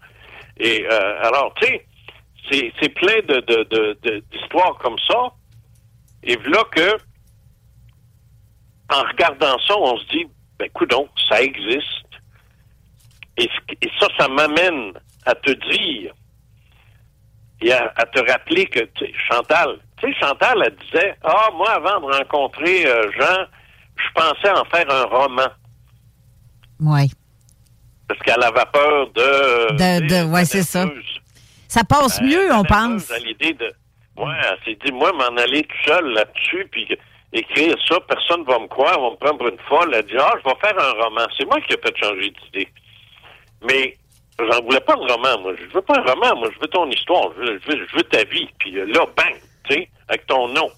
Et 0.59 0.87
alors, 0.87 1.55
tu 1.59 1.67
sais, 1.67 1.87
c'est, 2.51 2.73
c'est 2.81 2.89
plein 2.91 3.21
de, 3.29 3.41
de, 3.41 3.65
de- 3.65 3.99
de- 4.03 4.25
d'histoires 4.31 4.77
comme 4.79 4.99
ça. 5.07 5.33
Et 6.23 6.37
voilà 6.37 6.65
que, 6.73 6.97
en 8.91 9.03
regardant 9.03 9.59
ça, 9.67 9.77
on 9.79 9.97
se 9.99 10.07
dit, 10.09 10.27
ben, 10.59 10.69
donc, 10.89 11.09
ça 11.29 11.43
existe. 11.43 11.85
Et, 13.37 13.49
ça, 14.01 14.09
ça 14.19 14.29
m'amène 14.29 14.93
à 15.25 15.35
te 15.35 15.51
dire 15.71 16.13
et 17.61 17.73
à, 17.73 17.93
à 17.97 18.07
te 18.07 18.19
rappeler 18.31 18.67
que, 18.67 18.81
tu 18.81 19.07
sais, 19.07 19.13
Chantal, 19.31 19.79
tu 20.01 20.13
sais, 20.13 20.19
Chantal, 20.21 20.63
elle 20.65 20.77
disait, 20.87 21.17
ah, 21.23 21.51
moi, 21.55 21.71
avant 21.73 22.01
de 22.09 22.15
rencontrer 22.17 22.87
euh, 22.87 23.11
Jean, 23.19 23.47
je 23.97 24.13
pensais 24.15 24.51
en 24.51 24.65
faire 24.67 24.91
un 24.91 25.05
roman. 25.05 25.49
Oui. 26.81 27.11
Parce 28.09 28.21
qu'elle 28.21 28.43
avait 28.43 28.65
peur 28.73 29.09
de... 29.13 29.73
De, 29.73 30.07
de, 30.07 30.33
ouais, 30.33 30.45
c'est 30.45 30.63
ça. 30.63 30.87
Ça 31.69 31.85
passe 31.85 32.21
Euh, 32.21 32.25
mieux, 32.25 32.53
on 32.53 32.65
pense. 32.65 33.11
à 33.11 33.19
l'idée 33.19 33.53
de... 33.53 33.73
Ouais, 34.17 34.35
elle 34.51 34.59
s'est 34.65 34.79
dit, 34.85 34.91
moi, 34.93 35.13
m'en 35.13 35.37
aller 35.37 35.63
tout 35.63 35.77
seul 35.93 36.05
là-dessus, 36.13 36.67
puis 36.73 36.89
écrire 37.33 37.77
ça, 37.87 38.01
personne 38.01 38.43
va 38.45 38.59
me 38.59 38.67
croire, 38.67 38.99
va 39.01 39.11
me 39.11 39.17
prendre 39.17 39.39
pour 39.39 39.49
une 39.49 39.59
folle. 39.69 39.95
Elle 39.95 40.07
dit, 40.07 40.17
ah, 40.19 40.33
je 40.43 40.49
vais 40.49 40.57
faire 40.61 40.77
un 40.79 41.05
roman. 41.05 41.27
C'est 41.39 41.45
moi 41.45 41.61
qui 41.61 41.75
ai 41.75 41.79
fait 41.79 41.97
changer 41.97 42.31
d'idée. 42.31 42.69
Mais 43.63 43.95
j'en 44.41 44.61
voulais 44.63 44.81
pas 44.81 44.95
de 44.97 45.01
roman, 45.13 45.41
moi. 45.41 45.53
Je 45.57 45.67
veux 45.73 45.83
pas 45.83 45.99
un 45.99 46.03
roman, 46.03 46.35
moi. 46.41 46.49
Je 46.53 46.59
veux 46.61 46.67
ton 46.69 46.91
histoire. 46.91 47.29
Je 47.37 47.43
veux, 47.43 47.61
je 47.65 47.71
veux- 47.77 47.87
je 47.87 47.97
veux 47.97 48.03
ta 48.05 48.25
vie. 48.25 48.49
Puis 48.59 48.77
euh, 48.79 48.87
là, 48.87 49.07
bang, 49.17 49.37
tu 49.69 49.75
sais, 49.75 49.89
avec 50.09 50.27
ton 50.27 50.49
nom. 50.49 50.69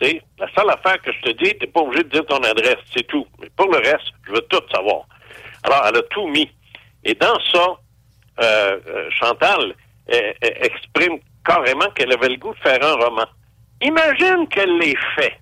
Tu 0.00 0.08
sais, 0.08 0.22
la 0.38 0.46
seule 0.54 0.70
affaire 0.70 1.00
que 1.02 1.12
je 1.12 1.20
te 1.22 1.30
dis, 1.42 1.52
t'es 1.58 1.66
pas 1.66 1.80
obligé 1.80 2.04
de 2.04 2.08
dire 2.10 2.24
ton 2.26 2.38
adresse, 2.38 2.76
c'est 2.94 3.06
tout. 3.06 3.26
Mais 3.40 3.48
pour 3.56 3.66
le 3.70 3.78
reste, 3.78 4.08
je 4.26 4.32
veux 4.32 4.42
tout 4.42 4.60
savoir. 4.74 5.02
Alors, 5.64 5.84
elle 5.88 5.96
a 5.96 6.02
tout 6.02 6.26
mis. 6.28 6.50
Et 7.04 7.14
dans 7.14 7.38
ça, 7.52 7.66
euh, 8.42 8.78
euh, 8.86 9.10
Chantal 9.10 9.74
exprime 10.08 11.18
carrément 11.44 11.90
qu'elle 11.90 12.12
avait 12.12 12.28
le 12.28 12.36
goût 12.36 12.54
de 12.54 12.58
faire 12.60 12.82
un 12.82 12.94
roman. 12.94 13.26
Imagine 13.80 14.48
qu'elle 14.48 14.78
l'ait 14.78 14.96
fait. 15.14 15.38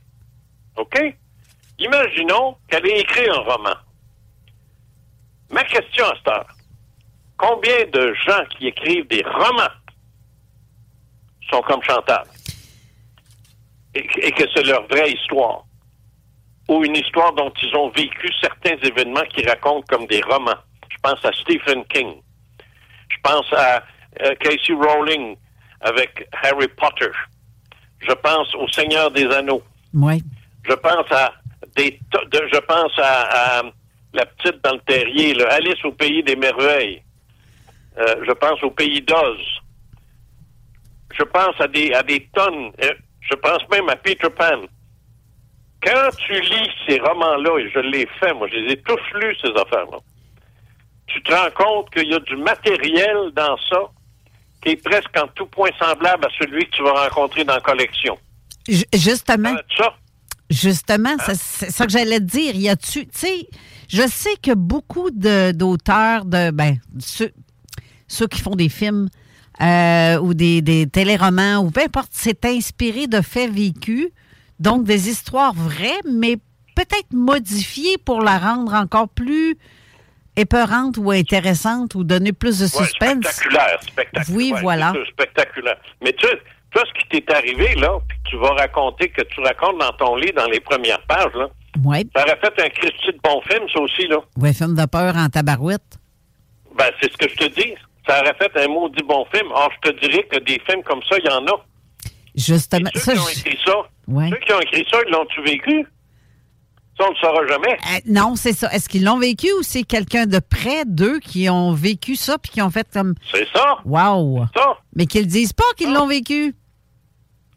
OK? 0.77 0.99
Imaginons 1.79 2.57
qu'elle 2.69 2.87
ait 2.87 3.01
écrit 3.01 3.29
un 3.29 3.41
roman. 3.41 3.75
Ma 5.51 5.63
question 5.65 6.05
à 6.07 6.15
cette 6.17 6.29
heure, 6.29 6.47
combien 7.37 7.85
de 7.93 8.15
gens 8.27 8.45
qui 8.57 8.69
écrivent 8.69 9.07
des 9.09 9.23
romans 9.25 9.75
sont 11.51 11.63
comme 11.63 11.83
Chantal? 11.83 12.25
Et, 13.95 14.07
et 14.17 14.33
que 14.33 14.45
c'est 14.55 14.65
leur 14.65 14.87
vraie 14.89 15.13
histoire? 15.13 15.65
Ou 16.69 16.85
une 16.85 16.97
histoire 16.97 17.33
dont 17.35 17.53
ils 17.63 17.77
ont 17.77 17.91
vécu 17.91 18.33
certains 18.41 18.77
événements 18.83 19.25
qui 19.33 19.47
racontent 19.47 19.85
comme 19.89 20.07
des 20.07 20.23
romans? 20.23 20.59
Je 20.91 20.97
pense 21.03 21.25
à 21.25 21.33
Stephen 21.33 21.85
King. 21.87 22.21
Je 23.11 23.17
pense 23.23 23.53
à 23.53 23.85
Casey 24.41 24.73
Rowling 24.75 25.37
avec 25.81 26.29
Harry 26.43 26.69
Potter. 26.69 27.11
Je 28.01 28.13
pense 28.15 28.55
au 28.55 28.69
Seigneur 28.69 29.11
des 29.11 29.27
Anneaux. 29.27 29.63
Oui. 29.93 30.23
Je 30.69 30.75
pense 30.75 31.11
à 31.13 31.33
des 31.77 31.99
de- 32.13 32.49
je 32.53 32.59
pense 32.61 32.93
à, 32.99 33.59
à 33.59 33.63
la 34.13 34.27
petite 34.27 34.63
dans 34.63 34.75
le 34.75 34.81
terrier, 34.81 35.35
là, 35.35 35.49
Alice 35.53 35.85
au 35.85 35.93
pays 35.93 36.23
des 36.23 36.37
merveilles. 36.37 37.03
Euh, 37.99 38.25
je 38.27 38.33
pense 38.33 38.63
au 38.63 38.71
pays 38.71 39.01
d'Oz. 39.03 39.39
Je 41.17 41.23
pense 41.25 41.61
à 41.61 41.69
des 41.69 41.93
à 41.93 42.03
des 42.03 42.27
tonnes. 42.35 42.73
euh, 42.83 42.93
je 43.21 43.35
pense 43.37 43.67
même 43.71 43.89
à 43.89 43.97
Peter 43.97 44.29
Pan. 44.31 44.63
Quand 45.83 46.11
tu 46.27 46.41
lis 46.41 46.71
ces 46.89 46.99
romans-là, 46.99 47.59
et 47.59 47.71
je 47.71 47.79
l'ai 47.81 48.07
fait, 48.19 48.33
moi, 48.35 48.49
je 48.51 48.57
les 48.57 48.73
ai 48.73 48.77
tous 48.83 48.99
lus, 49.21 49.37
ces 49.43 49.51
affaires-là, 49.51 49.99
tu 51.07 51.23
te 51.23 51.33
rends 51.33 51.51
compte 51.51 51.91
qu'il 51.91 52.11
y 52.11 52.15
a 52.15 52.19
du 52.21 52.37
matériel 52.37 53.31
dans 53.35 53.57
ça 53.69 53.83
qui 54.65 54.71
est 54.73 54.77
presque 54.83 55.17
en 55.17 55.29
tout 55.35 55.47
point 55.47 55.71
semblable 55.79 56.25
à 56.27 56.29
celui 56.39 56.65
que 56.67 56.71
tu 56.77 56.83
vas 56.83 57.09
rencontrer 57.09 57.45
dans 57.45 57.55
la 57.55 57.61
collection. 57.61 58.19
Ju- 58.69 58.85
Justement. 58.93 59.55
Ça, 59.77 59.95
Justement, 60.51 61.17
ça- 61.19 61.35
c'est 61.35 61.71
ça 61.71 61.87
que 61.87 61.93
j'allais 61.93 62.19
te 62.19 62.25
dire. 62.25 62.55
Y 62.55 62.69
a-tu, 62.69 63.07
tu 63.07 63.19
sais, 63.19 63.49
je 63.89 64.07
sais 64.07 64.37
que 64.43 64.55
beaucoup 64.55 65.11
de- 65.11 65.53
d'auteurs, 65.53 66.25
de, 66.27 66.51
ben, 66.51 66.77
ceux, 67.01 67.33
ceux 68.09 68.27
qui 68.27 68.41
font 68.41 68.55
des 68.55 68.69
films 68.69 69.09
euh, 69.63 70.19
ou 70.19 70.35
des, 70.35 70.61
des 70.63 70.87
téléromans 70.87 71.59
ou 71.65 71.71
peu 71.71 71.81
importe, 71.81 72.11
c'est 72.13 72.45
inspiré 72.45 73.07
de 73.07 73.21
faits 73.21 73.51
vécus, 73.53 74.09
donc 74.61 74.85
des 74.85 75.09
histoires 75.09 75.55
vraies, 75.55 76.01
mais 76.11 76.37
peut-être 76.77 77.13
modifiées 77.13 77.97
pour 78.05 78.21
la 78.21 78.39
rendre 78.39 78.75
encore 78.75 79.09
plus 79.09 79.57
épeurante 80.37 80.97
ou 80.99 81.11
intéressante 81.11 81.95
ou 81.95 82.05
donner 82.05 82.33
plus 82.33 82.59
de 82.59 82.65
Ouais, 82.65 82.85
suspense? 82.85 83.25
spectaculaire, 83.25 83.79
spectaculaire. 83.83 84.37
Oui, 84.37 84.53
voilà. 84.61 84.93
spectaculaire. 85.13 85.77
Mais 86.03 86.13
tu 86.13 86.27
sais, 86.27 86.39
toi, 86.71 86.83
ce 86.87 87.01
qui 87.01 87.09
t'est 87.23 87.33
arrivé, 87.35 87.75
là, 87.77 87.91
puis 88.09 88.19
que 88.25 88.31
tu 88.31 88.37
vas 88.39 88.51
raconter, 88.55 89.09
que 89.09 89.23
tu 89.23 89.41
racontes 89.41 89.79
dans 89.79 89.93
ton 89.93 90.17
livre, 90.17 90.35
dans 90.37 90.49
les 90.49 90.61
premières 90.61 91.01
pages, 91.07 91.33
là, 91.35 91.49
Oui. 91.85 92.09
ça 92.17 92.23
aurait 92.23 92.39
fait 92.41 92.63
un 92.63 92.69
Christy 92.71 93.07
de 93.13 93.21
bon 93.23 93.41
film, 93.43 93.69
ça 93.73 93.81
aussi, 93.81 94.07
là. 94.09 94.19
Ouais, 94.37 94.53
film 94.53 94.75
de 94.75 94.87
peur 94.87 95.17
en 95.17 95.29
tabarouette. 95.29 95.99
Ben, 96.77 96.91
c'est 97.01 97.13
ce 97.13 97.17
que 97.17 97.29
je 97.29 97.37
te 97.37 97.61
dis. 97.61 97.75
Ça 98.09 98.21
aurait 98.21 98.35
fait 98.35 98.51
un 98.63 98.69
maudit 98.69 99.03
bon 99.05 99.25
film. 99.33 99.47
Or, 99.53 99.71
je 99.83 99.91
te 99.91 100.01
dirais 100.01 100.25
que 100.25 100.39
des 100.41 100.61
films 100.69 100.83
comme 100.83 101.01
ça, 101.09 101.17
il 101.19 101.25
y 101.25 101.29
en 101.33 101.47
a. 101.47 101.65
Justement. 102.35 102.91
Ceux 102.95 103.01
ça, 103.01 103.13
qui 103.15 103.19
ont 103.21 103.29
écrit 103.29 103.59
ça, 103.65 103.73
Ouais. 104.09 104.29
ceux 104.31 104.37
qui 104.39 104.53
ont 104.53 104.61
écrit 104.61 104.87
ça, 104.91 104.99
ils 105.07 105.13
l'ont-tu 105.13 105.43
vécu? 105.43 105.87
Ça, 106.99 107.05
on 107.07 107.11
ne 107.11 107.15
le 107.15 107.21
saura 107.21 107.47
jamais. 107.49 107.73
Euh, 107.73 108.01
non, 108.07 108.37
c'est 108.37 108.53
ça. 108.53 108.73
Est-ce 108.73 108.89
qu'ils 108.89 109.05
l'ont 109.05 109.19
vécu 109.19 109.49
ou 109.59 109.63
c'est 109.63 109.83
quelqu'un 109.83 110.27
de 110.27 110.39
près 110.39 110.85
d'eux 110.87 111.19
qui 111.19 111.49
ont 111.51 111.73
vécu 111.73 112.15
ça 112.15 112.39
puis 112.39 112.53
qui 112.53 112.63
ont 112.63 112.71
fait 112.71 112.87
comme. 112.93 113.15
C'est 113.33 113.49
ça. 113.53 113.79
Wow! 113.85 114.45
Ça. 114.57 114.79
Mais 114.95 115.07
qu'ils 115.07 115.27
disent 115.27 115.53
pas 115.53 115.65
qu'ils 115.77 115.93
l'ont 115.93 116.07
vécu. 116.07 116.55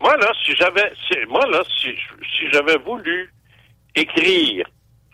Moi, 0.01 0.15
là, 0.17 0.31
si 0.45 0.55
j'avais, 0.55 0.91
si- 1.07 1.25
moi, 1.29 1.45
là, 1.47 1.61
si, 1.79 1.89
si 1.91 2.51
j'avais 2.51 2.77
voulu 2.77 3.31
écrire 3.95 4.65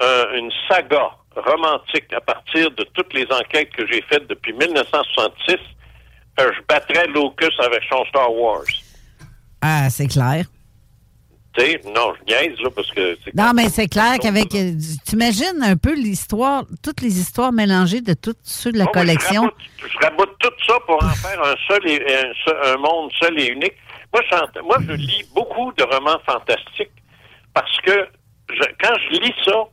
euh, 0.02 0.38
une 0.38 0.52
saga 0.70 1.10
romantique 1.36 2.12
à 2.14 2.22
partir 2.22 2.70
de 2.72 2.84
toutes 2.94 3.14
les 3.14 3.26
enquêtes 3.32 3.72
que 3.72 3.86
j'ai 3.88 4.02
faites 4.10 4.28
depuis 4.28 4.54
1966, 4.54 5.56
euh, 6.40 6.52
je 6.56 6.62
battrais 6.68 7.08
Locus 7.08 7.54
avec 7.60 7.82
son 7.90 8.04
Star 8.06 8.34
Wars. 8.34 8.64
Ah, 9.62 9.90
c'est 9.90 10.08
clair. 10.08 10.46
Non, 11.86 12.14
je 12.20 12.24
niaise, 12.34 12.60
là, 12.62 12.70
parce 12.76 12.90
que 12.92 13.18
c'est 13.24 13.36
Non, 13.36 13.52
mais 13.54 13.70
c'est 13.70 13.88
clair 13.88 14.18
qu'avec. 14.20 14.56
euh, 14.56 14.72
Tu 15.08 15.14
imagines 15.16 15.62
un 15.62 15.78
peu 15.78 15.94
l'histoire, 15.94 16.64
toutes 16.84 17.02
les 17.02 17.20
histoires 17.20 17.52
mélangées 17.52 18.02
de 18.02 18.14
tous 18.16 18.36
ceux 18.44 18.72
de 18.72 18.80
la 18.80 18.86
ben, 18.86 18.92
collection. 18.92 19.44
Je 19.44 19.48
raboute, 19.48 19.92
je 19.92 19.98
raboute 20.06 20.36
tout 20.40 20.52
ça 20.68 20.80
pour 20.88 20.96
en 21.04 21.10
faire 21.10 21.44
un 21.44 21.56
seul 21.68 21.88
et 21.88 22.02
un, 22.16 22.32
seul- 22.46 22.60
un 22.74 22.78
monde 22.78 23.12
seul 23.20 23.40
et 23.40 23.48
unique. 23.50 23.74
Moi, 24.12 24.24
je, 24.32 24.62
moi, 24.62 24.78
je 24.88 24.94
lis 24.94 25.24
beaucoup 25.36 25.72
de 25.74 25.84
romans 25.84 26.20
fantastiques 26.26 26.92
parce 27.54 27.78
que 27.82 28.08
je- 28.50 28.74
quand 28.82 28.96
je 29.12 29.20
lis 29.20 29.34
ça, 29.46 29.64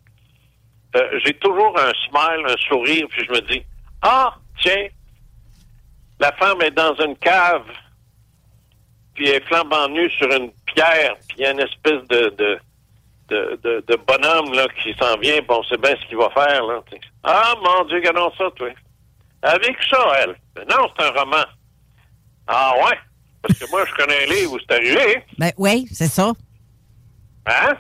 euh, 0.97 1.19
j'ai 1.25 1.33
toujours 1.35 1.79
un 1.79 1.93
smile, 2.09 2.45
un 2.47 2.57
sourire, 2.69 3.07
puis 3.11 3.25
je 3.27 3.33
me 3.33 3.41
dis 3.51 3.63
Ah, 4.03 4.35
tiens, 4.61 4.87
la 6.19 6.33
femme 6.33 6.61
est 6.63 6.71
dans 6.73 6.95
une 6.97 7.17
cave, 7.17 7.63
puis 9.21 9.29
elle 9.29 9.37
est 9.43 9.47
flambant 9.49 9.87
nue 9.91 10.09
sur 10.13 10.31
une 10.33 10.51
pierre, 10.75 11.15
puis 11.29 11.37
il 11.39 11.43
y 11.43 11.47
a 11.47 11.51
une 11.51 11.61
espèce 11.61 12.03
de, 12.09 12.31
de, 12.39 12.59
de, 13.29 13.61
de- 13.63 13.85
de 13.87 13.97
bonhomme 13.97 14.55
là, 14.55 14.67
qui 14.83 14.95
s'en 14.95 15.19
vient, 15.19 15.37
puis 15.43 15.47
on 15.51 15.63
sait 15.65 15.77
bien 15.77 15.95
ce 16.01 16.07
qu'il 16.09 16.17
va 16.17 16.31
faire. 16.31 16.65
Là. 16.65 16.81
Ah, 17.23 17.53
mon 17.63 17.85
Dieu, 17.85 17.97
regardons 17.99 18.33
ça, 18.39 18.45
toi. 18.57 18.69
Elle 19.43 19.51
a 19.51 19.59
vécu 19.59 19.87
ça, 19.91 19.99
elle. 20.23 20.37
Mais 20.57 20.65
non, 20.75 20.89
c'est 20.97 21.05
un 21.05 21.11
roman. 21.11 21.45
Ah 22.47 22.73
ouais? 22.79 22.99
Parce 23.43 23.59
que 23.59 23.71
moi, 23.71 23.85
je 23.85 23.95
connais 23.95 24.25
un 24.25 24.27
livre 24.33 24.55
où 24.55 24.59
c'est 24.59 24.73
arrivé. 24.75 25.23
Ben 25.37 25.53
oui, 25.59 25.87
c'est 25.93 26.09
ça. 26.09 26.33
Hein? 27.45 27.77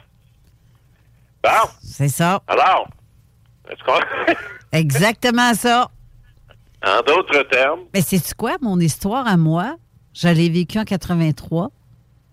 Bon, 1.42 1.70
C'est 1.82 2.08
ça. 2.10 2.42
alors, 2.48 2.86
est-ce 3.70 3.82
qu'on... 3.82 3.98
Exactement 4.72 5.54
ça. 5.54 5.88
en 6.86 7.00
d'autres 7.00 7.42
termes, 7.44 7.80
Mais 7.94 8.02
c'est 8.02 8.34
quoi, 8.34 8.56
mon 8.60 8.78
histoire 8.78 9.26
à 9.26 9.38
moi? 9.38 9.76
Je 10.14 10.28
l'ai 10.28 10.48
vécue 10.48 10.78
en 10.78 10.84
83, 10.84 11.70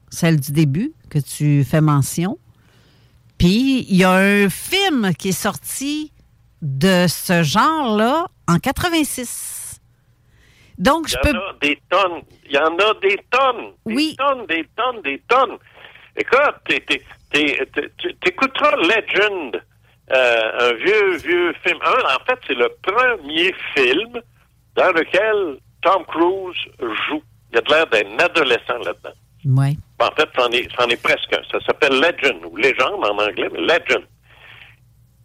celle 0.10 0.40
du 0.40 0.52
début 0.52 0.94
que 1.10 1.20
tu 1.20 1.64
fais 1.64 1.82
mention. 1.82 2.38
Puis 3.38 3.86
il 3.90 3.98
y 3.98 4.04
a 4.04 4.12
un 4.14 4.50
film 4.50 5.14
qui 5.18 5.30
est 5.30 5.32
sorti 5.32 6.12
de 6.62 7.06
ce 7.08 7.44
genre-là 7.44 8.26
en 8.48 8.58
86. 8.58 9.80
Donc, 10.78 11.06
Il 11.08 11.12
je 11.12 11.18
y 11.18 11.22
peux... 11.22 11.38
en 11.38 11.42
a 11.42 11.54
des 11.62 11.80
tonnes. 11.90 12.22
Il 12.46 12.52
y 12.54 12.58
en 12.58 12.78
a 12.78 12.94
des 13.02 13.20
tonnes. 13.30 13.74
Des 13.86 14.16
tonnes, 14.16 14.46
des 14.48 14.68
tonnes, 14.76 15.02
des 15.04 15.22
tonnes. 15.28 15.58
Écoute, 16.16 16.56
t'écouteras 18.22 18.76
Legend, 18.78 19.62
euh, 20.12 20.52
un 20.60 20.74
vieux, 20.74 21.18
vieux 21.18 21.54
film. 21.66 21.78
Un, 21.84 22.16
en 22.16 22.26
fait, 22.26 22.40
c'est 22.48 22.56
le 22.56 22.70
premier 22.82 23.54
film 23.76 24.20
dans 24.76 24.92
lequel 24.94 25.60
Tom 25.82 26.04
Cruise 26.06 26.58
joue. 27.10 27.22
Il 27.52 27.58
a 27.58 27.62
de 27.62 27.70
l'air 27.70 27.88
d'un 27.88 28.20
adolescent 28.26 28.78
là-dedans. 28.84 29.16
Oui. 29.46 29.78
En 30.00 30.12
fait, 30.16 30.30
c'en 30.36 30.50
est, 30.52 30.92
est 30.92 31.02
presque 31.02 31.34
un. 31.34 31.42
Ça 31.52 31.66
s'appelle 31.66 31.94
Legend, 31.94 32.44
ou 32.52 32.56
Légende 32.58 33.04
en 33.06 33.18
anglais, 33.18 33.50
mais 33.52 33.62
Legend. 33.62 34.04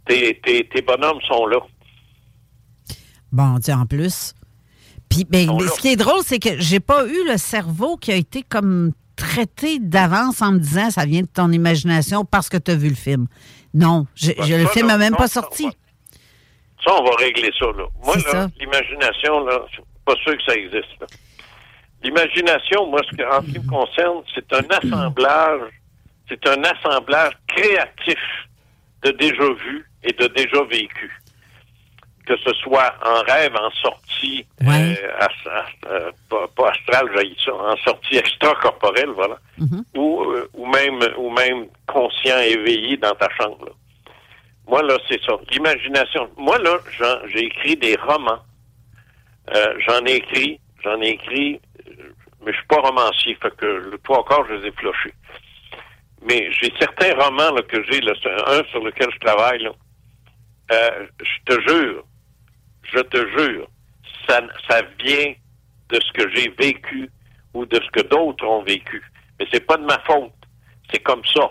Tes, 0.06 0.40
tes, 0.44 0.68
tes 0.68 0.82
bonhommes 0.82 1.20
sont 1.28 1.46
là. 1.46 1.58
Bon, 3.30 3.58
tiens, 3.60 3.80
en 3.80 3.86
plus. 3.86 4.34
Puis, 5.08 5.24
ben, 5.24 5.50
mais 5.58 5.66
ce 5.68 5.80
qui 5.80 5.88
est 5.88 5.96
drôle, 5.96 6.22
c'est 6.24 6.38
que 6.38 6.58
j'ai 6.60 6.80
pas 6.80 7.06
eu 7.06 7.28
le 7.28 7.36
cerveau 7.36 7.96
qui 7.96 8.12
a 8.12 8.16
été 8.16 8.42
comme 8.42 8.92
traité 9.16 9.78
d'avance 9.78 10.40
en 10.40 10.52
me 10.52 10.58
disant 10.58 10.90
ça 10.90 11.04
vient 11.04 11.20
de 11.22 11.26
ton 11.26 11.50
imagination 11.52 12.24
parce 12.24 12.48
que 12.48 12.56
tu 12.56 12.70
as 12.70 12.76
vu 12.76 12.88
le 12.88 12.94
film. 12.94 13.26
Non, 13.74 14.06
j'ai- 14.14 14.34
le 14.34 14.64
ça, 14.64 14.70
film 14.70 14.86
n'a 14.86 14.96
même 14.98 15.12
non, 15.12 15.18
pas 15.18 15.28
sorti. 15.28 15.64
Ça, 16.84 16.92
on 16.98 17.04
va 17.04 17.14
régler 17.16 17.50
ça, 17.58 17.66
là. 17.66 17.84
Moi, 18.04 18.16
là, 18.32 18.48
l'imagination, 18.58 19.44
là, 19.44 19.60
je 19.68 19.74
suis 19.74 19.82
pas 20.04 20.14
sûr 20.16 20.36
que 20.36 20.42
ça 20.46 20.54
existe, 20.54 21.00
là. 21.00 21.06
L'imagination, 22.02 22.86
moi, 22.86 23.00
ce 23.10 23.16
que, 23.16 23.22
en 23.22 23.42
ce 23.42 23.52
qui 23.52 23.58
me 23.58 23.68
concerne, 23.68 24.22
c'est 24.34 24.52
un 24.52 24.64
assemblage, 24.70 25.60
c'est 26.28 26.46
un 26.48 26.62
assemblage 26.64 27.32
créatif 27.48 28.18
de 29.02 29.10
déjà 29.12 29.44
vu 29.52 29.86
et 30.04 30.12
de 30.12 30.26
déjà 30.28 30.62
vécu. 30.64 31.18
Que 32.26 32.36
ce 32.38 32.52
soit 32.54 32.94
en 33.04 33.20
rêve, 33.32 33.54
en 33.56 33.70
sortie, 33.70 34.46
euh, 34.96 35.18
as- 35.18 35.88
euh, 35.90 36.10
pas, 36.30 36.46
pas 36.56 36.72
ça, 36.90 37.02
en 37.52 37.76
sortie 37.78 38.16
extracorporelle, 38.16 39.10
voilà, 39.10 39.38
ou, 39.96 40.22
euh, 40.22 40.48
ou 40.54 40.66
même 40.66 41.00
ou 41.16 41.30
même 41.30 41.66
conscient, 41.86 42.38
éveillé 42.38 42.96
dans 42.96 43.14
ta 43.14 43.28
chambre. 43.30 43.64
là. 43.66 43.72
Moi, 44.68 44.82
là, 44.84 44.96
c'est 45.08 45.20
ça. 45.22 45.32
L'imagination. 45.50 46.30
Moi, 46.36 46.56
là, 46.60 46.78
j'ai 47.32 47.44
écrit 47.44 47.76
des 47.76 47.96
romans. 47.96 48.38
Euh, 49.52 49.74
j'en 49.86 50.04
ai 50.06 50.12
écrit, 50.14 50.60
j'en 50.82 51.00
ai 51.00 51.10
écrit, 51.10 51.60
mais 52.44 52.52
je 52.52 52.56
suis 52.56 52.66
pas 52.66 52.80
romancier, 52.80 53.36
fait 53.40 53.54
que 53.56 53.66
le 53.66 53.98
trois 53.98 54.20
encore, 54.20 54.46
je 54.48 54.54
les 54.54 54.68
ai 54.68 54.72
flochés. 54.72 55.14
Mais 56.22 56.50
j'ai 56.52 56.72
certains 56.78 57.14
romans 57.14 57.52
là, 57.52 57.62
que 57.62 57.82
j'ai, 57.84 58.00
un 58.00 58.64
sur 58.70 58.82
lequel 58.82 59.08
je 59.12 59.18
travaille, 59.18 59.62
là. 59.62 59.72
Euh, 60.72 61.06
je 61.20 61.54
te 61.54 61.68
jure, 61.68 62.04
je 62.84 63.00
te 63.00 63.38
jure, 63.38 63.68
ça, 64.28 64.40
ça 64.68 64.82
vient 65.00 65.34
de 65.88 66.00
ce 66.00 66.12
que 66.12 66.34
j'ai 66.34 66.48
vécu 66.50 67.10
ou 67.54 67.66
de 67.66 67.76
ce 67.76 67.90
que 67.90 68.06
d'autres 68.06 68.46
ont 68.46 68.62
vécu. 68.62 69.02
Mais 69.38 69.46
c'est 69.52 69.66
pas 69.66 69.76
de 69.76 69.84
ma 69.84 69.98
faute. 70.00 70.32
C'est 70.90 71.02
comme 71.02 71.24
ça. 71.24 71.50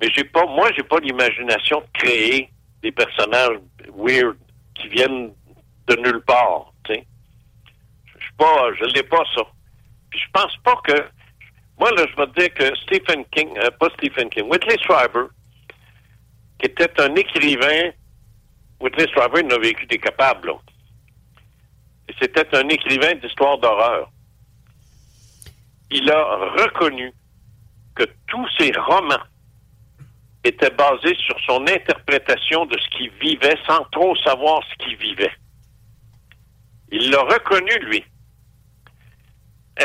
Mais 0.00 0.08
j'ai 0.14 0.24
pas, 0.24 0.46
moi, 0.46 0.70
j'ai 0.76 0.82
pas 0.82 0.98
l'imagination 1.00 1.80
de 1.80 1.86
créer 1.98 2.50
des 2.82 2.92
personnages 2.92 3.58
weird 3.96 4.36
qui 4.74 4.88
viennent 4.88 5.32
de 5.86 5.96
nulle 5.96 6.22
part. 6.22 6.72
Tu 6.84 6.94
sais, 6.94 7.06
je 8.18 8.20
suis 8.20 8.30
pas, 8.42 8.74
je 8.74 8.84
l'ai 8.86 9.02
pas 9.04 9.24
ça. 9.34 9.42
Puis 10.10 10.20
je 10.20 10.30
pense 10.32 10.56
pas 10.64 10.76
que, 10.84 11.04
moi 11.78 11.90
là, 11.92 12.04
je 12.10 12.16
vais 12.16 12.26
te 12.26 12.40
dire 12.40 12.54
que 12.54 12.76
Stephen 12.76 13.24
King, 13.26 13.56
euh, 13.58 13.70
pas 13.78 13.88
Stephen 13.96 14.28
King, 14.30 14.48
Whitley 14.50 14.76
Strieber, 14.78 15.26
qui 16.58 16.66
était 16.66 17.00
un 17.00 17.14
écrivain, 17.14 17.90
Whitley 18.80 19.06
Strieber 19.08 19.42
il 19.44 19.52
a 19.52 19.58
vécu 19.58 19.86
des 19.86 19.98
capables. 19.98 20.48
Là. 20.48 20.54
Et 22.08 22.14
c'était 22.20 22.54
un 22.56 22.68
écrivain 22.68 23.14
d'histoire 23.14 23.58
d'horreur. 23.58 24.10
Il 25.90 26.10
a 26.10 26.24
reconnu 26.62 27.12
que 27.94 28.04
tous 28.26 28.48
ses 28.58 28.72
romans 28.72 29.22
était 30.44 30.70
basé 30.70 31.14
sur 31.14 31.38
son 31.46 31.62
interprétation 31.68 32.66
de 32.66 32.76
ce 32.76 32.96
qu'il 32.96 33.10
vivait 33.20 33.58
sans 33.68 33.84
trop 33.92 34.16
savoir 34.16 34.62
ce 34.68 34.84
qu'il 34.84 34.96
vivait. 34.96 35.32
Il 36.90 37.10
l'a 37.10 37.22
reconnu, 37.22 37.78
lui. 37.82 38.04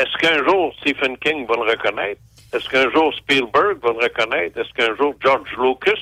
Est-ce 0.00 0.16
qu'un 0.18 0.44
jour 0.46 0.72
Stephen 0.80 1.16
King 1.18 1.46
va 1.46 1.54
le 1.56 1.70
reconnaître? 1.72 2.20
Est-ce 2.54 2.68
qu'un 2.68 2.90
jour 2.90 3.12
Spielberg 3.14 3.78
va 3.82 3.90
le 3.98 4.04
reconnaître? 4.04 4.58
Est-ce 4.60 4.72
qu'un 4.74 4.94
jour 4.96 5.14
George 5.22 5.50
Lucas, 5.60 6.00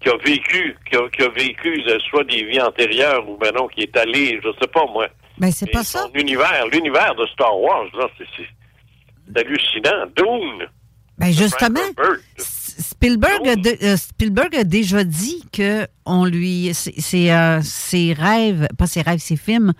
qui 0.00 0.08
a 0.08 0.16
vécu, 0.24 0.76
qui 0.88 0.96
a, 0.96 1.08
qui 1.10 1.22
a 1.22 1.28
vécu 1.28 1.82
euh, 1.88 1.98
soit 2.08 2.24
des 2.24 2.44
vies 2.44 2.60
antérieures 2.60 3.28
ou 3.28 3.36
ben 3.36 3.52
non, 3.54 3.66
qui 3.68 3.80
est 3.82 3.96
allé, 3.96 4.40
je 4.42 4.48
sais 4.60 4.68
pas 4.68 4.84
moi. 4.92 5.08
Ben, 5.38 5.50
c'est 5.50 5.66
Mais 5.66 5.72
pas 5.72 5.84
ça. 5.84 6.02
son 6.04 6.12
univers, 6.14 6.66
l'univers 6.72 7.14
de 7.16 7.26
Star 7.26 7.58
Wars, 7.60 7.84
là, 7.98 8.08
c'est, 8.18 9.38
hallucinant. 9.40 10.06
Dune. 10.16 10.66
Ben, 11.18 11.32
justement. 11.32 11.80
Spielberg 12.38 13.48
a, 13.48 13.56
de- 13.56 13.76
euh, 13.84 13.96
Spielberg 13.96 14.54
a 14.54 14.64
déjà 14.64 15.02
dit 15.02 15.44
que 15.52 15.86
on 16.04 16.24
lui, 16.26 16.68
euh, 16.70 17.60
ses 17.62 18.12
rêves, 18.12 18.68
pas 18.78 18.86
ses 18.86 19.00
rêves, 19.02 19.18
ses 19.18 19.36
films, 19.36 19.72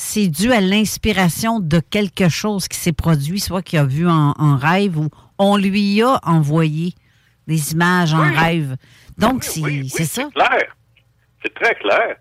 c'est 0.00 0.28
dû 0.28 0.52
à 0.52 0.60
l'inspiration 0.60 1.58
de 1.58 1.80
quelque 1.80 2.28
chose 2.28 2.68
qui 2.68 2.76
s'est 2.78 2.92
produit, 2.92 3.40
soit 3.40 3.62
qu'il 3.62 3.80
a 3.80 3.84
vu 3.84 4.08
en, 4.08 4.32
en 4.38 4.56
rêve 4.56 4.96
ou 4.96 5.08
on 5.38 5.56
lui 5.56 6.00
a 6.02 6.20
envoyé 6.22 6.92
des 7.48 7.72
images 7.72 8.14
en 8.14 8.20
Oui. 8.28 8.36
rêve. 8.36 8.76
Donc, 9.18 9.40
Oui, 9.42 9.42
c'est 9.42 9.60
oui, 9.60 9.80
oui, 9.82 9.88
c'est 9.88 10.04
ça? 10.04 10.28
clair. 10.32 10.76
C'est 11.42 11.52
très 11.52 11.74
clair. 11.74 12.14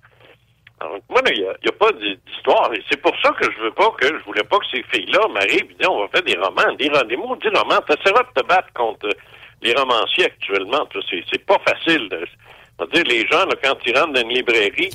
Alors, 0.80 0.98
moi, 1.08 1.22
il 1.32 1.40
n'y 1.42 1.48
a, 1.48 1.72
pas 1.78 1.92
d'histoire. 1.92 2.74
Et 2.74 2.82
c'est 2.90 3.00
pour 3.00 3.14
ça 3.22 3.30
que 3.40 3.46
je 3.52 3.62
veux 3.62 3.72
pas 3.72 3.92
que, 4.02 4.08
je 4.08 4.24
voulais 4.26 4.44
pas 4.44 4.58
que 4.58 4.66
ces 4.72 4.82
filles-là 4.92 5.28
m'arrivent 5.32 5.70
et 5.70 5.76
disent, 5.78 5.88
on 5.88 6.00
va 6.02 6.08
faire 6.08 6.24
des 6.24 6.36
romans, 6.36 6.74
des, 6.80 6.90
des 6.90 7.18
maudits 7.18 7.50
romans. 7.50 7.80
T'essaieras 7.88 8.24
de 8.24 8.42
te 8.42 8.48
battre 8.48 8.74
contre 8.74 9.08
les 9.62 9.74
romanciers 9.76 10.26
actuellement. 10.26 10.88
C'est, 11.12 11.46
pas 11.46 11.60
facile. 11.68 12.10
veux 12.80 12.88
dire, 12.88 13.04
les 13.06 13.28
gens, 13.28 13.46
là, 13.46 13.54
quand 13.64 13.76
ils 13.86 13.96
rentrent 13.96 14.14
dans 14.14 14.22
une 14.22 14.30
librairie, 14.34 14.90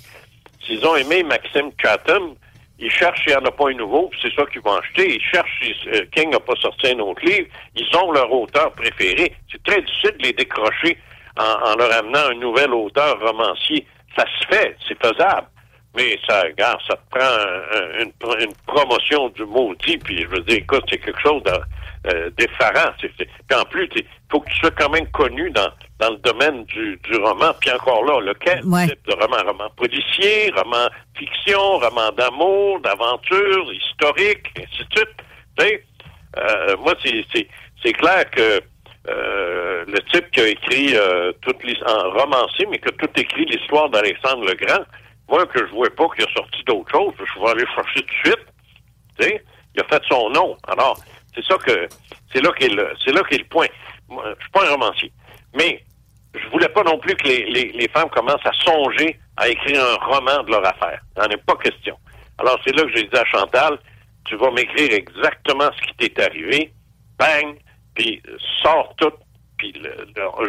s'ils 0.67 0.85
ont 0.85 0.97
aimé 0.97 1.23
Maxime 1.23 1.71
Chatham, 1.81 2.35
ils 2.83 2.91
cherchent 2.91 3.23
s'il 3.23 3.33
n'y 3.33 3.39
en 3.39 3.45
a 3.45 3.51
pas 3.53 3.69
un 3.71 3.75
nouveau, 3.75 4.09
puis 4.09 4.19
c'est 4.23 4.35
ça 4.35 4.45
qu'ils 4.47 4.61
vont 4.61 4.77
acheter. 4.77 5.15
Ils 5.15 5.23
cherchent 5.23 5.61
si 5.63 5.89
euh, 5.89 6.05
King 6.15 6.31
n'a 6.31 6.41
pas 6.41 6.57
sorti 6.57 6.89
un 6.89 6.99
autre 6.99 7.25
livre. 7.25 7.47
Ils 7.77 7.97
ont 7.97 8.11
leur 8.11 8.31
auteur 8.33 8.73
préféré. 8.73 9.33
C'est 9.51 9.63
très 9.63 9.81
difficile 9.81 10.17
de 10.19 10.25
les 10.25 10.33
décrocher 10.33 10.99
en, 11.39 11.71
en 11.71 11.77
leur 11.77 11.93
amenant 11.93 12.31
un 12.31 12.35
nouvel 12.35 12.73
auteur 12.75 13.21
romancier. 13.21 13.87
Ça 14.17 14.25
se 14.27 14.47
fait, 14.49 14.77
c'est 14.87 15.01
faisable. 15.01 15.47
Mais 15.95 16.19
ça, 16.27 16.43
regarde, 16.43 16.81
ça 16.89 16.97
te 16.97 17.11
prend 17.19 17.21
un- 17.25 17.79
un- 17.79 18.03
une, 18.05 18.13
une 18.49 18.55
promotion 18.67 19.29
du 19.31 19.45
maudit, 19.45 19.99
puis 19.99 20.23
je 20.23 20.27
veux 20.29 20.41
dire, 20.41 20.59
écoute, 20.59 20.85
c'est 20.91 20.99
quelque 20.99 21.21
chose 21.21 21.43
de- 21.43 22.11
euh, 22.13 22.31
d'effarant. 22.39 22.93
C'est- 23.01 23.11
Puis 23.17 23.59
en 23.59 23.65
plus, 23.65 23.89
il 23.97 24.05
faut 24.31 24.41
que 24.41 24.49
tu 24.51 24.57
sois 24.59 24.71
quand 24.71 24.89
même 24.89 25.07
connu 25.11 25.51
dans, 25.51 25.69
dans 26.01 26.11
le 26.11 26.17
domaine 26.17 26.65
du, 26.65 26.99
du 27.05 27.17
roman. 27.17 27.53
Puis 27.61 27.71
encore 27.71 28.05
là, 28.05 28.21
lequel? 28.21 28.63
Ouais. 28.65 28.89
type 28.89 29.07
de 29.07 29.13
roman? 29.15 29.37
Roman 29.47 29.71
policier, 29.77 30.51
roman 30.57 30.89
fiction, 31.17 31.61
roman 31.79 32.11
d'amour, 32.17 32.81
d'aventure, 32.81 33.73
historique, 33.73 34.47
ainsi 34.59 34.85
de 34.89 34.97
suite. 34.99 35.17
Tu 35.59 35.65
sais, 35.67 35.85
euh, 36.39 36.77
moi, 36.79 36.95
c'est- 37.05 37.27
clair 37.93 38.29
que 38.31 38.61
euh, 39.09 39.85
le 39.87 39.99
type 40.13 40.31
qui 40.31 40.41
a 40.41 40.47
écrit 40.49 40.97
euh, 40.97 41.33
toute 41.43 41.63
l'his- 41.65 41.83
en 41.87 42.11
romancé, 42.11 42.65
mais 42.71 42.79
qui 42.79 42.89
a 42.89 42.93
tout 42.93 43.11
écrit 43.17 43.45
l'histoire 43.47 43.91
d'Alexandre 43.91 44.47
le 44.47 44.55
Grand, 44.55 44.85
moi, 45.33 45.47
que 45.47 45.67
je 45.67 45.73
vois 45.73 45.89
pas 45.97 46.07
qu'il 46.15 46.25
a 46.25 46.33
sorti 46.35 46.63
d'autres 46.65 46.91
choses, 46.91 47.15
je 47.17 47.41
vais 47.41 47.51
aller 47.51 47.65
chercher 47.75 48.01
tout 48.03 48.15
de 48.15 48.29
suite. 48.29 48.47
Tu 49.19 49.25
sais, 49.25 49.45
il 49.75 49.81
a 49.81 49.85
fait 49.85 50.03
son 50.07 50.29
nom. 50.29 50.57
Alors, 50.69 50.99
c'est 51.35 51.43
ça 51.47 51.57
que 51.57 51.89
c'est 52.31 52.43
là 52.43 52.51
qu'est 52.59 52.69
le 52.69 52.93
c'est 53.03 53.13
là 53.13 53.23
qu'est 53.29 53.39
le 53.39 53.45
point. 53.45 53.67
Moi, 54.11 54.23
je 54.39 54.43
suis 54.43 54.51
pas 54.51 54.67
un 54.67 54.73
romancier. 54.73 55.11
Mais 55.55 55.83
je 56.35 56.47
voulais 56.51 56.69
pas 56.69 56.83
non 56.83 56.99
plus 56.99 57.15
que 57.15 57.27
les, 57.27 57.73
les, 57.73 57.89
femmes 57.89 58.11
commencent 58.11 58.45
à 58.45 58.53
songer 58.53 59.19
à 59.39 59.49
écrire 59.49 59.83
un 59.83 60.05
roman 60.05 60.43
de 60.43 60.51
leur 60.51 60.67
affaire. 60.67 61.01
N'en 61.17 61.25
est 61.25 61.45
pas 61.47 61.57
question. 61.57 61.97
Alors, 62.37 62.59
c'est 62.65 62.77
là 62.77 62.83
que 62.83 62.95
j'ai 62.95 63.05
dit 63.05 63.17
à 63.17 63.25
Chantal, 63.25 63.79
tu 64.27 64.37
vas 64.37 64.51
m'écrire 64.51 64.93
exactement 64.93 65.71
ce 65.77 65.87
qui 65.87 65.95
t'est 65.95 66.23
arrivé, 66.23 66.73
bang, 67.19 67.57
puis 67.95 68.23
sors 68.63 68.95
tout, 68.97 69.13
puis 69.57 69.73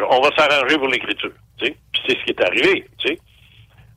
on 0.09 0.21
va 0.21 0.29
s'arranger 0.37 0.77
pour 0.77 0.89
l'écriture. 0.89 1.31
Tu 1.57 1.67
sais? 1.67 1.77
Puis 1.93 2.01
c'est 2.07 2.17
ce 2.19 2.23
qui 2.25 2.31
est 2.31 2.41
arrivé. 2.41 2.85
Tu 2.97 3.07
sais? 3.07 3.19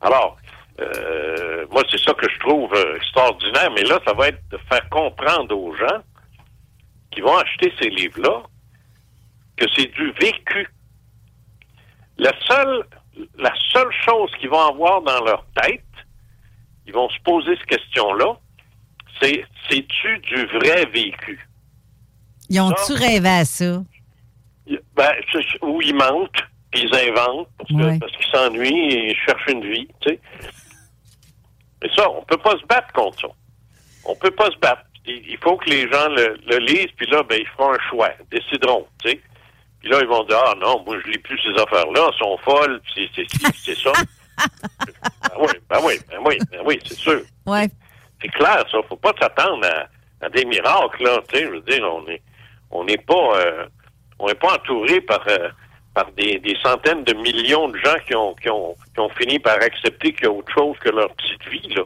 Alors, 0.01 0.37
euh, 0.81 1.67
moi, 1.71 1.83
c'est 1.91 1.99
ça 2.01 2.13
que 2.15 2.29
je 2.29 2.39
trouve 2.41 2.73
euh, 2.75 2.97
extraordinaire, 2.97 3.71
mais 3.75 3.83
là, 3.85 3.99
ça 4.07 4.13
va 4.13 4.29
être 4.29 4.41
de 4.51 4.59
faire 4.71 4.89
comprendre 4.91 5.57
aux 5.57 5.75
gens 5.77 6.03
qui 7.11 7.21
vont 7.21 7.37
acheter 7.37 7.73
ces 7.81 7.89
livres-là 7.89 8.43
que 9.57 9.65
c'est 9.75 9.91
du 9.93 10.11
vécu. 10.21 10.69
La 12.19 12.33
seule, 12.47 12.85
la 13.39 13.53
seule 13.73 13.91
chose 14.05 14.31
qu'ils 14.39 14.51
vont 14.51 14.67
avoir 14.69 15.01
dans 15.03 15.25
leur 15.25 15.47
tête, 15.63 15.83
ils 16.87 16.93
vont 16.93 17.09
se 17.09 17.19
poser 17.25 17.57
cette 17.57 17.67
question-là, 17.67 18.37
c'est 19.21 19.45
c'est-tu 19.71 20.19
du 20.19 20.47
vrai 20.59 20.85
vécu? 20.87 21.49
Ils 22.51 22.61
ont-tu 22.61 22.93
rêvé 22.93 23.29
à 23.29 23.45
ça? 23.45 23.83
Ben, 24.95 25.11
ou 25.63 25.81
ils 25.83 25.95
mentent, 25.95 26.43
puis 26.71 26.83
ils 26.85 26.95
inventent 26.95 27.49
parce 27.59 27.71
que- 27.71 27.75
Ouais. 27.75 27.99
parce 27.99 28.13
qu'ils 28.13 28.27
s'ennuient 28.27 28.93
et 28.95 29.11
ils 29.13 29.17
cherchent 29.17 29.47
une 29.49 29.65
vie, 29.73 29.89
tu 30.01 30.11
sais. 30.11 30.21
Mais 31.83 31.91
ça, 31.95 32.11
on 32.11 32.23
peut 32.25 32.39
pas 32.39 32.57
se 32.59 32.65
battre 32.67 32.93
contre 32.93 33.21
ça. 33.21 33.29
On 34.05 34.15
peut 34.17 34.31
pas 34.31 34.51
se 34.51 34.59
battre. 34.59 34.83
Il 35.07 35.39
faut 35.39 35.57
que 35.57 35.71
les 35.71 35.89
gens 35.91 36.09
le, 36.09 36.37
le 36.49 36.59
lisent, 36.59 36.91
puis 36.97 37.07
là, 37.07 37.23
ben, 37.23 37.39
ils 37.41 37.47
feront 37.49 37.73
un 37.73 37.79
choix, 37.89 38.11
décideront, 38.31 38.87
tu 39.03 39.11
sais. 39.11 39.21
Puis 39.81 39.89
là, 39.89 40.01
ils 40.01 40.09
vont 40.09 40.25
dire, 40.25 40.39
ah 40.45 40.55
non, 40.61 40.83
moi, 40.85 40.97
je 41.05 41.11
lis 41.13 41.19
plus 41.19 41.39
ces 41.39 41.63
affaires-là, 41.63 42.09
elles 42.09 42.19
sont 42.19 42.37
folles, 42.39 42.81
puis 42.83 43.09
c'est 43.15 43.77
ça. 43.77 43.93
ben 45.23 45.37
oui, 45.39 45.53
ben 45.69 45.79
oui, 45.85 45.95
ben 46.11 46.19
oui, 46.25 46.39
ben 46.51 46.61
oui, 46.65 46.81
c'est 46.85 46.97
sûr. 46.97 47.21
Ouais. 47.47 47.69
C'est 48.21 48.29
clair, 48.29 48.65
ça. 48.71 48.79
Faut 48.89 48.97
pas 48.97 49.13
s'attendre 49.21 49.65
à, 49.65 50.27
à 50.27 50.29
des 50.29 50.45
miracles, 50.45 51.05
là. 51.05 51.21
Tu 51.29 51.39
sais, 51.39 51.45
je 51.45 51.51
veux 51.51 51.61
dire, 51.61 51.85
on 51.85 52.07
est, 52.09 52.23
on 52.71 52.85
n'est 52.85 52.99
pas, 52.99 53.37
euh, 53.37 53.67
on 54.19 54.27
n'est 54.27 54.35
pas 54.35 54.55
entouré 54.55 55.01
par, 55.03 55.25
euh, 55.29 55.51
par 55.97 56.13
des, 56.13 56.39
des 56.41 56.55
centaines 56.63 57.05
de 57.05 57.15
millions 57.15 57.69
de 57.69 57.79
gens 57.79 57.97
qui 58.07 58.15
ont, 58.15 58.35
qui 58.35 58.51
ont, 58.51 58.77
qui 58.93 59.01
ont 59.01 59.09
fini 59.09 59.39
par 59.39 59.55
accepter 59.55 60.13
qu'il 60.13 60.25
y 60.25 60.27
a 60.27 60.31
autre 60.31 60.53
chose 60.53 60.77
que 60.79 60.91
leur 60.91 61.09
petite 61.15 61.49
vie, 61.49 61.75
là. 61.75 61.85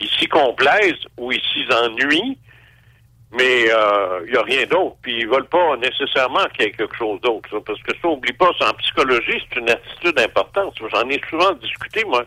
Ils 0.00 0.08
s'y 0.08 0.28
complaisent 0.28 1.04
ou 1.18 1.32
ils 1.32 1.42
s'y 1.52 1.66
ennuient, 1.74 2.38
mais 3.32 3.64
euh, 3.68 4.20
il 4.24 4.32
n'y 4.32 4.38
a 4.38 4.42
rien 4.42 4.66
d'autre. 4.66 4.94
Puis 5.02 5.18
ils 5.22 5.28
veulent 5.28 5.48
pas 5.48 5.76
nécessairement 5.78 6.44
qu'il 6.54 6.64
y 6.64 6.68
ait 6.68 6.70
quelque 6.70 6.96
chose 6.96 7.20
d'autre. 7.22 7.58
Parce 7.58 7.82
que 7.82 7.90
ça, 8.00 8.08
oublie 8.08 8.32
pas, 8.32 8.50
en 8.60 8.72
psychologie, 8.74 9.42
c'est 9.42 9.58
une 9.58 9.68
attitude 9.68 10.18
importante. 10.20 10.76
J'en 10.92 11.08
ai 11.08 11.20
souvent 11.28 11.52
discuté, 11.54 12.04
moi 12.04 12.24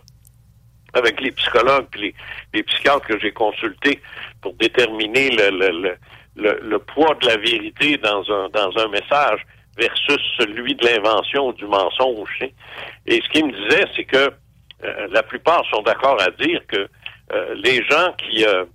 avec 0.96 1.20
les 1.22 1.32
psychologues 1.32 1.88
les, 1.96 2.14
les 2.54 2.62
psychiatres 2.62 3.08
que 3.08 3.20
j'ai 3.20 3.32
consultés 3.32 4.00
pour 4.42 4.54
déterminer 4.54 5.32
le, 5.32 5.50
le, 5.50 5.96
le, 6.36 6.60
le 6.62 6.80
poids 6.80 7.16
de 7.16 7.26
la 7.26 7.38
vérité 7.38 7.98
dans 7.98 8.22
un, 8.32 8.50
dans 8.50 8.78
un 8.78 8.88
message 8.90 9.44
versus 9.78 10.22
celui 10.38 10.76
de 10.76 10.86
l'invention 10.86 11.48
ou 11.48 11.54
du 11.54 11.66
mensonge. 11.66 12.30
sais. 12.40 12.54
Et 13.06 13.22
ce 13.22 13.30
qu'ils 13.30 13.48
me 13.48 13.52
disaient, 13.52 13.86
c'est 13.96 14.06
que 14.06 14.32
euh, 14.84 15.08
la 15.12 15.24
plupart 15.24 15.64
sont 15.70 15.82
d'accord 15.82 16.22
à 16.22 16.30
dire 16.32 16.62
que 16.68 16.88
euh, 17.32 17.56
les 17.56 17.84
gens 17.86 18.14
qui, 18.18 18.46
euh, 18.46 18.66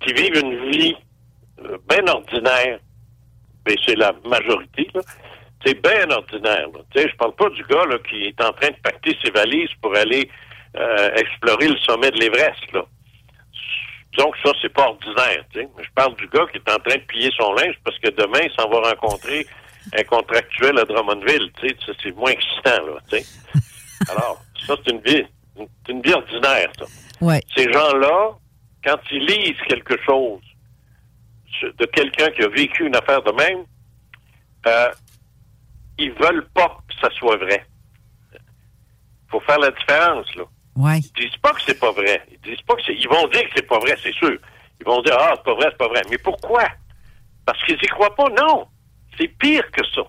qui 0.00 0.12
vivent 0.12 0.38
une 0.38 0.70
vie 0.70 0.96
bien 1.88 2.06
ordinaire, 2.08 2.78
et 3.66 3.76
c'est 3.86 3.96
la 3.96 4.12
majorité, 4.26 4.88
c'est 5.64 5.80
bien 5.80 6.10
ordinaire. 6.10 6.66
je 6.94 7.16
parle 7.16 7.34
pas 7.36 7.48
du 7.50 7.62
gars 7.64 7.86
là, 7.86 7.96
qui 8.08 8.26
est 8.26 8.40
en 8.42 8.52
train 8.52 8.68
de 8.68 8.76
pacter 8.82 9.16
ses 9.24 9.30
valises 9.30 9.70
pour 9.80 9.96
aller 9.96 10.28
explorer 11.16 11.68
le 11.68 11.76
sommet 11.78 12.10
de 12.10 12.18
l'Everest. 12.18 12.72
Là. 12.72 12.84
Disons 14.16 14.30
que 14.30 14.38
ça, 14.44 14.54
c'est 14.62 14.72
pas 14.72 14.88
ordinaire. 14.88 15.44
tu 15.52 15.60
sais. 15.60 15.68
Mais 15.76 15.84
Je 15.84 15.90
parle 15.94 16.14
du 16.16 16.28
gars 16.28 16.46
qui 16.52 16.58
est 16.58 16.70
en 16.70 16.78
train 16.78 16.96
de 16.96 17.04
plier 17.04 17.30
son 17.36 17.52
linge 17.54 17.74
parce 17.84 17.98
que 17.98 18.10
demain, 18.10 18.40
il 18.42 18.52
s'en 18.52 18.68
va 18.68 18.90
rencontrer 18.90 19.46
un 19.96 20.04
contractuel 20.04 20.78
à 20.78 20.84
Drummondville. 20.84 21.50
C'est 21.60 22.14
moins 22.16 22.30
excitant. 22.30 22.86
Là. 22.86 22.98
Alors, 24.10 24.42
ça, 24.66 24.74
c'est 24.84 24.92
une 24.92 25.00
vie, 25.00 25.24
c'est 25.56 25.92
une 25.92 26.02
vie 26.02 26.14
ordinaire, 26.14 26.70
ça. 26.78 26.84
Ouais. 27.20 27.40
Ces 27.56 27.72
gens-là, 27.72 28.30
quand 28.84 28.98
ils 29.10 29.26
lisent 29.26 29.60
quelque 29.68 29.96
chose 30.04 30.42
de 31.62 31.86
quelqu'un 31.86 32.30
qui 32.30 32.42
a 32.42 32.48
vécu 32.48 32.86
une 32.86 32.96
affaire 32.96 33.22
de 33.22 33.32
même, 33.32 33.64
euh, 34.66 34.90
ils 35.98 36.12
veulent 36.12 36.46
pas 36.54 36.78
que 36.88 36.94
ça 37.00 37.10
soit 37.16 37.36
vrai. 37.36 37.64
faut 39.28 39.40
faire 39.40 39.58
la 39.58 39.70
différence, 39.70 40.32
là. 40.34 40.44
Ouais. 40.76 40.98
Ils 40.98 41.28
disent 41.28 41.36
pas 41.40 41.52
que 41.52 41.60
c'est 41.66 41.78
pas 41.78 41.92
vrai. 41.92 42.22
Ils 42.30 42.40
disent 42.40 42.62
pas 42.62 42.74
que 42.74 42.82
c'est. 42.86 42.94
Ils 42.94 43.08
vont 43.08 43.26
dire 43.28 43.42
que 43.42 43.50
c'est 43.56 43.66
pas 43.66 43.78
vrai, 43.78 43.96
c'est 44.02 44.14
sûr. 44.14 44.36
Ils 44.80 44.86
vont 44.86 45.02
dire 45.02 45.16
Ah, 45.18 45.34
c'est 45.36 45.44
pas 45.44 45.54
vrai, 45.54 45.66
c'est 45.70 45.78
pas 45.78 45.88
vrai. 45.88 46.02
Mais 46.10 46.18
pourquoi? 46.18 46.64
Parce 47.46 47.62
qu'ils 47.64 47.76
y 47.76 47.86
croient 47.86 48.14
pas. 48.14 48.28
Non. 48.30 48.66
C'est 49.18 49.28
pire 49.28 49.70
que 49.70 49.84
ça. 49.94 50.02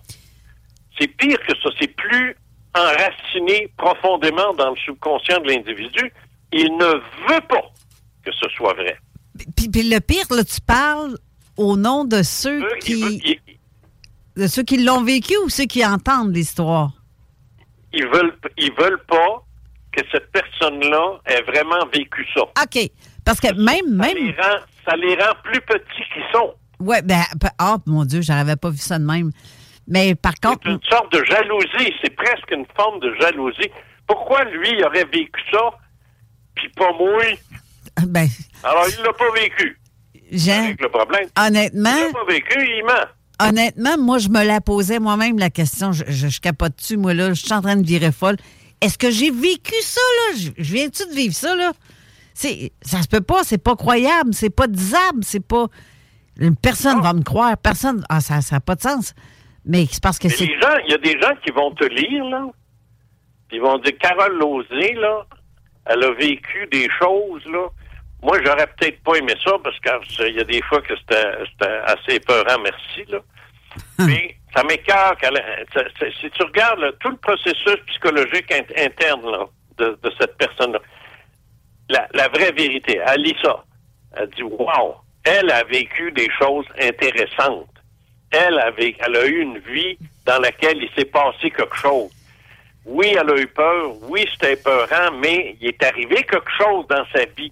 C'est 1.00 1.08
pire 1.08 1.38
que 1.48 1.56
ça. 1.62 1.70
C'est 1.80 1.96
plus 1.96 2.36
enraciné 2.76 3.72
profondément 3.78 4.54
dans 4.54 4.72
le 4.72 4.76
subconscient 4.78 5.40
de 5.42 5.50
l'individu. 5.50 6.12
Il 6.52 6.76
ne 6.78 6.94
veut 7.30 7.42
pas 7.48 7.72
que 8.24 8.32
ce 8.32 8.50
soit 8.50 8.74
vrai. 8.74 8.98
Puis, 9.56 9.70
puis 9.70 9.90
le 9.90 10.00
pire, 10.00 10.26
là, 10.32 10.44
tu 10.44 10.62
parles 10.62 11.18
au 11.58 11.78
nom 11.78 12.06
de 12.06 12.24
ceux 12.24 12.68
qui. 12.80 13.40
De 14.36 14.48
ceux 14.48 14.64
qui 14.64 14.84
l'ont 14.84 15.02
vécu 15.02 15.34
ou 15.46 15.50
ceux 15.50 15.64
qui 15.64 15.86
entendent 15.86 16.36
l'histoire? 16.36 16.92
Ils 17.94 18.06
veulent, 18.06 18.38
ils 18.58 18.74
veulent 18.74 19.02
pas 19.08 19.45
que 19.96 20.02
cette 20.12 20.32
personne-là 20.32 21.20
ait 21.26 21.42
vraiment 21.44 21.86
vécu 21.94 22.26
ça. 22.34 22.42
OK. 22.42 22.90
Parce 23.24 23.40
que 23.40 23.54
même. 23.54 24.02
Ça 24.02 24.08
même... 24.08 24.18
les 24.18 24.32
rend, 24.32 24.60
ça 24.86 24.96
les 24.96 25.16
rend 25.16 25.34
plus 25.44 25.62
petits 25.62 26.04
qu'ils 26.14 26.24
sont. 26.34 26.54
Ouais, 26.80 27.02
ben, 27.02 27.22
ah, 27.58 27.78
mon 27.86 28.04
Dieu, 28.06 28.22
j'avais 28.22 28.56
pas 28.56 28.70
vu 28.70 28.78
ça 28.78 29.00
de 29.00 29.06
même. 29.06 29.32
Mais 29.88 30.16
par 30.16 30.34
contre. 30.36 30.60
C'est 30.64 30.72
une 30.72 30.80
sorte 30.90 31.12
de 31.14 31.24
jalousie. 31.24 31.94
C'est 32.04 32.16
presque 32.16 32.52
une 32.52 32.66
forme 32.76 33.00
de 33.00 33.14
jalousie. 33.20 33.72
Pourquoi 34.08 34.44
lui, 34.46 34.70
il 34.78 34.84
aurait 34.86 35.06
vécu 35.06 35.42
ça, 35.52 35.72
puis 36.56 36.70
pas 36.70 36.92
moi? 36.94 37.24
Ben, 38.08 38.28
Alors, 38.62 38.86
il 38.90 39.02
l'a 39.06 39.14
pas 39.14 39.32
vécu. 39.32 39.80
Avec 40.52 40.82
le 40.82 40.90
problème. 40.90 41.30
honnêtement. 41.40 41.96
Il 41.96 42.08
l'a 42.08 42.12
pas 42.12 42.26
vécu, 42.26 42.60
il 42.60 42.84
ment. 42.84 43.48
Honnêtement, 43.48 43.98
moi, 43.98 44.18
je 44.18 44.28
me 44.28 44.44
la 44.44 44.60
posais 44.60 45.00
moi-même, 45.00 45.40
la 45.40 45.50
question. 45.50 45.94
Je, 45.94 46.04
je, 46.10 46.28
je 46.28 46.42
capote 46.42 46.76
dessus, 46.76 46.98
moi, 46.98 47.14
là? 47.14 47.30
Je 47.30 47.42
suis 47.42 47.54
en 47.54 47.62
train 47.62 47.78
de 47.78 47.86
virer 47.86 48.12
folle. 48.12 48.36
Est-ce 48.82 48.98
que 48.98 49.10
j'ai 49.10 49.32
vécu 49.32 49.74
ça, 49.82 50.02
là? 50.02 50.38
Je, 50.38 50.52
viens-tu 50.58 51.08
de 51.08 51.14
vivre 51.14 51.34
ça, 51.34 51.56
là? 51.56 51.72
C'est, 52.34 52.74
ça 52.82 53.02
se 53.02 53.08
peut 53.08 53.22
pas, 53.22 53.44
c'est 53.44 53.64
pas 53.64 53.76
croyable, 53.76 54.34
c'est 54.34 54.50
pas 54.50 54.68
disable, 54.68 55.24
c'est 55.24 55.46
pas. 55.46 55.68
Personne 56.62 57.02
va 57.02 57.14
me 57.14 57.24
croire, 57.24 57.58
personne. 57.58 58.04
Ah, 58.10 58.20
ça 58.20 58.40
n'a 58.52 58.60
pas 58.60 58.76
de 58.76 58.82
sens. 58.82 59.14
Mais 59.66 59.86
c'est 59.90 60.04
parce 60.04 60.20
que 60.20 60.30
c'est. 60.30 60.46
il 60.46 60.92
y 60.92 60.94
a 60.94 60.98
des 60.98 61.20
gens 61.20 61.34
qui 61.44 61.52
vont 61.52 61.72
te 61.72 61.86
lire, 61.86 62.26
là, 62.26 62.46
puis 63.48 63.58
ils 63.58 63.62
vont 63.62 63.78
dire 63.80 63.98
Carole 64.00 64.38
Lozé, 64.38 64.94
là, 64.94 65.26
elle 65.86 66.04
a 66.04 66.12
vécu 66.12 66.68
des 66.72 66.88
choses, 67.00 67.46
là. 67.46 67.68
Moi, 68.22 68.40
j'aurais 68.44 68.68
peut-être 68.68 69.04
pas 69.04 69.16
aimé 69.16 69.34
ça 69.44 69.52
parce 69.64 69.78
qu'il 69.80 70.36
y 70.36 70.40
a 70.40 70.44
des 70.44 70.62
fois 70.64 70.82
que 70.82 70.96
c'était 70.98 71.46
c'était 71.52 71.78
assez 71.86 72.16
épeurant, 72.16 72.62
merci, 72.62 73.10
là. 73.10 73.20
Mais 74.08 74.36
ça 75.74 75.84
ça- 76.00 76.06
Si 76.22 76.30
tu 76.32 76.44
regardes 76.44 76.98
tout 77.00 77.10
le 77.10 77.18
processus 77.18 77.78
psychologique 77.88 78.50
int- 78.52 78.86
interne 78.86 79.48
de, 79.78 79.98
cette 80.18 80.38
personne-là, 80.38 80.80
la, 81.90 82.28
vraie 82.30 82.52
vérité, 82.52 83.00
elle 83.06 83.22
lit 83.22 83.36
ça. 83.44 83.64
Elle 84.18 84.30
dit 84.30 84.44
Wow, 84.44 84.96
elle 85.26 85.52
a 85.52 85.64
vécu 85.64 86.12
des 86.12 86.30
choses 86.40 86.66
intéressantes. 86.82 87.68
Elle 88.32 88.60
elle 89.00 89.16
a 89.16 89.26
eu 89.26 89.40
une 89.42 89.60
vie 89.60 89.98
dans 90.26 90.40
laquelle 90.40 90.82
il 90.82 90.90
s'est 90.98 91.06
passé 91.06 91.52
quelque 91.52 91.76
chose. 91.76 92.12
Oui, 92.86 93.16
elle 93.20 93.30
a 93.30 93.38
eu 93.38 93.48
peur. 93.48 93.92
Oui, 94.04 94.28
c'était 94.34 94.54
épeurant, 94.54 95.12
mais 95.20 95.56
il 95.60 95.68
est 95.70 95.84
arrivé 95.84 96.24
quelque 96.24 96.52
chose 96.58 96.86
dans 96.88 97.06
sa 97.14 97.26
vie. 97.26 97.52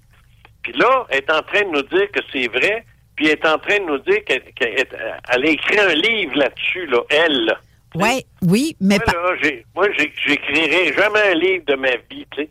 Puis 0.62 0.74
là, 0.74 1.06
elle 1.10 1.18
est 1.20 1.32
en 1.32 1.42
train 1.42 1.62
de 1.64 1.70
nous 1.70 1.82
dire 1.84 2.10
que 2.12 2.20
c'est 2.32 2.48
vrai, 2.48 2.86
puis 3.16 3.28
elle 3.28 3.34
est 3.34 3.46
en 3.48 3.60
train 3.60 3.80
de 3.80 3.86
nous 3.86 4.00
dire 4.00 4.24
qu'elle 4.26 4.44
elle 4.60 5.46
a 5.46 5.50
écrit 5.50 5.80
un 5.80 5.94
livre 5.94 6.36
là-dessus, 6.38 6.86
là, 6.88 7.00
elle. 7.10 7.46
là. 7.46 7.58
Ouais, 7.96 8.26
oui, 8.42 8.76
mais. 8.82 8.98
Moi, 9.06 9.36
moi, 9.76 9.88
j'écrirai 10.26 10.94
jamais 10.94 11.32
un 11.32 11.36
livre 11.36 11.66
de 11.66 11.76
ma 11.76 11.96
vie, 12.10 12.26
tu 12.32 12.44
sais. 12.44 12.50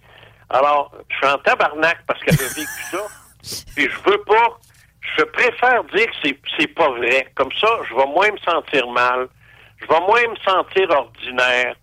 Alors, 0.51 0.93
je 1.09 1.17
suis 1.17 1.27
en 1.27 1.39
tabarnak 1.39 1.99
parce 2.07 2.21
qu'elle 2.21 2.39
a 2.39 2.49
vécu 2.49 2.83
ça. 2.91 3.07
Puis 3.75 3.89
je 3.89 4.11
veux 4.11 4.23
pas, 4.23 4.61
je 5.19 5.25
préfère 5.25 5.83
dire 5.85 6.07
que 6.07 6.29
c'est 6.59 6.67
pas 6.69 6.91
vrai. 6.91 7.27
Comme 7.35 7.51
ça, 7.61 7.69
je 7.89 7.95
vais 7.95 8.07
moins 8.07 8.31
me 8.31 8.39
sentir 8.39 8.87
mal. 8.89 9.29
Je 9.81 9.87
vais 9.87 10.01
moins 10.01 10.29
me 10.29 10.37
sentir 10.37 10.91
ordinaire. 10.91 11.75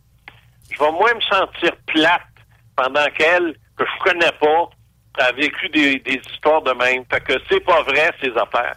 Je 0.72 0.80
vais 0.80 0.91
moins 0.91 1.14
me 1.14 1.22
sentir 1.22 1.76
plate 1.88 2.22
pendant 2.76 3.06
qu'elle, 3.18 3.56
que 3.76 3.84
je 3.85 4.03
connais 4.03 4.31
pas, 4.39 4.69
a 5.20 5.32
vécu 5.32 5.70
des, 5.70 6.00
des 6.00 6.22
histoires 6.32 6.62
de 6.64 6.72
même. 6.72 7.04
Fait 7.12 7.22
que 7.22 7.34
c'est 7.50 7.60
pas 7.62 7.84
vrai, 7.84 8.12
ces 8.22 8.32
affaires. 8.32 8.76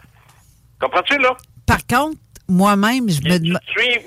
Comprends-tu, 0.79 1.17
là? 1.17 1.35
Par 1.65 1.85
contre, 1.87 2.17
moi-même, 2.47 3.09
je 3.09 3.21
me 3.21 3.37
demande. 3.39 3.59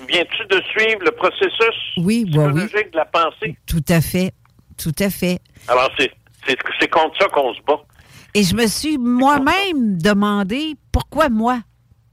Viens-tu 0.09 0.47
de 0.49 0.61
suivre 0.71 1.01
le 1.05 1.11
processus 1.13 1.77
Oui, 1.99 2.31
ouais, 2.35 2.47
oui. 2.47 2.61
psychologique 2.61 2.93
de 2.93 2.97
la 2.97 3.05
pensée? 3.07 3.57
Tout 3.67 3.85
à 3.89 4.01
fait. 4.01 4.33
Tout 4.77 4.95
à 4.99 5.09
fait. 5.11 5.41
Alors, 5.69 5.91
c'est, 5.99 6.11
c'est, 6.47 6.57
c'est 6.79 6.89
contre 6.91 7.17
ça 7.19 7.29
qu'on 7.29 7.55
se 7.55 7.63
bat. 7.63 7.81
Et 8.35 8.43
je 8.43 8.55
me 8.55 8.67
suis 8.67 8.99
moi-même 8.99 9.97
demandé 10.01 10.75
pourquoi 10.93 11.31
moi? 11.31 11.61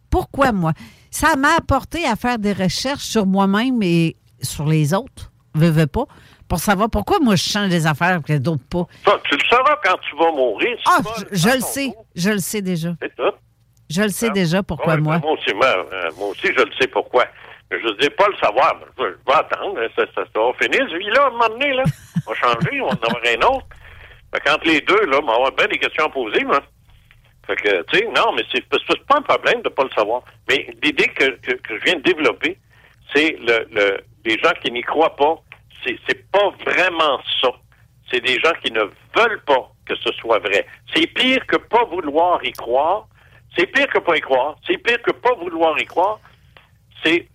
Pourquoi 0.10 0.54
moi? 0.54 0.72
Ça 1.12 1.36
m'a 1.36 1.56
apporté 1.58 2.06
à 2.06 2.16
faire 2.16 2.40
des 2.40 2.54
recherches 2.54 3.04
sur 3.04 3.26
moi-même 3.26 3.84
et 3.84 4.16
sur 4.41 4.66
les 4.66 4.94
autres, 4.94 5.32
veux, 5.54 5.70
veux 5.70 5.88
pas, 5.88 6.06
pour 6.48 6.60
savoir 6.60 6.90
pourquoi 6.90 7.20
moi 7.20 7.36
je 7.36 7.44
change 7.49 7.70
des 7.70 7.86
affaires 7.88 8.20
que 8.26 8.38
d'autres 8.38 8.64
pas. 8.70 8.86
Ça, 9.06 9.20
tu 9.30 9.36
le 9.36 9.44
sauras 9.49 9.76
quand 9.84 9.98
tu 10.10 10.15
vas 10.18 10.32
mourir. 10.32 10.78
Ah, 10.88 10.99
je, 11.32 11.38
je 11.38 11.49
le 11.56 11.61
sais, 11.61 11.94
je 12.15 12.30
le 12.30 12.40
sais 12.40 12.61
déjà. 12.61 12.90
C'est 13.02 13.15
tout. 13.15 13.32
Je 13.90 14.02
le 14.02 14.10
sais 14.10 14.30
déjà 14.32 14.64
pourquoi 14.64 14.95
Ouais, 14.95 15.02
moi. 15.02 15.18
ben, 15.18 15.22
Moi 15.28 15.34
aussi, 15.34 15.53
moi, 15.53 15.68
euh, 15.68 16.10
moi 16.18 16.28
aussi, 16.30 16.48
je 16.48 16.61
le 16.64 16.72
sais 16.80 16.88
pourquoi. 16.88 17.26
Mais 17.70 17.80
je 17.80 17.88
ne 17.88 17.94
dis 17.99 18.10
pas 18.10 18.28
le 18.28 18.36
savoir. 18.38 18.76
Je, 18.98 19.03
je 19.03 19.10
vais 19.32 19.34
attendre. 19.38 19.80
hein, 19.80 19.88
Ça, 19.95 20.03
ça, 20.15 20.24
ça 20.34 20.40
va 20.40 20.52
finir, 20.61 20.88
ce 20.90 20.98
vie-là, 20.98 21.24
à 21.24 21.28
un 21.28 21.32
moment 21.32 21.49
donné. 21.49 21.74
Là. 21.74 21.84
On 22.26 22.32
va 22.32 22.36
changer, 22.38 22.82
on 22.82 22.88
en 22.88 22.90
avoir 22.91 23.22
un 23.26 23.56
autre. 23.56 23.65
Fait 24.34 24.40
qu'entre 24.45 24.65
les 24.68 24.82
deux, 24.82 25.06
là, 25.06 25.20
on 25.22 25.26
va 25.28 25.34
avoir 25.36 25.52
bien 25.52 25.68
des 25.68 25.78
questions 25.78 26.06
à 26.06 26.10
poser, 26.10 26.44
moi. 26.44 26.61
Fait 27.45 27.56
que, 27.57 27.82
tu 27.91 27.98
sais, 27.99 28.06
non, 28.15 28.32
mais 28.36 28.44
c'est 28.52 28.64
c'est 28.88 29.06
pas 29.06 29.18
un 29.18 29.22
problème 29.22 29.61
de 29.61 29.70
ne 29.70 29.74
pas 29.74 29.84
le 29.84 29.90
savoir. 29.91 30.24
Mais 30.49 30.68
l'idée 30.82 31.07
que, 31.10 31.26
que, 31.41 31.52
que 31.52 31.78
je 31.78 31.84
viens 31.84 31.95
de 31.98 32.02
développer, 32.02 32.57
c'est 33.14 33.36
le, 33.41 33.68
le, 33.72 33.98
les 34.26 34.40
gens 34.40 34.53
qui 34.64 34.72
n'y 34.72 34.82
croient 34.82 35.15
pas. 35.15 35.36
C'est, 35.85 36.31
pas 36.31 36.49
vraiment 36.65 37.19
ça. 37.41 37.49
C'est 38.11 38.22
des 38.22 38.39
gens 38.39 38.53
qui 38.64 38.72
ne 38.72 38.81
veulent 38.81 39.41
pas 39.45 39.72
que 39.85 39.95
ce 39.95 40.11
soit 40.14 40.39
vrai. 40.39 40.65
C'est 40.93 41.07
pire 41.07 41.45
que 41.47 41.57
pas 41.57 41.84
vouloir 41.85 42.43
y 42.43 42.51
croire. 42.53 43.07
C'est 43.57 43.68
pire 43.68 43.88
que 43.88 43.99
pas 43.99 44.18
y 44.18 44.22
croire. 44.22 44.55
C'est 44.65 44.77
pire 44.77 45.01
que 45.01 45.11
pas 45.11 45.34
vouloir 45.35 45.77
y 45.80 45.85
croire. 45.85 46.19
C'est 47.03 47.27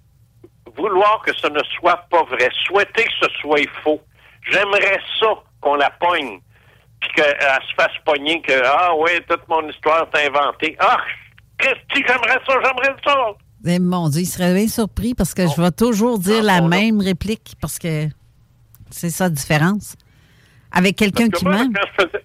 vouloir 0.77 1.23
que 1.25 1.37
ce 1.37 1.47
ne 1.49 1.63
soit 1.79 2.05
pas 2.11 2.25
vrai. 2.25 2.49
Souhaiter 2.67 3.05
que 3.05 3.27
ce 3.27 3.29
soit 3.41 3.69
faux. 3.83 4.01
J'aimerais 4.51 5.01
ça 5.21 5.35
qu'on 5.61 5.75
la 5.75 5.91
pogne. 5.91 6.41
Puis 7.01 7.11
qu'elle 7.15 7.37
se 7.69 7.75
fasse 7.77 7.97
pogner 8.05 8.41
que, 8.43 8.61
ah 8.65 8.95
ouais, 8.97 9.21
toute 9.29 9.47
mon 9.49 9.69
histoire 9.69 10.09
est 10.13 10.27
inventée. 10.27 10.77
Ah, 10.81 10.99
Christy, 11.59 12.05
j'aimerais 12.07 12.41
ça, 12.47 12.55
j'aimerais 12.65 12.97
ça. 13.05 13.35
Eh, 13.67 13.79
mon 13.79 14.09
Dieu, 14.09 14.23
il 14.23 14.27
serait 14.27 14.55
bien 14.55 14.69
surpris 14.69 15.15
parce 15.15 15.35
que 15.35 15.43
je 15.47 15.61
vais 15.61 15.71
toujours 15.71 16.19
dire 16.19 16.43
la 16.43 16.61
même 16.61 17.01
réplique 17.01 17.55
parce 17.61 17.79
que 17.79 18.07
c'est 18.91 19.11
ça 19.11 19.25
la 19.25 19.31
différence? 19.31 19.97
Avec 20.73 20.97
quelqu'un 20.97 21.29
qui 21.29 21.45
moi, 21.45 21.57
m'aime? 21.57 21.73
Quand 21.73 21.87
je 21.99 22.03
faisais, 22.05 22.25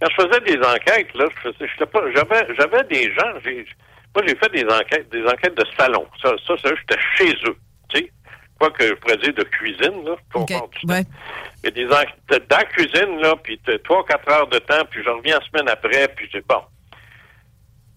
quand 0.00 0.08
je 0.10 0.14
faisais 0.26 0.40
des 0.56 0.66
enquêtes, 0.66 1.14
là, 1.14 1.24
j'avais, 2.14 2.54
j'avais 2.56 2.84
des 2.84 3.14
gens, 3.14 3.32
moi, 4.14 4.24
j'ai 4.26 4.36
fait 4.36 4.52
des 4.52 4.64
enquêtes, 4.64 5.08
des 5.10 5.24
enquêtes 5.24 5.56
de 5.56 5.64
salon. 5.76 6.06
Ça, 6.22 6.32
ça, 6.46 6.54
ça 6.62 6.70
j'étais 6.74 7.00
chez 7.16 7.32
eux, 7.46 7.56
tu 7.88 7.98
sais. 8.00 8.12
Quoi 8.58 8.70
que 8.72 8.84
je 8.88 8.94
pourrais 8.94 9.16
dire 9.18 9.34
de 9.34 9.44
cuisine, 9.44 10.04
là, 10.04 10.16
pour 10.30 10.44
du 10.46 10.54
temps. 10.54 10.70
Mais 11.62 11.70
des 11.70 11.86
enquêtes 11.86 12.48
dans 12.50 12.56
la 12.56 12.64
cuisine, 12.64 13.20
là, 13.20 13.36
puis 13.36 13.60
trois, 13.84 14.04
quatre 14.04 14.28
heures 14.28 14.48
de 14.48 14.58
temps, 14.58 14.84
puis 14.90 15.00
je 15.04 15.08
reviens 15.10 15.38
la 15.38 15.46
semaine 15.46 15.68
après, 15.68 16.08
puis 16.16 16.28
j'ai, 16.32 16.40
bon. 16.40 16.62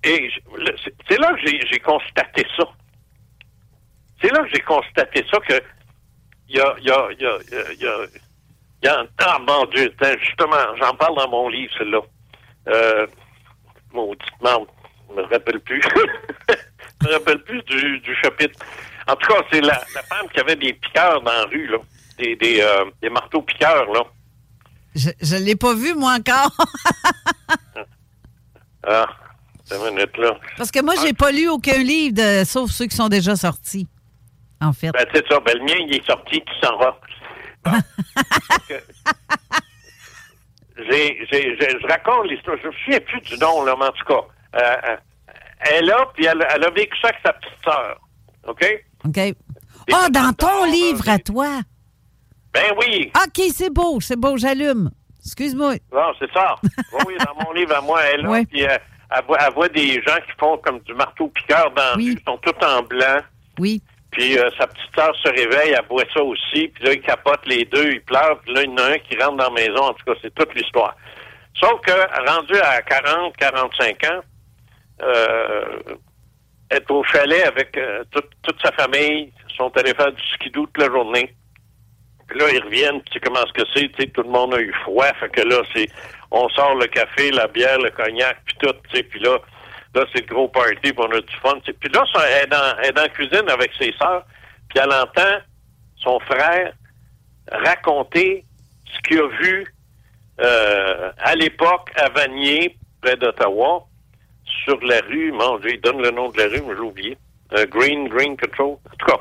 Et 0.03 0.30
c'est- 0.84 0.94
c'est 1.10 1.18
là 1.19 1.34
que 1.34 1.40
j'ai, 1.48 1.60
j'ai 1.72 1.80
constaté 1.80 2.45
ça. 2.57 2.64
C'est 4.22 4.32
là 4.32 4.44
que 4.44 4.49
j'ai 4.53 4.61
constaté 4.61 5.26
ça 5.32 5.40
que 5.40 5.53
il 6.53 6.57
y 6.57 6.60
a, 6.61 6.76
y 6.82 6.91
a, 6.91 7.07
y 7.14 7.26
a, 7.26 7.73
y 7.73 7.86
a- 7.88 8.06
y 8.84 8.88
un 8.88 9.06
ah 9.19 9.38
mon 9.48 9.65
Dieu, 9.68 9.94
justement, 10.26 10.76
j'en 10.80 10.94
parle 10.95 11.15
dans 11.15 11.30
mon 11.30 11.49
livre, 11.49 11.72
celle-là. 11.78 12.02
Euh, 12.68 13.07
mauditement, 13.94 14.65
je 15.10 15.15
me 15.15 15.22
rappelle 15.23 15.60
plus. 15.60 15.82
je 17.02 17.07
me 17.07 17.14
rappelle 17.14 17.44
plus 17.44 17.61
du, 17.64 17.99
du 17.99 18.15
chapitre. 18.23 18.60
En 19.07 19.15
tout 19.15 19.32
cas, 19.32 19.41
c'est 19.52 19.61
la, 19.61 19.80
la 19.95 20.02
femme 20.03 20.28
qui 20.34 20.40
avait 20.40 20.56
des 20.56 20.73
piqueurs 20.73 21.22
dans 21.22 21.32
la 21.32 21.44
rue, 21.45 21.68
là. 21.68 21.78
Des, 22.18 22.36
des, 22.36 22.61
euh, 22.61 22.86
des 23.02 23.10
marteaux 23.10 23.41
piqueurs, 23.44 23.91
là. 23.94 24.03
Je 24.95 25.36
ne 25.36 25.41
l'ai 25.45 25.56
pas 25.56 25.73
vu, 25.73 25.94
moi, 25.94 26.18
encore. 26.19 26.52
Ah, 28.84 29.06
une 29.72 29.94
minute, 29.94 30.18
là. 30.18 30.38
parce 30.57 30.72
que 30.72 30.82
moi, 30.82 30.95
j'ai 31.02 31.14
pas 31.14 31.32
lu 31.32 31.48
aucun 31.48 31.78
livre, 31.78 32.15
de, 32.15 32.44
sauf 32.44 32.72
ceux 32.72 32.88
qui 32.88 32.95
sont 32.95 33.10
déjà 33.10 33.36
sortis, 33.36 33.88
en 34.61 34.73
fait. 34.73 34.91
Ben, 34.91 35.05
c'est 35.13 35.27
ça. 35.27 35.39
Ben, 35.39 35.57
le 35.57 35.63
mien, 35.65 35.75
il 35.88 35.95
est 35.95 36.05
sorti, 36.05 36.39
qui 36.41 36.53
s'en 36.61 36.77
va. 36.77 36.97
Bon. 37.65 37.71
J'ai- 40.89 41.27
je 41.31 41.88
raconte 41.88 42.27
l'histoire. 42.29 42.57
Je 42.61 42.67
me 42.67 42.73
souviens 42.73 42.99
plus 43.01 43.21
du 43.21 43.38
nom, 43.38 43.63
là, 43.63 43.75
mais 43.77 43.85
en 43.85 43.91
tout 43.91 44.05
cas. 44.05 44.21
euh, 44.55 44.75
euh, 44.89 44.95
elle 45.71 45.91
a, 45.91 46.05
puis 46.13 46.25
elle, 46.25 46.45
elle 46.53 46.63
a 46.65 46.69
vécu 46.71 46.97
ça 47.01 47.09
avec 47.09 47.19
sa 47.23 47.33
petite 47.33 47.57
sœur. 47.63 47.99
OK? 48.47 48.65
OK. 49.05 49.19
Ah, 49.93 50.07
dans 50.09 50.33
ton 50.33 50.65
livre 50.65 51.07
à 51.07 51.19
toi. 51.19 51.47
Ben 52.53 52.73
oui. 52.79 53.11
OK, 53.15 53.43
c'est 53.53 53.69
beau, 53.71 53.99
c'est 54.01 54.15
beau, 54.19 54.38
j'allume. 54.38 54.89
Excuse-moi. 55.23 55.75
Non, 55.93 56.11
c'est 56.19 56.31
ça. 56.33 56.55
Oui, 56.63 57.03
oui, 57.07 57.13
dans 57.25 57.45
mon 57.45 57.51
livre 57.53 57.75
à 57.75 57.81
moi, 57.81 58.01
elle 58.03 58.25
a, 58.25 58.29
Ouais. 58.29 58.45
puis 58.45 58.65
euh, 58.65 58.77
elle, 59.11 59.23
voit, 59.25 59.38
elle 59.39 59.53
voit 59.53 59.69
des 59.69 60.01
gens 60.01 60.15
qui 60.25 60.31
font 60.39 60.57
comme 60.57 60.79
du 60.79 60.93
marteau-piqueur 60.95 61.71
dans 61.71 61.93
rue, 61.95 62.13
ils 62.13 62.21
sont 62.27 62.38
tous 62.39 62.65
en 62.65 62.81
blanc. 62.83 63.19
Oui. 63.59 63.81
Puis 64.11 64.38
euh, 64.38 64.49
sa 64.57 64.67
petite 64.67 64.93
sœur 64.93 65.15
se 65.15 65.29
réveille, 65.29 65.71
elle 65.71 65.85
voit 65.89 66.03
ça 66.13 66.21
aussi, 66.21 66.67
puis 66.67 66.83
là, 66.83 66.93
ils 66.93 67.01
capotent 67.01 67.45
les 67.45 67.63
deux, 67.65 67.93
ils 67.93 68.01
pleurent, 68.01 68.39
puis 68.41 68.53
là, 68.53 68.63
il 68.63 68.69
y 68.69 68.73
en 68.73 68.77
a 68.77 68.91
un 68.91 68.97
qui 68.99 69.15
rentre 69.17 69.38
dans 69.38 69.53
la 69.53 69.61
maison, 69.61 69.83
en 69.83 69.93
tout 69.93 70.03
cas, 70.05 70.19
c'est 70.21 70.33
toute 70.35 70.53
l'histoire. 70.53 70.95
Sauf 71.55 71.79
que, 71.81 71.91
rendu 72.29 72.55
à 72.59 72.81
40, 72.81 73.35
45 73.38 74.03
ans, 74.05 74.21
euh, 75.01 75.79
est 76.69 76.91
au 76.91 77.03
chalet 77.03 77.45
avec 77.45 77.75
euh, 77.77 78.03
toute, 78.11 78.61
sa 78.63 78.71
famille, 78.73 79.31
sont 79.55 79.75
allés 79.77 79.93
faire 79.93 80.11
du 80.11 80.23
skidoo 80.33 80.65
toute 80.67 80.77
la 80.77 80.91
journée. 80.91 81.33
Puis 82.27 82.39
là, 82.39 82.45
ils 82.53 82.63
reviennent, 82.63 83.01
tu 83.03 83.13
sais 83.13 83.19
comment 83.19 83.45
ce 83.45 83.53
que 83.53 83.67
c'est, 83.73 83.89
tu 83.89 84.03
sais, 84.03 84.07
tout 84.07 84.23
le 84.23 84.29
monde 84.29 84.53
a 84.53 84.59
eu 84.59 84.73
froid, 84.83 85.11
fait 85.19 85.29
que 85.29 85.41
là, 85.41 85.61
c'est, 85.73 85.89
on 86.31 86.47
sort 86.49 86.75
le 86.75 86.88
café, 86.88 87.31
la 87.31 87.47
bière, 87.47 87.77
le 87.79 87.91
cognac, 87.91 88.38
puis 88.45 88.55
tout, 88.59 88.73
tu 88.89 88.97
sais, 88.97 89.03
puis 89.03 89.19
là, 89.19 89.38
là, 89.93 90.05
c'est 90.13 90.22
le 90.22 90.34
gros 90.34 90.47
party, 90.47 90.76
puis 90.93 90.95
on 90.97 91.11
a 91.11 91.22
du 91.22 91.35
fun. 91.41 91.59
Puis 91.63 91.89
là, 91.93 92.03
ça, 92.13 92.22
elle, 92.30 92.43
est 92.43 92.47
dans, 92.47 92.77
elle 92.80 92.89
est 92.89 92.93
dans 92.93 93.01
la 93.01 93.09
cuisine 93.09 93.49
avec 93.49 93.72
ses 93.77 93.93
sœurs, 93.93 94.26
puis 94.69 94.80
elle 94.81 94.93
entend 94.93 95.39
son 95.97 96.19
frère 96.22 96.73
raconter 97.51 98.45
ce 98.85 98.99
qu'il 99.01 99.19
a 99.19 99.27
vu 99.27 99.73
euh, 100.39 101.11
à 101.19 101.35
l'époque 101.35 101.91
à 101.95 102.09
Vanier, 102.09 102.77
près 103.01 103.15
d'Ottawa, 103.15 103.85
sur 104.63 104.80
la 104.84 105.01
rue, 105.01 105.31
mon 105.31 105.57
Dieu, 105.59 105.73
il 105.73 105.81
donne 105.81 106.01
le 106.01 106.11
nom 106.11 106.30
de 106.30 106.38
la 106.38 106.45
rue, 106.45 106.61
mais 106.68 106.76
j'ai 106.76 106.81
oublié. 106.81 107.18
Euh, 107.53 107.65
Green, 107.68 108.07
Green 108.07 108.38
Control. 108.38 108.77
En 108.85 108.95
tout 108.97 109.05
cas. 109.05 109.19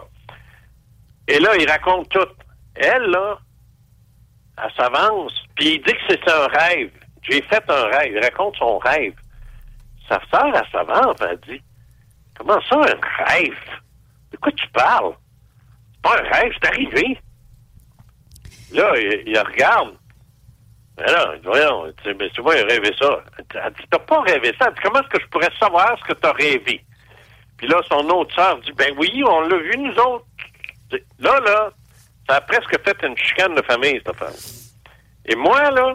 Et 1.28 1.38
là, 1.38 1.50
il 1.58 1.68
raconte 1.68 2.08
tout. 2.10 2.28
Elle, 2.74 3.02
là, 3.04 3.38
elle 4.62 4.72
s'avance, 4.76 5.32
puis 5.56 5.74
il 5.74 5.82
dit 5.82 5.92
que 5.92 6.00
c'est 6.08 6.28
un 6.28 6.46
rêve. 6.46 6.90
J'ai 7.22 7.42
fait 7.42 7.62
un 7.68 7.84
rêve. 7.86 8.12
Il 8.14 8.20
raconte 8.20 8.56
son 8.56 8.78
rêve. 8.78 9.14
Sa 10.10 10.20
sœur, 10.30 10.54
elle 10.54 10.70
s'avance, 10.72 11.16
elle 11.20 11.38
dit 11.48 11.62
Comment 12.36 12.60
ça, 12.68 12.76
un 12.76 13.24
rêve? 13.24 13.54
De 14.32 14.36
quoi 14.38 14.50
tu 14.52 14.66
parles? 14.70 15.14
C'est 15.92 16.02
pas 16.02 16.18
un 16.18 16.30
rêve, 16.30 16.52
c'est 16.60 16.68
arrivé. 16.68 17.20
Là, 18.72 18.96
il, 18.98 19.38
regarde. 19.38 19.94
Mais 20.98 21.04
dit, 21.06 21.44
voyons, 21.44 21.92
mais 22.18 22.30
tu 22.30 22.40
vois, 22.40 22.56
il 22.56 22.62
a 22.62 22.66
rêvé 22.66 22.94
ça. 22.98 23.22
Elle 23.38 23.72
dit, 23.74 23.82
t'as 23.90 23.98
pas 23.98 24.22
rêvé 24.22 24.54
ça? 24.58 24.66
Elle 24.66 24.74
dit, 24.74 24.80
comment 24.82 25.00
est-ce 25.00 25.08
que 25.08 25.20
je 25.20 25.26
pourrais 25.28 25.50
savoir 25.58 25.96
ce 25.98 26.04
que 26.12 26.18
t'as 26.18 26.32
rêvé? 26.32 26.84
Puis 27.56 27.68
là, 27.68 27.80
son 27.88 28.08
autre 28.08 28.34
sœur 28.34 28.58
dit, 28.60 28.72
ben 28.72 28.94
oui, 28.96 29.22
on 29.26 29.42
l'a 29.42 29.58
vu, 29.58 29.76
nous 29.76 29.94
autres. 29.94 30.24
Là, 31.18 31.40
là, 31.40 31.70
ça 32.28 32.36
a 32.36 32.40
presque 32.40 32.74
fait 32.84 33.06
une 33.06 33.16
chicane 33.16 33.54
de 33.54 33.62
famille, 33.62 33.98
cette 33.98 34.08
affaire. 34.08 34.32
Et 35.26 35.36
moi, 35.36 35.70
là, 35.70 35.94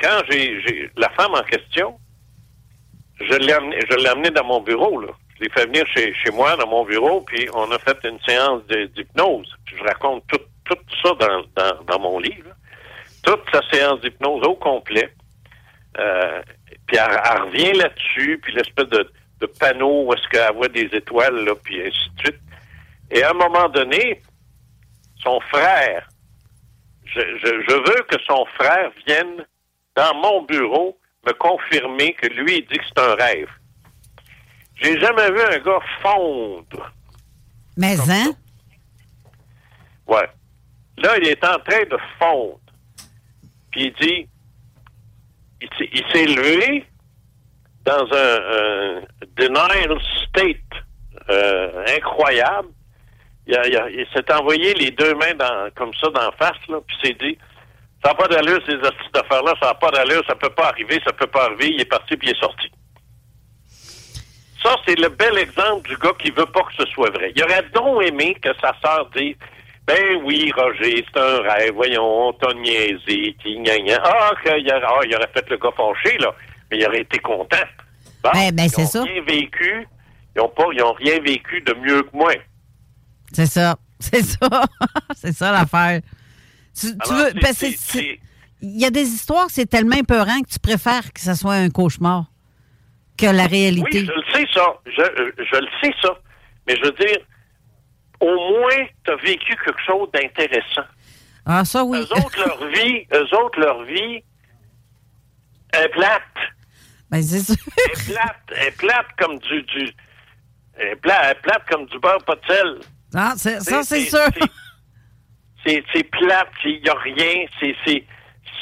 quand 0.00 0.22
j'ai 0.30 0.90
la 0.96 1.10
femme 1.10 1.34
en 1.34 1.42
question, 1.42 1.98
je 3.20 3.34
l'ai 3.96 4.08
amené, 4.08 4.30
dans 4.30 4.44
mon 4.44 4.60
bureau, 4.60 5.00
là. 5.00 5.08
Je 5.36 5.44
l'ai 5.44 5.50
fait 5.50 5.66
venir 5.66 5.86
chez, 5.86 6.30
moi, 6.32 6.56
dans 6.56 6.66
mon 6.66 6.84
bureau, 6.84 7.20
puis 7.20 7.48
on 7.54 7.70
a 7.70 7.78
fait 7.78 7.98
une 8.04 8.18
séance 8.26 8.62
d'hypnose. 8.66 9.54
Je 9.66 9.82
raconte 9.82 10.24
tout, 10.28 10.40
ça 11.02 11.10
dans, 11.86 11.98
mon 11.98 12.18
livre. 12.18 12.50
Toute 13.22 13.42
sa 13.52 13.60
séance 13.70 14.00
d'hypnose 14.00 14.46
au 14.46 14.54
complet. 14.54 15.12
Euh, 15.98 16.42
puis 16.86 16.96
elle, 16.96 17.42
revient 17.42 17.72
là-dessus, 17.72 18.40
puis 18.42 18.54
l'espèce 18.54 18.88
de, 18.88 19.10
panneau 19.60 20.04
où 20.04 20.12
est-ce 20.12 20.28
qu'elle 20.28 20.54
voit 20.54 20.68
des 20.68 20.88
étoiles, 20.92 21.48
puis 21.62 21.80
ainsi 21.80 22.10
de 22.16 22.20
suite. 22.20 22.40
Et 23.10 23.22
à 23.22 23.30
un 23.30 23.34
moment 23.34 23.68
donné, 23.68 24.20
son 25.22 25.40
frère, 25.40 26.08
je, 27.04 27.20
je 27.20 27.74
veux 27.74 28.02
que 28.02 28.20
son 28.26 28.44
frère 28.56 28.90
vienne 29.06 29.46
dans 29.96 30.14
mon 30.14 30.42
bureau 30.42 30.98
me 31.26 31.32
confirmer 31.32 32.14
que 32.14 32.26
lui, 32.28 32.58
il 32.58 32.66
dit 32.66 32.78
que 32.78 32.84
c'est 32.86 33.00
un 33.02 33.14
rêve. 33.14 33.48
J'ai 34.76 34.98
jamais 35.00 35.30
vu 35.30 35.40
un 35.40 35.58
gars 35.58 35.80
fondre. 36.00 36.92
Mais, 37.76 37.96
hein? 38.08 38.32
Ouais. 40.06 40.28
Là, 40.98 41.18
il 41.18 41.28
est 41.28 41.44
en 41.44 41.58
train 41.58 41.84
de 41.90 41.98
fondre. 42.18 42.60
Puis 43.70 43.84
il 43.84 43.92
dit, 43.94 44.28
il, 45.60 46.04
s'est- 46.12 46.26
levé 46.26 46.86
dans 47.84 48.06
un, 48.12 49.00
un 49.00 49.02
denial 49.36 49.98
state 50.26 50.56
euh, 51.30 51.84
incroyable. 51.96 52.68
Il, 53.46 54.06
s'est 54.12 54.32
envoyé 54.32 54.74
les 54.74 54.90
deux 54.90 55.14
mains 55.14 55.34
dans, 55.34 55.70
comme 55.74 55.92
ça 55.94 56.10
d'en 56.10 56.30
face, 56.32 56.58
là, 56.68 56.78
puis 56.86 56.96
s'est 57.02 57.14
dit, 57.14 57.38
ça 58.02 58.10
n'a 58.10 58.14
pas 58.14 58.28
d'allure, 58.28 58.60
ces 58.66 58.74
astuces 58.76 59.12
d'affaires-là, 59.12 59.54
ça 59.60 59.68
n'a 59.68 59.74
pas 59.74 59.90
d'allure, 59.90 60.22
ça 60.26 60.34
peut 60.34 60.50
pas 60.50 60.68
arriver, 60.68 61.00
ça 61.04 61.12
peut 61.12 61.26
pas 61.26 61.44
arriver. 61.46 61.70
Il 61.74 61.80
est 61.80 61.84
parti, 61.90 62.16
puis 62.16 62.28
il 62.28 62.36
est 62.36 62.40
sorti. 62.40 62.70
Ça, 64.62 64.74
c'est 64.86 64.98
le 64.98 65.08
bel 65.08 65.38
exemple 65.38 65.88
du 65.88 65.96
gars 65.96 66.12
qui 66.18 66.30
veut 66.30 66.46
pas 66.46 66.62
que 66.62 66.74
ce 66.84 66.86
soit 66.92 67.10
vrai. 67.10 67.32
Il 67.36 67.42
aurait 67.44 67.64
donc 67.74 68.02
aimé 68.04 68.36
que 68.42 68.50
sa 68.60 68.72
sœur 68.82 69.08
dise 69.16 69.36
Ben 69.86 70.16
oui, 70.24 70.50
Roger, 70.56 71.04
c'est 71.12 71.20
un 71.20 71.40
rêve, 71.42 71.74
voyons, 71.74 72.28
on 72.28 72.32
t'a 72.32 72.52
niaisé, 72.54 73.36
ti, 73.42 73.56
gna, 73.58 73.78
gna. 73.78 73.98
Ah, 74.04 74.32
aurait, 74.32 74.60
ah, 74.70 75.00
il 75.04 75.14
aurait 75.14 75.30
fait 75.32 75.48
le 75.48 75.56
gars 75.58 75.70
fâché, 75.76 76.18
là, 76.18 76.34
mais 76.70 76.78
il 76.78 76.86
aurait 76.86 77.00
été 77.02 77.18
content. 77.20 77.56
Bon, 78.22 78.30
Ben, 78.34 78.54
ben, 78.54 78.64
ils 78.64 78.70
c'est 78.70 78.86
ça. 78.86 79.02
rien 79.04 79.22
vécu, 79.22 79.86
ils 80.34 80.40
ont 80.40 80.48
pas, 80.48 80.64
ils 80.72 80.82
ont 80.82 80.92
rien 80.94 81.20
vécu 81.20 81.60
de 81.62 81.74
mieux 81.74 82.02
que 82.02 82.16
moi. 82.16 82.32
C'est 83.32 83.46
ça. 83.46 83.76
C'est 84.00 84.22
ça. 84.22 84.48
c'est 85.16 85.32
ça 85.32 85.50
l'affaire. 85.50 86.00
Tu, 86.78 86.86
tu 86.98 87.12
Alors, 87.12 87.24
veux. 87.26 87.32
Il 88.60 88.80
y 88.80 88.84
a 88.84 88.90
des 88.90 89.02
histoires 89.06 89.46
c'est 89.50 89.66
tellement 89.66 89.96
épeurant 89.96 90.40
que 90.40 90.48
tu 90.48 90.58
préfères 90.58 91.12
que 91.12 91.20
ça 91.20 91.34
soit 91.34 91.54
un 91.54 91.70
cauchemar 91.70 92.24
que 93.16 93.26
la 93.26 93.46
réalité. 93.46 94.00
Oui, 94.00 94.06
je 94.06 94.12
le 94.12 94.22
sais, 94.32 94.46
ça. 94.54 94.74
Je, 94.86 95.00
euh, 95.02 95.32
je 95.38 95.56
le 95.56 95.66
sais, 95.82 95.94
ça. 96.02 96.10
Mais 96.66 96.76
je 96.76 96.82
veux 96.84 96.92
dire, 96.92 97.18
au 98.20 98.26
moins, 98.26 98.86
tu 99.04 99.12
as 99.12 99.16
vécu 99.16 99.56
quelque 99.64 99.80
chose 99.86 100.08
d'intéressant. 100.12 100.86
Ah, 101.46 101.64
ça, 101.64 101.82
oui. 101.84 101.98
Eux 101.98 102.12
autres, 102.16 102.38
leur 102.46 102.68
vie, 102.68 103.06
eux 103.12 103.36
autres, 103.36 103.58
leur 103.60 103.82
vie 103.84 104.22
est 105.72 105.88
plate. 105.90 106.22
Ben, 107.10 107.22
c'est 107.22 107.40
sûr. 107.40 107.56
Elle 107.76 108.00
est 108.00 108.12
plate. 108.12 108.66
Est 108.66 108.76
plate 108.76 109.06
comme 109.18 109.38
du... 109.38 109.62
du 109.62 109.90
est 110.80 110.96
plate, 110.96 111.36
est 111.36 111.40
plate 111.42 111.62
comme 111.70 111.86
du 111.86 111.98
beurre 111.98 112.22
pas 112.24 112.36
de 112.36 112.40
sel. 112.46 112.78
Ah, 113.14 113.34
c'est- 113.36 113.60
ça, 113.60 113.82
C'est- 113.82 114.04
sûr. 114.10 114.18
C'est- 115.68 115.84
C'est 115.92 115.98
c'est 115.98 116.04
plate, 116.04 116.48
il 116.64 116.80
n'y 116.82 116.88
a 116.88 116.94
rien, 116.94 117.44
c'est 117.60 117.74
c'est- 117.84 118.04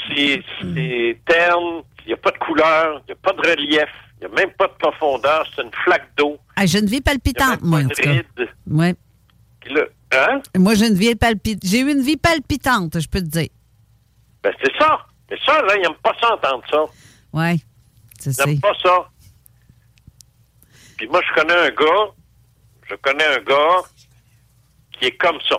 c'est- 0.08 0.42
c'est 0.74 1.18
terne, 1.26 1.82
il 2.04 2.08
n'y 2.08 2.12
a 2.12 2.16
pas 2.16 2.30
de 2.32 2.38
couleur, 2.38 3.00
il 3.02 3.06
n'y 3.06 3.12
a 3.12 3.16
pas 3.16 3.32
de 3.32 3.40
relief, 3.48 3.88
il 4.20 4.26
n'y 4.26 4.32
a 4.32 4.36
même 4.36 4.50
pas 4.52 4.66
de 4.66 4.72
profondeur, 4.74 5.46
c'est 5.54 5.62
une 5.62 5.70
flaque 5.84 6.08
d'eau. 6.16 6.38
Ah, 6.56 6.66
j'ai 6.66 6.78
une 6.80 6.86
vie 6.86 7.00
palpitante, 7.00 7.60
moi, 7.62 7.80
en 7.80 7.88
tout 7.88 8.02
cas. 8.02 8.10
ride. 8.10 8.48
Ouais. 8.68 8.94
Puis 9.60 9.74
là, 9.74 9.82
hein? 10.12 10.40
Moi, 10.56 10.74
j'ai 10.74 10.86
une 10.88 10.94
vie 10.94 11.14
palpitante. 11.14 11.62
J'ai 11.64 11.80
eu 11.80 11.90
une 11.90 12.02
vie 12.02 12.16
palpitante, 12.16 12.98
je 12.98 13.08
peux 13.08 13.20
te 13.20 13.26
dire. 13.26 13.48
Ben, 14.42 14.52
c'est 14.62 14.72
ça. 14.78 15.04
Mais 15.30 15.36
ça, 15.44 15.60
là, 15.62 15.76
ils 15.76 15.82
n'aiment 15.82 15.94
pas 16.02 16.14
ça 16.20 16.34
entendre 16.34 16.62
ça. 16.70 16.84
C'est 18.18 18.30
Ils 18.30 18.46
n'aiment 18.46 18.60
pas 18.60 18.74
ça. 18.82 19.08
Puis 20.96 21.08
moi, 21.08 21.20
je 21.28 21.34
connais 21.40 21.54
un 21.54 21.70
gars, 21.70 22.12
je 22.88 22.94
connais 22.96 23.24
un 23.26 23.40
gars 23.40 23.80
qui 24.92 25.06
est 25.06 25.16
comme 25.16 25.38
ça. 25.48 25.56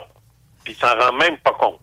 Puis 0.67 0.75
il 0.77 0.85
s'en 0.85 0.99
rend 0.99 1.13
même 1.13 1.37
pas 1.37 1.53
compte. 1.53 1.79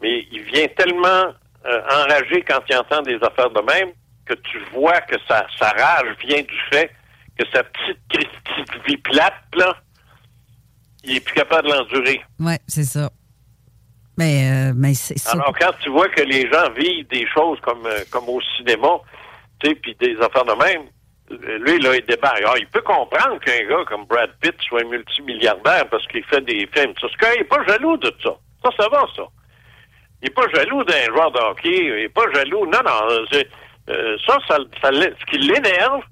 Mais 0.00 0.24
il 0.30 0.42
vient 0.42 0.68
tellement 0.76 1.34
euh, 1.66 1.82
enragé 1.90 2.44
quand 2.46 2.60
il 2.68 2.76
entend 2.76 3.02
des 3.02 3.16
affaires 3.16 3.50
de 3.50 3.60
même 3.60 3.90
que 4.24 4.34
tu 4.34 4.60
vois 4.72 5.00
que 5.00 5.16
sa, 5.26 5.44
sa 5.58 5.70
rage 5.70 6.16
vient 6.24 6.42
du 6.42 6.60
fait 6.70 6.92
que 7.36 7.44
sa 7.52 7.64
petite 7.64 7.98
de 8.08 8.86
vie 8.86 8.98
plate, 8.98 9.34
là, 9.56 9.76
il 11.02 11.16
est 11.16 11.20
plus 11.20 11.34
capable 11.34 11.66
de 11.66 11.74
l'endurer. 11.74 12.22
Ouais, 12.38 12.60
c'est 12.68 12.84
ça. 12.84 13.10
Mais, 14.16 14.48
euh, 14.48 14.72
mais 14.76 14.94
c'est 14.94 15.18
ça. 15.18 15.32
Alors, 15.32 15.52
quand 15.58 15.72
tu 15.80 15.90
vois 15.90 16.08
que 16.08 16.22
les 16.22 16.48
gens 16.52 16.70
vivent 16.70 17.08
des 17.08 17.26
choses 17.34 17.58
comme, 17.62 17.84
euh, 17.86 18.04
comme 18.12 18.28
au 18.28 18.40
cinéma, 18.56 19.00
tu 19.58 19.70
sais, 19.70 19.74
puis 19.74 19.96
des 19.98 20.16
affaires 20.20 20.44
de 20.44 20.52
même, 20.52 20.84
lui, 21.40 21.78
là, 21.80 21.96
il 21.96 22.04
débarque. 22.04 22.38
Alors, 22.38 22.58
il 22.58 22.66
peut 22.66 22.82
comprendre 22.82 23.38
qu'un 23.40 23.66
gars 23.66 23.84
comme 23.86 24.04
Brad 24.04 24.30
Pitt 24.40 24.54
soit 24.62 24.84
multimilliardaire 24.84 25.88
parce 25.88 26.06
qu'il 26.06 26.24
fait 26.24 26.40
des 26.42 26.68
films. 26.72 26.94
Parce 27.00 27.16
qu'il 27.16 27.38
n'est 27.38 27.44
pas 27.44 27.64
jaloux 27.66 27.96
de 27.96 28.12
ça. 28.22 28.34
Ça, 28.64 28.70
ça 28.78 28.88
va, 28.88 29.06
ça. 29.16 29.22
Il 30.22 30.28
n'est 30.28 30.34
pas 30.34 30.48
jaloux 30.54 30.84
d'un 30.84 31.04
joueur 31.06 31.30
de 31.32 31.38
hockey. 31.38 31.84
Il 31.86 31.94
n'est 31.94 32.08
pas 32.08 32.30
jaloux. 32.34 32.66
Non, 32.66 32.80
non. 32.84 33.26
euh, 33.88 34.16
ça, 34.26 34.38
ça, 34.46 34.58
ce 34.90 35.24
qui 35.30 35.38
l'énerve, 35.38 36.02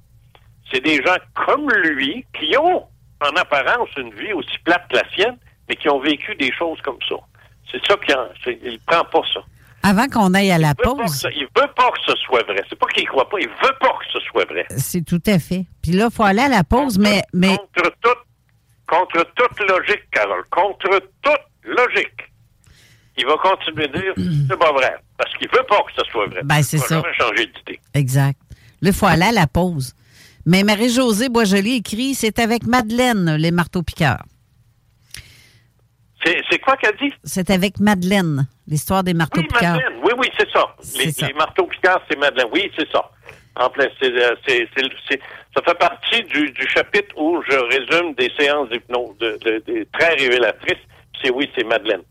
c'est 0.73 0.81
des 0.81 0.97
gens 1.03 1.17
comme 1.47 1.71
lui 1.71 2.25
qui 2.39 2.57
ont, 2.57 2.87
en 3.21 3.37
apparence, 3.37 3.89
une 3.97 4.15
vie 4.15 4.33
aussi 4.33 4.59
plate 4.65 4.89
que 4.89 4.97
la 4.97 5.09
sienne, 5.11 5.39
mais 5.69 5.77
qui 5.77 5.89
ont 5.89 6.01
vécu 6.01 6.35
des 6.37 6.53
choses 6.53 6.81
comme 6.83 6.99
ça. 7.09 7.17
C'est 7.71 7.85
ça 7.87 7.97
qu'il 7.97 8.81
prend 8.87 9.05
pas 9.05 9.23
ça. 9.33 9.41
Avant 9.83 10.07
qu'on 10.09 10.35
aille 10.35 10.51
à 10.51 10.59
la 10.59 10.75
Il 10.79 10.83
pause, 10.83 11.27
il 11.35 11.45
veut 11.57 11.69
pas 11.75 11.91
que 11.91 11.99
ce 12.07 12.15
soit 12.17 12.43
vrai. 12.45 12.63
C'est 12.69 12.79
pas 12.79 12.87
qu'il 12.89 13.07
croit 13.09 13.29
pas, 13.29 13.39
il 13.41 13.49
veut 13.49 13.77
pas 13.81 13.89
que 13.99 14.13
ce 14.13 14.21
soit 14.31 14.45
vrai. 14.45 14.67
c'est 14.77 15.05
tout 15.05 15.23
à 15.27 15.39
fait. 15.39 15.65
Puis 15.83 15.93
là, 15.93 16.09
il 16.11 16.15
faut 16.15 16.23
aller 16.25 16.43
à 16.43 16.49
la 16.49 16.65
pause, 16.65 16.99
mais, 16.99 17.23
mais 17.33 17.57
Contre 17.57 17.91
toute, 18.03 18.19
contre 18.87 19.25
toute 19.35 19.61
logique, 19.69 20.03
Carole, 20.13 20.45
contre 20.51 21.01
toute 21.23 21.41
logique, 21.65 22.31
il 23.17 23.27
va 23.27 23.37
continuer 23.37 23.89
de 23.89 23.99
dire 23.99 24.13
c'est 24.51 24.59
pas 24.59 24.73
vrai. 24.73 24.95
Parce 25.17 25.35
qu'il 25.37 25.49
veut 25.49 25.65
pas 25.69 25.79
que 25.83 25.93
ce 25.97 26.11
soit 26.11 26.27
vrai. 26.27 26.41
Ben, 26.45 26.63
c'est 26.63 26.77
il 26.77 26.81
va 26.81 26.87
ça. 26.87 26.95
jamais 27.03 27.15
changer 27.19 27.47
d'idée. 27.47 27.81
exact. 27.95 28.39
Là, 28.83 28.91
il 28.91 28.95
faut 28.95 29.07
aller 29.07 29.25
à 29.27 29.33
la 29.33 29.47
pause. 29.47 29.95
Mais 30.47 30.63
Marie-Josée 30.63 31.29
Boisjoli 31.29 31.77
écrit 31.77 32.15
C'est 32.15 32.39
avec 32.39 32.67
Madeleine, 32.67 33.37
les 33.37 33.51
marteaux-piqueurs. 33.51 34.23
C'est 34.29 34.30
c'est 36.51 36.59
quoi 36.59 36.77
qu'elle 36.77 36.97
dit? 36.97 37.13
C'est 37.25 37.51
avec 37.51 37.81
Madeleine, 37.81 38.47
l'histoire 38.67 39.03
des 39.03 39.13
Oui, 39.13 39.19
marteaux-piqueurs. 39.19 39.75
Madeleine. 39.75 40.01
Oui, 40.05 40.13
oui, 40.19 40.29
c'est 40.39 40.51
ça. 40.51 40.75
Les, 40.99 41.13
ça. 41.13 41.27
les 41.27 41.33
marteaux 41.35 41.67
piqueurs, 41.67 42.01
c'est 42.11 42.19
Madeleine. 42.19 42.49
Oui, 42.53 42.71
c'est 42.77 42.91
ça. 42.91 43.11
En 43.57 43.69
plein, 43.69 43.87
c'est, 44.01 44.13
euh, 44.13 44.35
c'est- 44.47 44.69
c'est- 44.77 44.89
c'est- 45.09 45.21
ça 45.57 45.63
fait 45.65 45.79
partie 45.79 46.23
du, 46.25 46.51
du 46.53 46.69
chapitre 46.69 47.15
où 47.17 47.43
je 47.51 47.57
résume 47.57 48.15
des 48.15 48.31
séances 48.39 48.69
d'hypnose 48.71 49.17
de, 49.19 49.39
de- 49.45 49.63
de- 49.67 49.87
très 49.99 50.15
révélatrices. 50.15 50.79
C'est 51.23 51.31
oui, 51.31 51.51
c'est 51.57 51.65
Madeleine. 51.65 52.03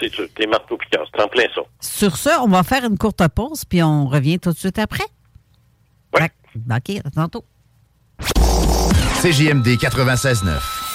C'est 0.00 0.12
sûr. 0.14 0.26
Les 0.38 0.46
marteaux 0.46 0.76
piqueurs, 0.76 1.06
c'est 1.12 1.20
en 1.22 1.26
plein 1.28 1.46
ça. 1.54 1.62
Sur 1.80 2.16
ce, 2.16 2.28
on 2.40 2.46
va 2.48 2.62
faire 2.62 2.84
une 2.84 2.96
courte 2.96 3.26
pause, 3.34 3.64
puis 3.64 3.82
on 3.82 4.06
revient 4.06 4.38
tout 4.38 4.52
de 4.52 4.56
suite 4.56 4.78
après. 4.78 5.04
Oui. 6.14 6.22
OK, 6.70 7.00
à 7.04 7.10
tantôt. 7.10 7.44
CJMD 9.22 9.76
96.9. 9.76 10.85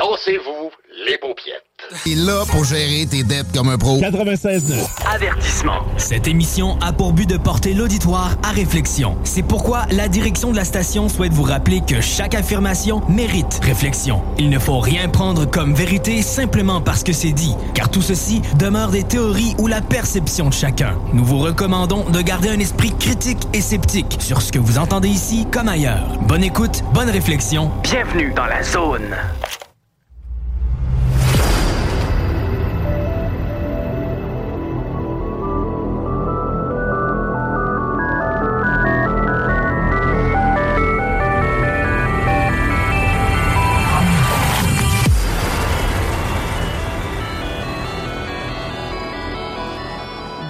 Dansez-vous 0.00 0.70
les 1.06 1.18
paupiètes. 1.18 1.62
Et 2.06 2.14
là 2.14 2.44
pour 2.50 2.64
gérer 2.64 3.04
tes 3.04 3.22
dettes 3.22 3.52
comme 3.54 3.68
un 3.68 3.76
pro. 3.76 3.98
96.9. 3.98 4.88
Avertissement. 5.06 5.82
Cette 5.98 6.26
émission 6.26 6.78
a 6.80 6.94
pour 6.94 7.12
but 7.12 7.28
de 7.28 7.36
porter 7.36 7.74
l'auditoire 7.74 8.30
à 8.42 8.48
réflexion. 8.48 9.18
C'est 9.24 9.42
pourquoi 9.42 9.84
la 9.90 10.08
direction 10.08 10.52
de 10.52 10.56
la 10.56 10.64
station 10.64 11.10
souhaite 11.10 11.34
vous 11.34 11.42
rappeler 11.42 11.82
que 11.86 12.00
chaque 12.00 12.34
affirmation 12.34 13.02
mérite 13.10 13.60
réflexion. 13.62 14.22
Il 14.38 14.48
ne 14.48 14.58
faut 14.58 14.78
rien 14.78 15.06
prendre 15.10 15.44
comme 15.44 15.74
vérité 15.74 16.22
simplement 16.22 16.80
parce 16.80 17.04
que 17.04 17.12
c'est 17.12 17.32
dit, 17.32 17.54
car 17.74 17.90
tout 17.90 18.02
ceci 18.02 18.40
demeure 18.58 18.92
des 18.92 19.04
théories 19.04 19.54
ou 19.58 19.66
la 19.66 19.82
perception 19.82 20.48
de 20.48 20.54
chacun. 20.54 20.96
Nous 21.12 21.26
vous 21.26 21.40
recommandons 21.40 22.08
de 22.08 22.22
garder 22.22 22.48
un 22.48 22.58
esprit 22.58 22.96
critique 22.98 23.42
et 23.52 23.60
sceptique 23.60 24.16
sur 24.18 24.40
ce 24.40 24.50
que 24.50 24.58
vous 24.58 24.78
entendez 24.78 25.08
ici 25.08 25.46
comme 25.52 25.68
ailleurs. 25.68 26.16
Bonne 26.22 26.44
écoute, 26.44 26.84
bonne 26.94 27.10
réflexion. 27.10 27.70
Bienvenue 27.82 28.32
dans 28.32 28.46
la 28.46 28.62
zone. 28.62 29.14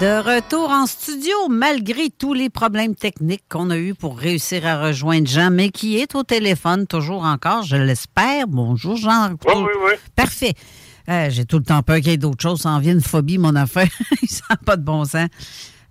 De 0.01 0.07
retour 0.37 0.71
en 0.71 0.87
studio, 0.87 1.35
malgré 1.51 2.09
tous 2.09 2.33
les 2.33 2.49
problèmes 2.49 2.95
techniques 2.95 3.43
qu'on 3.51 3.69
a 3.69 3.77
eus 3.77 3.95
pour 3.95 4.19
réussir 4.19 4.67
à 4.67 4.81
rejoindre 4.83 5.29
Jean, 5.29 5.51
mais 5.51 5.69
qui 5.69 5.99
est 6.01 6.15
au 6.15 6.23
téléphone 6.23 6.87
toujours 6.87 7.23
encore, 7.25 7.65
je 7.65 7.77
l'espère. 7.77 8.47
Bonjour 8.49 8.97
Jean. 8.97 9.33
Oui, 9.47 9.53
oui, 9.57 9.73
oui. 9.85 9.93
Parfait. 10.17 10.55
Euh, 11.11 11.27
J'ai 11.29 11.45
tout 11.45 11.59
le 11.59 11.65
temps 11.65 11.83
peur 11.83 11.97
qu'il 11.97 12.09
y 12.09 12.13
ait 12.13 12.17
d'autres 12.17 12.41
choses. 12.41 12.63
Ça 12.63 12.71
en 12.71 12.79
vient 12.79 12.95
une 12.95 13.03
phobie, 13.03 13.37
mon 13.37 13.55
affaire. 13.55 13.89
Ça 14.27 14.45
n'a 14.49 14.57
pas 14.57 14.77
de 14.77 14.83
bon 14.83 15.05
sens. 15.05 15.29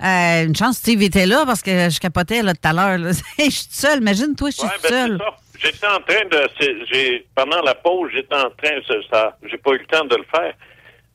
Euh, 0.01 0.45
une 0.45 0.55
chance, 0.55 0.77
Steve 0.77 1.03
était 1.03 1.27
là 1.27 1.43
parce 1.45 1.61
que 1.61 1.89
je 1.91 1.99
capotais 1.99 2.41
là, 2.41 2.53
tout 2.55 2.67
à 2.67 2.73
l'heure. 2.73 3.13
je 3.37 3.43
suis 3.43 3.67
seule. 3.69 3.99
Imagine-toi, 3.99 4.49
je 4.49 4.55
suis 4.55 4.65
Ouais, 4.65 4.73
ben, 4.81 4.89
seule. 4.89 5.19
J'étais 5.59 5.85
en 5.87 5.99
train 5.99 6.25
de. 6.31 7.23
pendant 7.35 7.61
la 7.61 7.75
pause, 7.75 8.09
j'étais 8.11 8.33
en 8.35 8.49
train. 8.57 8.79
Ça, 8.87 8.93
ça- 9.11 9.37
j'ai 9.47 9.57
pas 9.57 9.71
eu 9.73 9.77
le 9.77 9.85
temps 9.85 10.05
de 10.05 10.15
le 10.15 10.23
faire. 10.33 10.53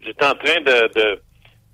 J'étais 0.01 0.25
en 0.27 0.35
train 0.35 0.61
de, 0.61 0.93
de- 0.95 1.21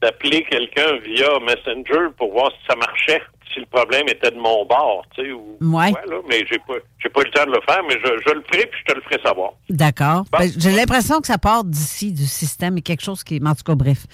d'appeler 0.03 0.45
quelqu'un 0.51 0.99
via 1.05 1.29
Messenger 1.41 2.09
pour 2.17 2.33
voir 2.33 2.51
si 2.53 2.67
ça 2.69 2.77
marchait, 2.77 3.21
si 3.53 3.61
le 3.61 3.67
problème 3.67 4.09
était 4.09 4.31
de 4.31 4.37
mon 4.39 4.65
bord, 4.65 5.05
tu 5.15 5.23
sais. 5.25 5.33
Ou, 5.33 5.59
Ouais. 5.61 5.91
là, 5.93 6.17
mais 6.29 6.45
j'ai 6.51 6.59
pas, 6.59 6.75
j'ai 7.03 7.09
pas 7.09 7.21
eu 7.21 7.25
le 7.25 7.31
temps 7.33 7.47
de 7.47 7.51
le 7.53 7.61
faire, 7.69 7.83
mais 7.89 7.95
je, 8.03 8.09
je 8.27 8.35
le 8.35 8.43
ferai 8.51 8.67
puis 8.67 8.81
je 8.87 8.93
te 8.93 8.97
le 8.99 9.03
ferai 9.03 9.21
savoir. 9.23 9.51
D'accord. 9.69 10.25
Ben, 10.33 10.51
J'ai 10.57 10.71
l'impression 10.73 11.21
que 11.21 11.27
ça 11.27 11.37
part 11.39 11.65
d'ici, 11.65 12.13
du 12.13 12.25
système, 12.27 12.79
et 12.79 12.83
quelque 12.83 13.03
chose 13.03 13.23
qui. 13.25 13.41
En 13.45 13.55
tout 13.55 13.65
cas, 13.65 13.75
bref. 13.75 14.07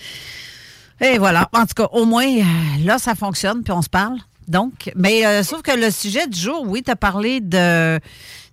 Et 1.01 1.19
voilà. 1.19 1.49
En 1.53 1.67
tout 1.67 1.75
cas, 1.77 1.89
au 1.93 2.05
moins, 2.07 2.27
euh, 2.27 2.43
là, 2.85 2.99
ça 2.99 3.15
fonctionne, 3.15 3.63
puis 3.63 3.73
on 3.73 3.83
se 3.83 3.91
parle. 3.91 4.17
Donc, 4.49 4.91
mais 4.97 5.27
euh, 5.27 5.43
sauf 5.43 5.61
que 5.63 5.73
le 5.73 5.91
sujet 5.91 6.27
du 6.29 6.39
jour, 6.39 6.65
oui, 6.67 6.83
tu 6.83 6.91
as 6.91 6.97
parlé 6.97 7.41
de, 7.41 7.99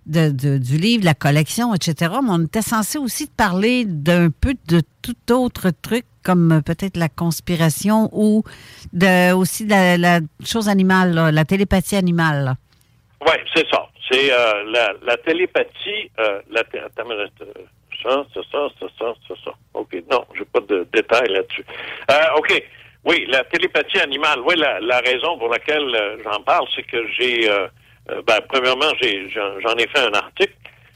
de- 0.06 0.30
de- 0.30 0.58
du 0.58 0.76
livre, 0.76 1.00
de 1.00 1.06
la 1.06 1.14
collection, 1.14 1.72
etc. 1.74 2.12
Mais 2.22 2.30
on 2.30 2.44
était 2.44 2.62
censé 2.62 2.98
aussi 2.98 3.28
te 3.28 3.32
parler 3.34 3.84
d'un 3.86 4.28
peu 4.30 4.54
de 4.66 4.82
tout 5.02 5.32
autre 5.32 5.70
truc, 5.70 6.04
comme 6.24 6.52
euh, 6.52 6.60
peut-être 6.60 6.96
la 6.96 7.08
conspiration 7.08 8.08
ou 8.12 8.42
aussi 9.36 9.66
la, 9.66 10.20
chose 10.44 10.68
animale, 10.68 11.30
la 11.32 11.44
télépathie 11.44 11.96
animale. 11.96 12.54
Oui, 13.26 13.36
c'est 13.54 13.66
ça. 13.70 13.88
C'est 14.10 14.32
euh, 14.32 14.64
la, 14.66 14.92
la 15.02 15.16
télépathie. 15.16 16.10
Euh, 16.18 16.40
la 16.50 16.60
attends, 16.60 17.10
euh, 17.10 17.26
ça, 18.02 18.24
c'est 18.34 18.44
ça, 18.52 18.68
c'est 18.78 18.90
ça, 18.98 19.14
c'est 19.26 19.38
ça. 19.44 19.52
OK. 19.72 19.94
Non, 20.10 20.24
j'ai 20.36 20.44
pas 20.44 20.60
de 20.60 20.86
détails 20.92 21.28
là-dessus. 21.28 21.64
OK. 22.36 22.62
Oui, 23.04 23.26
la 23.28 23.44
télépathie 23.44 24.00
animale. 24.00 24.40
Oui, 24.40 24.54
la, 24.56 24.98
raison 25.00 25.38
pour 25.38 25.48
laquelle 25.48 26.20
j'en 26.24 26.42
parle, 26.42 26.66
c'est 26.74 26.82
que 26.84 27.06
j'ai, 27.18 27.48
ben, 28.26 28.40
premièrement, 28.48 28.90
j'ai, 29.00 29.28
j'en, 29.30 29.76
ai 29.76 29.86
fait 29.88 30.00
un 30.00 30.12
article 30.12 30.54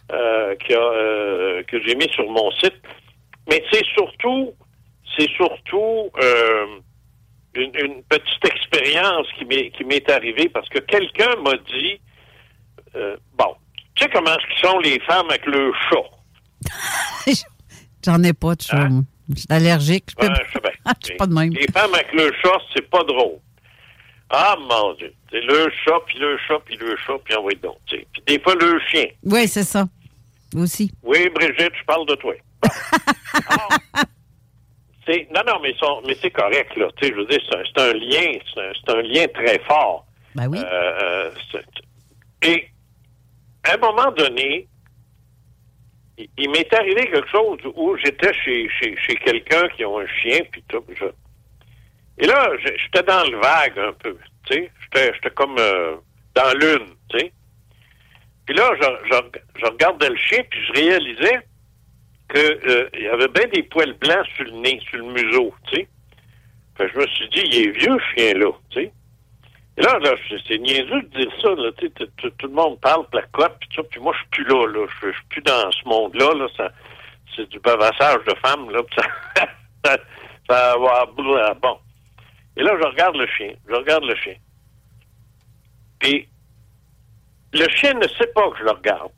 que 0.08 1.82
j'ai 1.86 1.94
mis 1.94 2.08
sur 2.14 2.30
mon 2.30 2.50
site. 2.52 2.76
Mais 3.50 3.62
c'est 3.70 3.84
surtout, 3.94 4.54
c'est 5.16 5.28
surtout 5.30 6.10
euh, 6.20 6.66
une, 7.54 7.74
une 7.76 8.02
petite 8.04 8.44
expérience 8.44 9.26
qui 9.38 9.44
m'est, 9.44 9.70
qui 9.70 9.84
m'est 9.84 10.08
arrivée 10.10 10.48
parce 10.48 10.68
que 10.68 10.78
quelqu'un 10.78 11.34
m'a 11.42 11.56
dit, 11.56 12.00
euh, 12.96 13.16
bon, 13.36 13.54
tu 13.94 14.04
sais 14.04 14.10
comment 14.12 14.36
sont 14.62 14.78
les 14.80 15.00
femmes 15.00 15.28
avec 15.28 15.46
le 15.46 15.72
chat? 15.90 17.34
J'en 18.04 18.22
ai 18.22 18.32
pas 18.32 18.54
de 18.54 18.62
chat, 18.62 18.88
moi. 18.88 19.02
Je 19.28 19.40
suis 19.40 19.46
allergique. 19.50 20.10
Je 20.22 21.06
suis 21.06 21.16
pas 21.16 21.26
de 21.26 21.34
même. 21.34 21.50
Les 21.50 21.66
femmes 21.68 21.92
avec 21.92 22.12
le 22.12 22.32
chat, 22.42 22.58
c'est 22.74 22.88
pas 22.88 23.04
drôle. 23.04 23.38
Ah, 24.30 24.56
mon 24.58 24.94
Dieu. 24.94 25.12
C'est 25.30 25.40
le 25.40 25.70
chat, 25.84 26.00
puis 26.06 26.18
le 26.18 26.38
chat, 26.46 26.58
puis 26.64 26.76
le 26.76 26.96
chat, 26.96 27.18
puis 27.24 27.34
envoie 27.34 27.52
donc. 27.62 27.76
tu 27.86 27.96
sais. 27.96 28.06
Puis 28.12 28.22
des 28.26 28.40
fois, 28.40 28.54
le 28.54 28.78
chien. 28.90 29.06
Oui, 29.24 29.48
c'est 29.48 29.64
ça. 29.64 29.86
Aussi. 30.54 30.90
Oui, 31.02 31.28
Brigitte, 31.34 31.72
je 31.78 31.84
parle 31.84 32.06
de 32.06 32.14
toi. 32.14 32.34
C'est, 33.98 34.17
non, 35.34 35.40
non, 35.46 35.60
mais, 35.62 35.74
mais 36.06 36.14
c'est 36.20 36.30
correct, 36.30 36.76
là. 36.76 36.88
Tu 36.96 37.06
sais, 37.06 37.12
je 37.12 37.18
veux 37.18 37.26
dire, 37.26 37.40
c'est 37.50 37.80
un, 37.80 37.92
lien, 37.94 38.38
c'est 38.54 38.92
un, 38.92 39.02
lien 39.02 39.26
très 39.28 39.58
fort. 39.60 40.06
Ben 40.34 40.48
oui. 40.48 40.58
Euh, 40.62 41.30
euh, 41.54 41.60
et 42.42 42.68
à 43.64 43.74
un 43.74 43.76
moment 43.78 44.10
donné, 44.12 44.68
il, 46.18 46.28
il 46.36 46.50
m'est 46.50 46.72
arrivé 46.74 47.06
quelque 47.10 47.28
chose 47.30 47.58
où 47.74 47.96
j'étais 47.96 48.32
chez, 48.34 48.68
chez, 48.68 48.96
chez 48.96 49.16
quelqu'un 49.16 49.68
qui 49.76 49.84
a 49.84 49.88
un 49.88 50.06
chien, 50.06 50.40
puis 50.52 50.62
tout. 50.68 50.84
je- 50.94 51.04
et 52.20 52.26
là, 52.26 52.50
j'étais 52.64 53.04
dans 53.04 53.24
le 53.30 53.38
vague 53.38 53.78
un 53.78 53.92
peu, 53.92 54.16
tu 54.46 54.54
sais. 54.54 54.70
J'étais, 54.82 55.14
j'étais 55.14 55.30
comme 55.30 55.56
euh, 55.58 55.96
dans 56.34 56.52
l'une, 56.58 56.88
tu 57.10 57.18
sais. 57.18 57.32
Puis 58.46 58.56
là, 58.56 58.70
je, 58.80 58.86
je, 59.14 59.40
je 59.60 59.66
regardais 59.66 60.08
le 60.08 60.16
chien, 60.16 60.42
puis 60.50 60.60
je 60.66 60.72
réalisais 60.72 61.40
que 62.28 62.38
euh, 62.38 62.88
il 62.94 63.02
y 63.02 63.08
avait 63.08 63.28
bien 63.28 63.46
des 63.52 63.62
poils 63.64 63.94
blancs 63.94 64.26
sur 64.36 64.44
le 64.44 64.52
nez, 64.52 64.80
sur 64.88 64.98
le 64.98 65.04
museau, 65.12 65.54
tu 65.70 65.76
sais. 65.76 65.88
Je 66.80 66.96
me 66.98 67.06
suis 67.08 67.28
dit, 67.30 67.40
il 67.44 67.68
est 67.68 67.70
vieux, 67.72 67.98
chien-là, 68.14 68.52
tu 68.70 68.80
sais. 68.82 68.92
Et 69.76 69.82
là, 69.82 69.98
là, 70.00 70.14
c'est- 70.28 70.58
niaiseux 70.58 71.02
de 71.02 71.18
dire 71.20 71.32
ça, 71.40 71.48
là, 71.54 71.70
tu 71.78 71.86
sais, 71.86 72.06
tout- 72.16 72.32
le 72.42 72.48
monde 72.48 72.80
parle 72.80 73.06
placote, 73.08 73.56
puis 73.60 73.68
ça, 73.74 73.82
puis 73.84 74.00
moi, 74.00 74.12
je 74.14 74.18
suis 74.18 74.28
plus 74.30 74.44
là, 74.44 74.66
là, 74.66 74.86
je 75.02 75.10
suis 75.12 75.24
plus 75.30 75.42
dans 75.42 75.70
ce 75.72 75.88
monde-là, 75.88 76.34
là, 76.34 76.48
ça, 76.56 76.70
c'est 77.34 77.48
du 77.48 77.58
bavassage 77.60 78.24
de 78.26 78.34
femmes, 78.44 78.70
là, 78.70 78.82
puis 78.82 78.96
ça, 78.96 79.08
ça, 79.84 79.98
ça 80.48 80.76
va, 80.78 81.04
bon. 81.54 81.78
Et 82.56 82.62
là, 82.62 82.72
je 82.80 82.86
regarde 82.88 83.16
le 83.16 83.26
chien, 83.28 83.52
je 83.68 83.74
regarde 83.74 84.04
le 84.04 84.14
chien. 84.16 84.34
Puis, 86.00 86.28
le 87.52 87.68
chien 87.70 87.94
ne 87.94 88.06
sait 88.08 88.26
pas 88.34 88.50
que 88.50 88.58
je 88.58 88.64
le 88.64 88.70
regarde. 88.72 89.10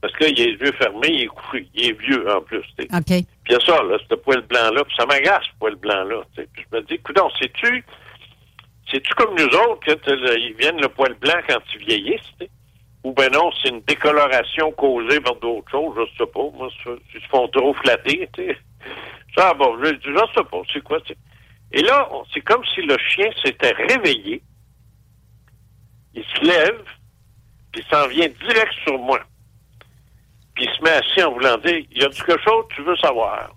Parce 0.00 0.14
qu'il 0.16 0.26
a 0.28 0.30
les 0.46 0.52
yeux 0.52 0.72
fermés, 0.72 1.08
il 1.10 1.22
est 1.22 1.26
couché, 1.26 1.68
il 1.74 1.90
est 1.90 2.00
vieux 2.00 2.30
en 2.34 2.40
plus, 2.40 2.62
tu 2.78 2.84
sais. 2.84 2.88
OK. 2.96 3.04
Puis 3.06 3.26
il 3.50 3.52
y 3.52 3.54
a 3.56 3.60
ça, 3.60 3.82
là, 3.82 3.98
ce 4.08 4.14
poil 4.14 4.40
blanc-là, 4.42 4.82
puis 4.84 4.94
ça 4.98 5.04
m'agace, 5.06 5.44
ce 5.44 5.58
poil 5.58 5.74
blanc-là. 5.76 6.22
Puis 6.34 6.46
je 6.56 6.76
me 6.76 6.82
dis, 6.82 6.94
écoute, 6.94 7.18
sais-tu, 7.38 7.84
c'est-tu 8.90 9.14
comme 9.14 9.34
nous 9.36 9.44
autres 9.44 9.80
que 9.86 9.92
t'as 9.92 10.14
le- 10.14 10.38
ils 10.38 10.54
viennent 10.54 10.80
le 10.80 10.88
poil 10.88 11.14
blanc 11.14 11.38
quand 11.48 11.58
tu 11.70 11.78
vieillisses, 11.78 12.22
tu 12.38 12.46
sais? 12.46 12.50
Ou 13.04 13.12
ben 13.12 13.30
non, 13.32 13.50
c'est 13.62 13.70
une 13.70 13.80
décoloration 13.82 14.72
causée 14.72 15.20
par 15.20 15.36
d'autres 15.36 15.70
choses, 15.70 15.94
je 15.96 16.18
sais 16.24 16.30
pas. 16.30 16.40
Moi, 16.54 16.68
ils 17.14 17.20
se 17.20 17.26
font 17.28 17.48
trop 17.48 17.72
flatter, 17.74 18.28
tu 18.34 18.46
sais. 18.46 18.58
Ça, 19.36 19.54
bon, 19.54 19.76
je, 19.82 19.86
je 20.02 20.18
sais 20.34 20.44
pas, 20.50 20.62
c'est 20.72 20.82
quoi, 20.82 21.00
tu 21.02 21.12
sais. 21.12 21.18
Et 21.72 21.82
là, 21.82 22.08
c'est 22.34 22.40
comme 22.40 22.64
si 22.74 22.82
le 22.82 22.96
chien 22.98 23.30
s'était 23.44 23.72
réveillé. 23.72 24.42
Il 26.14 26.24
se 26.24 26.44
lève, 26.44 26.82
puis 27.72 27.82
il 27.82 27.94
s'en 27.94 28.08
vient 28.08 28.28
direct 28.28 28.72
sur 28.84 28.98
moi. 28.98 29.20
Puis 30.54 30.64
il 30.64 30.70
se 30.76 30.82
met 30.82 30.90
assis 30.90 31.22
en 31.22 31.32
voulant 31.32 31.56
dire, 31.58 31.76
il 31.90 31.98
y 32.02 32.04
a 32.04 32.08
quelque 32.08 32.40
chose 32.42 32.64
que 32.68 32.74
tu 32.76 32.82
veux 32.82 32.96
savoir. 32.96 33.52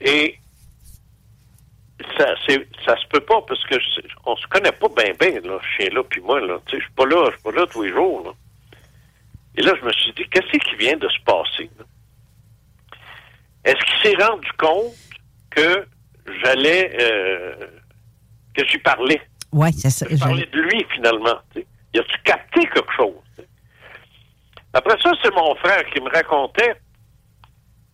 Et 0.00 0.38
ça, 2.18 2.34
ça 2.84 2.96
se 2.96 3.06
peut 3.08 3.20
pas 3.20 3.40
parce 3.42 3.64
que 3.64 3.76
c'est- 3.94 4.06
on 4.26 4.36
se 4.36 4.46
connaît 4.48 4.72
pas 4.72 4.88
bien, 4.88 5.12
bien, 5.18 5.40
là, 5.40 5.58
ce 5.62 5.66
chien-là, 5.82 6.02
puis 6.04 6.20
moi, 6.20 6.40
là. 6.40 6.58
Tu 6.66 6.72
sais, 6.72 6.80
je 6.80 6.84
suis 6.84 6.94
pas 6.94 7.06
là, 7.06 7.26
je 7.30 7.34
suis 7.34 7.42
pas 7.42 7.52
là 7.52 7.66
tous 7.66 7.82
les 7.82 7.90
jours, 7.92 8.24
là. 8.24 8.32
Et 9.56 9.62
là, 9.62 9.72
je 9.80 9.86
me 9.86 9.92
suis 9.92 10.12
dit, 10.12 10.24
qu'est-ce 10.28 10.58
qui 10.58 10.76
vient 10.76 10.96
de 10.96 11.08
se 11.08 11.20
passer, 11.24 11.70
là? 11.78 11.84
Est-ce 13.64 13.82
qu'il 13.84 14.10
s'est 14.18 14.24
rendu 14.26 14.48
compte 14.58 14.92
que 15.50 15.86
j'allais, 16.42 16.94
euh, 17.00 17.66
que 18.54 18.66
j'y 18.66 18.78
parlais? 18.78 19.22
Oui, 19.52 19.72
c'est 19.72 19.90
ça. 19.90 20.06
Je 20.10 20.16
parlais 20.16 20.46
de 20.46 20.60
lui, 20.60 20.84
finalement. 20.92 21.38
tu 21.52 21.60
sais. 21.60 21.66
Il 21.94 22.00
a-tu 22.00 22.18
capté 22.24 22.60
quelque 22.66 22.92
chose? 22.96 23.14
Après 24.74 25.00
ça, 25.00 25.12
c'est 25.22 25.34
mon 25.34 25.54
frère 25.56 25.84
qui 25.86 26.00
me 26.00 26.10
racontait 26.10 26.74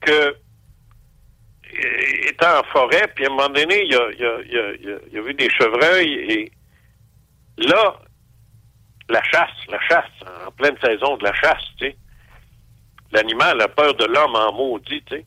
que 0.01 0.11
euh, 0.11 0.35
était 2.27 2.47
en 2.47 2.63
forêt, 2.73 3.07
puis 3.15 3.27
à 3.27 3.29
un 3.29 3.31
moment 3.31 3.49
donné, 3.51 3.85
il 3.85 3.95
a, 3.95 4.11
il 5.13 5.21
vu 5.21 5.35
des 5.35 5.51
chevreuils 5.51 6.13
et 6.13 6.53
là, 7.59 7.97
la 9.11 9.23
chasse, 9.25 9.51
la 9.69 9.81
chasse, 9.81 10.11
en 10.47 10.51
pleine 10.53 10.77
saison 10.83 11.17
de 11.19 11.25
la 11.25 11.35
chasse, 11.35 11.63
tu 11.77 11.87
sais. 11.87 11.97
L'animal 13.13 13.61
a 13.61 13.69
peur 13.69 13.95
de 13.95 14.07
l'homme 14.07 14.35
en 14.35 14.53
maudit, 14.53 15.03
tu 15.05 15.17
sais. 15.17 15.27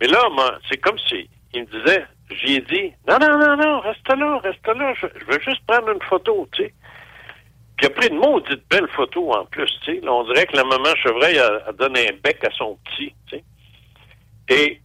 Mais 0.00 0.08
là, 0.08 0.28
moi, 0.30 0.58
c'est 0.68 0.78
comme 0.78 0.98
si 0.98 1.30
il 1.54 1.62
me 1.62 1.66
disait, 1.66 2.06
j'y 2.30 2.56
ai 2.56 2.60
dit, 2.60 2.92
non, 3.06 3.18
non, 3.20 3.38
non, 3.38 3.56
non, 3.56 3.80
reste 3.80 4.08
là, 4.08 4.38
reste 4.38 4.66
là, 4.66 4.94
je, 4.94 5.06
je 5.20 5.24
veux 5.26 5.40
juste 5.40 5.64
prendre 5.66 5.90
une 5.90 6.02
photo, 6.02 6.48
tu 6.52 6.64
sais. 6.64 6.74
Puis 7.78 7.86
il 7.86 7.86
a 7.86 7.90
pris 7.90 8.08
une 8.08 8.18
maudite 8.18 8.68
belle 8.68 8.88
photo 8.88 9.32
en 9.32 9.44
plus, 9.46 9.70
tu 9.84 10.00
sais. 10.00 10.08
On 10.08 10.24
dirait 10.24 10.46
que 10.46 10.56
la 10.56 10.64
maman 10.64 10.94
chevreuil 10.96 11.38
a, 11.38 11.62
a 11.68 11.72
donné 11.72 12.08
un 12.08 12.16
bec 12.22 12.42
à 12.44 12.50
son 12.50 12.76
petit, 12.84 13.14
tu 13.28 13.36
sais. 13.36 13.44
Et 14.48 14.80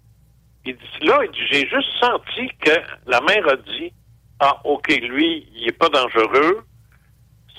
il 0.66 0.76
dit, 0.76 1.06
là, 1.08 1.20
il 1.24 1.32
dit, 1.32 1.48
j'ai 1.52 1.68
juste 1.68 1.90
senti 2.00 2.48
que 2.62 2.72
la 3.08 3.20
mère 3.22 3.48
a 3.48 3.56
dit, 3.56 3.92
ah, 4.40 4.62
OK, 4.64 4.88
lui, 5.02 5.48
il 5.56 5.68
est 5.68 5.78
pas 5.78 5.90
dangereux, 5.90 6.64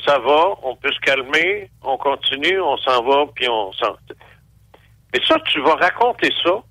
ça 0.06 0.18
va, 0.20 0.54
on 0.62 0.76
peut 0.76 0.92
se 0.92 1.00
calmer, 1.00 1.68
on 1.82 1.96
continue, 1.96 2.60
on 2.60 2.76
s'en 2.78 3.02
va, 3.02 3.26
puis 3.34 3.48
on 3.48 3.72
s'en... 3.72 3.96
Mais 5.12 5.20
ça, 5.26 5.36
tu 5.46 5.60
vas 5.62 5.74
raconter 5.74 6.30
ça, 6.44 6.62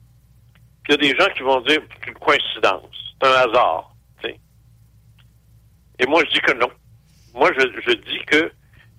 puis 0.84 0.94
il 0.94 1.06
y 1.08 1.10
a 1.10 1.14
des 1.14 1.20
gens 1.20 1.30
qui 1.34 1.44
vont 1.44 1.60
dire, 1.62 1.82
c'est 1.90 2.10
une 2.10 2.18
coïncidence, 2.18 3.16
c'est 3.20 3.28
un 3.28 3.32
hasard, 3.32 3.92
tu 4.22 4.30
sais. 4.30 4.40
Et 6.00 6.06
moi, 6.06 6.24
je 6.26 6.32
dis 6.32 6.40
que 6.40 6.54
non. 6.54 6.70
Moi, 7.34 7.52
je, 7.58 7.62
je 7.86 7.92
dis 7.94 8.20
que 8.28 8.52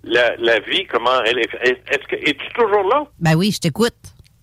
la, 0.03 0.37
la 0.37 0.59
vie, 0.61 0.87
comment 0.87 1.23
elle 1.25 1.39
est... 1.39 1.55
Est-ce 1.63 2.07
que, 2.09 2.17
es-tu 2.17 2.53
toujours 2.55 2.89
là? 2.89 3.07
Ben 3.21 3.35
oui, 3.35 3.51
je 3.53 3.61
t'écoute. 3.61 3.95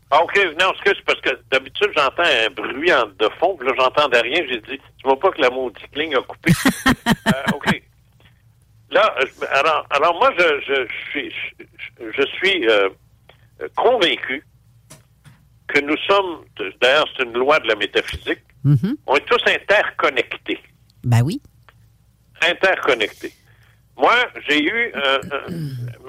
Ah, 0.09 0.21
OK. 0.23 0.35
Non, 0.59 0.71
excuse, 0.73 1.01
parce 1.05 1.21
que 1.21 1.29
d'habitude, 1.51 1.89
j'entends 1.95 2.23
un 2.23 2.49
bruit 2.49 2.91
en- 2.93 3.05
de 3.07 3.29
fond, 3.39 3.55
puis 3.57 3.67
là, 3.67 3.73
j'entendais 3.77 4.19
rien. 4.21 4.43
J'ai 4.49 4.59
dit, 4.61 4.77
tu 4.97 5.03
vois 5.05 5.19
pas 5.19 5.31
que 5.31 5.41
la 5.41 5.49
maudite 5.49 5.95
ligne 5.95 6.15
a 6.15 6.21
coupé? 6.21 6.51
Euh, 7.27 7.55
OK. 7.55 7.81
Là, 8.91 9.15
je- 9.19 9.45
alors, 9.47 9.85
alors 9.89 10.15
moi, 10.19 10.33
je, 10.37 10.43
je, 10.67 10.73
je 10.85 11.09
suis, 11.11 11.31
je, 11.99 12.11
je 12.17 12.25
suis 12.37 12.67
euh, 12.67 12.89
convaincu 13.75 14.43
que 15.67 15.79
nous 15.79 15.95
sommes, 16.07 16.43
d'ailleurs, 16.81 17.05
c'est 17.15 17.23
une 17.23 17.33
loi 17.33 17.59
de 17.59 17.67
la 17.67 17.75
métaphysique, 17.75 18.39
Mhm. 18.63 18.95
on 19.07 19.15
est 19.15 19.25
tous 19.25 19.41
interconnectés. 19.47 20.59
Ben 21.03 21.21
oui. 21.23 21.41
Interconnectés. 22.41 23.31
Moi, 23.97 24.15
j'ai 24.47 24.63
eu, 24.63 24.91
euh, 24.95 25.19
euh, 25.31 25.49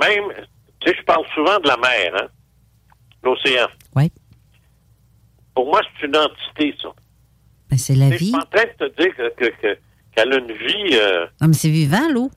même, 0.00 0.32
tu 0.80 0.90
sais, 0.90 0.96
je 0.98 1.02
parle 1.04 1.26
souvent 1.34 1.59
de 1.60 1.68
la 1.68 1.76
mer, 1.76 2.12
hein, 2.16 2.28
l'océan. 3.22 3.66
Oui. 3.96 4.10
Pour 5.54 5.66
moi, 5.66 5.80
c'est 6.00 6.06
une 6.06 6.16
entité, 6.16 6.74
ça. 6.80 6.88
Ben, 7.68 7.76
c'est 7.78 7.94
la 7.94 8.06
sais, 8.09 8.12
Je 8.14 8.18
vie. 8.18 8.26
suis 8.26 8.36
en 8.36 8.40
train 8.40 8.64
de 8.64 8.88
te 8.88 9.02
dire 9.02 9.14
que, 9.16 9.28
que- 9.34 9.60
que- 9.60 9.78
qu'elle 10.14 10.32
a 10.32 10.36
une 10.38 10.52
vie, 10.52 10.90
euh, 10.94 11.26
Non, 11.40 11.48
mais 11.48 11.54
c'est 11.54 11.70
vivant, 11.70 12.09
l'eau. 12.10 12.30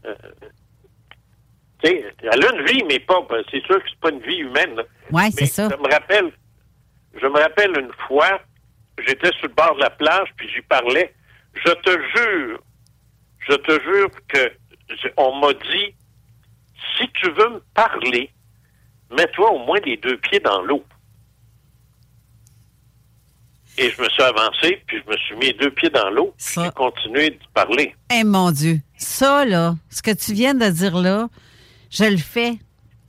tu 1.83 1.87
sais, 1.89 2.05
elle 2.21 2.45
a 2.45 2.55
une 2.55 2.65
vie, 2.65 2.83
mais 2.87 2.99
pas, 2.99 3.21
ben, 3.29 3.43
c'est 3.51 3.63
sûr 3.65 3.81
que 3.81 3.89
c'est 3.89 3.99
pas 3.99 4.09
une 4.09 4.21
vie 4.21 4.37
humaine. 4.37 4.81
Ouais, 5.11 5.29
c'est 5.31 5.45
ça. 5.45 5.69
Je 5.69 5.75
me 5.77 5.91
rappelle, 5.91 6.31
je 7.21 7.27
me 7.27 7.39
rappelle 7.39 7.77
une 7.79 7.91
fois, 8.07 8.41
j'étais 9.05 9.31
sur 9.39 9.47
le 9.47 9.53
bord 9.53 9.75
de 9.75 9.81
la 9.81 9.89
plage, 9.89 10.29
puis 10.37 10.49
j'y 10.53 10.61
parlais. 10.61 11.13
Je 11.65 11.71
te 11.71 11.89
jure, 11.91 12.59
je 13.47 13.55
te 13.55 13.71
jure 13.83 14.09
que 14.27 14.51
on 15.17 15.39
m'a 15.39 15.53
dit, 15.53 15.95
si 16.97 17.07
tu 17.13 17.29
veux 17.31 17.49
me 17.49 17.61
parler, 17.73 18.29
mets-toi 19.11 19.51
au 19.51 19.65
moins 19.65 19.79
les 19.85 19.97
deux 19.97 20.17
pieds 20.17 20.39
dans 20.39 20.61
l'eau. 20.61 20.83
Et 23.77 23.91
je 23.91 24.01
me 24.01 24.07
suis 24.09 24.23
avancé, 24.23 24.81
puis 24.87 25.01
je 25.05 25.11
me 25.11 25.17
suis 25.17 25.35
mis 25.35 25.47
les 25.47 25.53
deux 25.53 25.71
pieds 25.71 25.89
dans 25.89 26.09
l'eau, 26.09 26.33
puis 26.37 26.63
j'ai 26.63 26.71
continué 26.71 27.31
de 27.31 27.39
parler. 27.53 27.93
Eh 28.13 28.23
mon 28.23 28.51
Dieu. 28.51 28.79
Ça, 28.97 29.43
là, 29.43 29.75
ce 29.89 30.01
que 30.01 30.11
tu 30.11 30.33
viens 30.33 30.53
de 30.53 30.69
dire 30.69 30.95
là, 30.95 31.27
je 31.91 32.05
le 32.05 32.17
fais 32.17 32.57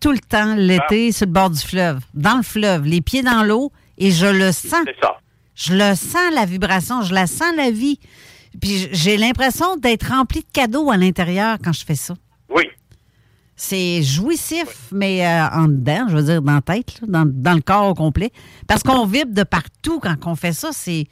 tout 0.01 0.11
le 0.11 0.19
temps 0.19 0.57
l'été 0.57 1.13
sur 1.13 1.27
le 1.27 1.33
bord 1.33 1.51
du 1.51 1.61
fleuve. 1.61 2.01
Dans 2.15 2.37
le 2.37 2.43
fleuve, 2.43 2.85
les 2.85 3.01
pieds 3.01 3.23
dans 3.23 3.45
l'eau, 3.45 3.73
et 3.97 4.11
je 4.11 4.27
le 4.27 4.53
sens. 4.53 4.83
C'est 4.85 5.01
ça. 5.01 5.19
Je 5.55 5.73
le 5.73 5.95
sens, 5.95 6.35
la 6.35 6.45
vibration, 6.45 7.03
je 7.03 7.15
la 7.15 7.27
sens, 7.27 7.55
la 7.57 7.71
vie. 7.71 7.99
Puis 8.61 8.89
j'ai 8.93 9.17
l'impression 9.17 9.77
d'être 9.77 10.09
rempli 10.11 10.41
de 10.41 10.47
cadeaux 10.53 10.91
à 10.91 10.97
l'intérieur 10.97 11.57
quand 11.63 11.73
je 11.73 11.85
fais 11.85 11.95
ça. 11.95 12.15
Oui. 12.49 12.65
C'est 13.55 14.03
jouissif, 14.03 14.89
mais 14.93 15.27
euh, 15.27 15.49
en 15.53 15.67
dedans, 15.69 16.07
je 16.09 16.17
veux 16.17 16.23
dire, 16.25 16.43
dans 16.43 16.55
la 16.57 16.61
tête, 16.61 17.01
là, 17.01 17.07
dans, 17.09 17.25
dans 17.27 17.55
le 17.55 17.63
corps 17.63 17.89
au 17.89 17.95
complet. 17.95 18.31
Parce 18.69 18.83
qu'on 18.83 19.07
vibre 19.07 19.33
de 19.33 19.45
partout 19.45 19.99
quand 20.01 20.15
on 20.27 20.35
fait 20.37 20.53
ça. 20.53 20.71
C'est 20.73 21.07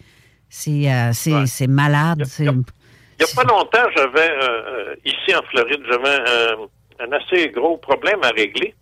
c'est 0.48 0.92
euh, 0.92 1.12
c'est- 1.12 1.46
c'est 1.46 1.66
malade. 1.66 2.22
Il 2.38 3.24
n'y 3.24 3.30
a 3.30 3.34
pas 3.34 3.44
longtemps, 3.44 3.88
j'avais, 3.96 4.30
euh, 4.30 4.42
euh, 4.42 4.94
ici 5.04 5.34
en 5.34 5.42
Floride, 5.50 5.80
j'avais 5.88 6.18
un, 6.18 7.06
un 7.06 7.12
assez 7.12 7.48
gros 7.50 7.76
problème 7.78 8.18
à 8.22 8.28
régler. 8.30 8.74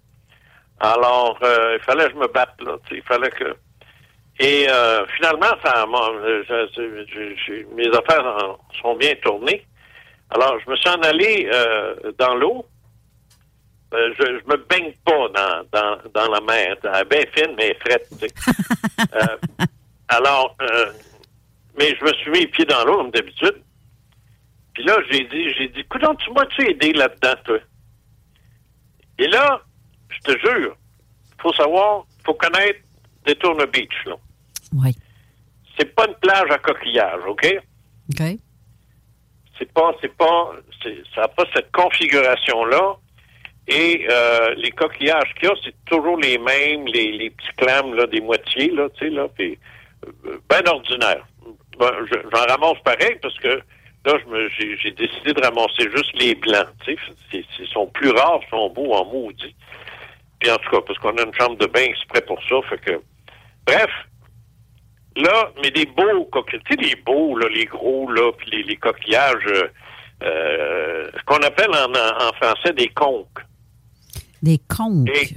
Alors, 0.81 1.39
il 1.43 1.79
fallait 1.85 2.07
que 2.09 2.15
je 2.15 2.19
me 2.19 2.33
batte, 2.33 2.57
là. 2.65 2.77
Il 2.91 3.03
fallait 3.03 3.31
que... 3.31 3.55
Et 4.44 4.66
euh, 4.69 5.06
finalement, 5.16 5.55
ça, 5.64 5.86
m'a- 5.86 6.10
je- 6.24 6.66
je- 6.74 7.06
je- 7.06 7.35
je- 7.47 7.74
mes 7.74 7.89
affaires 7.97 8.27
en- 8.27 8.59
sont 8.81 8.97
bien 8.97 9.14
tournées. 9.23 9.64
Alors, 10.31 10.59
je 10.64 10.70
me 10.70 10.77
suis 10.77 10.89
en 10.90 11.01
allé 11.02 11.48
euh, 11.52 11.94
dans 12.19 12.35
l'eau. 12.35 12.66
Euh, 13.94 14.12
je, 14.19 14.24
je 14.24 14.44
me 14.51 14.56
baigne 14.56 14.93
pas 15.05 15.28
dans, 15.28 15.64
dans, 15.70 15.98
dans 16.12 16.31
la 16.32 16.40
mer. 16.40 16.77
Elle 16.82 17.01
est 17.02 17.05
bien 17.05 17.24
fine, 17.36 17.55
mais 17.56 17.77
frette. 17.86 18.09
tu 18.19 18.27
sais. 18.27 18.35
Alors, 20.09 20.56
mais 21.78 21.94
je 21.97 22.05
me 22.05 22.12
suis 22.14 22.31
mis 22.31 22.40
les 22.40 22.47
pieds 22.48 22.64
dans 22.64 22.85
l'eau, 22.85 22.97
comme 22.97 23.10
d'habitude. 23.10 23.62
Puis 24.74 24.85
là, 24.85 24.97
j'ai 25.10 25.24
dit, 25.24 25.52
j'ai 25.55 25.69
dit, 25.69 25.85
coudonc, 25.85 26.14
tu 26.16 26.31
m'as-tu 26.32 26.69
aidé 26.70 26.93
là-dedans, 26.94 27.35
toi? 27.44 27.59
Et 29.19 29.28
là, 29.28 29.60
je 30.09 30.32
te 30.32 30.39
jure, 30.39 30.74
faut 31.40 31.52
savoir, 31.52 32.05
faut 32.24 32.35
connaître 32.35 32.81
Daytona 33.24 33.66
Beach, 33.66 33.94
là. 34.06 34.14
Oui. 34.74 34.94
C'est 35.78 35.94
pas 35.94 36.07
une 36.07 36.15
plage 36.16 36.51
à 36.51 36.59
coquillage, 36.59 37.20
OK? 37.27 37.47
OK. 38.11 38.23
C'est 39.59 39.73
pas, 39.73 39.93
c'est 40.01 40.15
pas, 40.16 40.53
ça 41.15 41.20
n'a 41.23 41.28
pas 41.28 41.44
cette 41.55 41.70
configuration-là. 41.73 42.97
Et 43.69 44.07
euh, 44.11 44.55
les 44.57 44.73
coquillages 44.73 45.32
qu'il 45.35 45.49
y 45.49 45.53
a, 45.53 45.55
c'est 45.65 45.74
toujours 45.85 46.16
les 46.19 46.36
mêmes, 46.36 46.85
les, 46.86 47.12
les 47.12 47.31
petits 47.31 47.53
clams 47.57 47.94
là, 47.94 48.07
des 48.07 48.20
moitiés, 48.20 48.70
là, 48.73 48.89
tu 48.90 49.05
sais, 49.05 49.11
là, 49.11 49.28
puis 49.28 49.57
euh, 50.27 50.39
ben 50.51 50.66
ordinaire. 50.66 51.24
Ben, 51.78 51.90
je- 52.11 52.28
j'en 52.35 52.44
ramasse 52.47 52.82
pareil 52.85 53.16
parce 53.23 53.39
que 53.39 53.62
là, 54.05 54.15
j'ai, 54.59 54.90
décidé 54.90 55.32
de 55.32 55.40
ramasser 55.40 55.89
juste 55.94 56.12
les 56.19 56.35
blancs, 56.35 56.66
tu 56.85 56.97
sais, 57.31 57.44
ils 57.61 57.69
sont 57.69 57.86
plus 57.86 58.11
rares, 58.11 58.40
ils 58.44 58.51
sont 58.51 58.69
beaux 58.70 58.94
en 58.94 59.05
maudit. 59.05 59.55
Puis 60.40 60.51
en 60.51 60.57
tout 60.57 60.70
cas, 60.70 60.81
parce 60.85 60.99
qu'on 60.99 61.16
a 61.19 61.23
une 61.23 61.35
chambre 61.35 61.57
de 61.57 61.66
bain 61.66 61.85
exprès 61.85 62.23
pour 62.23 62.43
ça, 62.49 62.57
fait 62.69 62.78
que, 62.78 63.01
bref, 63.65 63.90
Là, 65.17 65.51
mais 65.63 65.71
des 65.71 65.85
beaux 65.87 66.25
coquillages, 66.27 66.63
tu 66.71 66.75
sais, 66.75 66.81
les 66.89 66.97
beaux, 66.97 67.37
là, 67.37 67.47
les 67.49 67.67
gros, 67.67 68.11
là, 68.11 68.33
puis 68.33 68.51
les, 68.51 68.63
les 68.63 68.77
coquillages, 68.77 69.45
euh, 69.47 69.69
euh, 70.23 71.11
ce 71.15 71.23
qu'on 71.25 71.43
appelle 71.43 71.71
en, 71.71 71.93
en, 71.93 72.29
en 72.29 72.33
français 72.35 72.73
des 72.73 72.89
conques. 72.89 73.41
Des 74.43 74.59
conques. 74.69 75.09
Et- 75.11 75.29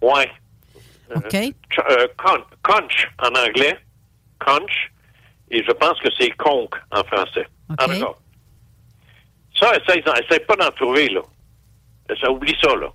Ouais. 0.00 0.30
OK. 1.14 1.30
Ch- 1.30 1.52
euh, 1.90 2.06
con- 2.16 2.44
conch 2.62 3.08
en 3.18 3.28
anglais. 3.46 3.76
Conch. 4.38 4.90
Et 5.50 5.64
je 5.64 5.72
pense 5.72 5.98
que 6.00 6.08
c'est 6.18 6.30
conque 6.30 6.74
en 6.92 7.02
français. 7.04 7.46
OK. 7.70 7.76
Ah, 7.78 7.86
d'accord. 7.88 8.20
Ça, 9.58 9.72
essaye, 9.76 10.02
essaye 10.24 10.40
pas 10.46 10.54
d'en 10.56 10.70
trouver, 10.70 11.08
là. 11.08 11.22
Ça, 12.20 12.30
oublie 12.30 12.56
ça, 12.62 12.74
là. 12.76 12.88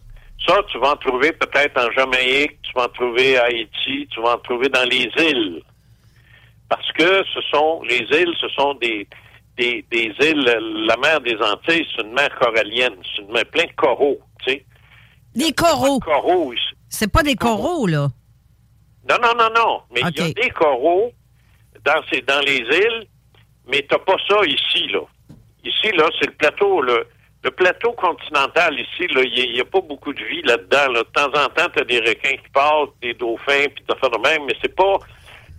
Ça, 0.48 0.56
tu 0.72 0.78
vas 0.80 0.92
en 0.92 0.96
trouver 0.98 1.32
peut-être 1.34 1.78
en 1.78 1.92
Jamaïque, 1.92 2.62
tu 2.64 2.72
vas 2.74 2.86
en 2.86 2.90
trouver 2.90 3.38
à 3.38 3.46
Haïti, 3.46 4.08
tu 4.12 4.22
vas 4.22 4.36
en 4.36 4.40
trouver 4.40 4.70
dans 4.70 4.84
les 4.90 5.10
îles. 5.18 5.62
Parce 6.70 6.92
que 6.94 7.24
ce 7.34 7.42
sont, 7.52 7.82
les 7.84 8.06
îles, 8.12 8.34
ce 8.40 8.48
sont 8.50 8.74
des, 8.76 9.08
des, 9.58 9.86
des 9.92 10.14
îles, 10.22 10.86
la 10.88 10.98
mer 10.98 11.22
des 11.22 11.36
Antilles, 11.36 11.86
c'est 11.96 12.04
une 12.04 12.14
mer 12.14 12.30
corallienne, 12.40 12.96
c'est 13.16 13.22
une 13.22 13.32
mer 13.32 13.46
plein 13.46 13.66
de 13.66 13.74
coraux, 13.76 14.20
tu 14.46 14.54
sais. 14.54 14.66
Des 15.36 15.52
coraux. 15.52 16.00
Coraux 16.00 16.54
ici. 16.54 16.64
C'est 16.90 17.12
pas 17.12 17.24
des 17.24 17.36
coraux, 17.36 17.88
là. 17.88 18.08
Non, 19.10 19.18
non, 19.22 19.34
non, 19.38 19.50
non. 19.56 19.82
Mais 19.92 20.02
il 20.02 20.20
y 20.20 20.30
a 20.30 20.34
des 20.34 20.50
coraux 20.52 21.12
dans, 21.84 22.02
ces, 22.12 22.22
dans 22.22 22.40
les 22.42 22.60
îles, 22.60 23.08
mais 23.68 23.86
t'as 23.90 24.00
pas 24.00 24.16
ça 24.28 24.38
ici, 24.46 24.88
là. 24.88 25.02
Ici, 25.64 25.92
là, 25.96 26.10
c'est 26.20 26.28
le 26.28 26.34
plateau, 26.34 26.82
le, 26.82 27.08
le 27.44 27.52
plateau 27.52 27.92
continental 27.94 28.80
ici, 28.80 29.08
là, 29.14 29.22
il 29.22 29.54
n'y 29.54 29.60
a, 29.60 29.66
pas 29.66 29.82
beaucoup 29.82 30.14
de 30.14 30.24
vie 30.24 30.42
là-dedans. 30.44 30.92
Là. 30.94 31.00
De 31.00 31.10
temps 31.14 31.28
en 31.28 31.50
temps, 31.50 31.70
t'as 31.74 31.84
des 31.84 32.00
requins 32.00 32.38
qui 32.38 32.50
passent, 32.54 32.90
des 33.02 33.14
dauphins, 33.14 33.66
puis 33.74 33.84
t'as 33.88 33.96
fait 33.96 34.10
de 34.10 34.18
même, 34.18 34.46
mais 34.46 34.56
c'est 34.62 34.74
pas. 34.74 34.98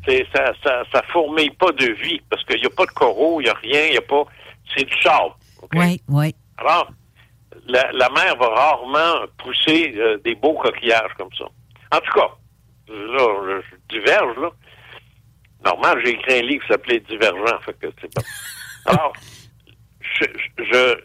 C'est, 0.06 0.26
ça, 0.34 0.52
ça, 0.62 0.84
ça 0.92 1.02
fourmille 1.12 1.50
pas 1.50 1.72
de 1.72 1.92
vie, 1.92 2.20
parce 2.28 2.44
qu'il 2.44 2.60
n'y 2.60 2.66
a 2.66 2.70
pas 2.70 2.86
de 2.86 2.90
coraux, 2.90 3.40
il 3.40 3.44
n'y 3.44 3.50
a 3.50 3.54
rien, 3.54 3.86
il 3.86 3.92
n'y 3.92 3.96
a 3.96 4.02
pas. 4.02 4.24
C'est 4.74 4.84
du 4.84 5.00
sable. 5.00 5.32
Oui, 5.74 6.00
oui. 6.08 6.34
Alors, 6.58 6.90
la, 7.66 7.90
la 7.92 8.08
mer 8.10 8.36
va 8.36 8.48
rarement 8.48 9.26
pousser 9.38 9.94
euh, 9.96 10.18
des 10.18 10.34
beaux 10.34 10.54
coquillages 10.54 11.12
comme 11.16 11.32
ça. 11.38 11.44
En 11.92 12.00
tout 12.00 12.12
cas, 12.12 12.30
là, 12.88 13.60
je 13.62 13.96
diverge, 13.96 14.36
là. 14.38 14.50
Normalement, 15.64 16.00
j'ai 16.04 16.10
écrit 16.10 16.38
un 16.38 16.42
livre 16.42 16.62
qui 16.64 16.72
s'appelait 16.72 17.00
Divergent, 17.00 17.58
fait 17.64 17.78
que 17.78 17.86
c'est 18.00 18.14
pas. 18.14 18.22
Alors, 18.86 19.12
je, 20.00 20.24
je, 20.58 20.98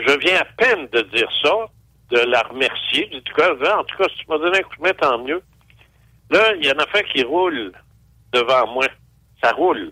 je 0.00 0.18
viens 0.18 0.40
à 0.40 0.44
peine 0.44 0.86
de 0.88 1.00
dire 1.02 1.28
ça, 1.42 1.54
de 2.10 2.18
la 2.18 2.42
remercier. 2.42 3.06
Du 3.06 3.32
coup, 3.32 3.40
en 3.40 3.84
tout 3.84 3.96
cas, 3.96 4.08
si 4.10 4.18
tu 4.18 4.26
m'as 4.28 4.38
donné 4.38 4.58
un 4.58 4.62
coup 4.62 4.76
de 4.76 4.82
main, 4.82 4.92
tant 4.94 5.18
mieux. 5.18 5.42
Là, 6.30 6.54
il 6.56 6.64
y 6.64 6.68
a 6.68 6.74
une 6.74 6.80
affaire 6.80 7.04
qui 7.04 7.22
roule 7.22 7.72
devant 8.40 8.66
moi. 8.72 8.86
Ça 9.42 9.52
roule. 9.52 9.90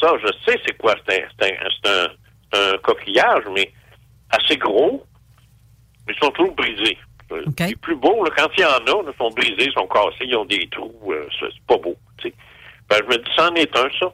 Ça, 0.00 0.12
je 0.22 0.28
sais 0.44 0.58
c'est 0.64 0.76
quoi. 0.78 0.94
C'est 1.08 1.24
un, 1.42 2.08
un, 2.52 2.78
coquillage, 2.78 3.44
mais 3.54 3.72
assez 4.30 4.56
gros. 4.56 5.04
Mais 6.06 6.14
ils 6.14 6.24
sont 6.24 6.30
toujours 6.30 6.54
brisés. 6.54 6.98
Les 7.58 7.76
plus 7.76 7.96
beaux, 7.96 8.24
là, 8.24 8.30
quand 8.36 8.48
il 8.56 8.62
y 8.62 8.64
en 8.64 8.68
a, 8.70 9.02
ils 9.10 9.16
sont 9.18 9.30
brisés, 9.30 9.66
ils 9.66 9.72
sont 9.72 9.86
cassés, 9.86 10.24
ils 10.24 10.36
ont 10.36 10.46
des 10.46 10.66
trous. 10.70 11.12
euh, 11.12 11.28
c'est 11.38 11.48
pas 11.66 11.76
beau. 11.76 11.94
Ben, 12.24 12.96
je 13.02 13.04
me 13.04 13.18
dis, 13.18 13.30
c'en 13.36 13.54
est 13.54 13.76
un, 13.76 13.88
ça. 14.00 14.10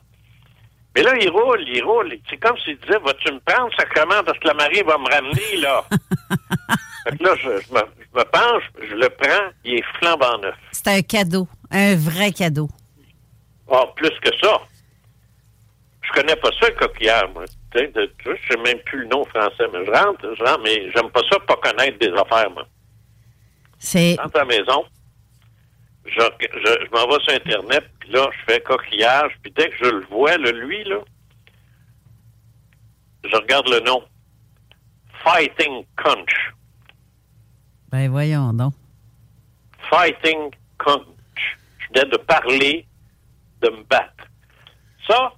Mais 0.96 1.02
là, 1.02 1.14
il 1.20 1.30
roule, 1.30 1.64
il 1.68 1.82
roule. 1.84 2.16
C'est 2.28 2.38
comme 2.38 2.56
s'il 2.58 2.76
disait, 2.78 2.98
vas-tu 3.04 3.32
me 3.32 3.38
prendre, 3.40 3.70
sacrement, 3.76 4.22
parce 4.24 4.38
que 4.38 4.48
la 4.48 4.54
marée 4.54 4.82
va 4.82 4.98
me 4.98 5.08
ramener, 5.08 5.56
là. 5.58 5.84
fait 7.08 7.16
que 7.16 7.22
là, 7.22 7.34
je, 7.36 7.42
je 7.42 7.72
me, 7.72 7.80
je 7.98 8.18
me 8.18 8.24
penche, 8.24 8.64
je 8.88 8.94
le 8.94 9.08
prends, 9.10 9.48
il 9.64 9.74
est 9.74 9.84
flambant 9.98 10.38
neuf. 10.38 10.56
C'est 10.72 10.88
un 10.88 11.02
cadeau. 11.02 11.46
Un 11.70 11.94
vrai 11.94 12.32
cadeau. 12.32 12.68
Ah, 13.70 13.86
plus 13.96 14.10
que 14.20 14.30
ça. 14.42 14.60
Je 16.02 16.12
connais 16.12 16.36
pas 16.36 16.50
ça, 16.60 16.68
le 16.68 16.74
coquillage, 16.74 17.30
moi. 17.32 17.44
Tu 17.72 17.78
sais, 17.78 17.88
de- 17.88 18.12
sais, 18.24 18.36
je 18.48 18.52
sais 18.54 18.60
même 18.62 18.78
plus 18.84 19.00
le 19.00 19.06
nom 19.06 19.24
français, 19.24 19.64
mais 19.72 19.84
je 19.86 19.90
rentre, 19.90 20.34
je 20.38 20.44
rentre, 20.44 20.60
mais 20.62 20.90
j'aime 20.92 21.10
pas 21.10 21.22
ça 21.30 21.38
pas 21.40 21.56
connaître 21.56 21.98
des 21.98 22.12
affaires, 22.12 22.50
moi. 22.50 22.66
C'est. 23.78 24.14
Je 24.14 24.20
rentre 24.20 24.36
à 24.36 24.40
la 24.40 24.44
maison, 24.44 24.84
je, 26.06 26.20
je, 26.20 26.86
je 26.86 26.90
m'en 26.92 27.06
vais 27.08 27.22
sur 27.24 27.32
Internet, 27.32 27.84
puis 28.00 28.10
là, 28.10 28.28
je 28.32 28.52
fais 28.52 28.60
coquillage, 28.60 29.32
puis 29.42 29.50
dès 29.56 29.70
que 29.70 29.76
je 29.78 29.90
le 29.90 30.04
vois, 30.06 30.36
le 30.36 30.50
lui, 30.52 30.84
là, 30.84 30.98
je 33.24 33.36
regarde 33.36 33.68
le 33.70 33.80
nom. 33.80 34.02
Fighting 35.24 35.86
Conch. 35.96 36.52
Ben 37.90 38.10
voyons 38.10 38.52
donc. 38.52 38.74
Fighting 39.88 40.50
Conch. 40.78 41.06
Je 41.78 41.86
venais 42.00 42.10
de 42.10 42.16
parler, 42.18 42.86
de 43.64 43.70
me 43.70 43.82
battre. 43.84 44.24
Ça, 45.08 45.32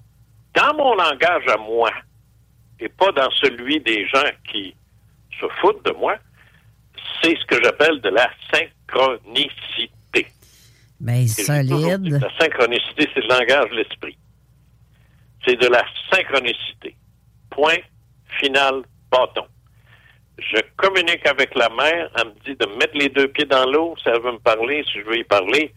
dans 0.54 0.74
mon 0.74 0.94
langage 0.94 1.46
à 1.48 1.56
moi, 1.56 1.90
et 2.80 2.88
pas 2.88 3.12
dans 3.12 3.30
celui 3.30 3.80
des 3.80 4.06
gens 4.08 4.30
qui 4.50 4.74
se 5.40 5.46
foutent 5.60 5.84
de 5.84 5.92
moi, 5.92 6.16
c'est 7.22 7.36
ce 7.36 7.44
que 7.46 7.62
j'appelle 7.62 8.00
de 8.00 8.10
la 8.10 8.28
synchronicité. 8.52 10.26
Dit 11.00 11.26
que 11.26 11.42
solide. 11.44 12.20
La 12.20 12.38
synchronicité, 12.38 13.08
c'est 13.14 13.20
le 13.20 13.28
langage 13.28 13.70
de 13.70 13.76
l'esprit. 13.76 14.18
C'est 15.46 15.56
de 15.56 15.68
la 15.68 15.84
synchronicité. 16.10 16.96
Point 17.50 17.78
final 18.40 18.82
bâton. 19.10 19.46
Je 20.38 20.60
communique 20.76 21.26
avec 21.26 21.54
la 21.54 21.68
mère, 21.70 22.10
elle 22.18 22.28
me 22.28 22.34
dit 22.44 22.56
de 22.56 22.66
mettre 22.76 22.94
les 22.94 23.08
deux 23.08 23.28
pieds 23.28 23.46
dans 23.46 23.64
l'eau, 23.70 23.94
si 24.02 24.08
elle 24.08 24.20
veut 24.20 24.32
me 24.32 24.38
parler, 24.38 24.84
si 24.84 25.00
je 25.00 25.04
veux 25.06 25.18
y 25.18 25.24
parler. 25.24 25.72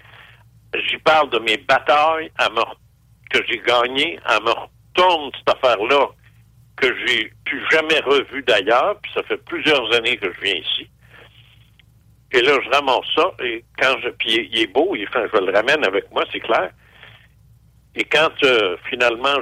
J'y 0.75 0.97
parle 0.99 1.29
de 1.31 1.39
mes 1.39 1.57
batailles 1.57 2.31
elle 2.39 2.53
me- 2.53 2.61
que 3.31 3.43
j'ai 3.47 3.59
gagnées, 3.59 4.19
elle 4.29 4.43
me 4.43 4.51
retourne 4.51 5.31
cette 5.37 5.55
affaire-là 5.55 6.07
que 6.77 6.87
j'ai 7.05 7.31
plus 7.45 7.63
jamais 7.71 7.99
revue 7.99 8.41
d'ailleurs, 8.43 8.97
puis 9.01 9.11
ça 9.13 9.23
fait 9.23 9.37
plusieurs 9.45 9.91
années 9.95 10.17
que 10.17 10.31
je 10.33 10.39
viens 10.41 10.55
ici. 10.55 10.89
Et 12.31 12.41
là, 12.41 12.53
je 12.63 12.69
ramasse 12.69 13.05
ça, 13.15 13.31
et 13.43 13.63
quand 13.79 13.95
je. 14.03 14.09
Puis 14.09 14.47
il 14.51 14.59
est- 14.61 14.67
beau, 14.67 14.95
il, 14.95 15.07
enfin, 15.07 15.25
je 15.33 15.39
le 15.39 15.51
ramène 15.51 15.83
avec 15.83 16.11
moi, 16.11 16.23
c'est 16.31 16.39
clair. 16.39 16.71
Et 17.95 18.03
quand 18.03 18.29
euh, 18.43 18.77
finalement 18.87 19.41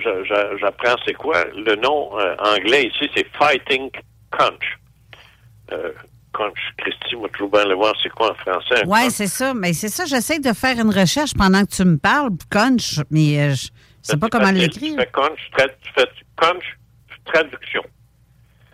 j'apprends 0.59 0.95
c'est 1.05 1.13
quoi, 1.13 1.43
le 1.53 1.75
nom 1.75 2.17
euh, 2.17 2.35
anglais 2.39 2.85
ici, 2.87 3.09
c'est 3.15 3.27
Fighting 3.37 3.91
Conch. 4.31 4.77
Euh, 5.73 5.91
Conch, 6.37 6.59
Christy, 6.77 7.15
moi, 7.15 7.27
toujours 7.29 7.49
bien 7.49 7.65
le 7.65 7.73
voir, 7.73 7.93
c'est 8.03 8.09
quoi 8.09 8.31
en 8.31 8.35
français? 8.35 8.83
Oui, 8.85 9.09
c'est 9.09 9.25
ça. 9.27 9.53
Mais 9.55 9.73
c'est 9.73 9.89
ça, 9.89 10.05
j'essaie 10.05 10.39
de 10.39 10.53
faire 10.53 10.79
une 10.79 10.91
recherche 10.93 11.33
pendant 11.33 11.65
que 11.65 11.71
tu 11.71 11.83
me 11.83 11.97
parles, 11.97 12.29
conch, 12.51 12.99
mais 13.09 13.39
euh, 13.41 13.55
je 13.55 13.69
sais 14.03 14.17
pas 14.17 14.29
comment 14.29 14.51
l'écrire. 14.51 14.95
Tu 14.95 15.01
fais 15.01 15.11
Conch, 15.11 15.39
Conch, 16.37 16.63
traduction. 17.25 17.81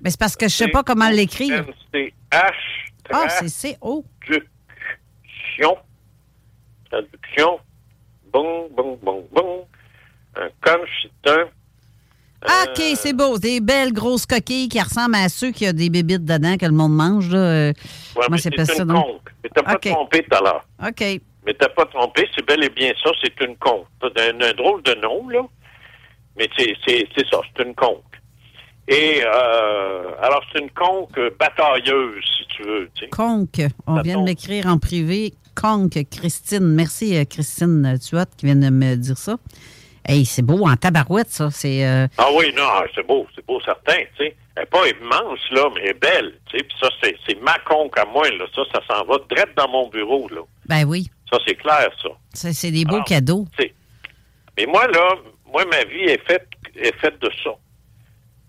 Mais 0.01 0.09
c'est 0.09 0.19
parce 0.19 0.35
que 0.35 0.47
je 0.49 0.53
sais 0.53 0.67
pas 0.67 0.83
comment 0.83 1.07
l'écrire. 1.09 1.65
C-H, 1.93 2.51
Ah, 3.11 3.29
c'est 3.29 3.47
C-O. 3.47 4.03
traduction. 4.25 5.77
Traduction. 6.91 7.59
Bon, 8.33 8.67
bon, 8.75 8.99
bon, 9.01 9.27
bon. 9.31 9.67
Un 10.35 10.49
conch, 10.61 10.89
c'est 11.23 11.31
un 11.31 11.45
Ah, 12.45 12.65
OK, 12.69 12.81
c'est 12.95 13.13
beau. 13.13 13.37
Des 13.37 13.59
belles 13.59 13.93
grosses 13.93 14.25
coquilles 14.25 14.69
qui 14.69 14.79
ressemblent 14.81 15.15
à 15.15 15.29
ceux 15.29 15.51
qui 15.51 15.67
ont 15.67 15.73
des 15.73 15.89
bébites 15.89 16.25
dedans 16.25 16.57
que 16.57 16.65
le 16.65 16.71
monde 16.71 16.93
mange. 16.95 17.29
Là. 17.29 17.37
Euh, 17.39 17.73
Ouais, 18.15 18.23
Comment 18.25 18.27
mais 18.31 18.37
ça 18.37 18.49
c'est 18.51 18.65
s'appelle 18.65 18.75
ça? 18.77 18.83
une 18.83 18.89
donc? 18.89 19.05
conque. 19.05 19.21
Mais 19.43 19.49
t'as 19.53 19.63
pas 19.63 19.75
trompé 19.77 20.23
tout 20.29 20.37
à 20.37 20.41
l'heure. 20.41 20.65
OK. 20.87 21.21
Mais 21.45 21.53
t'as 21.55 21.69
pas 21.69 21.85
trompé, 21.85 22.27
c'est 22.35 22.45
bel 22.45 22.63
et 22.63 22.69
bien 22.69 22.91
ça, 23.03 23.09
c'est 23.23 23.39
une 23.45 23.55
conque. 23.57 23.85
T'as 23.99 24.07
un, 24.31 24.39
un 24.41 24.53
drôle 24.53 24.81
de 24.83 24.93
nom, 25.01 25.27
là. 25.29 25.41
Mais 26.37 26.47
c'est, 26.57 26.73
ça, 26.87 27.39
c'est 27.57 27.63
une 27.65 27.73
conque. 27.75 28.03
Et, 28.87 29.21
euh, 29.23 30.03
alors, 30.21 30.41
c'est 30.51 30.59
une 30.61 30.69
conque 30.71 31.19
batailleuse, 31.39 32.23
si 32.37 32.45
tu 32.55 32.63
veux, 32.63 32.89
tu 32.95 33.05
sais. 33.05 33.09
Conque. 33.09 33.61
On 33.87 34.01
vient 34.01 34.19
de 34.19 34.23
m'écrire 34.25 34.67
en 34.67 34.77
privé. 34.77 35.33
Conque, 35.55 35.99
Christine. 36.11 36.59
Merci, 36.73 37.15
euh, 37.17 37.23
Christine 37.25 37.97
Tuat, 37.99 38.25
qui 38.37 38.45
vient 38.47 38.55
de 38.55 38.69
me 38.69 38.95
dire 38.95 39.17
ça. 39.17 39.37
Hey, 40.05 40.25
c'est 40.25 40.41
beau 40.41 40.67
en 40.67 40.75
tabarouette, 40.75 41.29
ça. 41.29 41.49
C'est. 41.51 41.85
euh, 41.85 42.07
Ah 42.17 42.27
oui, 42.35 42.53
non, 42.55 42.67
c'est 42.93 43.05
beau, 43.07 43.25
c'est 43.35 43.45
beau 43.45 43.59
certain, 43.61 43.97
tu 44.17 44.25
sais. 44.25 44.35
Elle 44.55 44.63
n'est 44.63 44.65
pas 44.67 44.87
immense, 44.87 45.39
là, 45.51 45.69
mais 45.73 45.81
elle 45.81 45.89
est 45.91 45.93
belle, 45.99 46.33
tu 46.49 46.57
sais. 46.57 46.63
Puis 46.63 46.77
ça, 46.81 46.89
c'est, 47.01 47.15
c'est 47.27 47.41
ma 47.41 47.57
conque 47.59 47.97
à 47.97 48.05
moi, 48.05 48.29
là. 48.31 48.45
Ça, 48.53 48.61
ça 48.73 48.81
s'en 48.87 49.05
va 49.05 49.17
direct 49.29 49.55
dans 49.57 49.67
mon 49.69 49.87
bureau, 49.89 50.27
là. 50.29 50.41
Ben 50.67 50.83
oui. 50.85 51.07
Ça, 51.31 51.39
c'est 51.47 51.55
clair, 51.55 51.89
ça. 52.01 52.09
Ça, 52.33 52.51
C'est 52.53 52.71
des 52.71 52.83
beaux 52.85 52.95
Alors, 52.95 53.05
cadeaux. 53.05 53.45
Mais 54.57 54.65
moi, 54.67 54.85
là, 54.87 55.15
moi, 55.51 55.63
ma 55.65 55.83
vie 55.85 56.03
est 56.03 56.27
faite, 56.27 56.47
est 56.75 56.95
faite 56.99 57.19
de 57.21 57.31
ça. 57.43 57.51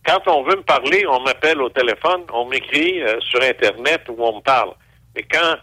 Quand 0.07 0.21
on 0.27 0.43
veut 0.43 0.57
me 0.57 0.63
parler, 0.63 1.07
on 1.09 1.21
m'appelle 1.23 1.63
au 1.63 1.71
téléphone, 1.71 2.23
on 2.33 2.47
m'écrit 2.47 3.01
euh, 3.01 3.19
sur 3.21 3.41
Internet 3.43 4.03
où 4.11 4.17
on 4.19 4.37
me 4.37 4.43
parle. 4.43 4.73
Mais 5.17 5.23
quand, 5.23 5.55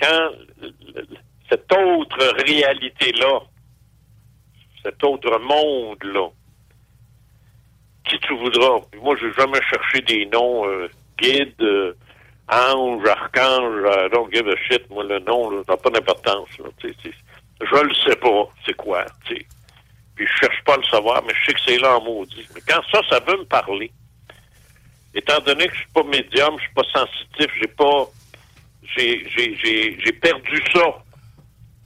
quand 0.00 0.28
cette 1.50 1.72
autre 1.72 2.44
réalité-là, 2.46 3.40
cet 4.84 5.02
autre 5.02 5.38
monde-là, 5.38 6.28
qui 8.04 8.18
tu 8.18 8.36
voudras, 8.36 8.80
moi, 9.00 9.16
je 9.20 9.26
n'ai 9.26 9.32
jamais 9.32 9.60
cherché 9.62 10.00
des 10.02 10.26
noms 10.26 10.68
euh, 10.68 10.88
guide, 11.18 11.54
euh, 11.62 11.96
ange, 12.48 13.06
archange, 13.06 13.82
I 13.86 14.08
don't 14.12 14.30
give 14.32 14.46
a 14.46 14.56
shit, 14.68 14.88
moi, 14.90 15.04
le 15.04 15.18
nom, 15.20 15.50
ça 15.64 15.72
n'a 15.72 15.76
pas 15.78 15.90
d'importance. 15.90 16.48
Je 16.58 17.82
le 17.82 17.94
sais 17.94 18.16
pas, 18.16 18.48
c'est 18.66 18.76
quoi, 18.76 19.04
tu 19.24 19.36
sais. 19.36 19.46
Puis 20.14 20.26
je 20.26 20.46
cherche 20.46 20.62
pas 20.64 20.74
à 20.74 20.76
le 20.76 20.84
savoir, 20.84 21.22
mais 21.26 21.32
je 21.34 21.46
sais 21.46 21.54
que 21.54 21.60
c'est 21.66 21.78
là 21.78 21.98
en 21.98 22.04
maudit. 22.04 22.46
Mais 22.54 22.60
quand 22.68 22.80
ça, 22.92 23.00
ça 23.08 23.20
veut 23.20 23.38
me 23.38 23.44
parler, 23.44 23.90
étant 25.14 25.40
donné 25.40 25.66
que 25.66 25.74
je 25.74 25.78
suis 25.80 25.92
pas 25.92 26.04
médium, 26.04 26.56
je 26.58 26.64
suis 26.64 26.74
pas 26.74 26.84
sensitif, 26.92 27.50
j'ai 27.60 27.68
pas 27.68 28.06
j'ai 28.96 30.12
perdu 30.20 30.62
ça 30.72 31.02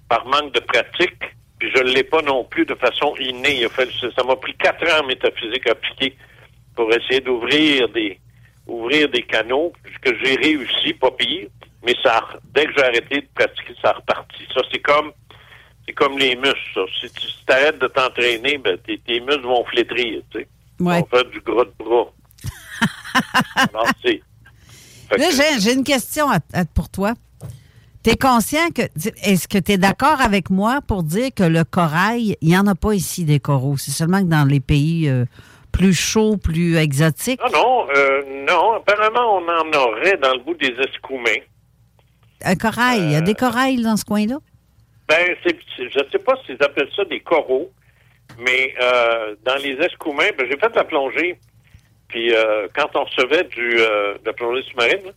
par 0.09 0.27
manque 0.27 0.53
de 0.53 0.61
pratique, 0.61 1.23
puis 1.59 1.71
je 1.75 1.83
ne 1.83 1.91
l'ai 1.91 2.05
pas 2.05 2.23
non 2.23 2.45
plus 2.45 2.65
de 2.65 2.75
façon 2.75 3.15
innée. 3.19 3.67
Ça 4.17 4.25
m'a 4.25 4.37
pris 4.37 4.55
quatre 4.57 4.85
ans 4.93 5.03
en 5.03 5.07
métaphysique 5.07 5.67
appliquée 5.69 6.17
pour 6.75 6.93
essayer 6.93 7.21
d'ouvrir 7.21 7.89
des 7.91 8.19
ouvrir 8.67 9.09
des 9.09 9.23
canaux, 9.23 9.73
que 10.03 10.11
j'ai 10.23 10.37
réussi, 10.37 10.93
pas 10.93 11.11
pire, 11.13 11.49
mais 11.85 11.95
ça 12.03 12.29
dès 12.55 12.67
que 12.67 12.73
j'ai 12.77 12.85
arrêté 12.85 13.21
de 13.23 13.29
pratiquer, 13.35 13.75
ça 13.83 13.91
a 13.91 13.93
reparti. 13.95 14.47
Ça, 14.55 14.61
c'est 14.71 14.81
comme 14.81 15.13
c'est 15.87 15.95
comme 15.95 16.19
les 16.19 16.37
muscles, 16.37 16.59
ça. 16.75 16.81
Si 17.01 17.11
tu 17.11 17.27
si 17.27 17.45
t'arrêtes 17.47 17.79
de 17.79 17.87
t'entraîner, 17.89 18.59
ben, 18.59 18.77
tes, 18.79 18.99
tes 18.99 19.21
muscles 19.21 19.43
vont 19.47 19.65
flétrir, 19.65 20.23
tu 20.31 20.41
sais. 20.41 20.49
Ouais. 20.81 20.99
Ils 20.99 21.01
vont 21.01 21.07
faire 21.07 21.25
du 21.25 21.41
gras 21.41 21.65
de 21.65 21.73
bras. 21.85 22.13
Alors, 23.73 23.87
Là, 25.17 25.31
j'ai 25.31 25.61
j'ai 25.61 25.73
une 25.73 25.85
question 25.85 26.29
à- 26.31 26.39
à- 26.53 26.65
pour 26.67 26.91
toi. 26.91 27.15
Tu 28.05 28.11
es 28.11 28.17
conscient 28.17 28.69
que. 28.75 28.83
Est-ce 29.23 29.49
que 29.49 29.59
tu 29.59 29.73
es 29.73 29.79
d'accord 29.79 30.21
avec 30.21 30.51
moi 30.51 30.81
pour 30.87 31.03
dire 31.03 31.31
que 31.35 31.43
le 31.43 31.65
corail, 31.65 32.37
il 32.41 32.49
n'y 32.49 32.57
en 32.57 32.67
a 32.67 32.75
pas 32.75 32.95
ici 32.95 33.25
des 33.25 33.41
coraux? 33.41 33.77
C'est 33.77 33.91
seulement 33.91 34.21
que 34.21 34.29
dans 34.29 34.45
les 34.45 34.61
pays 34.61 35.09
euh, 35.09 35.25
plus 35.73 35.95
chauds, 35.95 36.37
plus 36.37 36.77
exotiques? 36.77 37.41
Ah 37.43 37.49
non, 37.53 37.87
euh, 37.95 38.23
non, 38.49 38.75
apparemment, 38.75 39.39
on 39.39 39.49
en 39.49 39.79
aurait 39.79 40.17
dans 40.17 40.35
le 40.35 40.41
bout 40.41 40.55
des 40.55 40.75
escoumins. 40.81 41.43
Un 42.45 42.55
corail, 42.55 43.01
il 43.01 43.13
y 43.13 43.17
a 43.17 43.21
des 43.21 43.35
corails 43.35 43.83
dans 43.83 43.97
ce 43.97 44.05
coin-là? 44.05 44.39
Ben, 45.09 45.35
je 45.45 45.85
ne 45.85 46.11
sais 46.11 46.19
pas 46.19 46.35
s'ils 46.47 46.63
appellent 46.63 46.91
ça 46.95 47.05
des 47.07 47.21
coraux, 47.21 47.71
mais 48.39 48.75
euh, 48.81 49.35
dans 49.45 49.57
les 49.57 49.73
escoumins, 49.85 50.29
ben, 50.37 50.47
j'ai 50.49 50.59
fait 50.59 50.75
la 50.75 50.85
plongée. 50.85 51.39
Puis 52.09 52.35
euh, 52.35 52.69
quand 52.75 52.89
on 52.95 53.05
recevait 53.05 53.45
du, 53.45 53.81
euh, 53.81 54.15
de 54.15 54.27
la 54.27 54.33
plongée 54.33 54.63
sous-marine, 54.71 55.13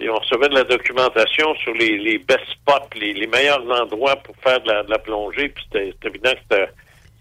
puis 0.00 0.08
on 0.08 0.16
recevait 0.16 0.48
de 0.48 0.54
la 0.54 0.64
documentation 0.64 1.54
sur 1.56 1.74
les, 1.74 1.98
les 1.98 2.16
best 2.16 2.40
spots, 2.52 2.88
les, 2.96 3.12
les 3.12 3.26
meilleurs 3.26 3.62
endroits 3.70 4.16
pour 4.16 4.34
faire 4.38 4.58
de 4.62 4.68
la, 4.68 4.82
de 4.82 4.90
la 4.90 4.98
plongée, 4.98 5.50
puis 5.50 5.62
c'était, 5.70 5.92
évident 6.06 6.32
que 6.32 6.56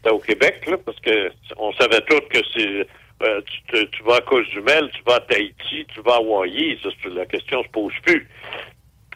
c'était, 0.01 0.09
au 0.09 0.19
Québec, 0.19 0.65
là, 0.65 0.77
parce 0.85 0.97
que 1.01 1.29
on 1.57 1.73
savait 1.73 1.99
tous 2.01 2.21
que 2.29 2.39
c'est 2.53 2.87
euh, 3.21 3.41
tu, 3.67 3.89
tu 3.89 4.03
vas 4.03 4.15
à 4.15 4.21
Cozumel, 4.21 4.89
tu 4.93 5.01
vas 5.05 5.15
à 5.15 5.19
Tahiti, 5.19 5.85
tu 5.93 6.01
vas 6.05 6.13
à 6.13 6.17
Hawaii, 6.19 6.79
ça, 6.81 6.89
la 7.09 7.25
question 7.25 7.61
se 7.63 7.67
pose 7.67 7.91
plus. 8.05 8.25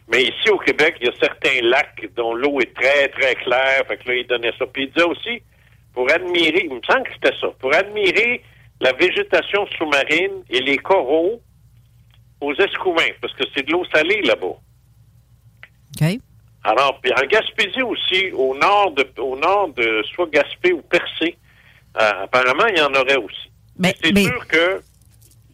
Mais 0.10 0.24
ici, 0.24 0.50
au 0.50 0.58
Québec, 0.58 0.98
il 1.00 1.08
y 1.08 1.10
a 1.10 1.14
certains 1.18 1.62
lacs 1.62 2.10
dont 2.18 2.34
l'eau 2.34 2.60
est 2.60 2.74
très, 2.74 3.08
très 3.08 3.36
claire. 3.36 3.86
Fait 3.88 3.96
que 3.96 4.10
là, 4.10 4.16
il 4.16 4.28
donnait 4.28 4.52
ça. 4.60 4.66
Puis 4.66 4.84
il 4.84 4.92
disait 4.92 5.06
aussi, 5.06 5.42
pour 5.94 6.12
admirer, 6.12 6.64
il 6.66 6.76
me 6.76 6.82
semble 6.86 7.04
que 7.04 7.14
c'était 7.14 7.38
ça, 7.40 7.48
pour 7.60 7.74
admirer 7.74 8.42
la 8.82 8.92
végétation 8.92 9.66
sous-marine 9.78 10.44
et 10.50 10.60
les 10.60 10.78
coraux 10.78 11.42
aux 12.44 12.54
escoumins, 12.56 13.12
parce 13.22 13.34
que 13.34 13.44
c'est 13.56 13.66
de 13.66 13.72
l'eau 13.72 13.84
salée 13.94 14.22
là-bas. 14.24 14.56
OK. 16.02 16.20
Alors, 16.66 17.00
puis 17.02 17.12
en 17.14 17.26
Gaspésie 17.28 17.82
aussi, 17.82 18.32
au 18.32 18.56
nord 18.56 18.92
de, 18.92 19.06
au 19.20 19.36
nord 19.38 19.70
de 19.76 20.04
soit 20.14 20.30
Gaspé 20.32 20.72
ou 20.72 20.82
Percé, 20.82 21.38
euh, 22.02 22.24
apparemment, 22.24 22.66
il 22.68 22.78
y 22.78 22.82
en 22.82 22.94
aurait 22.94 23.18
aussi. 23.18 23.52
Mais, 23.78 23.94
c'est 24.02 24.18
sûr 24.18 24.48
que 24.48 24.82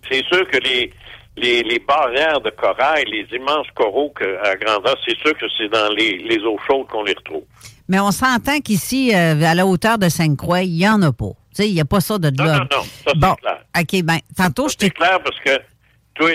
c'est 0.10 0.24
sûr 0.26 0.48
que 0.50 0.58
les, 0.58 0.94
les, 1.38 1.64
les 1.64 1.80
barrières 1.80 2.42
de 2.42 2.50
corail, 2.52 3.06
les 3.06 3.28
immenses 3.36 3.68
coraux 3.76 4.12
que, 4.12 4.38
à 4.46 4.56
grandeur, 4.56 4.96
c'est 5.06 5.18
sûr 5.18 5.36
que 5.38 5.46
c'est 5.58 5.70
dans 5.70 5.90
les, 5.94 6.18
les 6.20 6.38
eaux 6.44 6.60
chaudes 6.68 6.88
qu'on 6.88 7.04
les 7.04 7.14
retrouve. 7.14 7.44
Mais 7.88 8.00
on 8.00 8.12
s'entend 8.12 8.60
qu'ici, 8.60 9.12
euh, 9.16 9.42
à 9.42 9.56
la 9.56 9.66
hauteur 9.66 9.98
de 9.98 10.10
Sainte-Croix, 10.10 10.62
il 10.62 10.76
n'y 10.76 10.88
en 10.88 11.02
a 11.02 11.12
pas. 11.12 11.32
Tu 11.50 11.64
sais, 11.64 11.70
il 11.70 11.74
n'y 11.74 11.82
a 11.82 11.86
pas 11.86 12.02
ça 12.02 12.20
de 12.20 12.30
Non, 12.30 12.44
là. 12.46 12.58
non, 12.60 12.68
non, 12.78 12.84
ça 12.84 12.88
c'est 13.08 13.18
Bon, 13.18 13.34
clair. 13.36 13.64
OK, 13.80 14.04
ben, 14.04 14.20
tantôt, 14.38 14.68
je 14.68 14.74
C'est 14.74 14.78
t'ai. 14.78 14.90
clair 14.92 15.20
parce 15.24 15.40
que 15.40 15.60
tous 16.14 16.28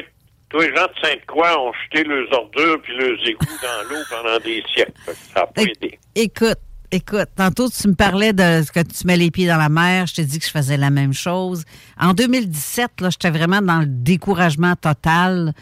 les, 0.55 0.61
tous 0.61 0.61
les 0.61 0.77
gens 0.77 0.87
de 0.87 1.07
Sainte-Croix 1.07 1.61
ont 1.61 1.73
jeté 1.85 2.05
leurs 2.05 2.33
ordures 2.33 2.81
puis 2.83 2.97
leurs 2.97 3.29
égouts 3.29 3.59
dans 3.63 3.89
l'eau 3.91 4.03
pendant 4.11 4.39
des 4.45 4.63
siècles. 4.75 4.93
Ça 5.35 5.41
n'a 5.41 5.47
pas 5.47 5.63
aidé. 5.63 5.99
Écoute, 6.15 6.59
écoute, 6.91 7.29
tantôt 7.37 7.69
tu 7.69 7.89
me 7.89 7.95
parlais 7.95 8.33
de 8.33 8.63
ce 8.65 8.73
que 8.73 8.81
tu 8.81 9.07
mets 9.07 9.17
les 9.17 9.31
pieds 9.31 9.47
dans 9.47 9.57
la 9.57 9.69
mer, 9.69 10.07
je 10.07 10.15
t'ai 10.15 10.25
dit 10.25 10.39
que 10.39 10.47
je 10.47 10.51
faisais 10.51 10.77
la 10.77 10.91
même 10.91 11.13
chose. 11.13 11.65
En 12.01 12.13
2017, 12.15 13.01
là, 13.01 13.11
j'étais 13.11 13.31
vraiment 13.31 13.61
dans 13.63 13.81
le 13.81 13.87
découragement 13.87 14.75
total. 14.77 15.53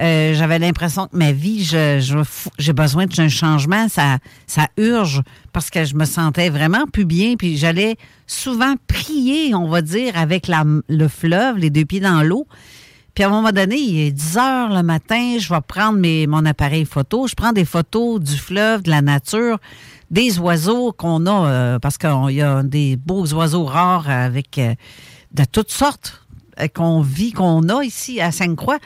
Euh, 0.00 0.34
J'avais 0.34 0.58
l'impression 0.58 1.06
que 1.06 1.16
ma 1.16 1.30
vie, 1.30 1.62
je, 1.64 2.00
je 2.00 2.18
j'ai 2.58 2.72
besoin 2.72 3.06
d'un 3.06 3.28
changement, 3.28 3.88
ça, 3.88 4.18
ça 4.46 4.66
urge 4.76 5.22
parce 5.52 5.70
que 5.70 5.84
je 5.84 5.94
me 5.94 6.04
sentais 6.04 6.50
vraiment 6.50 6.86
plus 6.92 7.04
bien. 7.04 7.36
Puis 7.36 7.56
j'allais 7.56 7.96
souvent 8.26 8.74
prier, 8.88 9.54
on 9.54 9.68
va 9.68 9.82
dire, 9.82 10.18
avec 10.18 10.48
la, 10.48 10.64
le 10.88 11.08
fleuve, 11.08 11.58
les 11.58 11.70
deux 11.70 11.84
pieds 11.84 12.00
dans 12.00 12.22
l'eau. 12.22 12.46
Puis 13.14 13.22
à 13.22 13.28
un 13.28 13.30
moment 13.30 13.52
donné, 13.52 13.76
il 13.76 14.00
est 14.00 14.10
10 14.10 14.38
heures 14.38 14.70
le 14.70 14.82
matin, 14.82 15.36
je 15.38 15.48
vais 15.48 15.60
prendre 15.60 15.98
mes, 15.98 16.26
mon 16.26 16.44
appareil 16.44 16.84
photo, 16.84 17.28
je 17.28 17.34
prends 17.34 17.52
des 17.52 17.64
photos 17.64 18.20
du 18.20 18.36
fleuve, 18.36 18.82
de 18.82 18.90
la 18.90 19.02
nature, 19.02 19.58
des 20.10 20.38
oiseaux 20.40 20.92
qu'on 20.92 21.26
a, 21.26 21.48
euh, 21.48 21.78
parce 21.78 21.96
qu'il 21.96 22.30
y 22.30 22.42
a 22.42 22.62
des 22.64 22.96
beaux 22.96 23.26
oiseaux 23.34 23.64
rares 23.64 24.10
avec 24.10 24.58
euh, 24.58 24.74
de 25.32 25.44
toutes 25.44 25.70
sortes 25.70 26.26
euh, 26.60 26.66
qu'on 26.66 27.02
vit, 27.02 27.32
qu'on 27.32 27.68
a 27.68 27.84
ici 27.84 28.20
à 28.20 28.32
Sainte-Croix. 28.32 28.78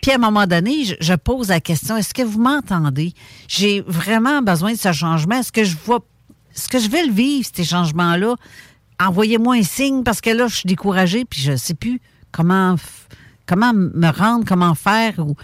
Puis 0.00 0.12
à 0.12 0.14
un 0.14 0.18
moment 0.18 0.46
donné, 0.46 0.84
je, 0.84 0.94
je 1.00 1.14
pose 1.14 1.48
la 1.48 1.60
question, 1.60 1.96
est-ce 1.98 2.14
que 2.14 2.22
vous 2.22 2.40
m'entendez? 2.40 3.12
J'ai 3.48 3.82
vraiment 3.82 4.40
besoin 4.40 4.72
de 4.72 4.78
ce 4.78 4.92
changement. 4.92 5.40
Est-ce 5.40 5.52
que 5.52 5.64
je 5.64 5.76
vois, 5.84 6.00
est-ce 6.54 6.68
que 6.68 6.78
je 6.78 6.88
vais 6.88 7.04
le 7.04 7.12
vivre, 7.12 7.48
ces 7.54 7.64
changements-là? 7.64 8.36
Envoyez-moi 8.98 9.56
un 9.56 9.62
signe 9.62 10.04
parce 10.04 10.22
que 10.22 10.30
là, 10.30 10.46
je 10.46 10.56
suis 10.56 10.68
découragée 10.68 11.24
puis 11.24 11.40
je 11.40 11.52
ne 11.52 11.56
sais 11.56 11.74
plus 11.74 12.00
comment, 12.32 12.76
comment 13.46 13.72
me 13.74 14.10
rendre, 14.10 14.44
comment 14.46 14.74
faire 14.74 15.18
ou 15.18 15.34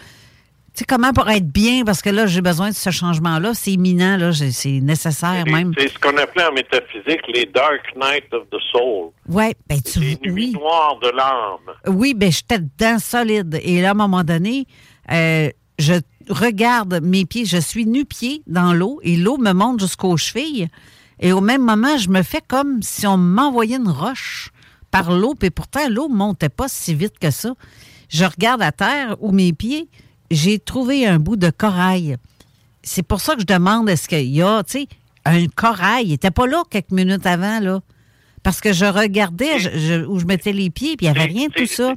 tu 0.72 0.80
sais, 0.80 0.84
comment 0.84 1.12
pour 1.12 1.28
être 1.28 1.48
bien 1.48 1.84
parce 1.84 2.00
que 2.00 2.10
là, 2.10 2.26
j'ai 2.26 2.42
besoin 2.42 2.70
de 2.70 2.74
ce 2.74 2.90
changement-là. 2.90 3.54
C'est 3.54 3.72
imminent, 3.72 4.16
là, 4.16 4.30
c'est 4.32 4.80
nécessaire 4.80 5.44
même. 5.46 5.72
C'est 5.76 5.88
ce 5.88 5.98
qu'on 5.98 6.16
appelait 6.16 6.44
en 6.44 6.52
métaphysique 6.52 7.22
les 7.34 7.46
dark 7.46 7.82
nights 7.96 8.32
of 8.32 8.48
the 8.50 8.60
soul. 8.70 9.10
Ouais, 9.28 9.54
ben 9.68 9.80
tu 9.82 9.98
Les 9.98 10.18
nuits 10.22 10.52
noires 10.52 10.98
de 11.02 11.08
l'âme. 11.08 11.76
Oui, 11.88 12.14
ben 12.14 12.30
j'étais 12.30 12.60
dedans 12.60 13.00
solide. 13.00 13.58
Et 13.64 13.82
là, 13.82 13.88
à 13.88 13.90
un 13.90 13.94
moment 13.94 14.22
donné, 14.22 14.66
euh, 15.10 15.50
je 15.80 15.94
regarde 16.28 17.00
mes 17.02 17.24
pieds, 17.24 17.46
je 17.46 17.56
suis 17.56 17.86
nu-pied 17.86 18.42
dans 18.46 18.72
l'eau 18.72 19.00
et 19.02 19.16
l'eau 19.16 19.38
me 19.38 19.52
monte 19.52 19.80
jusqu'aux 19.80 20.16
chevilles. 20.16 20.68
Et 21.18 21.32
au 21.32 21.40
même 21.40 21.62
moment, 21.62 21.98
je 21.98 22.08
me 22.08 22.22
fais 22.22 22.40
comme 22.46 22.80
si 22.80 23.06
on 23.08 23.16
m'envoyait 23.16 23.76
une 23.76 23.88
roche 23.88 24.50
par 24.90 25.12
l'eau, 25.12 25.34
puis 25.34 25.50
pourtant, 25.50 25.88
l'eau 25.88 26.08
ne 26.08 26.14
montait 26.14 26.48
pas 26.48 26.68
si 26.68 26.94
vite 26.94 27.18
que 27.18 27.30
ça. 27.30 27.54
Je 28.10 28.24
regarde 28.24 28.60
à 28.62 28.72
terre 28.72 29.16
où 29.20 29.32
mes 29.32 29.52
pieds, 29.52 29.88
j'ai 30.30 30.58
trouvé 30.58 31.06
un 31.06 31.18
bout 31.18 31.36
de 31.36 31.50
corail. 31.50 32.16
C'est 32.82 33.02
pour 33.02 33.20
ça 33.20 33.34
que 33.34 33.40
je 33.40 33.46
demande 33.46 33.88
est-ce 33.88 34.08
qu'il 34.08 34.26
y 34.34 34.42
a, 34.42 34.62
tu 34.64 34.80
sais, 34.80 34.86
un 35.24 35.46
corail? 35.48 36.04
Il 36.06 36.10
n'était 36.10 36.30
pas 36.30 36.46
là 36.46 36.62
quelques 36.70 36.90
minutes 36.90 37.26
avant, 37.26 37.60
là. 37.60 37.80
Parce 38.42 38.60
que 38.60 38.72
je 38.72 38.86
regardais 38.86 39.58
je- 39.58 39.70
je- 39.78 40.04
où 40.06 40.18
je 40.18 40.24
mettais 40.24 40.52
les 40.52 40.70
pieds, 40.70 40.96
puis 40.96 41.06
il 41.06 41.12
n'y 41.12 41.18
avait 41.18 41.28
rien 41.28 41.48
de 41.48 41.52
tout 41.52 41.66
ça. 41.66 41.94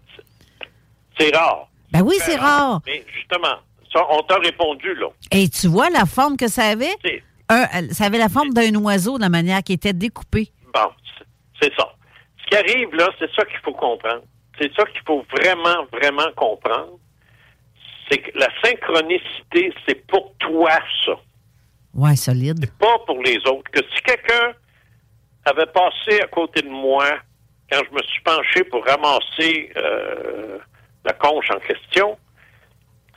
C'est 1.18 1.36
rare. 1.36 1.70
Ben 1.92 2.02
oui, 2.02 2.16
c'est 2.20 2.36
rare. 2.36 2.82
Mais 2.86 3.04
justement, 3.16 3.56
ça, 3.94 4.02
on 4.12 4.22
t'a 4.24 4.36
répondu, 4.38 4.94
là. 4.96 5.08
Et 5.32 5.48
tu 5.48 5.68
vois 5.68 5.90
la 5.90 6.06
forme 6.06 6.38
que 6.38 6.48
ça 6.48 6.66
avait? 6.66 6.94
Un- 7.50 7.62
euh, 7.76 7.88
ça 7.92 8.06
avait 8.06 8.18
la 8.18 8.30
forme 8.30 8.50
d'un 8.52 8.74
oiseau, 8.76 9.18
de 9.18 9.22
la 9.22 9.30
manière 9.30 9.62
qui 9.64 9.74
était 9.74 9.94
découpée. 9.94 10.52
Bon, 10.74 10.90
c'est 11.62 11.72
ça. 11.78 11.88
Ce 12.44 12.50
qui 12.50 12.56
arrive, 12.58 12.94
là, 12.96 13.10
c'est 13.20 13.30
ça 13.36 13.46
qu'il 13.46 13.60
faut 13.64 13.74
comprendre. 13.74 14.24
C'est 14.60 14.72
ça 14.76 14.86
qu'il 14.86 15.02
faut 15.06 15.26
vraiment, 15.32 15.86
vraiment 15.92 16.32
comprendre. 16.36 17.00
C'est 18.10 18.20
que 18.20 18.38
la 18.38 18.48
synchronicité, 18.64 19.74
c'est 19.88 20.06
pour 20.08 20.34
toi, 20.38 20.72
ça. 21.06 21.14
Ouais, 21.94 22.16
solide. 22.16 22.72
pas 22.80 23.00
pour 23.06 23.22
les 23.22 23.38
autres. 23.48 23.70
Que 23.72 23.82
si 23.96 24.02
quelqu'un 24.02 24.54
avait 25.46 25.68
passé 25.68 26.22
à 26.22 26.28
côté 26.28 26.62
de 26.62 26.70
moi 26.70 27.06
quand 27.72 27.82
je 27.90 27.96
me 27.96 28.02
suis 28.04 28.22
penché 28.22 28.64
pour 28.66 28.86
ramasser 28.86 29.72
euh, 29.78 30.58
la 31.06 31.14
conche 31.14 31.50
en 31.52 31.60
question, 31.60 32.18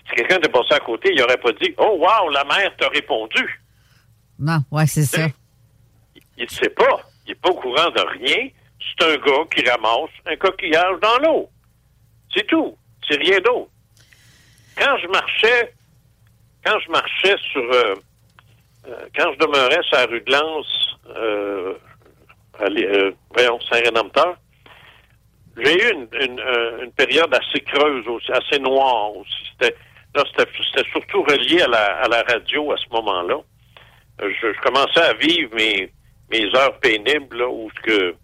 si 0.08 0.14
quelqu'un 0.16 0.36
était 0.36 0.48
passé 0.48 0.74
à 0.74 0.80
côté, 0.80 1.10
il 1.12 1.20
n'aurait 1.20 1.38
pas 1.38 1.52
dit 1.52 1.74
Oh 1.78 1.98
wow, 1.98 2.30
la 2.30 2.44
mère 2.44 2.74
t'a 2.76 2.88
répondu. 2.88 3.62
Non, 4.38 4.58
ouais, 4.70 4.86
c'est 4.86 5.04
ça. 5.04 5.28
Il 6.36 6.44
ne 6.44 6.48
sait 6.48 6.70
pas. 6.70 7.00
Il 7.26 7.30
n'est 7.30 7.34
pas 7.34 7.50
au 7.50 7.54
courant 7.54 7.90
de 7.90 8.00
rien. 8.00 8.48
C'est 8.80 9.04
un 9.06 9.16
gars 9.16 9.44
qui 9.54 9.68
ramasse 9.68 10.10
un 10.26 10.36
coquillage 10.36 11.00
dans 11.00 11.18
l'eau. 11.18 11.48
C'est 12.34 12.46
tout. 12.46 12.76
C'est 13.08 13.18
rien 13.18 13.38
d'autre. 13.40 13.70
Quand 14.76 14.96
je 14.98 15.06
marchais, 15.08 15.72
quand 16.64 16.78
je 16.80 16.90
marchais 16.90 17.36
sur, 17.52 17.62
euh, 17.62 17.94
euh, 18.88 19.08
quand 19.16 19.32
je 19.32 19.38
demeurais 19.38 19.82
sur 19.82 19.96
la 19.96 20.06
rue 20.06 20.20
de 20.20 20.32
Lens, 20.32 20.98
euh, 21.16 21.74
allez, 22.58 22.84
euh, 22.84 23.12
voyons, 23.30 23.58
Saint-Rédempteur, 23.70 24.36
j'ai 25.56 25.74
eu 25.74 25.92
une, 25.92 26.08
une, 26.20 26.40
euh, 26.40 26.84
une 26.84 26.92
période 26.92 27.32
assez 27.34 27.60
creuse 27.60 28.06
aussi, 28.08 28.30
assez 28.32 28.58
noire 28.58 29.16
aussi. 29.16 29.32
C'était, 29.52 29.74
là, 30.14 30.24
c'était, 30.30 30.50
c'était 30.74 30.90
surtout 30.90 31.22
relié 31.22 31.62
à 31.62 31.68
la, 31.68 31.84
à 32.02 32.08
la 32.08 32.22
radio 32.22 32.72
à 32.72 32.76
ce 32.76 32.88
moment-là. 32.92 33.38
Je, 34.20 34.52
je 34.52 34.60
commençais 34.60 35.00
à 35.00 35.14
vivre 35.14 35.54
mes, 35.54 35.90
mes 36.30 36.54
heures 36.56 36.78
pénibles, 36.80 37.38
là, 37.38 37.48
où 37.48 37.70
que 37.82 38.14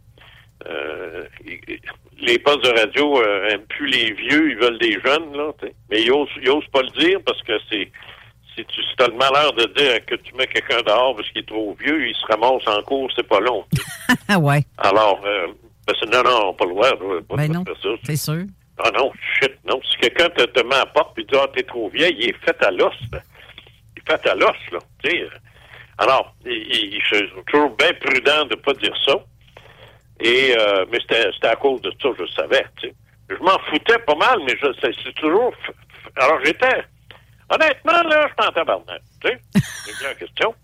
euh, 0.67 1.25
les 2.19 2.39
postes 2.39 2.65
de 2.65 2.79
radio 2.79 3.21
euh, 3.23 3.49
aiment 3.49 3.67
plus 3.67 3.87
les 3.89 4.13
vieux, 4.13 4.51
ils 4.51 4.57
veulent 4.59 4.79
des 4.79 4.93
jeunes, 5.05 5.33
là. 5.37 5.53
t'sais. 5.59 5.75
Mais 5.91 6.03
ils 6.03 6.13
osent, 6.13 6.29
ils 6.41 6.51
osent 6.51 6.67
pas 6.73 6.83
le 6.83 6.91
dire 7.01 7.19
parce 7.25 7.43
que 7.43 7.53
c'est 7.71 7.91
si 8.55 8.65
tu 8.67 9.03
as 9.03 9.09
le 9.09 9.15
malheur 9.15 9.51
de 9.55 9.65
dire 9.79 10.05
que 10.05 10.15
tu 10.17 10.35
mets 10.35 10.47
quelqu'un 10.47 10.83
dehors 10.83 11.17
parce 11.17 11.27
qu'il 11.31 11.41
est 11.41 11.47
trop 11.49 11.75
vieux, 11.81 12.07
il 12.09 12.15
se 12.15 12.27
ramasse 12.27 12.67
en 12.69 12.83
cours, 12.83 13.11
c'est 13.17 13.27
pas 13.27 13.41
long. 13.41 13.65
Ah 14.29 14.39
ouais, 14.39 14.61
Alors, 14.77 15.21
euh, 15.25 15.47
ben, 15.87 15.95
c'est- 15.99 16.07
non, 16.13 16.23
non, 16.23 16.53
pas 16.53 16.67
le 16.67 16.71
droit, 16.73 16.91
pas 17.29 17.37
Ben 17.37 17.51
non. 17.51 17.65
c'est 18.05 18.17
sûr. 18.17 18.43
Ah 18.85 18.91
non, 18.95 19.11
shit, 19.41 19.53
non. 19.67 19.81
Si 19.91 19.97
quelqu'un 19.97 20.29
te, 20.31 20.43
te 20.45 20.61
met 20.67 20.75
à 20.75 20.81
la 20.81 20.87
porte 20.87 21.19
et 21.19 21.25
dit 21.25 21.35
Ah, 21.35 21.47
t'es 21.55 21.63
trop 21.63 21.89
vieille, 21.89 22.15
il 22.19 22.29
est 22.31 22.45
fait 22.45 22.63
à 22.63 22.71
l'os. 22.71 22.93
là. 23.11 23.21
Il 23.97 24.03
est 24.03 24.11
fait 24.11 24.29
à 24.29 24.35
l'os, 24.35 24.57
là. 24.71 24.79
Tu 25.03 25.11
sais. 25.11 25.23
euh. 25.23 25.29
Alors, 25.99 26.35
il, 26.45 26.53
il- 26.53 27.01
je 27.09 27.17
suis 27.17 27.29
toujours 27.47 27.71
bien 27.77 27.93
prudent 28.01 28.45
de 28.45 28.51
ne 28.55 28.61
pas 28.61 28.75
dire 28.75 28.95
ça. 29.07 29.15
Et 30.25 30.55
euh, 30.57 30.87
mais 30.91 30.99
c'était 31.01 31.31
c'était 31.35 31.49
à 31.49 31.57
cause 31.57 31.81
de 31.83 31.93
ça, 32.01 32.09
je 32.19 32.27
savais. 32.33 32.65
Tu 32.81 32.89
sais. 32.89 32.95
Je 33.29 33.37
m'en 33.37 33.59
foutais 33.71 33.99
pas 34.07 34.15
mal, 34.15 34.39
mais 34.47 34.55
je 34.61 34.67
c'est 34.81 35.15
toujours. 35.15 35.53
Alors 36.17 36.39
j'étais. 36.45 36.85
Honnêtement, 37.51 38.03
là, 38.05 38.29
je 38.31 38.35
t'entends 38.43 38.65
parler. 38.65 39.01
Tu 39.21 39.29
sais, 39.29 39.39
c'est 39.85 39.99
bien 39.99 40.09
la 40.09 40.15
question. 40.15 40.55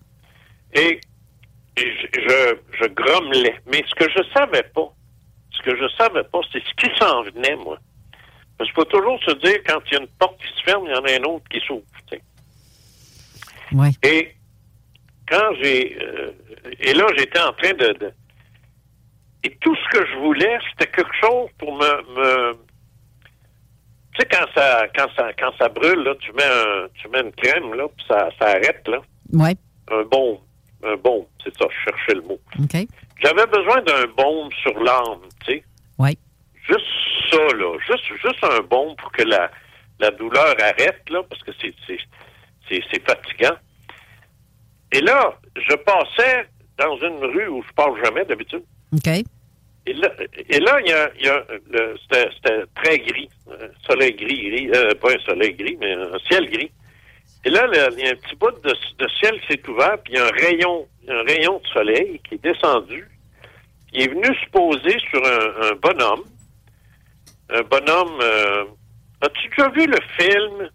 Et, 0.73 1.01
et 1.77 1.93
je, 1.97 2.07
je, 2.21 2.57
je 2.81 2.85
grommelais. 2.87 3.61
Mais 3.67 3.85
ce 3.89 3.95
que 3.95 4.11
je 4.11 4.23
savais 4.33 4.63
pas, 4.63 4.91
ce 5.51 5.63
que 5.63 5.77
je 5.77 5.87
savais 5.99 6.25
pas, 6.25 6.41
c'est 6.51 6.63
ce 6.63 6.75
qui 6.79 6.97
s'en 6.99 7.23
venait, 7.25 7.57
moi. 7.57 7.79
Parce 8.57 8.71
qu'il 8.71 8.75
faut 8.77 8.85
toujours 8.87 9.23
se 9.23 9.33
dire, 9.35 9.59
quand 9.67 9.81
il 9.87 9.95
y 9.95 9.97
a 9.97 10.01
une 10.01 10.07
porte 10.19 10.41
qui 10.41 10.49
se 10.59 10.63
ferme, 10.65 10.85
il 10.87 10.93
y 10.93 10.95
en 10.95 11.05
a 11.05 11.13
une 11.13 11.27
autre 11.27 11.45
qui 11.51 11.61
s'ouvre. 11.61 11.83
tu 12.11 12.17
sais. 12.17 12.23
Ouais. 13.73 13.91
Et 14.03 14.35
quand 15.29 15.51
j'ai... 15.61 15.99
euh, 16.01 16.31
et 16.81 16.95
là, 16.95 17.07
j'étais 17.19 17.41
en 17.41 17.53
train 17.53 17.73
de, 17.75 17.93
de- 17.99 18.13
Et 19.45 19.57
tout 19.61 19.75
ce 19.77 19.99
que 19.99 20.07
je 20.07 20.17
voulais, 20.19 20.59
c'était 20.71 20.91
quelque 20.91 21.15
chose 21.21 21.49
pour 21.59 21.73
me... 21.77 22.15
me 22.15 22.59
tu 24.15 24.23
sais, 24.23 24.29
quand 24.31 24.47
ça, 24.55 24.87
quand, 24.97 25.07
ça, 25.17 25.33
quand 25.39 25.53
ça 25.59 25.69
brûle, 25.69 26.03
là, 26.03 26.15
tu, 26.17 26.33
mets 26.33 26.43
un, 26.43 26.89
tu 26.95 27.09
mets 27.09 27.21
une 27.21 27.33
crème, 27.33 27.75
là, 27.75 27.87
puis 27.97 28.05
ça, 28.09 28.29
ça 28.39 28.49
arrête, 28.49 28.87
là. 28.89 28.99
Ouais, 29.33 29.55
Un 29.91 30.03
baume. 30.03 30.39
Un 30.83 30.97
baume, 30.97 31.25
c'est 31.43 31.57
ça, 31.57 31.67
je 31.71 31.91
cherchais 31.91 32.15
le 32.15 32.23
mot. 32.23 32.41
OK. 32.59 32.87
J'avais 33.23 33.47
besoin 33.47 33.81
d'un 33.83 34.07
baume 34.17 34.51
sur 34.63 34.79
l'âme, 34.83 35.21
tu 35.45 35.53
sais. 35.53 35.65
Ouais. 35.99 36.17
Juste 36.69 36.87
ça, 37.31 37.57
là. 37.57 37.79
Juste, 37.87 38.05
juste 38.21 38.45
un 38.45 38.61
baume 38.61 38.97
pour 38.97 39.13
que 39.13 39.23
la, 39.23 39.51
la 40.01 40.11
douleur 40.11 40.55
arrête, 40.61 41.03
là, 41.11 41.23
parce 41.29 41.43
que 41.43 41.53
c'est, 41.61 41.75
c'est, 41.87 41.99
c'est, 42.69 42.83
c'est 42.91 43.05
fatigant. 43.09 43.57
Et 44.93 45.01
là, 45.01 45.39
je 45.57 45.75
passais 45.77 46.49
dans 46.79 46.97
une 46.97 47.25
rue 47.25 47.49
où 47.49 47.63
je 47.63 47.73
passe 47.75 47.95
jamais 48.05 48.25
d'habitude. 48.25 48.65
OK. 48.95 49.09
Et 49.87 49.93
là, 49.95 50.13
et 50.51 50.61
là, 50.61 50.81
il 50.85 51.25
y 51.25 51.29
a, 51.29 51.43
c'était, 52.03 52.65
très 52.75 52.99
gris, 52.99 53.29
un 53.51 53.69
soleil 53.87 54.15
gris, 54.15 54.51
gris 54.51 54.71
euh, 54.75 54.95
pas 54.97 55.13
un 55.15 55.19
soleil 55.21 55.55
gris, 55.55 55.77
mais 55.81 55.95
un 55.95 56.19
ciel 56.29 56.51
gris. 56.51 56.71
Et 57.45 57.51
là, 57.51 57.67
il 57.73 58.05
y 58.05 58.09
a 58.09 58.11
un 58.13 58.17
petit 58.17 58.37
bout 58.37 58.51
de, 58.63 58.75
ciel 59.21 59.41
qui 59.41 59.47
s'est 59.55 59.69
ouvert, 59.69 59.97
puis 60.05 60.13
il 60.13 60.17
y 60.19 60.21
a 60.21 60.27
un 60.27 60.31
rayon, 60.31 60.87
un 61.09 61.23
rayon 61.23 61.59
de 61.61 61.67
soleil 61.69 62.21
qui 62.29 62.35
est 62.35 62.43
descendu. 62.43 63.09
Il 63.95 64.03
est 64.03 64.09
venu 64.09 64.27
se 64.27 64.51
poser 64.51 64.99
sur 65.11 65.25
un, 65.25 65.71
un 65.71 65.75
bonhomme. 65.77 66.25
Un 67.51 67.63
bonhomme. 67.63 68.21
euh, 68.21 68.65
As-tu 69.23 69.49
déjà 69.49 69.69
vu 69.71 69.87
le 69.87 69.99
film? 70.19 70.69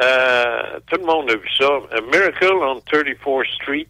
Euh, 0.00 0.80
Tout 0.86 1.00
le 1.00 1.06
monde 1.06 1.30
a 1.30 1.34
vu 1.34 1.48
ça. 1.58 1.66
A 1.90 2.00
Miracle 2.02 2.52
on 2.52 2.78
34th 2.80 3.54
Street. 3.56 3.88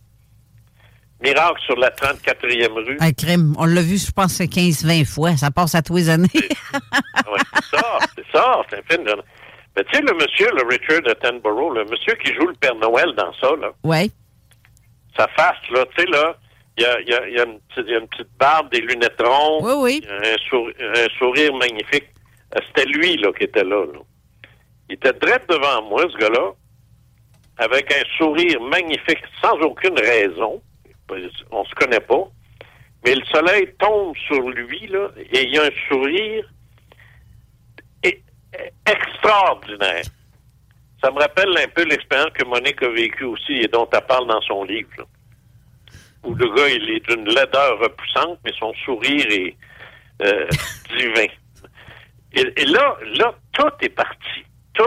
Miracle 1.22 1.60
sur 1.64 1.76
la 1.76 1.90
34e 1.90 2.72
rue. 2.86 2.96
Un 3.00 3.12
crime. 3.12 3.54
On 3.58 3.64
l'a 3.64 3.80
vu, 3.82 3.96
je 3.98 4.10
pense, 4.10 4.40
15-20 4.40 5.04
fois. 5.06 5.36
Ça 5.36 5.50
passe 5.50 5.74
à 5.74 5.82
tous 5.82 5.96
les 5.96 6.08
années. 6.10 6.28
Ouais, 6.34 7.38
c'est 7.54 7.76
ça, 7.76 7.98
c'est 8.16 8.24
ça, 8.32 8.62
c'est 8.68 8.78
un 8.78 8.82
film 8.90 9.04
de... 9.04 9.14
Mais 9.76 9.84
tu 9.84 9.96
sais, 9.96 10.02
le 10.02 10.12
monsieur, 10.14 10.50
le 10.54 10.66
Richard 10.68 11.00
Attenborough, 11.10 11.74
le 11.74 11.84
monsieur 11.86 12.14
qui 12.16 12.34
joue 12.34 12.46
le 12.46 12.54
Père 12.54 12.74
Noël 12.74 13.14
dans 13.16 13.32
ça, 13.40 13.56
là, 13.60 13.70
ouais. 13.84 14.10
sa 15.16 15.26
face, 15.28 15.56
là, 15.70 15.84
tu 15.96 16.02
sais, 16.04 16.10
là, 16.10 16.36
il 16.76 16.82
y 16.82 16.86
a, 16.86 17.00
y, 17.00 17.14
a, 17.14 17.28
y, 17.28 17.38
a 17.40 17.44
une 17.44 17.58
petite- 17.60 17.84
il 17.86 17.92
y 17.92 17.94
a 17.94 17.98
une 18.00 18.08
petite 18.08 18.28
barbe, 18.38 18.70
des 18.70 18.80
lunettes 18.80 19.20
rondes, 19.22 19.62
oui, 19.64 19.72
oui. 19.78 20.06
Un, 20.10 20.36
souri- 20.50 20.74
un 20.80 21.18
sourire 21.18 21.54
magnifique. 21.54 22.04
Euh, 22.54 22.60
C'était 22.68 22.86
lui, 22.90 23.16
là, 23.16 23.30
qui 23.32 23.44
était 23.44 23.64
là, 23.64 23.84
là. 23.86 24.00
Il 24.90 24.94
était 24.96 25.12
direct 25.14 25.48
devant 25.48 25.82
moi, 25.88 26.04
ce 26.12 26.18
gars-là, 26.18 26.52
avec 27.58 27.90
un 27.92 28.02
sourire 28.18 28.60
magnifique, 28.60 29.22
sans 29.42 29.54
aucune 29.60 29.98
raison. 29.98 30.60
On 31.50 31.64
se 31.64 31.74
connaît 31.74 32.00
pas. 32.00 32.24
Mais 33.04 33.14
le 33.14 33.24
soleil 33.26 33.68
tombe 33.78 34.16
sur 34.26 34.48
lui, 34.50 34.86
là, 34.86 35.08
et 35.16 35.42
il 35.42 35.54
y 35.54 35.58
a 35.58 35.64
un 35.64 35.88
sourire 35.88 36.48
e- 38.04 38.10
extraordinaire. 38.86 40.04
Ça 41.02 41.10
me 41.10 41.18
rappelle 41.18 41.56
un 41.58 41.68
peu 41.68 41.82
l'expérience 41.84 42.30
que 42.32 42.44
Monique 42.44 42.80
a 42.82 42.88
vécue 42.90 43.24
aussi 43.24 43.54
et 43.54 43.68
dont 43.68 43.88
elle 43.92 44.06
parle 44.06 44.28
dans 44.28 44.40
son 44.42 44.64
livre. 44.64 44.88
là. 44.98 45.04
Où 46.22 46.34
le 46.34 46.54
gars, 46.54 46.68
il 46.68 46.90
est 46.90 47.00
d'une 47.08 47.24
laideur 47.28 47.80
repoussante, 47.80 48.38
mais 48.44 48.52
son 48.56 48.72
sourire 48.84 49.26
est 49.28 49.56
euh, 50.22 50.46
divin. 50.96 51.26
Et, 52.34 52.62
et 52.62 52.64
là, 52.66 52.96
là, 53.16 53.34
tout 53.52 53.72
est 53.80 53.88
parti. 53.88 54.44
Tout, 54.74 54.84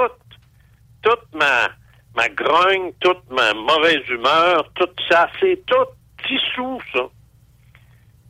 toute 1.02 1.34
ma, 1.34 1.70
ma 2.16 2.30
grogne, 2.30 2.94
toute 3.02 3.30
ma 3.30 3.54
mauvaise 3.54 4.08
humeur, 4.08 4.72
tout 4.76 4.90
ça, 5.10 5.30
c'est 5.42 5.62
tout 5.66 5.86
dissous, 6.28 6.80
ça. 6.94 7.02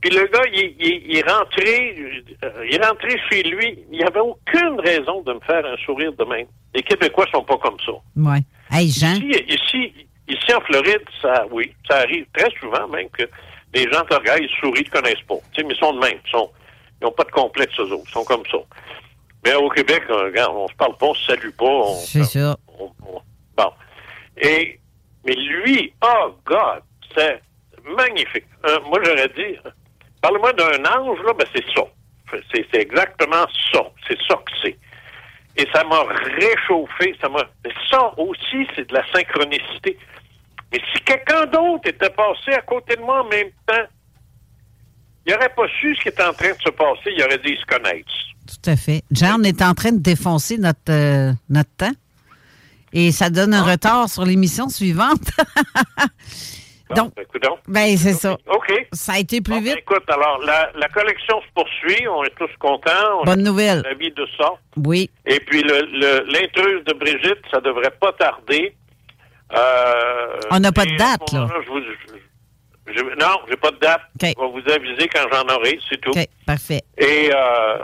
Puis 0.02 0.12
le 0.12 0.28
gars, 0.28 0.44
il, 0.54 0.76
il- 0.80 1.04
il 1.12 1.18
est 1.18 1.30
rentré, 1.32 1.96
euh, 2.44 2.66
il 2.70 2.76
est 2.76 2.86
rentré 2.86 3.18
chez 3.30 3.44
lui. 3.44 3.80
Il 3.92 3.98
n'y 3.98 4.04
avait 4.04 4.20
aucune 4.20 4.80
raison 4.80 5.22
de 5.24 5.34
me 5.34 5.40
faire 5.42 5.66
un 5.66 5.78
sourire 5.78 6.14
de 6.14 6.24
même. 6.26 6.48
Les 6.74 6.84
Québécois 6.84 7.26
sont 7.32 7.44
pas 7.44 7.58
comme 7.58 7.78
ça. 7.86 7.94
Ouais. 8.16 8.40
Hey, 8.72 8.90
Jean. 8.92 9.16
Ici, 9.16 9.44
ici, 9.48 9.94
ici 10.28 10.54
en 10.54 10.62
Floride, 10.62 11.02
ça, 11.22 11.46
oui, 11.52 11.74
ça 11.90 11.98
arrive 12.00 12.26
très 12.34 12.50
souvent 12.60 12.88
même 12.90 13.10
que 13.10 13.24
les 13.74 13.84
gens 13.92 14.04
te 14.04 14.14
regardent, 14.16 14.42
ils 14.44 14.50
sourient, 14.60 14.82
ils 14.82 14.90
te 14.90 14.92
connaissent 14.92 15.22
pas. 15.28 15.36
Tu 15.54 15.62
sais, 15.62 15.68
mais 15.68 15.74
ils 15.74 15.80
sont 15.80 15.94
de 15.94 16.00
même. 16.00 16.20
Ils 16.34 17.04
n'ont 17.04 17.12
pas 17.12 17.24
de 17.24 17.32
complexe, 17.32 17.74
eux 17.80 17.92
autres. 17.92 18.04
Ils 18.08 18.12
sont 18.12 18.24
comme 18.26 18.46
ça. 18.52 18.58
Mais 19.44 19.54
au 19.56 19.70
Québec, 19.70 20.04
euh, 20.10 20.26
regarde, 20.26 20.54
on 20.56 20.68
se 20.68 20.74
parle 20.76 20.98
pas, 20.98 21.08
on 21.08 21.14
se 21.14 21.26
salue 21.26 21.50
pas. 21.52 21.66
on- 21.66 21.96
C'est 21.96 22.24
ça. 22.24 22.58
on- 22.80 22.92
on- 23.08 23.22
bon. 23.58 23.72
Et, 24.42 24.80
mais 25.26 25.34
lui, 25.36 25.94
oh 26.04 26.36
God, 26.46 26.82
c'est 27.16 27.42
magnifique. 27.96 28.46
Euh, 28.66 28.80
moi, 28.90 29.00
j'aurais 29.04 29.30
dit, 29.30 29.58
parle-moi 30.22 30.54
d'un 30.54 30.84
ange, 30.86 31.20
là, 31.26 31.34
ben 31.34 31.48
c'est 31.54 31.66
ça. 31.76 31.84
C'est, 32.52 32.66
c'est 32.74 32.82
exactement 32.82 33.46
ça. 33.72 33.82
C'est 34.08 34.18
ça 34.28 34.36
que 34.36 34.52
c'est. 34.62 34.78
Et 35.58 35.68
ça 35.74 35.84
m'a 35.84 36.04
réchauffé. 36.40 37.16
Ça 37.22 37.30
m'a. 37.30 37.44
mais 37.64 37.72
Ça 37.90 38.14
aussi, 38.18 38.68
c'est 38.76 38.90
de 38.90 38.94
la 38.94 39.06
synchronicité. 39.14 39.98
Mais 40.72 40.82
si 40.94 41.02
quelqu'un 41.04 41.46
d'autre 41.46 41.88
était 41.88 42.10
passé 42.10 42.52
à 42.54 42.62
côté 42.62 42.96
de 42.96 43.02
moi 43.02 43.22
en 43.22 43.30
même 43.30 43.52
temps, 43.66 43.86
il 45.26 45.34
n'aurait 45.34 45.54
pas 45.56 45.68
su 45.80 45.96
ce 45.96 46.02
qui 46.02 46.08
est 46.10 46.22
en 46.22 46.34
train 46.34 46.52
de 46.52 46.62
se 46.62 46.70
passer, 46.70 47.14
il 47.16 47.24
aurait 47.24 47.38
dit 47.38 47.54
ils 47.54 47.60
se 47.60 47.66
connaissent. 47.66 48.04
Tout 48.48 48.70
à 48.70 48.76
fait. 48.76 49.04
Jean, 49.12 49.40
on 49.40 49.44
est 49.44 49.62
en 49.62 49.74
train 49.74 49.92
de 49.92 50.02
défoncer 50.02 50.58
notre, 50.58 50.80
euh, 50.90 51.32
notre 51.50 51.70
temps. 51.78 51.94
Et 52.94 53.12
ça 53.12 53.30
donne 53.30 53.54
un 53.54 53.64
retard 53.64 54.10
sur 54.10 54.24
l'émission 54.24 54.70
suivante. 54.70 55.30
Donc, 56.94 57.14
coudonc. 57.32 57.58
ben, 57.68 57.98
c'est 57.98 58.14
ça. 58.14 58.34
OK. 58.48 58.88
Ça 58.94 59.14
a 59.14 59.20
été 59.20 59.42
plus 59.42 59.54
Bon, 59.54 59.60
ben, 59.60 59.64
vite. 59.70 59.78
écoute, 59.80 60.04
alors, 60.08 60.40
la, 60.46 60.70
la 60.76 60.88
collection 60.90 61.42
se 61.42 61.48
poursuit. 61.56 62.08
On 62.08 62.24
est 62.24 62.36
tous 62.38 62.50
contents. 62.60 62.92
On 63.22 63.24
Bonne 63.24 63.42
nouvelle. 63.44 63.82
ravis 63.84 64.12
de 64.12 64.28
ça. 64.38 64.52
Oui. 64.86 65.10
Et 65.26 65.40
puis, 65.40 65.64
le- 65.64 65.82
le- 65.92 66.32
l'intruse 66.32 66.84
de 66.86 66.94
Brigitte, 66.94 67.42
ça 67.52 67.60
devrait 67.60 67.90
pas 68.00 68.12
tarder. 68.14 68.76
Euh, 69.56 70.40
On 70.52 70.60
n'a 70.60 70.72
pas 70.72 70.86
de 70.86 70.96
date, 70.98 71.22
ce 71.30 71.36
là. 71.36 71.48
je 71.64 71.70
vous- 71.70 71.80
je- 71.82 72.94
je- 72.94 73.16
non, 73.20 73.40
j'ai 73.50 73.56
pas 73.58 73.72
de 73.72 73.78
date. 73.78 74.02
Je 74.22 74.28
vais 74.28 74.34
vous 74.38 74.72
aviser 74.72 75.08
quand 75.08 75.26
j'en 75.32 75.56
aurai, 75.56 75.80
c'est 75.90 76.00
tout. 76.02 76.12
OK, 76.12 76.26
parfait. 76.46 76.82
Et 76.98 77.32
euh, 77.34 77.78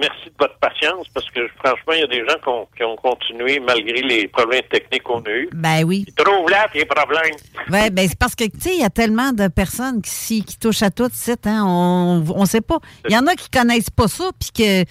merci 0.00 0.26
de 0.26 0.34
votre 0.38 0.58
patience 0.58 1.06
parce 1.14 1.28
que 1.30 1.46
franchement, 1.58 1.92
il 1.94 2.00
y 2.00 2.02
a 2.02 2.06
des 2.06 2.20
gens 2.26 2.36
qui 2.42 2.48
ont, 2.48 2.68
qui 2.76 2.82
ont 2.84 2.96
continué 2.96 3.60
malgré 3.60 4.02
les 4.02 4.28
problèmes 4.28 4.62
techniques 4.70 5.02
qu'on 5.02 5.20
a 5.22 5.30
eus. 5.30 5.48
Ben 5.52 5.84
oui. 5.84 6.04
Ils 6.08 6.14
trouvent 6.14 6.50
là 6.50 6.66
les 6.74 6.84
problèmes. 6.84 7.34
Ouais, 7.70 7.90
ben, 7.90 8.06
c'est 8.08 8.18
parce 8.18 8.34
que, 8.34 8.44
tu 8.44 8.60
sais, 8.60 8.74
il 8.74 8.80
y 8.80 8.84
a 8.84 8.90
tellement 8.90 9.32
de 9.32 9.48
personnes 9.48 10.02
qui, 10.02 10.44
touchent 10.60 10.82
à 10.82 10.90
tout, 10.90 11.08
site, 11.12 11.46
hein, 11.46 11.62
on 11.66 12.24
on 12.34 12.44
sait 12.46 12.60
pas. 12.60 12.78
Il 13.08 13.12
y 13.12 13.16
en 13.18 13.26
a 13.26 13.34
qui 13.34 13.48
connaissent 13.50 13.90
pas 13.90 14.08
ça, 14.08 14.30
puis 14.38 14.50
que 14.52 14.84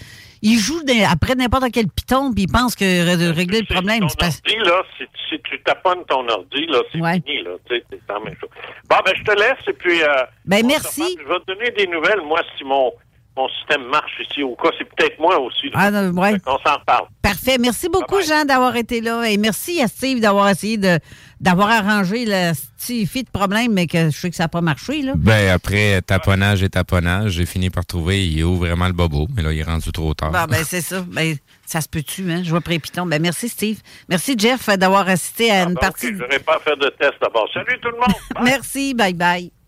ils 0.46 0.58
jouent 0.60 0.84
des- 0.84 1.04
après 1.06 1.36
n'importe 1.36 1.72
quel 1.72 1.88
piton, 1.88 2.34
puis 2.34 2.44
ils 2.44 2.52
pensent 2.52 2.76
que 2.76 2.84
ré- 2.84 3.32
régler 3.32 3.62
le 3.62 3.74
problème, 3.74 4.08
c'est 4.10 4.20
pas... 4.20 4.28
Dis, 4.28 4.58
là, 4.58 4.84
si, 4.98 5.06
si 5.30 5.40
tu 5.42 5.58
taponnes 5.64 6.04
ton 6.06 6.28
ordi, 6.28 6.66
là, 6.68 6.80
c'est 6.92 6.98
fini, 6.98 7.44
là. 7.44 7.52
Tu 7.70 7.78
sais, 7.78 7.84
c'est 7.90 8.00
la 8.10 8.20
même 8.20 8.36
chose. 8.40 8.50
Bon, 8.90 8.98
ben, 9.06 9.14
je 9.18 9.24
te 9.24 9.32
laisse 9.40 9.68
et 9.68 9.74
puis. 9.74 10.02
euh, 10.04 10.08
Ben, 10.46 10.66
merci. 10.66 11.18
Je 11.22 11.28
vais 11.28 11.40
te 11.40 11.46
donner 11.46 11.72
des 11.72 11.88
nouvelles, 11.88 12.22
moi, 12.26 12.42
si 12.58 12.64
mon, 12.66 12.92
mon 13.36 13.48
système 13.50 13.84
marche 13.90 14.12
ici 14.30 14.44
au 14.44 14.56
cas. 14.56 14.70
C'est 14.78 14.86
peut-être 14.96 15.20
moi 15.20 15.40
aussi. 15.40 15.70
Ah, 15.74 15.90
non, 15.90 16.12
ouais. 16.22 16.36
On 16.46 16.58
s'en 16.60 16.78
reparle. 16.78 17.08
Parfait. 17.22 17.58
Merci 17.60 17.90
beaucoup, 17.90 18.22
Jean, 18.22 18.46
d'avoir 18.46 18.76
été 18.76 19.02
là. 19.02 19.24
Et 19.24 19.38
merci 19.38 19.82
à 19.82 19.88
Steve 19.88 20.20
d'avoir 20.20 20.50
essayé 20.50 20.78
de 20.78 21.00
d'avoir 21.40 21.70
arrangé 21.70 22.26
le 22.26 22.54
petit 22.78 23.06
fit 23.06 23.24
de 23.24 23.30
problème, 23.30 23.74
mais 23.74 23.86
que 23.86 24.10
je 24.10 24.18
sais 24.18 24.30
que 24.30 24.36
ça 24.36 24.46
n'a 24.46 24.48
pas 24.48 24.62
marché, 24.62 25.02
là. 25.02 25.14
Ben, 25.18 25.50
après 25.50 26.02
taponnage 26.02 26.64
et 26.64 26.70
taponnage, 26.70 27.32
j'ai 27.32 27.46
fini 27.46 27.70
par 27.70 27.86
trouver, 27.86 28.26
il 28.26 28.40
est 28.40 28.44
où 28.44 28.56
vraiment 28.56 28.88
le 28.88 28.94
bobo, 28.94 29.28
mais 29.36 29.42
là, 29.42 29.52
il 29.52 29.60
est 29.60 29.64
rendu 29.64 29.92
trop 29.92 30.14
tard. 30.14 30.32
Bon, 30.32 30.46
ben, 30.46 30.64
c'est 30.64 30.80
ça. 30.80 31.02
Ben, 31.06 31.36
ça 31.66 31.82
se 31.82 31.90
peut-tu, 31.90 32.32
hein? 32.32 32.44
Je 32.44 32.50
vois 32.50 32.62
Prépiton. 32.62 33.06
Ben, 33.06 33.22
merci, 33.22 33.50
Steve. 33.50 33.82
Merci, 34.08 34.36
Jeff, 34.38 34.70
d'avoir 34.78 35.10
assisté 35.10 35.52
à 35.52 35.64
une 35.64 35.74
Donc, 35.74 35.82
partie. 35.82 36.08
Je 36.08 36.14
n'aurai 36.14 36.40
pas 36.40 36.60
fait 36.60 36.78
de 36.78 36.90
test 36.98 37.16
d'abord. 37.22 37.50
Salut 37.54 37.78
tout 37.82 37.90
le 37.90 37.98
monde! 37.98 38.16
Merci, 38.44 38.94
bye 38.94 39.14
bye. 39.14 39.63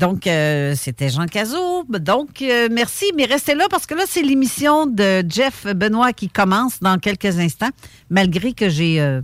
Donc, 0.00 0.26
euh, 0.26 0.74
c'était 0.76 1.10
Jean 1.10 1.26
Cazot. 1.26 1.84
Donc, 1.84 2.40
euh, 2.40 2.68
merci, 2.72 3.04
mais 3.16 3.26
restez 3.26 3.54
là 3.54 3.66
parce 3.70 3.84
que 3.84 3.94
là, 3.94 4.04
c'est 4.08 4.22
l'émission 4.22 4.86
de 4.86 5.22
Jeff 5.28 5.66
Benoît 5.66 6.14
qui 6.14 6.30
commence 6.30 6.80
dans 6.80 6.98
quelques 6.98 7.38
instants, 7.38 7.68
malgré 8.08 8.54
que 8.54 8.70
j'ai 8.70 8.98
euh, 8.98 9.20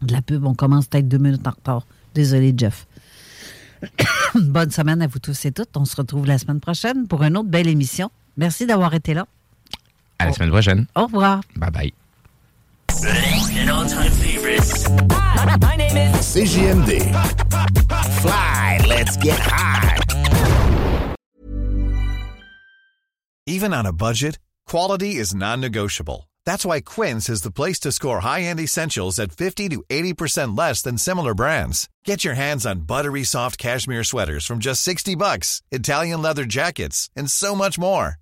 de 0.00 0.12
la 0.14 0.22
pub. 0.22 0.46
On 0.46 0.54
commence 0.54 0.86
peut-être 0.86 1.08
deux 1.08 1.18
minutes 1.18 1.46
en 1.46 1.50
retard. 1.50 1.86
Désolé, 2.14 2.54
Jeff. 2.56 2.86
Bonne 4.34 4.70
semaine 4.70 5.02
à 5.02 5.06
vous 5.06 5.18
tous 5.18 5.44
et 5.44 5.52
toutes. 5.52 5.76
On 5.76 5.84
se 5.84 5.94
retrouve 5.94 6.24
la 6.24 6.38
semaine 6.38 6.60
prochaine 6.60 7.06
pour 7.06 7.22
une 7.22 7.36
autre 7.36 7.50
belle 7.50 7.68
émission. 7.68 8.10
Merci 8.38 8.64
d'avoir 8.64 8.94
été 8.94 9.12
là. 9.12 9.26
À 10.18 10.24
la 10.26 10.32
semaine 10.32 10.50
prochaine. 10.50 10.86
Au 10.94 11.02
revoir. 11.02 11.42
Bye 11.54 11.70
bye. 11.70 11.92
CJMD. 16.32 17.00
Fly, 18.20 18.84
let's 18.88 19.16
get 19.16 19.38
high. 19.38 19.98
Even 23.46 23.72
on 23.74 23.86
a 23.86 23.92
budget, 23.92 24.38
quality 24.66 25.16
is 25.16 25.34
non-negotiable. 25.34 26.28
That's 26.44 26.64
why 26.64 26.80
Quince 26.80 27.28
is 27.28 27.42
the 27.42 27.50
place 27.50 27.80
to 27.80 27.92
score 27.92 28.20
high-end 28.20 28.60
essentials 28.60 29.18
at 29.18 29.32
50 29.32 29.70
to 29.70 29.82
80% 29.88 30.56
less 30.56 30.82
than 30.82 30.98
similar 30.98 31.34
brands. 31.34 31.88
Get 32.04 32.24
your 32.24 32.34
hands 32.34 32.66
on 32.66 32.80
buttery 32.80 33.24
soft 33.24 33.58
cashmere 33.58 34.04
sweaters 34.04 34.46
from 34.46 34.58
just 34.58 34.82
60 34.82 35.14
bucks, 35.16 35.62
Italian 35.70 36.22
leather 36.22 36.44
jackets, 36.44 37.10
and 37.16 37.30
so 37.30 37.54
much 37.54 37.78
more. 37.78 38.21